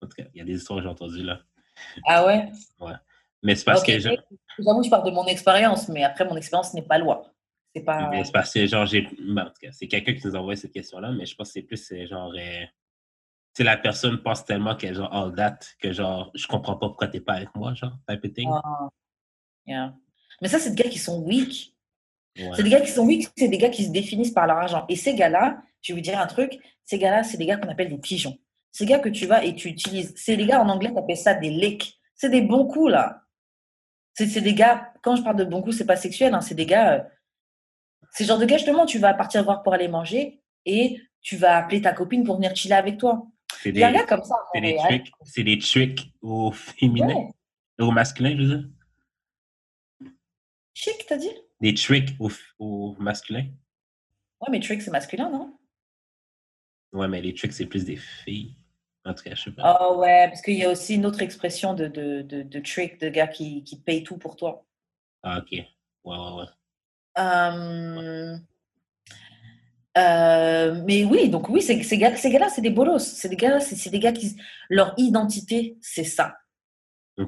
En 0.00 0.06
tout 0.06 0.16
cas, 0.16 0.24
il 0.34 0.38
y 0.38 0.40
a 0.40 0.44
des 0.44 0.56
histoires 0.56 0.78
que 0.78 0.82
j'ai 0.84 0.88
entendues 0.88 1.22
là. 1.22 1.40
Ah 2.06 2.26
ouais? 2.26 2.48
Mais 3.42 3.54
c'est 3.54 3.64
parce 3.64 3.82
que. 3.82 3.98
J'avoue, 3.98 4.82
je 4.82 4.90
parle 4.90 5.04
de 5.04 5.10
mon 5.10 5.26
expérience, 5.26 5.88
mais 5.88 6.02
après, 6.02 6.24
mon 6.24 6.36
expérience 6.36 6.74
n'est 6.74 6.82
pas 6.82 6.98
loi. 6.98 7.33
C'est 7.74 7.82
pas. 7.82 8.08
Mais 8.10 8.24
c'est 8.24 8.32
parce 8.32 8.52
que, 8.52 8.66
genre, 8.66 8.86
j'ai. 8.86 9.02
ben, 9.18 9.42
en 9.42 9.46
tout 9.46 9.60
cas, 9.60 9.72
c'est 9.72 9.88
quelqu'un 9.88 10.14
qui 10.14 10.26
nous 10.26 10.36
a 10.36 10.38
envoyé 10.38 10.56
cette 10.56 10.72
question-là, 10.72 11.10
mais 11.12 11.26
je 11.26 11.34
pense 11.34 11.48
que 11.48 11.52
c'est 11.54 11.62
plus, 11.62 11.76
c'est 11.76 12.06
genre. 12.06 12.32
euh, 12.36 12.64
Tu 13.54 13.58
sais, 13.58 13.64
la 13.64 13.76
personne 13.76 14.22
pense 14.22 14.44
tellement 14.44 14.76
qu'elle 14.76 14.92
est 14.92 14.94
genre 14.94 15.12
all 15.12 15.34
that 15.34 15.58
que, 15.80 15.92
genre, 15.92 16.30
je 16.34 16.46
comprends 16.46 16.76
pas 16.76 16.88
pourquoi 16.88 17.08
t'es 17.08 17.20
pas 17.20 17.34
avec 17.34 17.54
moi, 17.54 17.74
genre, 17.74 17.96
type 18.08 18.24
of 18.24 18.32
thing. 18.32 18.48
Ah, 18.52 18.88
yeah. 19.66 19.94
Mais 20.40 20.48
ça, 20.48 20.58
c'est 20.58 20.70
des 20.74 20.82
gars 20.82 20.90
qui 20.90 20.98
sont 20.98 21.20
weak. 21.22 21.74
Ouais. 22.36 22.50
C'est 22.54 22.62
des 22.64 22.70
gars 22.70 22.80
qui 22.80 22.90
sont 22.90 23.06
weak, 23.06 23.28
c'est 23.36 23.48
des 23.48 23.58
gars 23.58 23.68
qui 23.70 23.84
se 23.84 23.90
définissent 23.90 24.32
par 24.32 24.46
leur 24.46 24.56
argent. 24.58 24.84
Et 24.88 24.96
ces 24.96 25.14
gars-là, 25.14 25.62
je 25.82 25.92
vais 25.92 25.98
vous 25.98 26.02
dire 26.02 26.18
un 26.18 26.26
truc, 26.26 26.58
ces 26.84 26.98
gars-là, 26.98 27.22
c'est 27.22 27.36
des 27.36 27.46
gars 27.46 27.56
qu'on 27.56 27.68
appelle 27.68 27.88
des 27.90 27.98
pigeons. 27.98 28.36
Ces 28.72 28.86
gars 28.86 28.98
que 28.98 29.08
tu 29.08 29.26
vas 29.26 29.44
et 29.44 29.54
tu 29.54 29.68
utilises, 29.68 30.12
c'est 30.16 30.36
des 30.36 30.46
gars 30.46 30.60
en 30.60 30.68
anglais, 30.68 30.90
on 30.92 30.98
appelle 30.98 31.16
ça 31.16 31.34
des 31.34 31.50
licks. 31.50 31.96
C'est 32.16 32.30
des 32.30 32.42
bons 32.42 32.66
coups, 32.66 32.90
là. 32.90 33.22
C'est 34.14 34.26
c'est 34.26 34.40
des 34.40 34.54
gars, 34.54 34.92
quand 35.02 35.14
je 35.14 35.22
parle 35.22 35.36
de 35.36 35.44
bons 35.44 35.62
coups, 35.62 35.76
c'est 35.76 35.86
pas 35.86 35.96
sexuel, 35.96 36.34
hein, 36.34 36.40
c'est 36.40 36.54
des 36.56 36.66
gars, 36.66 37.08
euh, 38.04 38.08
c'est 38.12 38.24
le 38.24 38.28
genre 38.28 38.38
de 38.38 38.44
gars, 38.44 38.56
justement, 38.56 38.86
tu 38.86 38.98
vas 38.98 39.14
partir 39.14 39.42
voir 39.44 39.62
pour 39.62 39.72
aller 39.74 39.88
manger 39.88 40.42
et 40.66 41.00
tu 41.20 41.36
vas 41.36 41.56
appeler 41.58 41.80
ta 41.82 41.92
copine 41.92 42.24
pour 42.24 42.36
venir 42.36 42.54
chiller 42.54 42.74
avec 42.74 42.98
toi. 42.98 43.26
C'est 43.60 43.70
Il 43.70 43.78
y 43.78 43.82
a 43.84 43.88
un 43.88 43.92
des, 43.92 43.98
gars 43.98 44.04
comme 44.06 44.22
ça. 44.24 44.34
c'est 44.52 44.60
des 44.60 44.74
Montréal. 44.74 44.88
tricks, 45.02 45.12
c'est 45.24 45.44
des 45.44 45.58
tricks 45.58 46.12
au 46.22 46.52
féminin, 46.52 47.06
Ouais. 47.14 47.30
au 47.80 47.90
masculin, 47.90 48.36
je 48.36 48.42
veux 48.42 48.58
dire. 48.58 48.68
Chic, 50.74 51.06
t'as 51.08 51.16
dit? 51.16 51.30
Des 51.60 51.74
tricks 51.74 52.10
au, 52.18 52.30
au 52.58 52.96
masculin. 52.98 53.46
Ouais, 54.40 54.48
mais 54.50 54.60
trick, 54.60 54.82
c'est 54.82 54.90
masculin, 54.90 55.30
non? 55.30 55.56
Ouais, 56.92 57.08
mais 57.08 57.20
les 57.22 57.32
tricks, 57.34 57.52
c'est 57.52 57.66
plus 57.66 57.84
des 57.84 57.96
filles. 57.96 58.56
En 59.06 59.14
tout 59.14 59.22
cas, 59.22 59.34
je 59.34 59.42
sais 59.44 59.50
pas. 59.52 59.78
Oh 59.80 59.98
ouais, 59.98 60.28
parce 60.28 60.40
qu'il 60.42 60.54
y 60.54 60.64
a 60.64 60.70
aussi 60.70 60.94
une 60.94 61.06
autre 61.06 61.20
expression 61.22 61.74
de, 61.74 61.86
de, 61.88 62.22
de, 62.22 62.42
de 62.42 62.60
trick, 62.60 62.98
de 63.00 63.08
gars 63.08 63.26
qui, 63.28 63.62
qui 63.64 63.78
payent 63.80 64.02
tout 64.02 64.16
pour 64.18 64.36
toi. 64.36 64.66
Ah, 65.22 65.38
ok. 65.38 65.50
Ouais, 65.52 65.64
ouais, 66.04 66.32
ouais. 66.38 66.44
Euh, 69.96 70.82
mais 70.84 71.04
oui, 71.04 71.28
donc 71.28 71.48
oui, 71.48 71.62
ces, 71.62 71.82
ces 71.82 71.98
gars, 71.98 72.16
ces 72.16 72.30
gars-là, 72.30 72.48
c'est 72.48 72.62
des 72.62 72.70
bolos. 72.70 72.98
C'est 72.98 73.28
des 73.28 73.36
gars, 73.36 73.60
c'est 73.60 73.90
des 73.90 74.00
gars 74.00 74.12
qui, 74.12 74.36
leur 74.68 74.94
identité, 74.96 75.76
c'est 75.80 76.04
ça. 76.04 76.36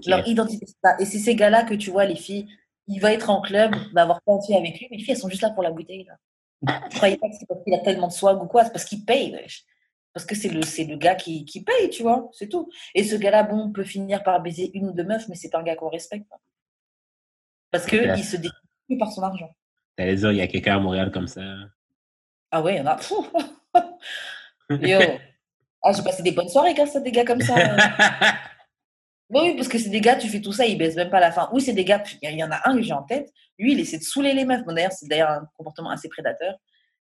Leur 0.06 0.26
identité, 0.26 0.66
c'est 0.66 0.76
ça. 0.82 0.96
Et 0.98 1.04
c'est 1.04 1.18
ces 1.18 1.36
gars-là 1.36 1.62
que 1.62 1.74
tu 1.74 1.90
vois, 1.90 2.04
les 2.06 2.16
filles, 2.16 2.48
il 2.88 3.00
va 3.00 3.12
être 3.12 3.30
en 3.30 3.40
club, 3.40 3.74
va 3.92 4.02
avoir 4.02 4.20
plein 4.22 4.36
de 4.36 4.42
filles 4.42 4.56
avec 4.56 4.78
lui, 4.78 4.88
mais 4.90 4.96
les 4.96 5.04
filles, 5.04 5.12
elles 5.14 5.20
sont 5.20 5.28
juste 5.28 5.42
là 5.42 5.50
pour 5.50 5.62
la 5.62 5.70
bouteille. 5.70 6.04
Là. 6.04 6.16
Vous 6.62 6.88
croyez 6.96 7.16
pas 7.16 7.28
que 7.28 7.34
c'est 7.38 7.46
parce 7.46 7.62
qu'il 7.62 7.74
a 7.74 7.78
tellement 7.78 8.08
de 8.08 8.12
swag 8.12 8.42
ou 8.42 8.46
quoi, 8.46 8.64
c'est 8.64 8.72
parce 8.72 8.84
qu'il 8.84 9.04
paye. 9.04 9.32
wesh. 9.32 9.64
Parce 10.12 10.24
que 10.24 10.34
c'est 10.34 10.48
le, 10.48 10.96
gars 10.96 11.14
qui, 11.14 11.44
qui 11.44 11.62
paye, 11.62 11.90
tu 11.90 12.02
vois, 12.02 12.30
c'est 12.32 12.48
tout. 12.48 12.70
Et 12.94 13.04
ce 13.04 13.16
gars-là, 13.16 13.42
bon, 13.42 13.70
peut 13.70 13.84
finir 13.84 14.22
par 14.24 14.40
baiser 14.40 14.70
une 14.74 14.88
ou 14.88 14.92
deux 14.92 15.04
meufs, 15.04 15.28
mais 15.28 15.34
c'est 15.34 15.50
pas 15.50 15.60
un 15.60 15.62
gars 15.62 15.76
qu'on 15.76 15.90
respecte. 15.90 16.26
hein. 16.32 16.38
Parce 17.70 17.86
qu'il 17.86 18.24
se 18.24 18.36
définit 18.36 18.98
par 18.98 19.12
son 19.12 19.22
argent. 19.22 19.54
T'allais 19.96 20.16
dire, 20.16 20.30
il 20.32 20.38
y 20.38 20.42
a 20.42 20.46
quelqu'un 20.46 20.76
à 20.76 20.78
Montréal 20.80 21.10
comme 21.10 21.26
ça. 21.26 21.40
Ah 22.50 22.62
ouais, 22.62 22.74
il 22.74 22.78
y 22.78 22.80
en 22.80 22.86
a. 22.86 22.98
Yo. 24.86 24.98
Ah, 25.82 25.92
j'ai 25.92 26.02
passé 26.02 26.22
des 26.22 26.32
bonnes 26.32 26.48
soirées 26.48 26.74
grâce 26.74 26.96
à 26.96 27.00
des 27.00 27.12
gars 27.12 27.24
comme 27.24 27.40
ça. 27.40 27.54
Oui, 29.28 29.40
oui, 29.42 29.54
parce 29.56 29.68
que 29.68 29.78
c'est 29.78 29.88
des 29.90 30.00
gars, 30.00 30.16
tu 30.16 30.28
fais 30.28 30.40
tout 30.40 30.52
ça, 30.52 30.66
ils 30.66 30.76
baissent 30.78 30.96
même 30.96 31.10
pas 31.10 31.16
à 31.18 31.20
la 31.20 31.32
fin. 31.32 31.48
Oui, 31.52 31.60
c'est 31.60 31.72
des 31.72 31.84
gars, 31.84 32.02
il 32.22 32.30
y 32.38 32.44
en 32.44 32.50
a 32.50 32.60
un 32.68 32.76
que 32.76 32.82
j'ai 32.82 32.92
en 32.92 33.02
tête, 33.02 33.32
lui, 33.58 33.72
il 33.72 33.80
essaie 33.80 33.98
de 33.98 34.02
saouler 34.04 34.34
les 34.34 34.44
meufs. 34.44 34.64
Bon, 34.64 34.72
d'ailleurs, 34.72 34.92
c'est 34.92 35.06
d'ailleurs 35.08 35.30
un 35.30 35.48
comportement 35.56 35.90
assez 35.90 36.08
prédateur, 36.08 36.54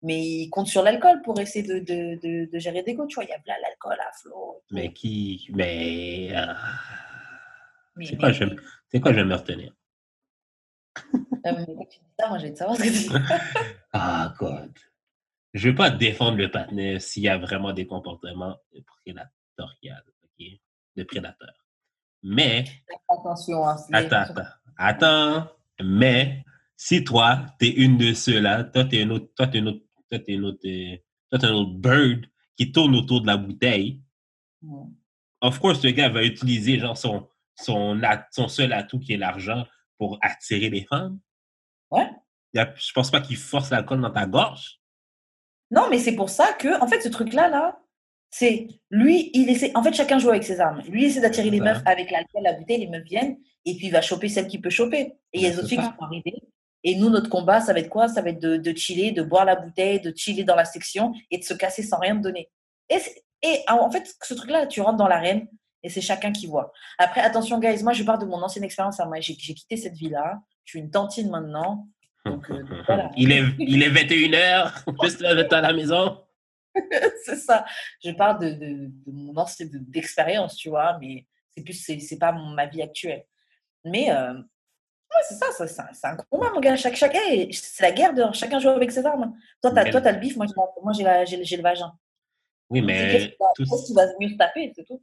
mais 0.02 0.20
il 0.20 0.50
compte 0.50 0.68
sur 0.68 0.82
l'alcool 0.84 1.22
pour 1.22 1.40
essayer 1.40 1.66
de, 1.66 1.80
de, 1.80 2.20
de, 2.22 2.50
de 2.52 2.60
gérer 2.60 2.84
des 2.84 2.94
go, 2.94 3.06
tu 3.08 3.16
vois. 3.16 3.24
Il 3.26 3.30
y 3.30 3.34
a 3.34 3.60
l'alcool 3.62 3.98
à 4.00 4.12
flot. 4.22 4.62
mais 4.72 4.92
qui. 4.94 5.48
Mais. 5.54 6.30
euh, 6.36 6.46
Mais- 7.96 8.06
C'est 8.06 8.12
mais- 8.14 8.18
quoi, 8.20 8.32
je 8.32 8.44
c'est 8.92 9.00
quoi, 9.00 9.12
je 9.14 9.18
vais 9.18 9.26
me 9.26 9.36
retenir? 9.36 9.74
Ah, 11.44 11.52
mais 11.54 11.66
quand 11.66 11.86
tu 11.86 12.00
dis 12.00 12.06
ça, 12.20 12.28
moi, 12.30 12.38
j'ai 12.40 12.52
de 12.52 12.56
savoir 12.56 12.78
ce 12.78 12.84
que 12.84 12.88
tu 12.88 13.10
dis. 13.10 13.10
Ah, 13.94 14.34
God. 14.40 14.72
Je 15.54 15.70
veux 15.70 15.76
pas 15.76 15.90
défendre 15.90 16.38
le 16.38 16.52
partenaire 16.52 17.02
s'il 17.02 17.24
y 17.24 17.28
a 17.30 17.38
vraiment 17.38 17.74
des 17.74 17.88
comportements 17.88 18.56
prédatoriales, 19.04 20.04
ok? 20.24 20.46
De 20.96 21.04
prédateurs. 21.04 21.66
Mais, 22.22 22.66
Attention, 23.10 23.68
hein, 23.68 23.76
attends, 23.94 24.22
attends, 24.22 24.44
attends, 24.78 25.48
mais 25.82 26.44
si 26.76 27.04
toi, 27.04 27.46
t'es 27.58 27.70
une 27.70 27.98
de 27.98 28.14
ceux-là, 28.14 28.66
toi, 28.66 28.86
t'es 28.86 29.02
une 29.02 29.12
autre, 29.12 29.28
toi, 29.36 29.48
t'es 29.48 29.58
une 29.60 29.70
autre, 29.70 29.84
toi, 30.10 30.20
t'es 30.20 30.34
une 30.34 30.46
autre, 30.46 30.60
euh, 30.66 30.98
toi, 31.30 31.40
t'es 31.40 31.48
un 31.48 31.54
autre 31.54 31.74
bird 31.80 32.26
qui 32.56 32.72
tourne 32.72 32.96
autour 32.96 33.22
de 33.22 33.28
la 33.28 33.38
bouteille, 33.38 34.02
Mm. 34.62 34.92
of 35.42 35.58
course, 35.60 35.82
le 35.86 35.92
gars 35.92 36.10
va 36.10 36.22
utiliser 36.24 36.80
genre 36.80 36.98
son, 36.98 37.30
son 37.56 38.48
seul 38.50 38.74
atout 38.74 39.00
qui 39.00 39.14
est 39.14 39.18
l'argent 39.18 39.66
pour 39.98 40.20
attirer 40.22 40.70
les 40.70 40.84
femmes. 40.86 41.18
Ouais. 41.92 42.10
Il 42.54 42.58
y 42.58 42.62
a- 42.62 42.74
je 42.76 42.92
pense 42.94 43.12
pas 43.12 43.22
qu'il 43.22 43.38
force 43.38 43.70
l'alcool 43.70 44.02
dans 44.02 44.12
ta 44.12 44.26
gorge? 44.26 44.80
Non, 45.72 45.88
mais 45.90 46.00
c'est 46.00 46.16
pour 46.16 46.30
ça 46.30 46.54
que, 46.54 46.82
en 46.82 46.88
fait, 46.88 47.02
ce 47.02 47.10
truc-là, 47.10 47.48
là, 47.48 47.80
c'est 48.32 48.68
lui, 48.90 49.30
il 49.34 49.50
essaie. 49.50 49.72
En 49.76 49.84
fait, 49.84 49.94
chacun 49.94 50.20
joue 50.20 50.30
avec 50.30 50.44
ses 50.44 50.60
armes. 50.60 50.82
Lui, 50.88 51.04
il 51.04 51.06
essaie 51.08 51.22
d'attirer 51.22 51.50
les 51.50 51.60
meufs 51.60 51.82
avec 51.86 52.12
l'alcool, 52.12 52.42
la 52.44 52.54
bouteille, 52.54 52.80
les 52.80 52.88
meufs 52.88 53.04
viennent, 53.04 53.38
et 53.66 53.76
puis 53.76 53.88
il 53.88 53.92
va 53.92 54.02
choper 54.02 54.30
celle 54.30 54.48
qu'il 54.48 54.62
peut 54.62 54.70
choper. 54.70 55.14
Et 55.34 55.40
il 55.40 55.42
y 55.42 55.46
a 55.46 55.52
des 55.52 55.58
autres 55.60 55.68
filles 55.68 55.78
qui 55.78 55.84
vont 56.00 56.06
arriver. 56.06 56.34
Et 56.84 56.96
nous, 56.96 57.10
notre 57.10 57.30
combat, 57.30 57.60
ça 57.60 57.74
va 57.74 57.80
être 57.80 57.90
quoi? 57.90 58.08
Ça 58.08 58.22
va 58.22 58.30
être 58.30 58.40
de, 58.42 58.58
de 58.58 58.76
chiller, 58.78 59.12
de 59.12 59.22
boire 59.22 59.46
la 59.46 59.56
bouteille, 59.56 60.00
de 60.00 60.14
chiller 60.16 60.44
dans 60.44 60.56
la 60.56 60.66
section 60.66 61.14
et 61.30 61.38
de 61.38 61.44
se 61.44 61.54
casser 61.54 61.84
sans 61.84 62.00
rien 62.00 62.16
te 62.16 62.22
donner. 62.22 62.50
Et, 62.90 62.98
et 63.44 63.60
en 63.68 63.92
fait, 63.92 64.16
ce 64.24 64.34
truc-là, 64.34 64.66
tu 64.66 64.80
rentres 64.82 64.98
dans 64.98 65.08
l'arène 65.08 65.48
et 65.84 65.90
c'est 65.90 66.02
chacun 66.02 66.32
qui 66.32 66.48
voit. 66.48 66.72
Après, 66.98 67.22
attention, 67.22 67.60
guys, 67.60 67.84
moi, 67.84 67.94
je 67.94 68.04
parle 68.04 68.20
de 68.20 68.26
mon 68.26 68.42
ancienne 68.42 68.64
expérience. 68.64 69.00
à 69.00 69.06
moi. 69.06 69.20
J'ai 69.20 69.36
j'ai 69.38 69.54
quitté 69.54 69.76
cette 69.78 69.96
vie-là. 69.96 70.40
Je 70.70 70.74
suis 70.78 70.80
une 70.82 70.92
tantine 70.92 71.32
maintenant. 71.32 71.88
Donc, 72.26 72.48
euh, 72.52 72.64
voilà. 72.86 73.10
Il 73.18 73.32
est, 73.32 73.44
il 73.58 73.82
est 73.82 73.90
21h, 73.90 74.84
juste 75.04 75.48
temps 75.50 75.56
à 75.58 75.62
la 75.62 75.74
maison. 75.74 76.24
c'est 77.26 77.38
ça. 77.38 77.66
Je 78.06 78.12
parle 78.12 78.40
de, 78.40 78.50
de, 78.52 78.86
de 78.86 79.12
mon 79.12 79.36
ancienne 79.36 79.72
de- 79.72 79.80
d'expérience, 79.80 80.56
tu 80.56 80.70
vois, 80.70 81.00
mais 81.00 81.26
c'est 81.50 81.64
plus, 81.64 81.74
c'est, 81.74 82.20
pas 82.20 82.32
ma 82.34 82.68
vie 82.68 82.84
actuelle. 82.84 83.26
Mais 83.84 84.12
euh, 84.12 84.34
ouais, 84.36 85.22
c'est 85.28 85.34
ça, 85.34 85.52
ça 85.52 85.90
c'est, 85.92 86.06
un, 86.08 86.18
combat, 86.30 86.52
mon 86.54 86.60
gars. 86.60 86.76
Chaque, 86.76 86.96
chaque, 86.96 87.16
hey, 87.16 87.52
c'est 87.52 87.82
la 87.82 87.92
guerre 87.92 88.14
dehors. 88.14 88.36
Chacun 88.36 88.60
joue 88.60 88.70
avec 88.70 88.92
ses 88.92 89.04
armes. 89.08 89.34
Toi, 89.64 89.72
t'as, 89.72 89.86
Mais- 89.86 89.90
toi, 89.90 90.02
t'as 90.02 90.12
le 90.12 90.20
bif, 90.20 90.38
moi, 90.38 90.46
j'ai, 90.46 91.04
le- 91.58 91.64
vagin. 91.64 91.92
Oui, 92.70 92.84
mais, 92.84 93.36
tout- 93.56 93.64
qui 93.88 93.94
va 93.96 94.06
mieux 94.20 94.30
se 94.30 94.36
taper, 94.36 94.72
c'est 94.76 94.86
tout. 94.86 95.02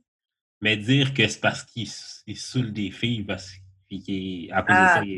mais 0.61 0.77
dire 0.77 1.13
que 1.13 1.27
c'est 1.27 1.41
parce 1.41 1.65
qu'il 1.65 1.89
saoule 1.89 2.73
des 2.73 2.93
filles 2.93 3.25
parce 3.25 3.51
qu'il 3.89 4.53
à 4.53 4.63
cause 4.63 4.77
Ah, 4.79 4.83
de 4.83 5.01
ça, 5.01 5.05
il, 5.05 5.13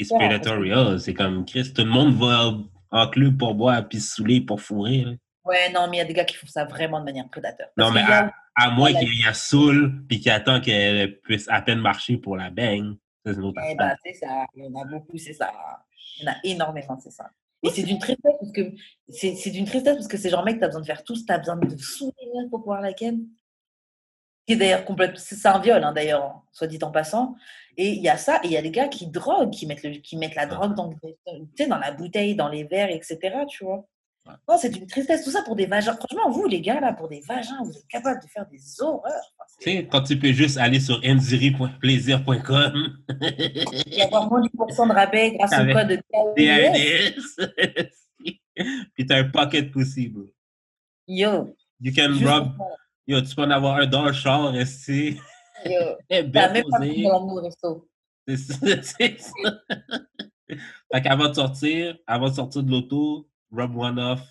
est- 0.00 0.04
Ça, 0.04 0.98
c'est 0.98 1.14
comme 1.14 1.44
Chris, 1.44 1.72
tout 1.74 1.82
le 1.84 1.90
monde 1.90 2.14
va 2.14 2.52
en 2.90 3.08
club 3.08 3.36
pour 3.38 3.54
boire 3.54 3.86
puis 3.88 4.00
se 4.00 4.16
saouler 4.16 4.40
pour 4.40 4.60
fourrer. 4.60 5.04
là. 5.04 5.12
Ouais, 5.44 5.70
non, 5.72 5.88
mais 5.90 5.96
il 5.96 6.00
y 6.00 6.02
a 6.02 6.04
des 6.06 6.14
gars 6.14 6.24
qui 6.24 6.36
font 6.36 6.46
ça 6.46 6.64
vraiment 6.64 7.00
de 7.00 7.04
manière 7.04 7.28
prédateur. 7.28 7.68
Non, 7.76 7.90
mais 7.90 8.00
à, 8.00 8.32
à 8.56 8.70
moins 8.70 8.92
qu'il 8.94 9.20
y 9.20 9.26
a 9.26 9.34
saoul 9.34 9.92
puis 10.08 10.18
qu'il 10.20 10.30
attend 10.30 10.60
qu'elle 10.60 11.20
puisse 11.20 11.46
à 11.50 11.60
peine 11.60 11.80
marcher 11.80 12.16
pour 12.16 12.36
la 12.36 12.50
bang. 12.50 12.94
Ça, 13.26 13.32
c'est 13.34 13.38
une 13.40 13.44
autre 13.44 13.60
Eh 13.60 13.64
affaire. 13.72 13.76
ben, 13.76 13.96
c'est 14.04 14.14
ça, 14.14 14.46
il 14.56 14.64
y 14.64 14.66
en 14.68 14.80
a 14.80 14.84
beaucoup, 14.86 15.18
c'est 15.18 15.32
ça. 15.34 15.52
Il 16.20 16.24
y 16.24 16.28
en 16.28 16.32
a 16.32 16.36
énormément, 16.44 16.98
c'est 16.98 17.10
ça. 17.10 17.28
Et 17.62 17.70
c'est 17.70 17.82
d'une 17.82 17.98
tristesse 17.98 18.34
parce 18.38 18.52
que 18.52 18.60
c'est 19.08 19.50
d'une 19.50 19.64
tristesse 19.64 19.94
parce 19.96 20.08
que 20.08 20.16
c'est 20.18 20.28
genre 20.30 20.44
mec, 20.44 20.60
t'as 20.60 20.66
besoin 20.66 20.82
de 20.82 20.86
faire 20.86 21.02
tout, 21.02 21.14
t'as 21.26 21.38
besoin 21.38 21.56
de 21.56 21.66
meuf 21.66 22.50
pour 22.50 22.60
pouvoir 22.60 22.80
la 22.82 22.92
ken. 22.92 23.26
Qui 24.46 24.54
est 24.54 24.56
d'ailleurs 24.56 24.84
complètement, 24.84 25.18
c'est 25.18 25.46
un 25.46 25.58
viol 25.58 25.82
hein, 25.82 25.92
d'ailleurs, 25.92 26.42
soit 26.52 26.66
dit 26.66 26.78
en 26.82 26.90
passant. 26.90 27.34
Et 27.76 27.90
il 27.90 28.02
y 28.02 28.08
a 28.08 28.16
ça, 28.16 28.40
et 28.44 28.46
il 28.46 28.52
y 28.52 28.56
a 28.56 28.62
des 28.62 28.70
gars 28.70 28.88
qui 28.88 29.06
droguent, 29.06 29.50
qui 29.50 29.66
mettent, 29.66 29.82
le, 29.82 29.90
qui 29.92 30.16
mettent 30.16 30.34
la 30.34 30.46
drogue 30.46 30.74
dans, 30.74 30.90
dans 30.90 31.78
la 31.78 31.92
bouteille, 31.92 32.34
dans 32.34 32.48
les 32.48 32.64
verres, 32.64 32.90
etc. 32.90 33.18
Tu 33.48 33.64
vois. 33.64 33.86
Ouais. 34.26 34.32
Non, 34.48 34.56
c'est 34.58 34.74
une 34.74 34.86
tristesse, 34.86 35.22
tout 35.22 35.30
ça 35.30 35.42
pour 35.42 35.54
des 35.54 35.66
vagins. 35.66 35.94
Franchement, 35.94 36.30
vous 36.30 36.46
les 36.46 36.60
gars 36.60 36.80
là, 36.80 36.94
pour 36.94 37.08
des 37.08 37.20
vagins, 37.20 37.62
vous 37.62 37.76
êtes 37.76 37.86
capables 37.88 38.22
de 38.22 38.28
faire 38.28 38.46
des 38.46 38.60
horreurs. 38.80 39.34
Tu 39.60 39.70
sais, 39.70 39.86
quand 39.90 40.02
tu 40.02 40.18
peux 40.18 40.32
juste 40.32 40.56
aller 40.56 40.80
sur 40.80 40.98
ndiri.plaisir.com 41.00 42.98
et 43.88 44.02
avoir 44.02 44.30
moins 44.30 44.40
de 44.40 44.48
10% 44.48 44.88
de 44.88 44.94
rabais 44.94 45.36
grâce 45.36 45.52
au 45.52 45.72
code. 45.72 46.00
DRDS, 46.36 47.50
puis 48.94 49.06
t'as 49.06 49.18
un 49.18 49.24
pocket 49.24 49.70
possible. 49.70 50.28
Yo, 51.06 51.54
You 51.80 51.92
can 51.94 52.14
juste 52.14 52.24
rob, 52.24 52.52
yo, 53.06 53.20
tu 53.20 53.34
peux 53.34 53.42
en 53.42 53.50
avoir 53.50 53.76
un 53.76 53.86
dans 53.86 54.04
le 54.04 54.12
char, 54.12 54.54
ici, 54.56 55.18
yo. 55.64 55.96
bien 56.08 56.52
même 56.52 56.64
pas 56.70 56.78
pris 56.78 56.88
posé. 56.88 57.02
dans 57.02 57.26
mon 57.26 57.34
resto. 57.42 57.88
C'est 58.26 58.36
ça. 58.36 58.54
c'est 58.82 59.20
ça. 59.20 59.62
fait 60.48 61.02
qu'avant 61.02 61.28
de 61.28 61.34
sortir, 61.34 61.98
avant 62.06 62.28
de 62.28 62.34
sortir 62.34 62.62
de 62.62 62.70
l'auto, 62.70 63.28
rub 63.50 63.76
one 63.76 63.98
off, 63.98 64.22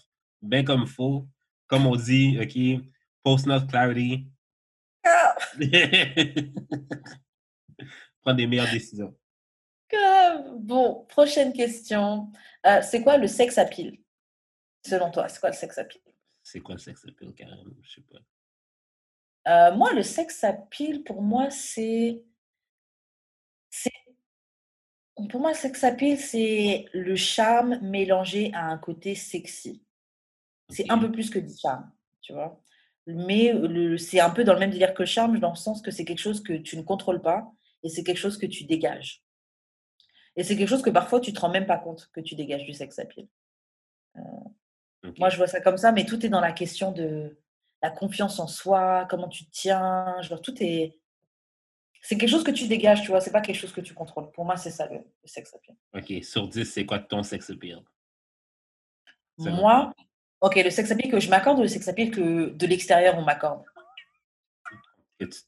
bien 0.41 0.63
comme 0.63 0.81
il 0.81 0.87
faut. 0.87 1.27
Comme 1.67 1.85
on 1.87 1.95
dit, 1.95 2.37
OK, 2.41 2.57
post 3.23 3.45
not 3.47 3.67
clarity. 3.67 4.27
Ah, 5.05 5.35
Prends 8.21 8.33
des 8.33 8.47
meilleures 8.47 8.71
décisions. 8.71 9.13
Bon, 10.59 11.05
prochaine 11.09 11.53
question. 11.53 12.31
Euh, 12.65 12.81
c'est 12.81 13.01
quoi 13.01 13.17
le 13.17 13.27
sex 13.27 13.57
appeal 13.57 13.97
Selon 14.85 15.11
toi, 15.11 15.27
c'est 15.27 15.39
quoi 15.39 15.49
le 15.49 15.55
sex 15.55 15.77
appeal? 15.77 16.01
C'est 16.41 16.59
quoi 16.59 16.75
le 16.75 16.79
sex 16.79 17.05
appeal, 17.05 17.33
carrément 17.33 17.63
Je 17.81 17.91
sais 17.95 18.01
pas. 18.01 18.19
Euh, 19.47 19.75
moi, 19.75 19.93
le 19.93 20.03
sex 20.03 20.43
appeal, 20.43 21.03
pour 21.03 21.21
moi, 21.21 21.49
c'est. 21.49 22.23
Pour 25.29 25.39
moi, 25.39 25.51
le 25.51 25.55
sex 25.55 25.83
appeal, 25.83 26.17
c'est 26.17 26.85
le 26.93 27.15
charme 27.15 27.79
mélangé 27.81 28.51
à 28.53 28.65
un 28.65 28.77
côté 28.77 29.15
sexy. 29.15 29.83
C'est 30.69 30.89
un 30.89 30.97
peu 30.97 31.11
plus 31.11 31.29
que 31.29 31.39
du 31.39 31.53
charme, 31.55 31.91
tu 32.21 32.33
vois. 32.33 32.61
Mais 33.05 33.53
c'est 33.97 34.19
un 34.19 34.29
peu 34.29 34.43
dans 34.43 34.53
le 34.53 34.59
même 34.59 34.71
délire 34.71 34.93
que 34.93 35.03
le 35.03 35.07
charme, 35.07 35.39
dans 35.39 35.51
le 35.51 35.55
sens 35.55 35.81
que 35.81 35.91
c'est 35.91 36.05
quelque 36.05 36.19
chose 36.19 36.41
que 36.41 36.53
tu 36.53 36.77
ne 36.77 36.81
contrôles 36.81 37.21
pas 37.21 37.51
et 37.83 37.89
c'est 37.89 38.03
quelque 38.03 38.17
chose 38.17 38.37
que 38.37 38.45
tu 38.45 38.63
dégages. 38.63 39.23
Et 40.35 40.43
c'est 40.43 40.55
quelque 40.55 40.69
chose 40.69 40.81
que 40.81 40.89
parfois 40.89 41.19
tu 41.19 41.31
te 41.31 41.39
rends 41.39 41.49
même 41.49 41.67
pas 41.67 41.77
compte 41.77 42.09
que 42.13 42.21
tu 42.21 42.35
dégages 42.35 42.63
du 42.63 42.73
sex 42.73 42.97
appeal. 42.97 43.27
Euh, 44.17 44.21
moi, 45.17 45.29
je 45.29 45.37
vois 45.37 45.47
ça 45.47 45.61
comme 45.61 45.77
ça, 45.77 45.91
mais 45.91 46.05
tout 46.05 46.25
est 46.25 46.29
dans 46.29 46.39
la 46.39 46.53
question 46.53 46.91
de 46.91 47.37
la 47.83 47.91
confiance 47.91 48.39
en 48.39 48.47
soi, 48.47 49.05
comment 49.09 49.27
tu 49.27 49.45
te 49.45 49.51
tiens. 49.51 50.19
Genre, 50.21 50.41
tout 50.41 50.55
est. 50.63 50.97
C'est 52.01 52.17
quelque 52.17 52.29
chose 52.29 52.43
que 52.43 52.51
tu 52.51 52.67
dégages, 52.67 53.01
tu 53.01 53.09
vois, 53.09 53.21
c'est 53.21 53.31
pas 53.31 53.41
quelque 53.41 53.57
chose 53.57 53.73
que 53.73 53.81
tu 53.81 53.93
contrôles. 53.93 54.31
Pour 54.31 54.45
moi, 54.45 54.57
c'est 54.57 54.71
ça 54.71 54.87
le, 54.87 55.05
sex 55.25 55.53
appeal. 55.53 55.75
OK. 55.93 56.23
Sur 56.23 56.47
10, 56.47 56.65
c'est 56.65 56.85
quoi 56.85 56.99
ton 56.99 57.23
sex 57.23 57.49
appeal? 57.49 57.81
Moi, 59.37 59.93
OK, 60.41 60.55
le 60.55 60.69
sex 60.69 60.91
appeal 60.91 61.11
que 61.11 61.19
je 61.19 61.29
m'accorde 61.29 61.59
ou 61.59 61.61
le 61.61 61.67
sex 61.67 61.87
appeal 61.87 62.11
que 62.11 62.49
de 62.49 62.65
l'extérieur 62.67 63.17
on 63.17 63.21
m'accorde? 63.21 63.63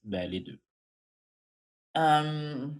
Ben, 0.04 0.30
les 0.30 0.40
deux. 0.40 0.60
Hmm. 1.96 2.76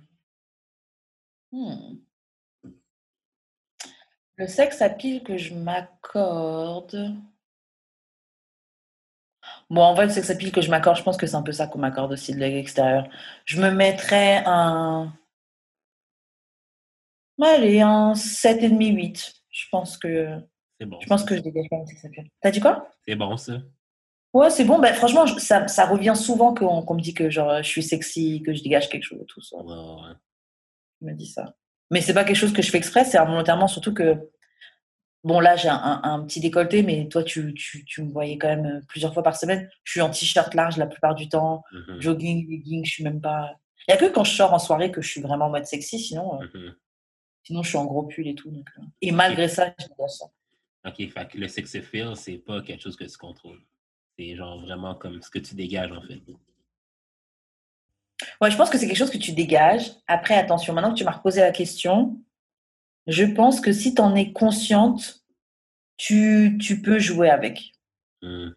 Le 4.38 4.48
sex 4.48 4.82
appeal 4.82 5.24
que 5.24 5.38
je 5.38 5.54
m'accorde. 5.54 7.16
Bon, 9.70 9.82
en 9.82 9.94
vrai, 9.94 10.06
le 10.06 10.12
sex 10.12 10.30
appeal 10.30 10.52
que 10.52 10.62
je 10.62 10.70
m'accorde, 10.70 10.98
je 10.98 11.04
pense 11.04 11.18
que 11.18 11.26
c'est 11.26 11.36
un 11.36 11.42
peu 11.42 11.52
ça 11.52 11.68
qu'on 11.68 11.80
m'accorde 11.80 12.12
aussi 12.12 12.34
de 12.34 12.40
l'extérieur. 12.40 13.08
Je 13.46 13.60
me 13.60 13.72
mettrais 13.72 14.44
un. 14.46 15.12
Allez, 17.42 17.82
un 17.82 18.14
7,5, 18.14 18.96
8. 18.96 19.34
Je 19.50 19.66
pense 19.72 19.98
que. 19.98 20.40
C'est 20.80 20.86
bon. 20.86 21.00
Je 21.02 21.08
pense 21.08 21.24
que 21.24 21.36
je 21.36 21.42
dégage 21.42 21.68
sex 21.88 22.06
appeal. 22.06 22.30
T'as 22.42 22.52
dit 22.52 22.60
quoi? 22.60 22.90
C'est 23.08 23.16
bon, 23.16 23.36
ça. 23.38 23.54
Ouais, 24.34 24.50
c'est 24.50 24.66
bon. 24.66 24.80
Ben, 24.80 24.94
franchement, 24.94 25.26
ça, 25.26 25.68
ça 25.68 25.86
revient 25.86 26.14
souvent 26.16 26.54
qu'on 26.54 26.94
me 26.94 27.02
dit 27.02 27.14
que 27.14 27.30
genre, 27.30 27.64
je 27.64 27.70
suis 27.70 27.84
sexy, 27.84 28.44
que 28.46 28.54
je 28.54 28.62
dégage 28.62 28.90
quelque 28.90 29.04
chose, 29.04 29.24
tout 29.28 29.42
ça. 29.42 29.58
Ouais, 29.58 29.74
ouais. 29.74 30.14
Je 31.02 31.08
me 31.08 31.14
dis 31.14 31.28
ça. 31.28 31.56
Mais 31.90 32.02
c'est 32.02 32.14
pas 32.14 32.24
quelque 32.24 32.36
chose 32.36 32.52
que 32.54 32.62
je 32.62 32.70
fais 32.70 32.78
exprès, 32.78 33.06
c'est 33.06 33.18
involontairement, 33.18 33.68
surtout 33.68 33.94
que 33.94 34.30
Bon, 35.26 35.40
là, 35.40 35.56
j'ai 35.56 35.70
un, 35.70 36.24
petit 36.24 36.40
décolleté, 36.40 36.84
mais 36.84 37.08
toi, 37.08 37.24
tu, 37.24 37.52
tu, 37.56 38.04
me 38.04 38.12
voyais 38.12 38.38
quand 38.38 38.48
même 38.48 38.66
euh, 38.68 38.80
plusieurs 38.88 39.12
fois 39.12 39.24
par 39.24 39.36
semaine. 39.36 39.68
Je 39.84 39.94
suis 39.94 40.02
en 40.02 40.12
t-shirt 40.12 40.54
large 40.54 40.78
la 40.78 40.86
plupart 40.86 41.16
du 41.16 41.28
temps, 41.28 41.64
Mhm. 41.72 42.00
jogging, 42.00 42.48
legging, 42.48 42.86
je 42.86 42.92
suis 42.92 43.04
même 43.04 43.20
pas. 43.20 43.56
Il 43.88 43.92
n'y 43.92 43.98
a 43.98 43.98
que 43.98 44.14
quand 44.14 44.24
je 44.24 44.36
sors 44.36 44.54
en 44.54 44.60
soirée 44.60 44.92
que 44.92 45.02
je 45.02 45.10
suis 45.10 45.22
vraiment 45.22 45.46
en 45.46 45.50
mode 45.50 45.66
sexy, 45.66 45.98
sinon, 46.00 46.40
euh, 46.42 46.46
Mhm. 46.54 46.76
sinon 47.44 47.64
je 47.64 47.70
suis 47.70 47.78
en 47.80 47.86
gros 47.86 48.04
pull 48.04 48.28
et 48.28 48.36
tout. 48.36 48.52
donc, 48.52 48.70
euh. 48.78 48.84
Et 49.02 49.12
malgré 49.12 49.48
ça, 49.48 49.74
je 49.80 49.88
dégage 49.88 50.12
ça. 50.12 50.26
OK, 50.88 50.96
fait 50.98 51.28
que 51.32 51.38
le 51.40 51.48
sex 51.48 51.74
appeal, 51.74 52.16
c'est 52.16 52.38
pas 52.38 52.62
quelque 52.62 52.84
chose 52.84 52.96
que 52.96 53.06
tu 53.06 53.18
contrôles. 53.18 53.62
C'est 54.20 54.36
genre 54.36 54.62
vraiment 54.62 54.94
comme 54.94 55.20
ce 55.24 55.32
que 55.32 55.40
tu 55.40 55.56
dégages, 55.56 55.92
en 55.92 56.02
fait. 56.02 56.22
Ouais, 58.40 58.52
je 58.52 58.56
pense 58.58 58.70
que 58.70 58.78
c'est 58.78 58.86
quelque 58.88 58.96
chose 58.98 59.10
que 59.10 59.18
tu 59.18 59.32
dégages. 59.32 59.92
Après, 60.06 60.36
attention, 60.36 60.74
maintenant 60.74 60.94
que 60.94 61.00
tu 61.00 61.04
m'as 61.04 61.12
reposé 61.14 61.42
la 61.42 61.52
question, 61.52 62.16
je 63.08 63.26
pense 63.26 63.62
que 63.62 63.72
si 63.72 63.94
tu 63.94 64.02
en 64.02 64.16
es 64.16 64.32
consciente, 64.32 65.24
tu, 65.98 66.58
tu 66.62 66.82
peux 66.82 67.00
jouer 67.00 67.30
avec. 67.30 67.72
Hmm. 68.22 68.50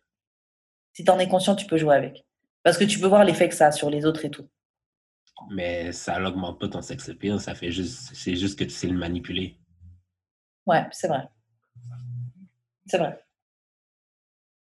Si 0.92 1.04
tu 1.04 1.10
en 1.10 1.18
es 1.18 1.28
conscient, 1.28 1.54
tu 1.54 1.66
peux 1.66 1.76
jouer 1.76 1.94
avec. 1.94 2.24
Parce 2.62 2.78
que 2.78 2.84
tu 2.84 2.98
peux 2.98 3.06
voir 3.06 3.24
l'effet 3.24 3.48
que 3.48 3.54
ça 3.54 3.68
a 3.68 3.72
sur 3.72 3.90
les 3.90 4.04
autres 4.04 4.24
et 4.24 4.30
tout. 4.30 4.48
Mais 5.50 5.92
ça 5.92 6.18
n'augmente 6.18 6.58
pas 6.58 6.68
ton 6.68 6.82
sex 6.82 7.08
appeal, 7.08 7.38
ça 7.38 7.54
fait 7.54 7.70
juste. 7.70 8.10
C'est 8.14 8.34
juste 8.34 8.58
que 8.58 8.64
tu 8.64 8.70
sais 8.70 8.88
le 8.88 8.98
manipuler. 8.98 9.56
Ouais, 10.66 10.86
c'est 10.90 11.08
vrai. 11.08 11.28
C'est 12.86 12.98
vrai. 12.98 13.24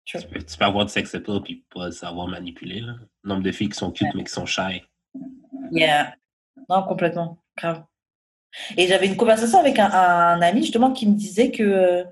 Tu 0.05 0.17
peux, 0.17 0.41
tu 0.41 0.57
peux 0.57 0.65
avoir 0.65 0.85
du 0.85 0.91
sex 0.91 1.13
appeal 1.15 1.41
puis 1.43 1.65
pas 1.73 1.91
savoir 1.91 2.27
manipuler. 2.27 2.81
Là. 2.81 2.95
Nombre 3.23 3.43
de 3.43 3.51
filles 3.51 3.69
qui 3.69 3.77
sont 3.77 3.91
cute 3.91 4.13
mais 4.15 4.23
qui 4.23 4.33
sont 4.33 4.45
shy. 4.45 4.83
Yeah. 5.71 6.15
Non, 6.69 6.83
complètement. 6.83 7.37
Grave. 7.55 7.85
Et 8.77 8.87
j'avais 8.87 9.07
une 9.07 9.17
conversation 9.17 9.59
avec 9.59 9.79
un, 9.79 9.91
un 9.91 10.41
ami 10.41 10.61
justement 10.61 10.91
qui 10.91 11.07
me 11.07 11.15
disait 11.15 11.51
que 11.51 12.05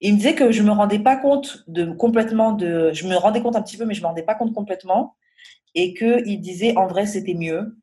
il 0.00 0.14
me 0.14 0.16
disait 0.16 0.34
que 0.34 0.50
je 0.50 0.62
me 0.62 0.70
rendais 0.70 0.98
pas 0.98 1.16
compte 1.16 1.64
de 1.68 1.92
complètement 1.92 2.52
de 2.52 2.90
je 2.92 3.06
me 3.06 3.16
rendais 3.16 3.42
compte 3.42 3.56
un 3.56 3.62
petit 3.62 3.76
peu 3.76 3.84
mais 3.84 3.94
je 3.94 4.00
me 4.00 4.06
rendais 4.06 4.22
pas 4.22 4.34
compte 4.34 4.54
complètement. 4.54 5.16
Et 5.74 5.94
que 5.94 6.26
il 6.26 6.40
disait 6.40 6.76
en 6.76 6.86
vrai 6.86 7.06
c'était 7.06 7.34
mieux. 7.34 7.76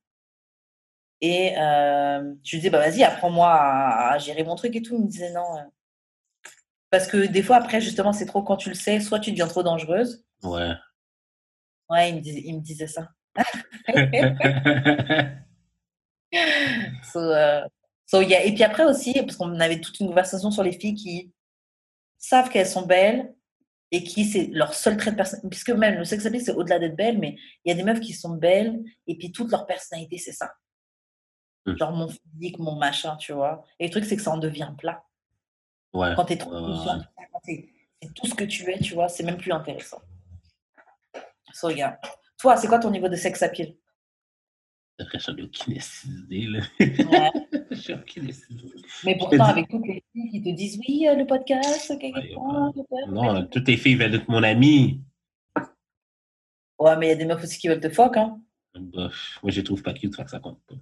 Et 1.22 1.57
euh, 1.57 2.34
je 2.44 2.52
lui 2.52 2.60
disais 2.60 2.69
bah 2.69 2.80
vas-y 2.80 3.03
apprends-moi 3.03 3.49
à, 3.49 4.14
à 4.14 4.18
gérer 4.18 4.44
mon 4.44 4.56
truc 4.56 4.76
et 4.76 4.81
tout. 4.81 4.95
Il 4.95 5.03
me 5.03 5.07
disait 5.07 5.34
non 5.34 5.57
euh. 5.57 5.61
parce 6.89 7.07
que 7.07 7.27
des 7.27 7.44
fois 7.44 7.57
après 7.57 7.81
justement 7.81 8.14
c'est 8.14 8.26
trop 8.26 8.44
quand 8.44 8.57
tu 8.57 8.69
le 8.69 8.76
sais 8.76 8.99
soit 8.99 9.19
tu 9.19 9.31
deviens 9.31 9.48
trop 9.48 9.64
dangereuse. 9.64 10.26
Ouais. 10.44 10.72
ouais 11.89 12.10
il 12.10 12.15
me 12.15 12.22
disait, 12.22 12.41
il 12.45 12.56
me 12.56 12.61
disait 12.61 12.88
ça 12.88 13.10
So, 17.12 17.20
euh, 17.20 17.62
so, 18.06 18.22
yeah. 18.22 18.44
Et 18.44 18.54
puis 18.54 18.64
après 18.64 18.84
aussi, 18.84 19.14
parce 19.14 19.38
qu'on 19.38 19.60
avait 19.60 19.80
toute 19.80 19.99
une 19.99 20.08
conversation 20.08 20.52
sur 20.52 20.64
les 20.64 20.74
filles 20.74 20.95
qui 20.95 21.32
savent 22.18 22.49
qu'elles 22.49 22.68
sont 22.68 22.86
belles 22.86 23.34
et 23.91 24.04
qui 24.04 24.26
c'est 24.26 24.48
leur 24.48 24.74
seul 24.74 24.98
trait 24.98 25.12
de 25.12 25.16
personnalité. 25.16 25.49
Puisque 25.49 25.70
même 25.70 25.95
le 25.95 26.06
sex 26.06 26.26
appeal, 26.26 26.41
c'est 26.41 26.52
au-delà 26.52 26.80
d'être 26.80 26.95
belle, 26.95 27.18
mais 27.18 27.38
il 27.64 27.70
y 27.70 27.72
a 27.72 27.76
des 27.76 27.84
meufs 27.84 28.02
qui 28.02 28.14
sont 28.14 28.32
belles 28.32 28.84
et 29.06 29.18
puis 29.18 29.32
toute 29.32 29.52
leur 29.52 29.66
personnalité, 29.66 30.18
c'est 30.18 30.34
ça. 30.34 30.52
Mm. 31.66 31.78
Genre 31.78 31.91
mon 31.91 32.10
physique, 32.10 32.60
mon 32.60 32.76
machin, 32.76 33.16
tu 33.18 33.34
vois. 33.34 33.64
Et 33.80 33.86
le 33.86 33.91
truc, 33.91 34.06
c'est 34.06 34.18
que 34.18 34.22
ça 34.22 34.32
en 34.32 34.38
devient 34.38 34.72
plat. 34.78 35.04
ouais. 35.94 36.14
Quand 36.16 36.26
t'es 36.26 36.38
trop 36.38 36.52
conscient 36.52 36.98
ouais. 36.98 37.70
c'est 38.02 38.14
tout 38.14 38.28
ce 38.28 38.36
que 38.36 38.44
tu 38.44 38.70
es, 38.72 38.80
tu 38.80 38.94
vois, 38.94 39.08
c'est 39.08 39.24
même 39.24 39.38
plus 39.38 39.52
intéressant. 39.52 40.02
So, 41.54 41.70
yeah. 41.70 41.99
Toi, 42.38 42.58
c'est 42.58 42.68
quoi 42.68 42.80
ton 42.80 42.91
niveau 42.91 43.08
de 43.08 43.16
sex 43.16 43.41
appeal 43.41 43.76
Après, 44.99 45.19
j'en 45.19 45.36
ai 45.36 45.44
aucune 45.44 45.78
idée, 46.06 46.48
là. 46.48 46.60
Ouais. 46.80 47.32
Aucune. 47.94 48.32
Mais 49.06 49.15
pourtant, 49.18 49.45
avec 49.45 49.69
toutes 49.69 49.86
les 49.86 50.03
filles 50.11 50.32
qui 50.32 50.41
te 50.41 50.49
disent 50.49 50.80
oui, 50.80 51.07
euh, 51.07 51.15
le 51.15 51.28
podcast, 51.28 51.90
Ouais, 51.91 51.98
quelquefois, 51.99 52.72
peut-être. 52.74 53.11
Non, 53.11 53.45
toutes 53.45 53.68
les 53.68 53.78
filles 53.78 53.95
veulent 53.95 54.15
être 54.15 54.28
mon 54.28 54.41
ami. 54.41 55.02
Ouais, 56.80 56.98
mais 56.98 57.07
il 57.07 57.10
y 57.10 57.14
a 57.14 57.15
des 57.15 57.26
meufs 57.26 57.44
aussi 57.44 57.60
qui 57.60 57.68
veulent 57.68 57.80
te 57.80 57.90
fuck, 57.90 58.18
hein. 58.18 58.41
Bof, 58.76 59.40
moi, 59.44 59.52
je 59.52 59.57
les 59.57 59.64
trouve 59.64 59.84
pas 59.84 59.94
cute, 59.94 60.15
fait 60.15 60.24
que 60.24 60.30
ça 60.32 60.40
compte 60.40 60.61
pas. 60.68 60.76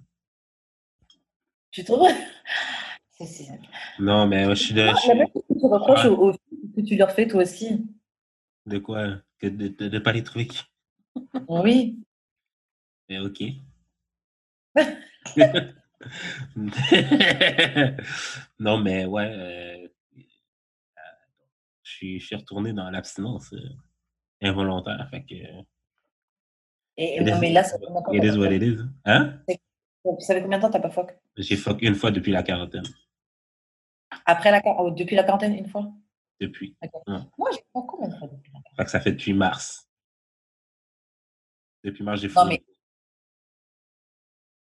Tu 1.70 1.84
trouves? 1.84 2.08
Non, 3.98 4.26
mais 4.26 4.44
moi, 4.44 4.54
je 4.54 4.62
suis 4.62 4.74
de. 4.74 4.82
Ah, 4.82 4.94
je 5.02 5.12
La 5.12 5.24
tu 5.26 5.66
reproches 5.66 6.04
Ouais. 6.04 6.10
aux, 6.10 6.32
filles 6.32 6.72
que 6.76 6.80
tu 6.82 6.96
leur 6.96 7.10
fais 7.12 7.26
toi 7.26 7.42
aussi. 7.42 7.82
De 8.66 8.78
quoi? 8.78 9.22
Que 9.38 9.46
de 9.46 9.88
ne 9.88 9.98
pas 9.98 10.12
les 10.12 10.22
trouver. 10.22 10.48
Oui. 11.48 11.98
Mais 13.08 13.18
ok. 13.18 13.42
non, 18.58 18.78
mais 18.78 19.04
ouais. 19.06 19.30
euh, 19.32 19.88
je 21.82 21.90
suis, 22.20 22.34
retourné 22.34 22.72
dans 22.72 22.90
l'abstinence 22.90 23.52
euh, 23.52 23.58
involontaire. 24.42 25.08
Fait 25.10 25.24
que. 25.24 25.34
Et, 26.98 27.20
non, 27.22 27.36
is- 27.36 27.40
mais 27.40 27.52
là, 27.52 27.62
ça 27.64 27.78
fait 27.78 27.84
combien 27.86 28.00
de 28.00 28.04
temps 28.06 28.12
It 28.14 28.22
t'as 28.22 28.28
is 28.28 28.32
pas 28.32 28.38
what 28.38 28.48
fuck? 28.50 28.56
it 28.56 28.62
is. 28.62 28.78
Hein? 29.04 29.40
Ça 30.20 30.34
fait 30.34 30.42
combien 30.42 30.58
de 30.58 30.62
temps 30.62 30.70
t'as 30.70 30.80
pas 30.80 30.90
fuck? 30.90 31.18
J'ai 31.36 31.56
fuck 31.56 31.82
une 31.82 31.94
fois 31.94 32.10
depuis 32.10 32.32
la 32.32 32.42
quarantaine. 32.42 32.84
Après 34.24 34.50
la 34.50 34.62
oh, 34.78 34.90
depuis 34.90 35.16
la 35.16 35.24
quarantaine, 35.24 35.54
une 35.54 35.68
fois? 35.68 35.90
Depuis. 36.40 36.76
Moi, 37.38 37.50
j'ai 37.52 37.60
pas 37.72 37.82
combien 37.86 38.08
de 38.08 38.14
fois 38.16 38.28
depuis 38.28 38.50
la 38.52 38.60
quarantaine? 38.60 38.86
Ça 38.88 39.00
fait 39.00 39.12
depuis 39.12 39.32
mars. 39.34 39.88
Depuis 41.84 42.02
mars, 42.04 42.20
j'ai 42.20 42.28
Non, 42.28 42.34
fouillé. 42.44 42.64
mais- 42.66 42.75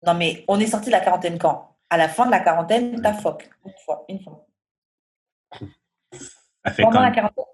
Non, 0.06 0.14
mais 0.14 0.44
on 0.48 0.60
est 0.60 0.68
sorti 0.68 0.88
de 0.88 0.92
la 0.92 1.00
quarantaine 1.00 1.38
quand? 1.40 1.76
À 1.90 1.98
la 1.98 2.08
fin 2.10 2.26
de 2.26 2.32
la 2.32 2.40
quarantaine, 2.40 3.02
t'as 3.02 3.14
fuck. 3.14 3.50
Une 3.66 3.74
fois. 3.84 4.06
Une 4.10 4.22
fois. 4.22 4.48
Pendant 6.80 7.02
la 7.02 7.12
quarantaine? 7.12 7.46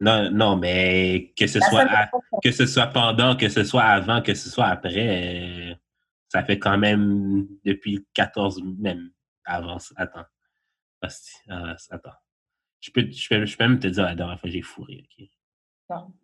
Non, 0.00 0.30
non, 0.30 0.56
mais 0.56 1.32
que 1.36 1.46
ce 1.46 1.58
la 1.58 1.68
soit 1.68 1.82
à- 1.82 2.10
que 2.42 2.50
ce 2.52 2.66
soit 2.66 2.86
pendant, 2.86 3.36
que 3.36 3.48
ce 3.48 3.64
soit 3.64 3.82
avant, 3.82 4.22
que 4.22 4.34
ce 4.34 4.48
soit 4.48 4.66
après, 4.66 5.70
euh, 5.72 5.74
ça 6.28 6.42
fait 6.42 6.58
quand 6.58 6.78
même 6.78 7.46
depuis 7.64 7.96
le 7.96 8.06
14, 8.14 8.62
même 8.78 9.10
avant. 9.44 9.76
Attends. 9.96 10.24
Ah, 11.48 11.76
attends. 11.90 12.10
Je 12.80 12.90
peux, 12.90 13.10
je, 13.10 13.28
peux, 13.28 13.44
je 13.44 13.56
peux 13.58 13.64
même 13.64 13.78
te 13.78 13.88
dire 13.88 14.04
la 14.04 14.14
dernière 14.14 14.38
fois 14.40 14.48
que 14.48 14.52
j'ai 14.54 14.62
fourré. 14.62 15.04
ok? 15.04 15.26
Non. 15.90 16.14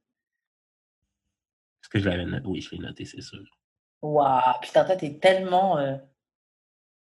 Est-ce 1.82 1.88
que 1.90 1.98
je 1.98 2.08
l'avais 2.08 2.24
noté? 2.24 2.46
Oui, 2.46 2.60
je 2.62 2.70
l'ai 2.70 2.78
noté, 2.78 3.04
c'est 3.04 3.20
sûr. 3.20 3.42
Waouh, 4.06 4.60
putain, 4.62 4.84
toi, 4.84 4.96
t'es 4.96 5.18
tellement. 5.18 5.78
euh, 5.78 5.96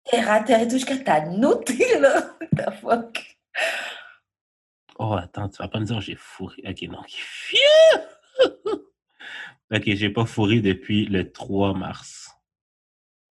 terre 0.05 0.31
à 0.31 0.41
terre 0.43 0.61
et 0.61 0.69
tout, 0.69 0.75
jusqu'à 0.77 0.97
t'as 0.99 1.27
noté, 1.27 1.99
là. 2.01 2.37
Ta 2.57 2.73
fuck. 2.73 3.39
Oh, 4.99 5.15
attends, 5.15 5.49
tu 5.49 5.59
vas 5.59 5.69
pas 5.69 5.81
me 5.81 5.85
dire 5.85 6.01
j'ai 6.01 6.15
fourré. 6.17 6.63
Ok, 6.67 6.83
non. 6.83 7.01
ok, 9.75 9.83
j'ai 9.85 10.11
pas 10.11 10.25
fourré 10.25 10.61
depuis 10.61 11.07
le 11.07 11.31
3 11.33 11.75
mars. 11.75 12.31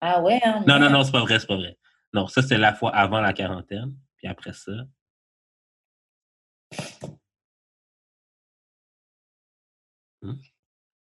Ah 0.02 0.22
ouais, 0.22 0.40
hein, 0.44 0.64
Non, 0.68 0.80
non, 0.80 0.90
non, 0.90 1.04
c'est 1.04 1.12
pas 1.12 1.22
vrai, 1.22 1.40
c'est 1.40 1.48
pas 1.48 1.56
vrai. 1.56 1.78
Non, 2.14 2.28
ça, 2.28 2.42
c'est 2.42 2.58
la 2.58 2.74
fois 2.74 2.94
avant 2.96 3.22
la 3.22 3.34
quarantaine. 3.34 3.96
Puis 4.18 4.28
après 4.28 4.54
ça. 4.54 4.72
Hmm. 10.22 10.34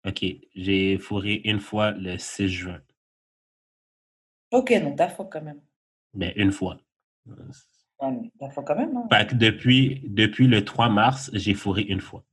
Ok, 0.05 0.23
j'ai 0.53 0.97
fourré 0.99 1.41
une 1.45 1.59
fois 1.59 1.91
le 1.91 2.17
6 2.17 2.47
juin. 2.47 2.81
Ok, 4.51 4.71
donc 4.81 4.97
t'as 4.97 5.09
fuck 5.09 5.31
quand 5.31 5.41
même. 5.41 5.61
Ben, 6.13 6.31
une 6.35 6.51
fois. 6.51 6.77
Ouais, 7.25 8.31
t'as 8.39 8.49
quand 8.49 8.75
même, 8.75 8.95
hein. 8.95 9.07
Fait 9.11 9.27
que 9.27 9.35
depuis, 9.35 10.01
depuis 10.05 10.47
le 10.47 10.63
3 10.63 10.89
mars, 10.89 11.31
j'ai 11.33 11.55
fourré 11.55 11.81
une 11.81 12.01
fois. 12.01 12.23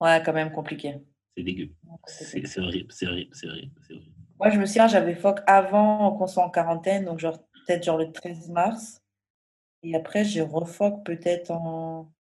Ouais, 0.00 0.22
quand 0.24 0.34
même 0.34 0.52
compliqué. 0.52 0.96
C'est 1.34 1.42
dégueu. 1.42 1.70
C'est 2.06 2.58
horrible, 2.58 2.92
c'est 2.92 3.06
horrible, 3.06 3.34
c'est 3.34 3.48
horrible, 3.48 3.80
c'est 3.86 3.94
horrible. 3.94 4.14
Moi, 4.38 4.50
je 4.50 4.58
me 4.58 4.66
souviens, 4.66 4.86
j'avais 4.86 5.14
fuck 5.14 5.40
avant 5.46 6.14
qu'on 6.16 6.26
soit 6.26 6.44
en 6.44 6.50
quarantaine, 6.50 7.06
donc 7.06 7.18
genre 7.18 7.38
peut-être 7.66 7.84
genre 7.84 7.96
le 7.96 8.12
13 8.12 8.50
mars. 8.50 9.02
Et 9.82 9.96
après, 9.96 10.24
j'ai 10.24 10.42
refoc 10.42 11.04
peut-être 11.04 11.50
en 11.50 12.12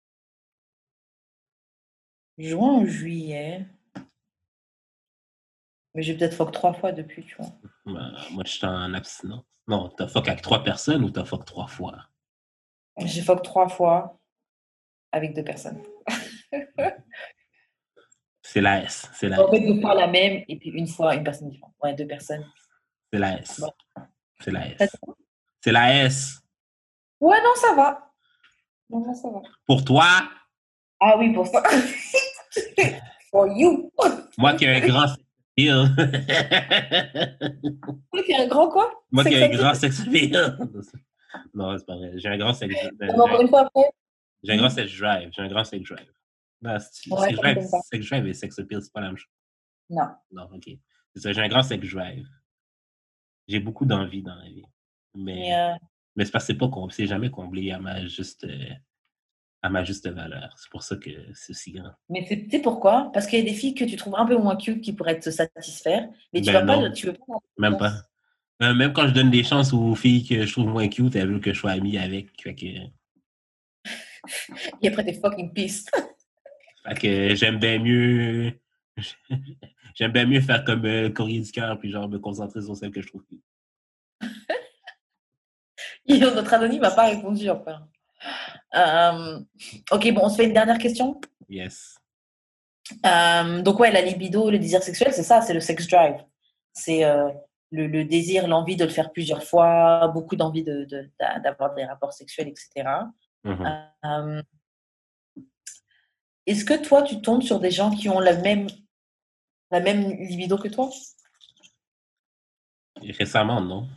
juin 2.38 2.80
ou 2.80 2.86
juillet? 2.86 3.66
Mais 5.94 6.02
j'ai 6.02 6.16
peut-être 6.18 6.36
fuck 6.36 6.52
trois 6.52 6.74
fois 6.74 6.91
depuis, 6.91 7.24
tu 7.26 7.36
vois. 7.38 7.48
Ben, 7.86 8.14
moi, 8.32 8.44
je 8.45 8.52
suis 8.52 8.66
en 8.66 8.94
abstinence. 8.94 9.45
Non, 9.68 9.90
t'as 9.90 10.07
fuck 10.07 10.28
avec 10.28 10.41
trois 10.41 10.64
personnes 10.64 11.03
ou 11.03 11.10
t'as 11.10 11.26
fuck 11.26 11.45
trois 11.45 11.68
fois? 11.68 12.06
J'ai 12.98 13.22
fuck 13.22 13.41
trois 13.41 13.68
fois 13.70 14.20
avec 15.12 15.34
deux 15.34 15.44
personnes. 15.44 15.82
C'est 18.41 18.62
la 18.62 18.84
S. 18.84 19.10
C'est 19.14 19.28
la 19.28 19.44
En 19.44 19.49
fait, 19.52 19.60
deux 19.62 19.82
fois 19.82 19.95
la 19.95 20.07
même 20.07 20.44
et 20.48 20.57
puis 20.57 20.70
une 20.70 20.88
fois 20.88 21.16
une 21.16 21.24
personne 21.24 21.49
différente. 21.49 21.74
Ouais, 21.82 21.94
deux 21.94 22.07
personnes. 22.07 22.45
C'est 23.12 23.20
la 23.20 23.40
S. 23.40 23.60
Bon. 23.60 23.72
C'est 24.40 24.52
la 24.52 24.68
S. 24.68 24.95
C'est 25.62 25.72
la 25.72 26.06
S. 26.06 26.41
Ouais, 27.20 27.41
non, 27.41 27.56
ça 27.56 27.74
va. 27.74 28.14
Non, 28.90 29.14
ça 29.14 29.30
va. 29.30 29.41
Pour 29.66 29.84
toi, 29.84 30.30
Ah 31.07 31.18
oui, 31.19 31.32
pour 31.34 31.45
ça. 31.45 31.61
For 33.32 33.48
you. 33.48 33.91
moi 34.38 34.53
qui 34.53 34.65
ai 34.65 34.76
un 34.82 34.88
grand 34.88 35.07
sex 35.07 35.23
appeal. 35.52 35.86
Toi 38.11 38.23
qui 38.23 38.34
as 38.34 38.41
un 38.44 38.48
grand 38.48 38.69
quoi? 38.69 38.91
Moi 39.11 39.23
qui 39.23 39.34
ai 39.34 39.44
un 39.44 39.49
grand 39.49 39.73
sex 39.73 40.02
appeal. 40.02 40.57
Non, 41.53 41.77
c'est 41.77 41.86
pas 41.86 41.95
vrai. 41.98 42.14
J'ai 42.15 42.30
un 42.30 42.38
grand 42.38 42.53
sex 42.53 42.73
Non, 43.02 43.23
Encore 43.26 43.41
une 43.41 43.49
fois 43.49 43.61
après. 43.68 43.90
J'ai 44.44 44.53
un 44.53 44.57
grand 44.57 44.69
sex 44.69 44.98
drive. 44.98 45.30
J'ai 45.36 45.41
un 45.41 45.48
grand 45.48 45.64
sex 45.65 45.84
drive. 45.90 46.11
Non, 46.61 46.80
sex, 46.80 47.36
drive 47.36 47.68
sex 47.91 48.10
drive 48.10 48.27
et 48.27 48.34
sex 48.34 48.57
appeal, 48.60 48.82
c'est 48.82 48.94
pas 48.94 49.02
la 49.02 49.07
même 49.07 49.18
chose. 49.18 49.32
Non. 49.90 50.07
Non, 50.32 50.44
ok. 50.56 50.69
C'est 51.14 51.22
ça, 51.22 51.34
j'ai 51.34 51.41
un 51.41 51.48
grand 51.49 51.64
sex 51.64 51.88
drive. 51.94 52.26
J'ai 53.48 53.60
beaucoup 53.60 53.86
d'envie 53.86 54.23
dans 54.23 54.36
la 54.36 54.45
vie. 54.45 54.65
Mais, 55.14 55.34
Mais, 55.36 55.56
euh, 55.56 55.73
c'est 56.26 56.32
parce 56.32 56.45
que 56.45 56.53
c'est 56.53 56.57
pas 56.57 56.68
com- 56.69 56.90
c'est 56.90 57.06
jamais 57.06 57.30
comblé 57.30 57.72
à 57.72 57.80
ma 57.80 58.06
juste 58.07 58.44
euh, 58.45 58.69
à 59.66 59.70
ma 59.70 59.84
juste 59.84 60.08
valeur. 60.08 60.54
C'est 60.58 60.70
pour 60.70 60.84
ça 60.84 60.96
que 60.96 61.10
c'est 61.34 61.50
aussi 61.52 61.72
grand. 61.72 61.90
mais 62.08 62.24
tu 62.24 62.48
sais 62.52 62.60
pourquoi? 62.60 63.10
Parce 63.14 63.26
qu'il 63.26 63.40
y 63.40 63.42
a 63.42 63.46
des 63.46 63.56
filles 63.56 63.74
que 63.74 63.84
tu 63.84 63.96
trouves 63.96 64.14
un 64.16 64.26
peu 64.28 64.38
moins 64.38 64.56
cute 64.56 64.80
qui 64.82 64.94
pourraient 64.94 65.20
te 65.20 65.32
satisfaire, 65.32 66.08
mais 66.32 66.42
tu 66.42 66.52
Ben 66.52 66.54
vas 66.54 66.62
non. 66.64 66.82
pas, 66.84 66.90
tu 66.92 67.08
veux 67.08 67.14
pas. 67.14 67.40
Même 67.58 67.76
pas. 67.78 67.94
Euh, 68.62 68.76
même 68.76 68.94
quand 68.94 69.08
je 69.08 69.14
donne 69.14 69.32
des 69.32 69.44
chances 69.44 69.74
aux 69.74 69.96
filles 69.96 70.24
que 70.24 70.46
je 70.46 70.52
trouve 70.52 70.68
moins 70.68 70.88
cute, 70.88 71.16
elles 71.16 71.28
veulent 71.28 71.42
que 71.42 71.52
je 71.52 71.60
sois 71.60 71.72
ami 71.72 71.98
avec. 71.98 72.28
Fait 72.44 72.54
que, 72.54 72.66
Et 74.84 74.88
après, 74.88 75.04
t'es 75.04 75.14
fucking 75.14 75.52
pissed. 75.52 75.90
fait 76.88 76.96
que 77.00 77.36
j'aime 77.36 77.58
bien 77.58 77.80
mieux. 77.80 78.54
J'aime 79.96 80.12
bien 80.12 80.26
mieux 80.26 80.42
faire 80.42 80.66
comme 80.66 80.86
euh, 80.86 81.10
courrier 81.10 81.40
du 81.40 81.52
cœur, 81.54 81.80
puis 81.80 81.90
genre 81.90 82.10
me 82.10 82.20
concentrer 82.20 82.62
sur 82.62 82.76
celle 82.76 82.92
que 82.92 83.02
je 83.02 83.08
trouve 83.08 83.24
cute. 83.24 83.42
Et 86.06 86.20
notre 86.20 86.54
anonyme 86.54 86.82
n'a 86.82 86.92
pas 86.92 87.06
répondu 87.08 87.50
encore. 87.50 87.88
Euh, 88.76 89.39
ok, 89.91 90.11
bon, 90.14 90.22
on 90.26 90.30
se 90.30 90.35
fait 90.38 90.45
une 90.45 90.53
dernière 90.53 90.77
question. 90.77 91.19
Yes. 91.49 91.97
Euh, 93.06 93.61
donc 93.61 93.80
ouais, 93.80 93.91
la 93.91 94.02
libido, 94.02 94.49
le 94.52 94.60
désir 94.60 94.84
sexuel, 94.84 95.11
c'est 95.14 95.23
ça, 95.23 95.41
c'est 95.41 95.53
le 95.53 95.60
sex 95.60 95.88
drive. 95.88 96.23
C'est 96.73 97.03
euh, 97.06 97.30
le, 97.72 97.88
le 97.88 98.06
désir, 98.06 98.47
l'envie 98.47 98.76
de 98.76 98.84
le 98.84 98.91
faire 98.91 99.11
plusieurs 99.11 99.43
fois, 99.43 100.07
beaucoup 100.10 100.35
d'envie 100.35 100.64
de, 100.64 100.85
de- 100.85 101.10
d'avoir 101.43 101.73
des 101.73 101.85
rapports 101.85 102.14
sexuels, 102.14 102.47
etc. 102.49 102.88
Mhm. 103.43 103.84
Euh, 104.06 104.41
Est-ce 106.45 106.65
que 106.65 106.80
toi, 106.85 107.02
tu 107.02 107.22
tombes 107.22 107.41
sur 107.43 107.60
des 107.60 107.72
gens 107.72 107.91
qui 107.91 108.07
ont 108.10 108.19
la 108.19 108.35
même, 108.38 108.68
la 109.72 109.80
même 109.80 110.11
libido 110.11 110.57
que 110.57 110.68
toi? 110.68 110.89
Récemment, 113.19 113.61
non. 113.61 113.88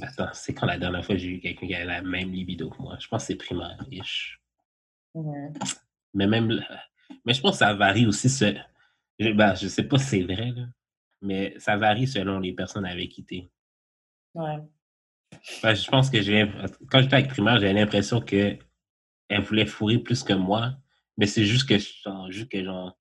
Attends, 0.00 0.30
c'est 0.32 0.54
quand 0.54 0.66
la 0.66 0.78
dernière 0.78 1.04
fois 1.04 1.16
j'ai 1.16 1.28
eu 1.28 1.40
quelqu'un 1.40 1.66
qui 1.66 1.74
avait 1.74 1.84
la 1.84 2.02
même 2.02 2.30
libido 2.30 2.70
que 2.70 2.80
moi? 2.80 2.96
Je 2.98 3.08
pense 3.08 3.22
que 3.22 3.26
c'est 3.28 3.36
primaire-ish. 3.36 4.40
Mhm. 5.14 5.52
Mais 6.14 6.26
même, 6.26 6.64
mais 7.24 7.34
je 7.34 7.40
pense 7.40 7.52
que 7.52 7.58
ça 7.58 7.74
varie 7.74 8.06
aussi. 8.06 8.28
Ce, 8.30 8.54
je, 9.18 9.30
ben, 9.30 9.54
je 9.54 9.68
sais 9.68 9.82
pas 9.82 9.98
si 9.98 10.06
c'est 10.06 10.22
vrai, 10.22 10.52
là, 10.52 10.66
mais 11.20 11.58
ça 11.58 11.76
varie 11.76 12.06
selon 12.06 12.38
les 12.38 12.52
personnes 12.52 12.86
avec 12.86 13.10
qui 13.10 13.24
t'es. 13.24 13.50
Ouais. 14.34 14.58
Ben, 15.62 15.74
je 15.74 15.90
pense 15.90 16.08
que 16.08 16.22
j'ai, 16.22 16.50
quand 16.90 17.02
j'étais 17.02 17.16
avec 17.16 17.28
primaire, 17.28 17.60
j'avais 17.60 17.74
l'impression 17.74 18.20
que 18.20 18.56
elle 19.28 19.42
voulait 19.42 19.66
fourrer 19.66 19.98
plus 19.98 20.22
que 20.22 20.32
moi, 20.32 20.74
mais 21.18 21.26
c'est 21.26 21.44
juste 21.44 21.68
que, 21.68 21.78
genre, 21.78 22.30
juste 22.30 22.50
que, 22.50 22.64
genre, 22.64 22.98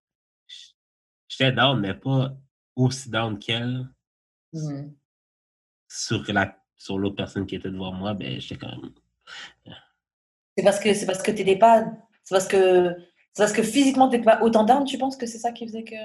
j'étais 1.30 1.54
down, 1.54 1.80
mais 1.80 1.94
pas 1.94 2.36
aussi 2.76 3.10
down 3.10 3.40
qu'elle. 3.40 3.88
Sur 5.88 6.23
la, 6.34 6.57
sur 6.76 6.97
l'autre 6.97 7.15
personne 7.15 7.45
qui 7.45 7.55
était 7.55 7.69
devant 7.72 7.91
moi, 7.91 8.14
ben, 8.14 8.39
j'étais 8.39 8.57
quand 8.57 8.69
même, 8.69 8.91
C'est 10.57 10.64
parce 10.64 10.80
que 10.80 10.93
c'est 10.93 11.05
parce 11.05 11.22
que 11.22 11.31
t'étais 11.31 11.57
pas, 11.57 11.85
c'est 12.23 12.34
parce 12.35 12.47
que 12.47 12.95
c'est 13.34 13.43
parce 13.43 13.53
que 13.53 13.64
physiquement 13.64 14.09
t'étais 14.09 14.23
pas 14.26 14.41
autant 14.41 14.64
down. 14.64 14.84
Tu 14.85 14.97
penses 14.97 15.15
que 15.18 15.26
c'est 15.26 15.38
ça 15.39 15.51
qui 15.51 15.65
faisait 15.68 15.84
que? 15.84 15.95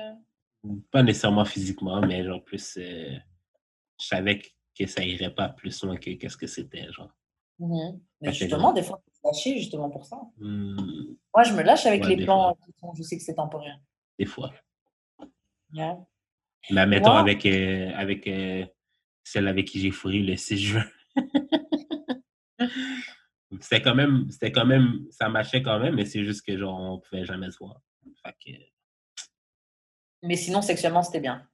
Pas 0.90 1.02
nécessairement 1.02 1.44
physiquement, 1.44 2.00
mais 2.00 2.24
genre 2.24 2.42
plus, 2.44 2.76
euh, 2.78 3.16
je 4.00 4.06
savais 4.06 4.38
que- 4.40 4.86
ça 4.86 5.04
irait 5.04 5.34
pas 5.34 5.48
plus 5.48 5.82
loin 5.84 5.96
que 5.96 6.10
qu'est-ce 6.12 6.36
que 6.36 6.46
c'était, 6.46 6.90
genre. 6.92 7.12
Mhm. 7.58 8.00
Mais 8.20 8.32
justement, 8.32 8.72
des 8.72 8.82
fois, 8.82 9.00
faut 9.20 9.28
lâcher 9.28 9.58
justement 9.58 9.90
pour 9.90 10.04
ça. 10.04 10.20
Hmm, 10.38 11.14
Moi, 11.34 11.42
je 11.44 11.52
me 11.54 11.62
lâche 11.62 11.86
avec 11.86 12.02
Ouais, 12.04 12.16
les 12.16 12.24
plans 12.24 12.56
je 12.96 13.02
sais 13.02 13.16
que 13.16 13.22
c'est 13.22 13.34
temporaire. 13.34 13.78
des 14.18 14.26
fois. 14.26 14.52
Mais 16.70 16.86
mettons 16.86 17.12
avec, 17.14 17.44
euh, 17.46 17.90
avec 17.94 18.26
euh, 18.26 18.64
celle 19.24 19.48
avec 19.48 19.66
qui 19.68 19.80
j'ai 19.80 19.90
fourré 19.90 20.18
le 20.20 20.36
6 20.36 20.58
juin. 20.58 20.84
c'était 23.60 23.82
quand 23.82 23.94
même, 23.94 24.30
c'était 24.30 24.52
quand 24.52 24.66
même, 24.66 25.06
ça 25.10 25.28
marchait 25.28 25.62
quand 25.62 25.78
même, 25.78 25.94
mais 25.96 26.04
c'est 26.04 26.24
juste 26.24 26.44
que 26.46 26.56
genre, 26.56 26.78
on 26.80 26.98
pouvait 27.00 27.24
jamais 27.24 27.50
se 27.50 27.58
voir. 27.58 27.80
Fait 28.24 28.34
que 28.44 28.58
Mais 30.22 30.36
sinon, 30.36 30.62
sexuellement, 30.62 31.02
c'était 31.02 31.20
bien. 31.20 31.46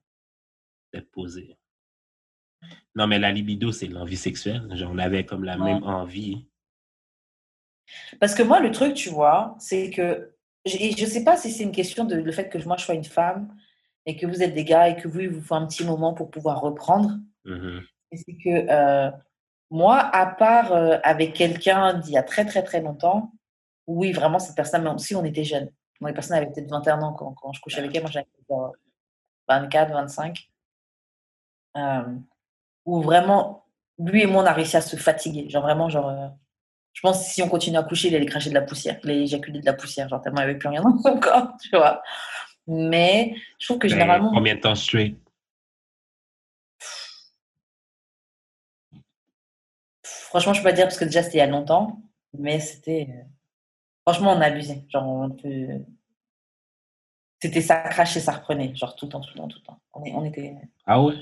c'était 0.91 1.05
posé. 1.05 1.57
Non, 2.95 3.07
mais 3.07 3.19
la 3.19 3.31
libido, 3.31 3.71
c'est 3.71 3.87
l'envie 3.87 4.17
sexuelle. 4.17 4.67
Genre, 4.75 4.91
on 4.91 4.97
avait 4.97 5.25
comme 5.25 5.43
la 5.43 5.57
Ouais. 5.57 5.73
même 5.73 5.83
envie. 5.83 6.47
Parce 8.19 8.35
que 8.35 8.43
moi, 8.43 8.59
le 8.59 8.71
truc, 8.71 8.93
tu 8.93 9.09
vois, 9.09 9.55
c'est 9.59 9.89
que 9.89 10.35
je 10.65 10.77
ne 11.01 11.09
sais 11.09 11.23
pas 11.23 11.37
si 11.37 11.51
c'est 11.51 11.63
une 11.63 11.71
question 11.71 12.03
de 12.05 12.15
le 12.15 12.31
fait 12.31 12.49
que 12.49 12.57
moi, 12.65 12.75
je 12.77 12.83
sois 12.85 12.95
une 12.95 13.03
femme 13.05 13.55
et 14.05 14.17
que 14.17 14.27
vous 14.27 14.43
êtes 14.43 14.53
des 14.53 14.65
gars 14.65 14.89
et 14.89 14.97
que 15.01 15.07
vous, 15.07 15.21
il 15.21 15.29
vous 15.29 15.41
faut 15.41 15.55
un 15.55 15.65
petit 15.65 15.83
moment 15.85 16.13
pour 16.13 16.29
pouvoir 16.29 16.59
reprendre. 16.61 17.17
Et 18.11 18.17
c'est 18.17 18.33
que 18.33 18.71
euh, 18.71 19.11
moi, 19.71 19.97
à 19.97 20.25
part 20.25 20.73
euh, 20.73 20.97
avec 21.03 21.33
quelqu'un 21.33 21.93
d'il 21.95 22.13
y 22.13 22.17
a 22.17 22.23
très, 22.23 22.45
très, 22.45 22.63
très 22.63 22.81
longtemps, 22.81 23.31
oui, 23.87 24.11
vraiment, 24.11 24.39
cette 24.39 24.55
personne, 24.55 24.83
même 24.83 24.99
si 24.99 25.15
on 25.15 25.25
était 25.25 25.43
jeunes. 25.43 25.69
Moi, 25.99 26.11
les 26.11 26.13
personnes 26.13 26.37
avaient 26.37 26.47
peut-être 26.47 26.69
21 26.69 27.01
ans 27.01 27.13
quand, 27.13 27.33
quand 27.33 27.53
je 27.53 27.61
couchais 27.61 27.79
avec 27.79 27.95
elle. 27.95 28.03
Moi, 28.03 28.11
j'avais 28.11 28.27
genre 28.49 28.73
24, 29.47 29.91
25. 29.91 30.49
Euh, 31.77 32.03
où 32.85 33.01
vraiment, 33.01 33.65
lui 33.99 34.23
et 34.23 34.25
moi, 34.25 34.43
on 34.43 34.45
a 34.45 34.53
réussi 34.53 34.77
à 34.77 34.81
se 34.81 34.95
fatiguer. 34.95 35.49
Genre 35.49 35.61
vraiment, 35.61 35.89
genre, 35.89 36.09
euh, 36.09 36.27
je 36.93 37.01
pense 37.01 37.19
que 37.19 37.31
si 37.31 37.41
on 37.41 37.49
continue 37.49 37.77
à 37.77 37.83
coucher, 37.83 38.07
il 38.07 38.15
allait 38.15 38.25
cracher 38.25 38.49
de 38.49 38.55
la 38.55 38.61
poussière, 38.61 38.99
il 39.03 39.11
allait 39.11 39.23
éjaculer 39.23 39.59
de 39.59 39.65
la 39.65 39.73
poussière, 39.73 40.09
genre 40.09 40.21
tellement 40.21 40.41
il 40.41 40.45
n'y 40.45 40.49
avait 40.51 40.59
plus 40.59 40.69
rien 40.69 40.81
dans 40.81 40.97
son 40.97 41.19
corps, 41.19 41.51
tu 41.61 41.69
vois. 41.75 42.01
Mais 42.67 43.35
je 43.59 43.67
trouve 43.67 43.79
que 43.79 43.87
généralement, 43.87 44.31
combien 44.33 44.55
de 44.55 44.61
temps 44.61 44.75
straight? 44.75 45.17
Franchement, 50.29 50.53
je 50.53 50.61
peux 50.61 50.69
pas 50.69 50.73
dire 50.73 50.85
parce 50.85 50.97
que 50.97 51.05
déjà 51.05 51.23
c'était 51.23 51.37
il 51.37 51.41
y 51.41 51.43
a 51.43 51.47
longtemps, 51.47 52.01
mais 52.37 52.59
c'était. 52.59 53.07
euh, 53.11 53.23
Franchement, 54.07 54.33
on 54.33 54.41
abusait. 54.41 54.85
Genre, 54.89 55.07
on 55.07 55.29
peut- 55.31 55.85
C'était 57.41 57.61
ça 57.61 57.81
crachait, 57.81 58.19
ça 58.19 58.33
reprenait, 58.33 58.75
genre 58.75 58.95
tout 58.95 59.05
le 59.05 59.11
temps, 59.11 59.21
tout 59.21 59.29
le 59.33 59.37
temps, 59.39 59.47
tout 59.47 59.59
le 59.59 59.65
temps. 59.65 59.81
On, 59.93 60.03
est- 60.03 60.13
on 60.13 60.25
était. 60.25 60.55
Ah 60.85 61.01
ouais? 61.01 61.15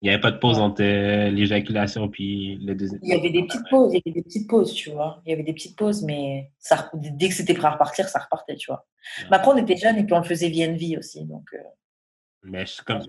Il 0.00 0.04
n'y 0.08 0.10
avait 0.14 0.20
pas 0.20 0.30
de 0.30 0.38
pause 0.38 0.58
entre 0.60 0.82
euh, 0.82 1.28
l'éjaculation 1.30 2.08
puis 2.08 2.56
le 2.58 2.76
deuxième. 2.76 3.00
Il 3.02 3.08
y 3.08 3.14
avait 3.14 3.30
des 3.30 3.42
petites 3.44 3.68
pauses, 3.68 3.92
il 3.92 3.96
y 3.96 4.02
avait 4.06 4.12
des 4.14 4.22
petites 4.22 4.48
pauses, 4.48 4.72
tu 4.72 4.90
vois. 4.90 5.20
Il 5.26 5.30
y 5.30 5.32
avait 5.32 5.42
des 5.42 5.52
petites 5.52 5.76
pauses, 5.76 6.04
mais 6.04 6.52
ça, 6.60 6.88
dès 6.94 7.28
que 7.28 7.34
c'était 7.34 7.54
prêt 7.54 7.66
à 7.66 7.72
repartir, 7.72 8.08
ça 8.08 8.20
repartait, 8.20 8.54
tu 8.54 8.70
vois. 8.70 8.86
Mais 9.28 9.36
après, 9.38 9.50
on 9.50 9.56
était 9.56 9.76
jeunes 9.76 9.96
et 9.96 10.04
puis 10.04 10.14
on 10.14 10.18
le 10.18 10.24
faisait 10.24 10.50
VNV 10.50 10.98
aussi, 10.98 11.24
donc. 11.24 11.48
euh, 11.54 11.58
Mais 12.44 12.64
je 12.64 12.72
suis, 12.74 12.84
comme, 12.84 13.02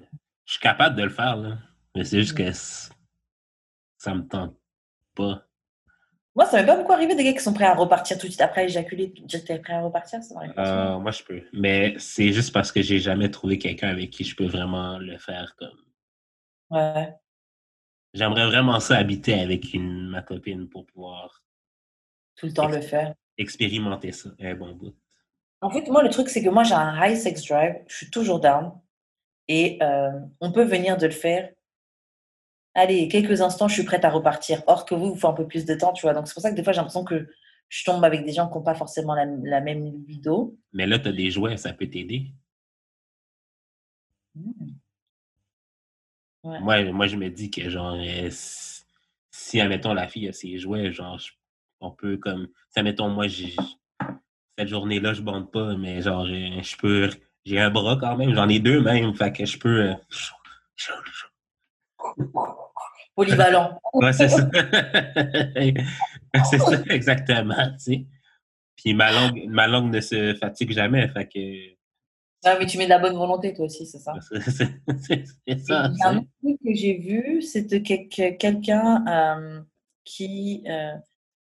je 0.46 0.52
suis 0.54 0.60
capable 0.62 0.96
de 0.96 1.04
le 1.04 1.10
faire, 1.10 1.36
là. 1.38 1.60
Mais 1.96 2.04
c'est 2.04 2.18
juste 2.22 2.36
que 2.36 2.52
c- 2.52 2.90
ça 4.00 4.16
me 4.16 4.28
tente 4.28 4.56
pas. 5.20 5.46
Moi, 6.36 6.46
ça 6.46 6.58
m'est 6.58 6.66
pas 6.66 6.78
beaucoup 6.78 6.94
arrivé 6.94 7.16
des 7.16 7.24
gars 7.24 7.34
qui 7.34 7.40
sont 7.40 7.54
prêts 7.54 7.66
à 7.66 7.74
repartir 7.74 8.18
tout 8.18 8.28
de 8.28 8.32
suite 8.32 8.42
après 8.42 8.66
éjaculer. 8.66 9.14
J'étais 9.28 9.60
prêt 9.60 9.74
à 9.74 9.82
repartir, 9.82 10.24
ça 10.24 10.34
m'arrive. 10.36 10.54
Euh, 10.58 10.98
moi, 11.00 11.12
je 11.12 11.24
peux. 11.24 11.42
Mais 11.54 11.96
c'est 11.98 12.32
juste 12.32 12.54
parce 12.54 12.72
que 12.72 12.82
j'ai 12.82 13.00
jamais 13.00 13.30
trouvé 13.30 13.58
quelqu'un 13.58 13.90
avec 13.90 14.12
qui 14.12 14.24
je 14.24 14.36
peux 14.36 14.46
vraiment 14.46 14.98
le 15.00 15.18
faire 15.18 15.56
comme. 15.58 15.78
Ouais. 16.70 17.14
J'aimerais 18.14 18.46
vraiment 18.46 18.80
ça 18.80 18.98
habiter 18.98 19.34
avec 19.40 19.74
une, 19.74 20.08
ma 20.08 20.22
copine 20.22 20.70
pour 20.70 20.86
pouvoir 20.86 21.44
Tout 22.36 22.46
le 22.46 22.54
temps 22.54 22.68
le 22.68 22.82
faire. 22.82 23.14
expérimenter 23.38 24.12
ça 24.12 24.30
un 24.40 24.56
bon 24.56 24.74
bout. 24.76 24.96
En 25.62 25.70
fait, 25.70 25.88
moi, 25.90 26.04
le 26.04 26.10
truc, 26.10 26.30
c'est 26.30 26.44
que 26.44 26.50
moi, 26.50 26.64
j'ai 26.64 26.74
un 26.76 26.96
high 27.04 27.18
sex 27.18 27.46
drive. 27.46 27.76
Je 27.88 27.96
suis 27.98 28.10
toujours 28.10 28.40
down. 28.40 28.72
Et 29.50 29.78
euh, 29.82 30.12
on 30.40 30.52
peut 30.52 30.64
venir 30.64 30.96
de 30.96 31.06
le 31.08 31.12
faire. 31.12 31.50
Allez, 32.76 33.08
quelques 33.08 33.42
instants, 33.42 33.68
je 33.68 33.74
suis 33.74 33.84
prête 33.84 34.06
à 34.06 34.10
repartir. 34.10 34.64
Or 34.68 34.86
que 34.86 34.96
vous, 34.96 35.10
vous 35.14 35.16
faut 35.16 35.28
un 35.28 35.34
peu 35.34 35.48
plus 35.48 35.66
de 35.66 35.76
temps, 35.76 35.92
tu 35.94 36.04
vois. 36.04 36.14
Donc, 36.14 36.28
c'est 36.28 36.34
pour 36.34 36.44
ça 36.44 36.52
que 36.52 36.56
des 36.56 36.64
fois, 36.64 36.74
j'ai 36.74 36.78
l'impression 36.78 37.04
que 37.04 37.28
je 37.68 37.84
tombe 37.84 38.04
avec 38.04 38.26
des 38.26 38.32
gens 38.34 38.48
qui 38.48 38.56
n'ont 38.56 38.64
pas 38.64 38.76
forcément 38.76 39.16
la, 39.16 39.26
la 39.26 39.62
même 39.62 39.86
libido. 39.86 40.58
Mais 40.74 40.88
là, 40.88 41.00
tu 41.00 41.10
as 41.10 41.12
des 41.12 41.32
jouets, 41.32 41.58
ça 41.58 41.74
peut 41.74 41.88
t'aider. 41.88 42.32
Ouais. 46.44 46.60
Moi, 46.60 46.84
moi, 46.92 47.08
je 47.08 47.16
me 47.18 47.30
dis 47.30 47.52
que, 47.52 47.70
genre, 47.70 47.96
euh, 48.00 48.30
si, 48.32 49.60
admettons, 49.60 49.94
la 49.94 50.08
fille 50.08 50.28
a 50.30 50.34
ses 50.34 50.58
jouets, 50.58 50.92
genre, 50.92 51.20
on 51.82 51.92
peut 51.92 52.18
comme. 52.18 52.48
Si, 52.70 52.80
admettons, 52.80 53.10
moi. 53.10 53.26
Cette 54.58 54.68
journée-là, 54.68 55.14
je 55.14 55.22
bande 55.22 55.52
pas, 55.52 55.76
mais 55.76 56.02
genre, 56.02 56.26
je 56.26 56.78
peux. 56.78 57.10
J'ai 57.46 57.60
un 57.60 57.70
bras 57.72 57.98
quand 58.00 58.18
même, 58.18 58.34
j'en 58.36 58.50
ai 58.50 58.60
deux 58.60 58.82
même, 58.82 59.16
fait 59.16 59.32
que 59.32 59.46
je 59.46 59.58
peux. 59.58 59.90
euh, 59.90 59.94
Polyvalent. 63.16 63.80
Ouais, 63.94 64.14
c'est 64.14 64.30
ça. 64.30 64.50
c'est 66.50 66.58
ça, 66.60 66.82
exactement, 66.90 67.72
tu 67.74 67.80
sais. 67.80 68.06
Puis 68.76 68.94
ma 68.94 69.12
langue, 69.12 69.44
ma 69.50 69.68
langue 69.68 69.94
ne 69.94 70.00
se 70.00 70.36
fatigue 70.36 70.72
jamais, 70.72 71.08
fait 71.10 71.28
que. 71.28 71.76
Ah, 72.46 72.56
mais 72.58 72.66
tu 72.66 72.78
mets 72.78 72.86
de 72.86 72.90
la 72.90 73.00
bonne 73.00 73.16
volonté, 73.18 73.54
toi 73.54 73.66
aussi, 73.66 73.86
c'est 73.86 74.00
ça. 74.00 74.14
C'est 74.32 75.60
ça. 75.60 75.92
Il 75.92 75.98
y 75.98 76.02
a 76.04 76.08
un 76.10 76.18
autre 76.20 76.28
truc 76.42 76.58
que 76.66 76.74
j'ai 76.74 76.98
vu, 76.98 77.42
c'était 77.42 77.82
quel- 77.82 78.08
que- 78.08 78.32
quelqu'un 78.38 79.06
euh, 79.08 79.62
qui. 80.06 80.64
euh, 80.68 80.94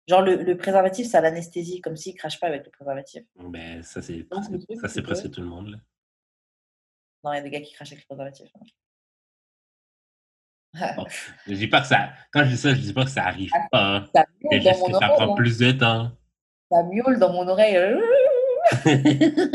genre, 0.08 0.22
le, 0.22 0.42
le 0.42 0.56
préservatif, 0.56 1.06
c'est 1.06 1.16
à 1.16 1.20
l'anesthésie, 1.20 1.80
comme 1.80 1.96
s'il 1.96 2.14
ne 2.14 2.18
crache 2.18 2.40
pas 2.40 2.48
avec 2.48 2.64
le 2.64 2.70
préservatif. 2.72 3.22
Ben, 3.36 3.82
ça, 3.84 4.02
c'est 4.02 4.24
presque, 4.24 4.50
ça, 4.80 4.88
c'est 4.88 5.02
presque 5.02 5.24
que- 5.24 5.28
tout 5.28 5.40
le 5.42 5.46
monde, 5.46 5.68
là. 5.68 5.76
Non, 7.22 7.32
il 7.32 7.36
y 7.36 7.38
a 7.38 7.42
des 7.42 7.50
gars 7.50 7.60
qui 7.60 7.72
crachent 7.74 7.92
avec 7.92 8.02
le 8.02 8.06
préservatif. 8.16 8.48
Bon, 10.96 11.06
je 11.46 11.54
dis 11.54 11.66
pas 11.68 11.80
que 11.80 11.86
ça. 11.86 12.10
Quand 12.32 12.44
je 12.44 12.50
dis 12.50 12.56
ça, 12.56 12.74
je 12.74 12.80
dis 12.80 12.92
pas 12.92 13.04
que 13.04 13.10
ça 13.10 13.24
arrive 13.24 13.50
pas. 13.70 14.04
Ça 14.14 14.24
C'est 14.50 14.60
miaule 14.60 14.64
dans 14.64 14.70
juste 14.70 14.80
mon 14.80 14.86
que 14.86 14.92
ça 14.92 14.96
oreille. 14.98 15.16
prend 15.16 15.32
hein. 15.32 15.36
plus 15.36 15.58
de 15.58 15.72
temps. 15.72 16.12
Ça 16.70 16.82
miaule 16.84 17.18
dans 17.18 17.32
mon 17.32 17.48
oreille. 17.48 17.76
euh. 17.76 18.00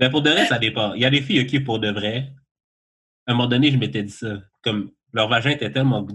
Mais 0.00 0.10
pour 0.10 0.22
de 0.22 0.30
vrai, 0.30 0.46
ça 0.46 0.58
dépend. 0.58 0.94
Il 0.94 1.02
y 1.02 1.04
a 1.04 1.10
des 1.10 1.20
filles, 1.20 1.40
OK, 1.42 1.64
pour 1.64 1.80
de 1.80 1.90
vrai. 1.90 2.32
À 3.26 3.32
un 3.32 3.34
moment 3.34 3.48
donné, 3.48 3.70
je 3.70 3.76
m'étais 3.76 4.02
dit 4.02 4.12
ça. 4.12 4.36
Comme 4.62 4.92
leur 5.12 5.28
vagin 5.28 5.50
était 5.50 5.72
tellement 5.72 6.06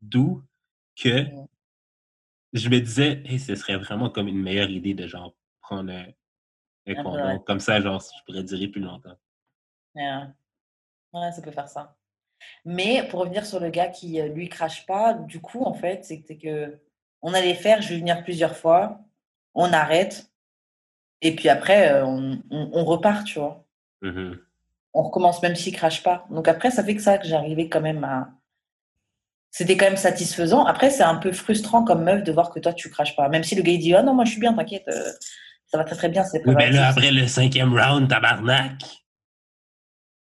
doux 0.00 0.42
que 1.00 1.26
je 2.54 2.68
me 2.68 2.80
disais, 2.80 3.22
hey, 3.26 3.38
ce 3.38 3.54
serait 3.54 3.76
vraiment 3.76 4.08
comme 4.10 4.28
une 4.28 4.40
meilleure 4.40 4.70
idée 4.70 4.94
de 4.94 5.06
genre 5.06 5.36
prendre 5.60 5.92
un, 5.92 6.06
un 6.86 6.94
peu, 6.94 7.02
condom. 7.02 7.38
Comme 7.40 7.60
ça, 7.60 7.80
genre, 7.80 8.00
je 8.00 8.24
pourrais 8.24 8.42
durer 8.42 8.68
plus 8.68 8.80
longtemps. 8.80 9.16
Ouais. 9.94 10.22
Ouais, 11.12 11.32
ça 11.32 11.42
peut 11.42 11.50
faire 11.50 11.68
ça. 11.68 11.96
Mais 12.64 13.06
pour 13.08 13.20
revenir 13.20 13.44
sur 13.46 13.60
le 13.60 13.70
gars 13.70 13.88
qui, 13.88 14.20
euh, 14.20 14.28
lui, 14.28 14.48
crache 14.48 14.86
pas, 14.86 15.14
du 15.14 15.40
coup, 15.40 15.64
en 15.64 15.74
fait, 15.74 16.04
c'était 16.04 16.36
que 16.36 16.78
on 17.22 17.34
allait 17.34 17.54
faire, 17.54 17.82
je 17.82 17.88
vais 17.90 17.98
venir 17.98 18.22
plusieurs 18.22 18.56
fois, 18.56 19.00
on 19.54 19.72
arrête, 19.72 20.30
et 21.20 21.34
puis 21.34 21.48
après, 21.48 21.90
euh, 21.92 22.04
on, 22.06 22.40
on- 22.50 22.70
on 22.72 22.84
repart, 22.84 23.24
tu 23.26 23.38
vois. 23.40 23.64
Mhm. 24.02 24.38
On 24.94 25.02
recommence 25.02 25.42
même 25.42 25.56
s'il 25.56 25.74
crache 25.74 26.02
pas. 26.02 26.26
Donc 26.30 26.46
après, 26.48 26.70
ça 26.70 26.84
fait 26.84 26.94
que 26.94 27.02
ça 27.02 27.18
que 27.18 27.26
j'arrivais 27.26 27.68
quand 27.68 27.80
même 27.80 28.04
à. 28.04 28.30
C'était 29.50 29.76
quand 29.76 29.86
même 29.86 29.96
satisfaisant. 29.96 30.64
Après, 30.66 30.90
c'est 30.90 31.02
un 31.02 31.16
peu 31.16 31.32
frustrant 31.32 31.82
comme 31.84 32.04
meuf 32.04 32.22
de 32.22 32.30
voir 32.32 32.50
que 32.50 32.60
toi, 32.60 32.72
tu 32.72 32.90
craches 32.90 33.16
pas. 33.16 33.28
Même 33.28 33.42
si 33.44 33.54
le 33.54 33.62
gars 33.62 33.72
il 33.72 33.78
dit 33.80 33.94
Ah 33.94 34.02
non, 34.02 34.14
moi 34.14 34.24
je 34.24 34.30
suis 34.32 34.40
bien, 34.40 34.54
t'inquiète, 34.54 34.86
euh, 34.88 35.10
ça 35.66 35.78
va 35.78 35.84
très 35.84 35.96
très 35.96 36.08
bien. 36.08 36.22
C'est 36.24 36.38
Oui, 36.46 36.52
là, 36.54 36.58
préservatif. 36.60 36.96
après 36.98 37.10
le 37.10 37.26
cinquième 37.26 37.72
round, 37.78 38.08
tabarnak. 38.08 38.82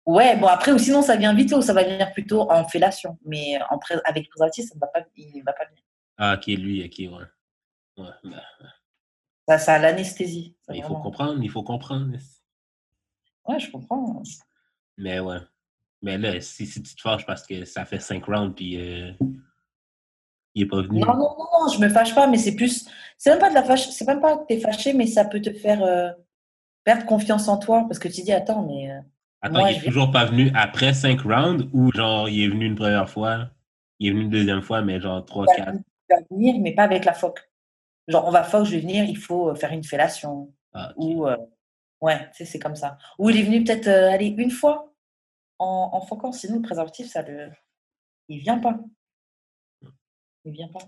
Ouais, 0.06 0.36
bon, 0.36 0.46
après, 0.46 0.72
ou 0.72 0.78
sinon, 0.78 1.02
ça 1.02 1.16
vient 1.16 1.34
vite 1.34 1.52
ou 1.52 1.62
ça 1.62 1.72
va 1.72 1.84
venir 1.84 2.12
plutôt 2.12 2.50
en 2.50 2.66
fellation. 2.66 3.18
Mais 3.24 3.58
en 3.70 3.78
pré- 3.78 4.00
avec 4.04 4.24
le 4.24 4.30
préservatif, 4.30 4.66
ça 4.66 4.74
ne 4.74 4.80
va 4.80 4.86
pas, 4.88 5.00
il 5.16 5.42
va 5.44 5.52
pas 5.52 5.66
venir. 5.66 5.82
Ah, 6.18 6.34
OK, 6.36 6.46
lui, 6.46 6.84
OK, 6.84 6.98
ouais. 6.98 7.24
Ouais, 8.04 8.10
ben, 8.24 8.40
Ça, 9.48 9.58
ça 9.58 9.74
a 9.74 9.78
l'anesthésie. 9.78 10.56
il 10.72 10.82
faut 10.82 10.96
comprendre, 10.96 11.42
il 11.42 11.50
faut 11.50 11.62
comprendre. 11.62 12.16
Ouais, 13.46 13.58
je 13.60 13.70
comprends. 13.70 14.22
Mais 14.96 15.20
ouais. 15.20 15.38
Mais 16.02 16.16
là, 16.18 16.40
si, 16.40 16.66
si 16.66 16.82
tu 16.82 16.94
te 16.94 17.00
fâches 17.00 17.26
parce 17.26 17.46
que 17.46 17.64
ça 17.64 17.84
fait 17.84 18.00
cinq 18.00 18.24
rounds 18.24 18.54
puis 18.54 18.76
euh, 18.80 19.12
il 20.54 20.62
est 20.62 20.66
pas 20.66 20.82
venu. 20.82 21.00
Non, 21.00 21.14
non, 21.14 21.36
non, 21.38 21.46
non, 21.66 21.68
je 21.72 21.78
me 21.78 21.88
fâche 21.88 22.14
pas, 22.14 22.26
mais 22.26 22.38
c'est 22.38 22.54
plus. 22.56 22.88
C'est 23.18 23.30
même 23.30 23.38
pas 23.38 23.50
de 23.50 23.54
la 23.54 23.62
fâche. 23.62 23.88
C'est 23.90 24.06
même 24.06 24.20
pas 24.20 24.38
que 24.38 24.46
t'es 24.46 24.60
fâché, 24.60 24.92
mais 24.94 25.06
ça 25.06 25.24
peut 25.24 25.40
te 25.42 25.52
faire 25.52 25.82
euh, 25.82 26.10
perdre 26.84 27.04
confiance 27.06 27.48
en 27.48 27.58
toi 27.58 27.84
parce 27.86 27.98
que 27.98 28.08
tu 28.08 28.22
dis 28.22 28.32
Attends, 28.32 28.62
mais. 28.66 28.90
euh, 28.90 29.00
Attends, 29.42 29.60
moi, 29.60 29.70
il 29.70 29.78
est 29.78 29.86
toujours 29.86 30.10
pas 30.10 30.26
venu 30.26 30.50
après 30.54 30.92
cinq 30.92 31.20
rounds 31.22 31.68
ou 31.72 31.90
genre 31.92 32.28
il 32.28 32.44
est 32.44 32.48
venu 32.48 32.66
une 32.66 32.74
première 32.74 33.08
fois, 33.08 33.50
il 33.98 34.08
est 34.08 34.10
venu 34.10 34.22
une 34.24 34.30
deuxième 34.30 34.62
fois, 34.62 34.82
mais 34.82 35.00
genre 35.00 35.24
trois, 35.24 35.46
tu 35.46 35.56
quatre? 35.56 35.78
vas 36.10 36.16
venir, 36.30 36.56
mais 36.60 36.74
pas 36.74 36.82
avec 36.84 37.04
la 37.04 37.14
phoque. 37.14 37.50
Genre, 38.08 38.26
on 38.26 38.30
va 38.30 38.42
phoque, 38.42 38.66
je 38.66 38.72
vais 38.72 38.80
venir, 38.80 39.04
il 39.04 39.16
faut 39.16 39.50
euh, 39.50 39.54
faire 39.54 39.72
une 39.72 39.84
fellation. 39.84 40.52
Ah. 40.74 40.92
Ou. 40.96 41.26
euh, 41.26 41.36
ouais, 42.00 42.28
tu 42.30 42.38
sais, 42.38 42.44
c'est 42.44 42.58
comme 42.58 42.76
ça. 42.76 42.98
Ou 43.18 43.30
il 43.30 43.38
est 43.38 43.42
venu 43.42 43.64
peut-être 43.64 43.86
euh, 43.86 44.10
aller 44.10 44.34
une 44.36 44.50
fois 44.50 44.92
en, 45.58 45.90
en 45.92 46.00
foquant, 46.00 46.32
sinon 46.32 46.56
le 46.56 46.62
préservatif, 46.62 47.08
ça 47.08 47.22
le. 47.22 47.50
Il 48.28 48.40
vient 48.40 48.58
pas. 48.58 48.78
Il 50.44 50.52
vient 50.52 50.68
pas. 50.68 50.80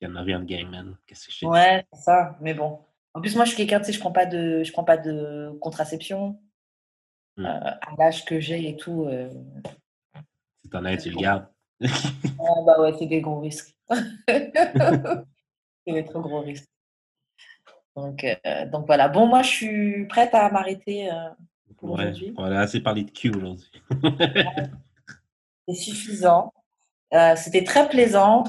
Il 0.00 0.08
y 0.08 0.10
en 0.10 0.16
a 0.16 0.22
rien 0.22 0.40
de 0.40 0.44
gang, 0.44 0.68
man. 0.70 0.96
Qu'est-ce 1.06 1.26
que 1.26 1.32
je? 1.32 1.46
Ouais, 1.46 1.84
c'est 1.92 2.02
ça. 2.02 2.36
Mais 2.40 2.54
bon. 2.54 2.80
En 3.14 3.20
plus, 3.20 3.36
moi, 3.36 3.44
je 3.44 3.50
suis 3.50 3.56
quelqu'un, 3.56 3.78
tu 3.78 3.86
sais, 3.86 3.92
je 3.92 4.00
prends 4.00 4.12
pas 4.12 4.26
de, 4.26 4.62
je 4.64 4.72
prends 4.72 4.84
pas 4.84 4.96
de 4.96 5.56
contraception. 5.60 6.40
Hmm. 7.36 7.46
Euh, 7.46 7.70
à 7.70 7.94
l'âge 7.98 8.24
que 8.24 8.38
j'ai 8.40 8.68
et 8.68 8.76
tout. 8.76 9.06
euh, 9.06 9.28
Si 10.62 10.70
t'en 10.70 10.84
as 10.84 10.96
tu 10.96 11.10
le 11.10 11.16
gardes. 11.16 11.46
ah, 11.82 11.88
bah 12.66 12.80
ouais, 12.80 12.94
c'est 12.98 13.06
des 13.06 13.20
gros 13.20 13.40
risques. 13.40 13.74
c'est 14.28 15.32
des 15.92 16.04
trop 16.04 16.20
gros 16.20 16.40
risques. 16.40 16.68
Donc, 17.96 18.24
euh, 18.24 18.66
donc 18.66 18.86
voilà. 18.86 19.08
Bon, 19.08 19.26
moi, 19.26 19.42
je 19.42 19.48
suis 19.50 20.06
prête 20.06 20.34
à 20.34 20.50
m'arrêter. 20.50 21.10
euh, 21.12 21.28
Pour 21.76 21.90
Ouais, 21.90 22.02
aujourd'hui. 22.04 22.34
on 22.36 22.44
a 22.44 22.60
assez 22.60 22.80
parlé 22.80 23.02
de 23.04 23.10
cul 23.10 23.30
aujourd'hui. 23.34 23.70
c'est 25.68 25.74
suffisant. 25.74 26.52
Euh, 27.12 27.34
C'était 27.36 27.64
très 27.64 27.88
plaisant. 27.88 28.44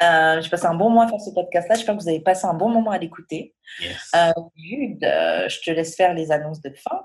J'ai 0.00 0.48
passé 0.50 0.66
un 0.66 0.74
bon 0.74 0.90
moment 0.90 1.02
à 1.02 1.08
faire 1.08 1.20
ce 1.20 1.30
podcast-là. 1.30 1.74
J'espère 1.74 1.96
que 1.96 2.02
vous 2.02 2.08
avez 2.08 2.20
passé 2.20 2.46
un 2.46 2.54
bon 2.54 2.68
moment 2.68 2.90
à 2.92 2.98
l'écouter. 2.98 3.54
Yes. 3.80 4.12
Jude, 4.56 4.98
je 5.02 5.60
te 5.64 5.70
laisse 5.72 5.96
faire 5.96 6.14
les 6.14 6.30
annonces 6.32 6.60
de 6.60 6.70
fin. 6.70 7.02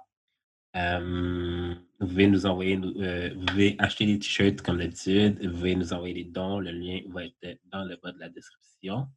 Euh, 0.76 1.76
vous 2.00 2.08
pouvez 2.08 2.28
nous 2.28 2.46
envoyer, 2.46 2.78
euh, 2.78 3.30
vous 3.36 3.46
pouvez 3.46 3.76
acheter 3.80 4.06
des 4.06 4.20
t-shirts 4.20 4.62
comme 4.62 4.78
d'habitude. 4.78 5.40
Vous 5.46 5.52
pouvez 5.52 5.76
nous 5.76 5.94
envoyer 5.94 6.14
des 6.16 6.24
dons. 6.24 6.60
Le 6.60 6.72
lien 6.72 7.00
va 7.10 7.26
être 7.26 7.60
dans 7.72 7.84
le 7.84 7.96
bas 7.98 8.12
de 8.12 8.20
la 8.20 8.30
description. 8.30 9.08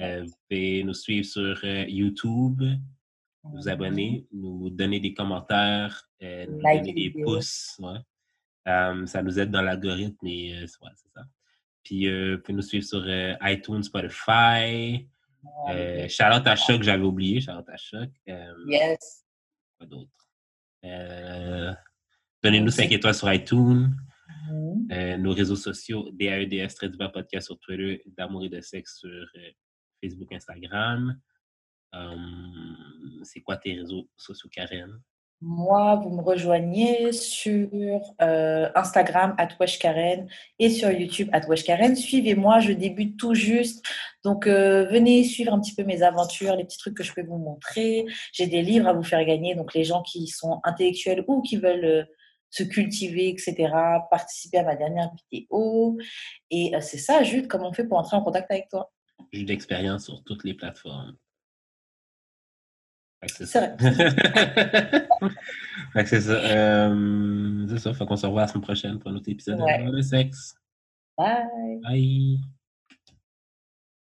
Euh, 0.00 0.24
vous 0.24 0.32
pouvez 0.48 0.84
nous 0.84 0.94
suivre 0.94 1.26
sur 1.26 1.58
euh, 1.64 1.84
YouTube, 1.88 2.62
vous 3.42 3.68
abonner, 3.68 4.26
nous 4.32 4.70
donner 4.70 5.00
des 5.00 5.14
commentaires, 5.14 6.08
euh, 6.22 6.46
nous 6.48 6.60
Like 6.60 6.80
donner 6.80 6.92
des 6.92 7.10
pouces. 7.22 7.76
ouais. 7.80 7.98
Euh, 8.68 9.06
ça 9.06 9.22
nous 9.22 9.38
aide 9.38 9.50
dans 9.50 9.62
l'algorithme 9.62 10.26
et 10.26 10.60
ouais, 10.60 10.90
c'est 10.94 11.10
ça. 11.14 11.22
Puis 11.82 12.06
vous 12.06 12.38
pouvez 12.42 12.54
nous 12.54 12.62
suivre 12.62 12.84
sur 12.84 13.02
iTunes, 13.42 13.82
Spotify. 13.82 15.08
Charlotte 16.08 16.46
à 16.46 16.54
Choc, 16.54 16.82
j'avais 16.82 17.04
oublié. 17.04 17.40
Charlotte 17.40 17.68
à 17.70 17.76
Choc. 17.78 18.10
Yes. 18.66 19.24
Quoi 19.78 19.86
d'autre? 19.86 20.10
Euh, 20.88 21.72
Donnez-nous 22.42 22.70
5 22.70 22.92
étoiles 22.92 23.14
sur 23.14 23.32
iTunes. 23.32 23.94
Mhm. 24.50 24.88
Euh, 24.92 25.16
nos 25.16 25.32
réseaux 25.32 25.56
sociaux, 25.56 26.10
DAEDS, 26.12 26.74
très 26.74 26.88
bas 26.90 27.08
podcast 27.08 27.46
sur 27.46 27.58
Twitter, 27.58 28.02
d'amour 28.06 28.44
et 28.44 28.48
de 28.48 28.60
sexe 28.60 28.98
sur 28.98 29.10
euh, 29.10 29.50
Facebook, 30.02 30.32
Instagram. 30.32 31.20
Euh, 31.94 32.16
c'est 33.24 33.40
quoi 33.40 33.56
tes 33.56 33.74
réseaux 33.74 34.08
sociaux, 34.16 34.48
Karen? 34.50 35.00
Moi, 35.40 35.94
vous 36.02 36.10
me 36.10 36.20
rejoignez 36.20 37.12
sur 37.12 37.68
euh, 38.20 38.68
Instagram, 38.74 39.36
at 39.38 39.48
Karen, 39.78 40.28
et 40.58 40.68
sur 40.68 40.90
YouTube, 40.90 41.28
at 41.32 41.42
Karen. 41.64 41.94
Suivez-moi, 41.94 42.58
je 42.58 42.72
débute 42.72 43.16
tout 43.16 43.34
juste. 43.34 43.84
Donc, 44.24 44.48
euh, 44.48 44.86
venez 44.86 45.22
suivre 45.22 45.54
un 45.54 45.60
petit 45.60 45.76
peu 45.76 45.84
mes 45.84 46.02
aventures, 46.02 46.56
les 46.56 46.64
petits 46.64 46.78
trucs 46.78 46.96
que 46.96 47.04
je 47.04 47.12
peux 47.12 47.22
vous 47.22 47.38
montrer. 47.38 48.04
J'ai 48.32 48.48
des 48.48 48.62
livres 48.62 48.88
à 48.88 48.92
vous 48.92 49.04
faire 49.04 49.24
gagner. 49.24 49.54
Donc, 49.54 49.74
les 49.74 49.84
gens 49.84 50.02
qui 50.02 50.26
sont 50.26 50.60
intellectuels 50.64 51.24
ou 51.28 51.40
qui 51.40 51.56
veulent 51.56 51.84
euh, 51.84 52.04
se 52.50 52.64
cultiver, 52.64 53.28
etc., 53.28 53.54
participer 54.10 54.58
à 54.58 54.64
ma 54.64 54.74
dernière 54.74 55.10
vidéo. 55.30 55.98
Et 56.50 56.72
c'est 56.80 56.98
ça, 56.98 57.22
Jude, 57.22 57.46
comment 57.46 57.68
on 57.68 57.72
fait 57.72 57.84
pour 57.84 57.98
entrer 57.98 58.16
en 58.16 58.22
contact 58.22 58.50
avec 58.50 58.68
toi? 58.70 58.90
J'ai 59.32 59.44
d'expérience 59.44 60.06
sur 60.06 60.24
toutes 60.24 60.44
les 60.44 60.54
plateformes. 60.54 61.16
C'est 63.26 63.46
ça. 63.46 63.76
c'est 66.06 66.20
ça. 66.20 66.32
Euh, 66.32 67.66
c'est 67.68 67.78
ça. 67.78 67.92
Faut 67.94 68.06
qu'on 68.06 68.16
se 68.16 68.26
revoit 68.26 68.42
la 68.42 68.48
semaine 68.48 68.62
prochaine 68.62 68.98
pour 68.98 69.10
un 69.10 69.16
autre 69.16 69.28
épisode 69.28 69.60
ouais. 69.60 69.90
de 69.90 70.00
sexe. 70.00 70.54
Bye. 71.16 71.80
Bye. 71.82 72.38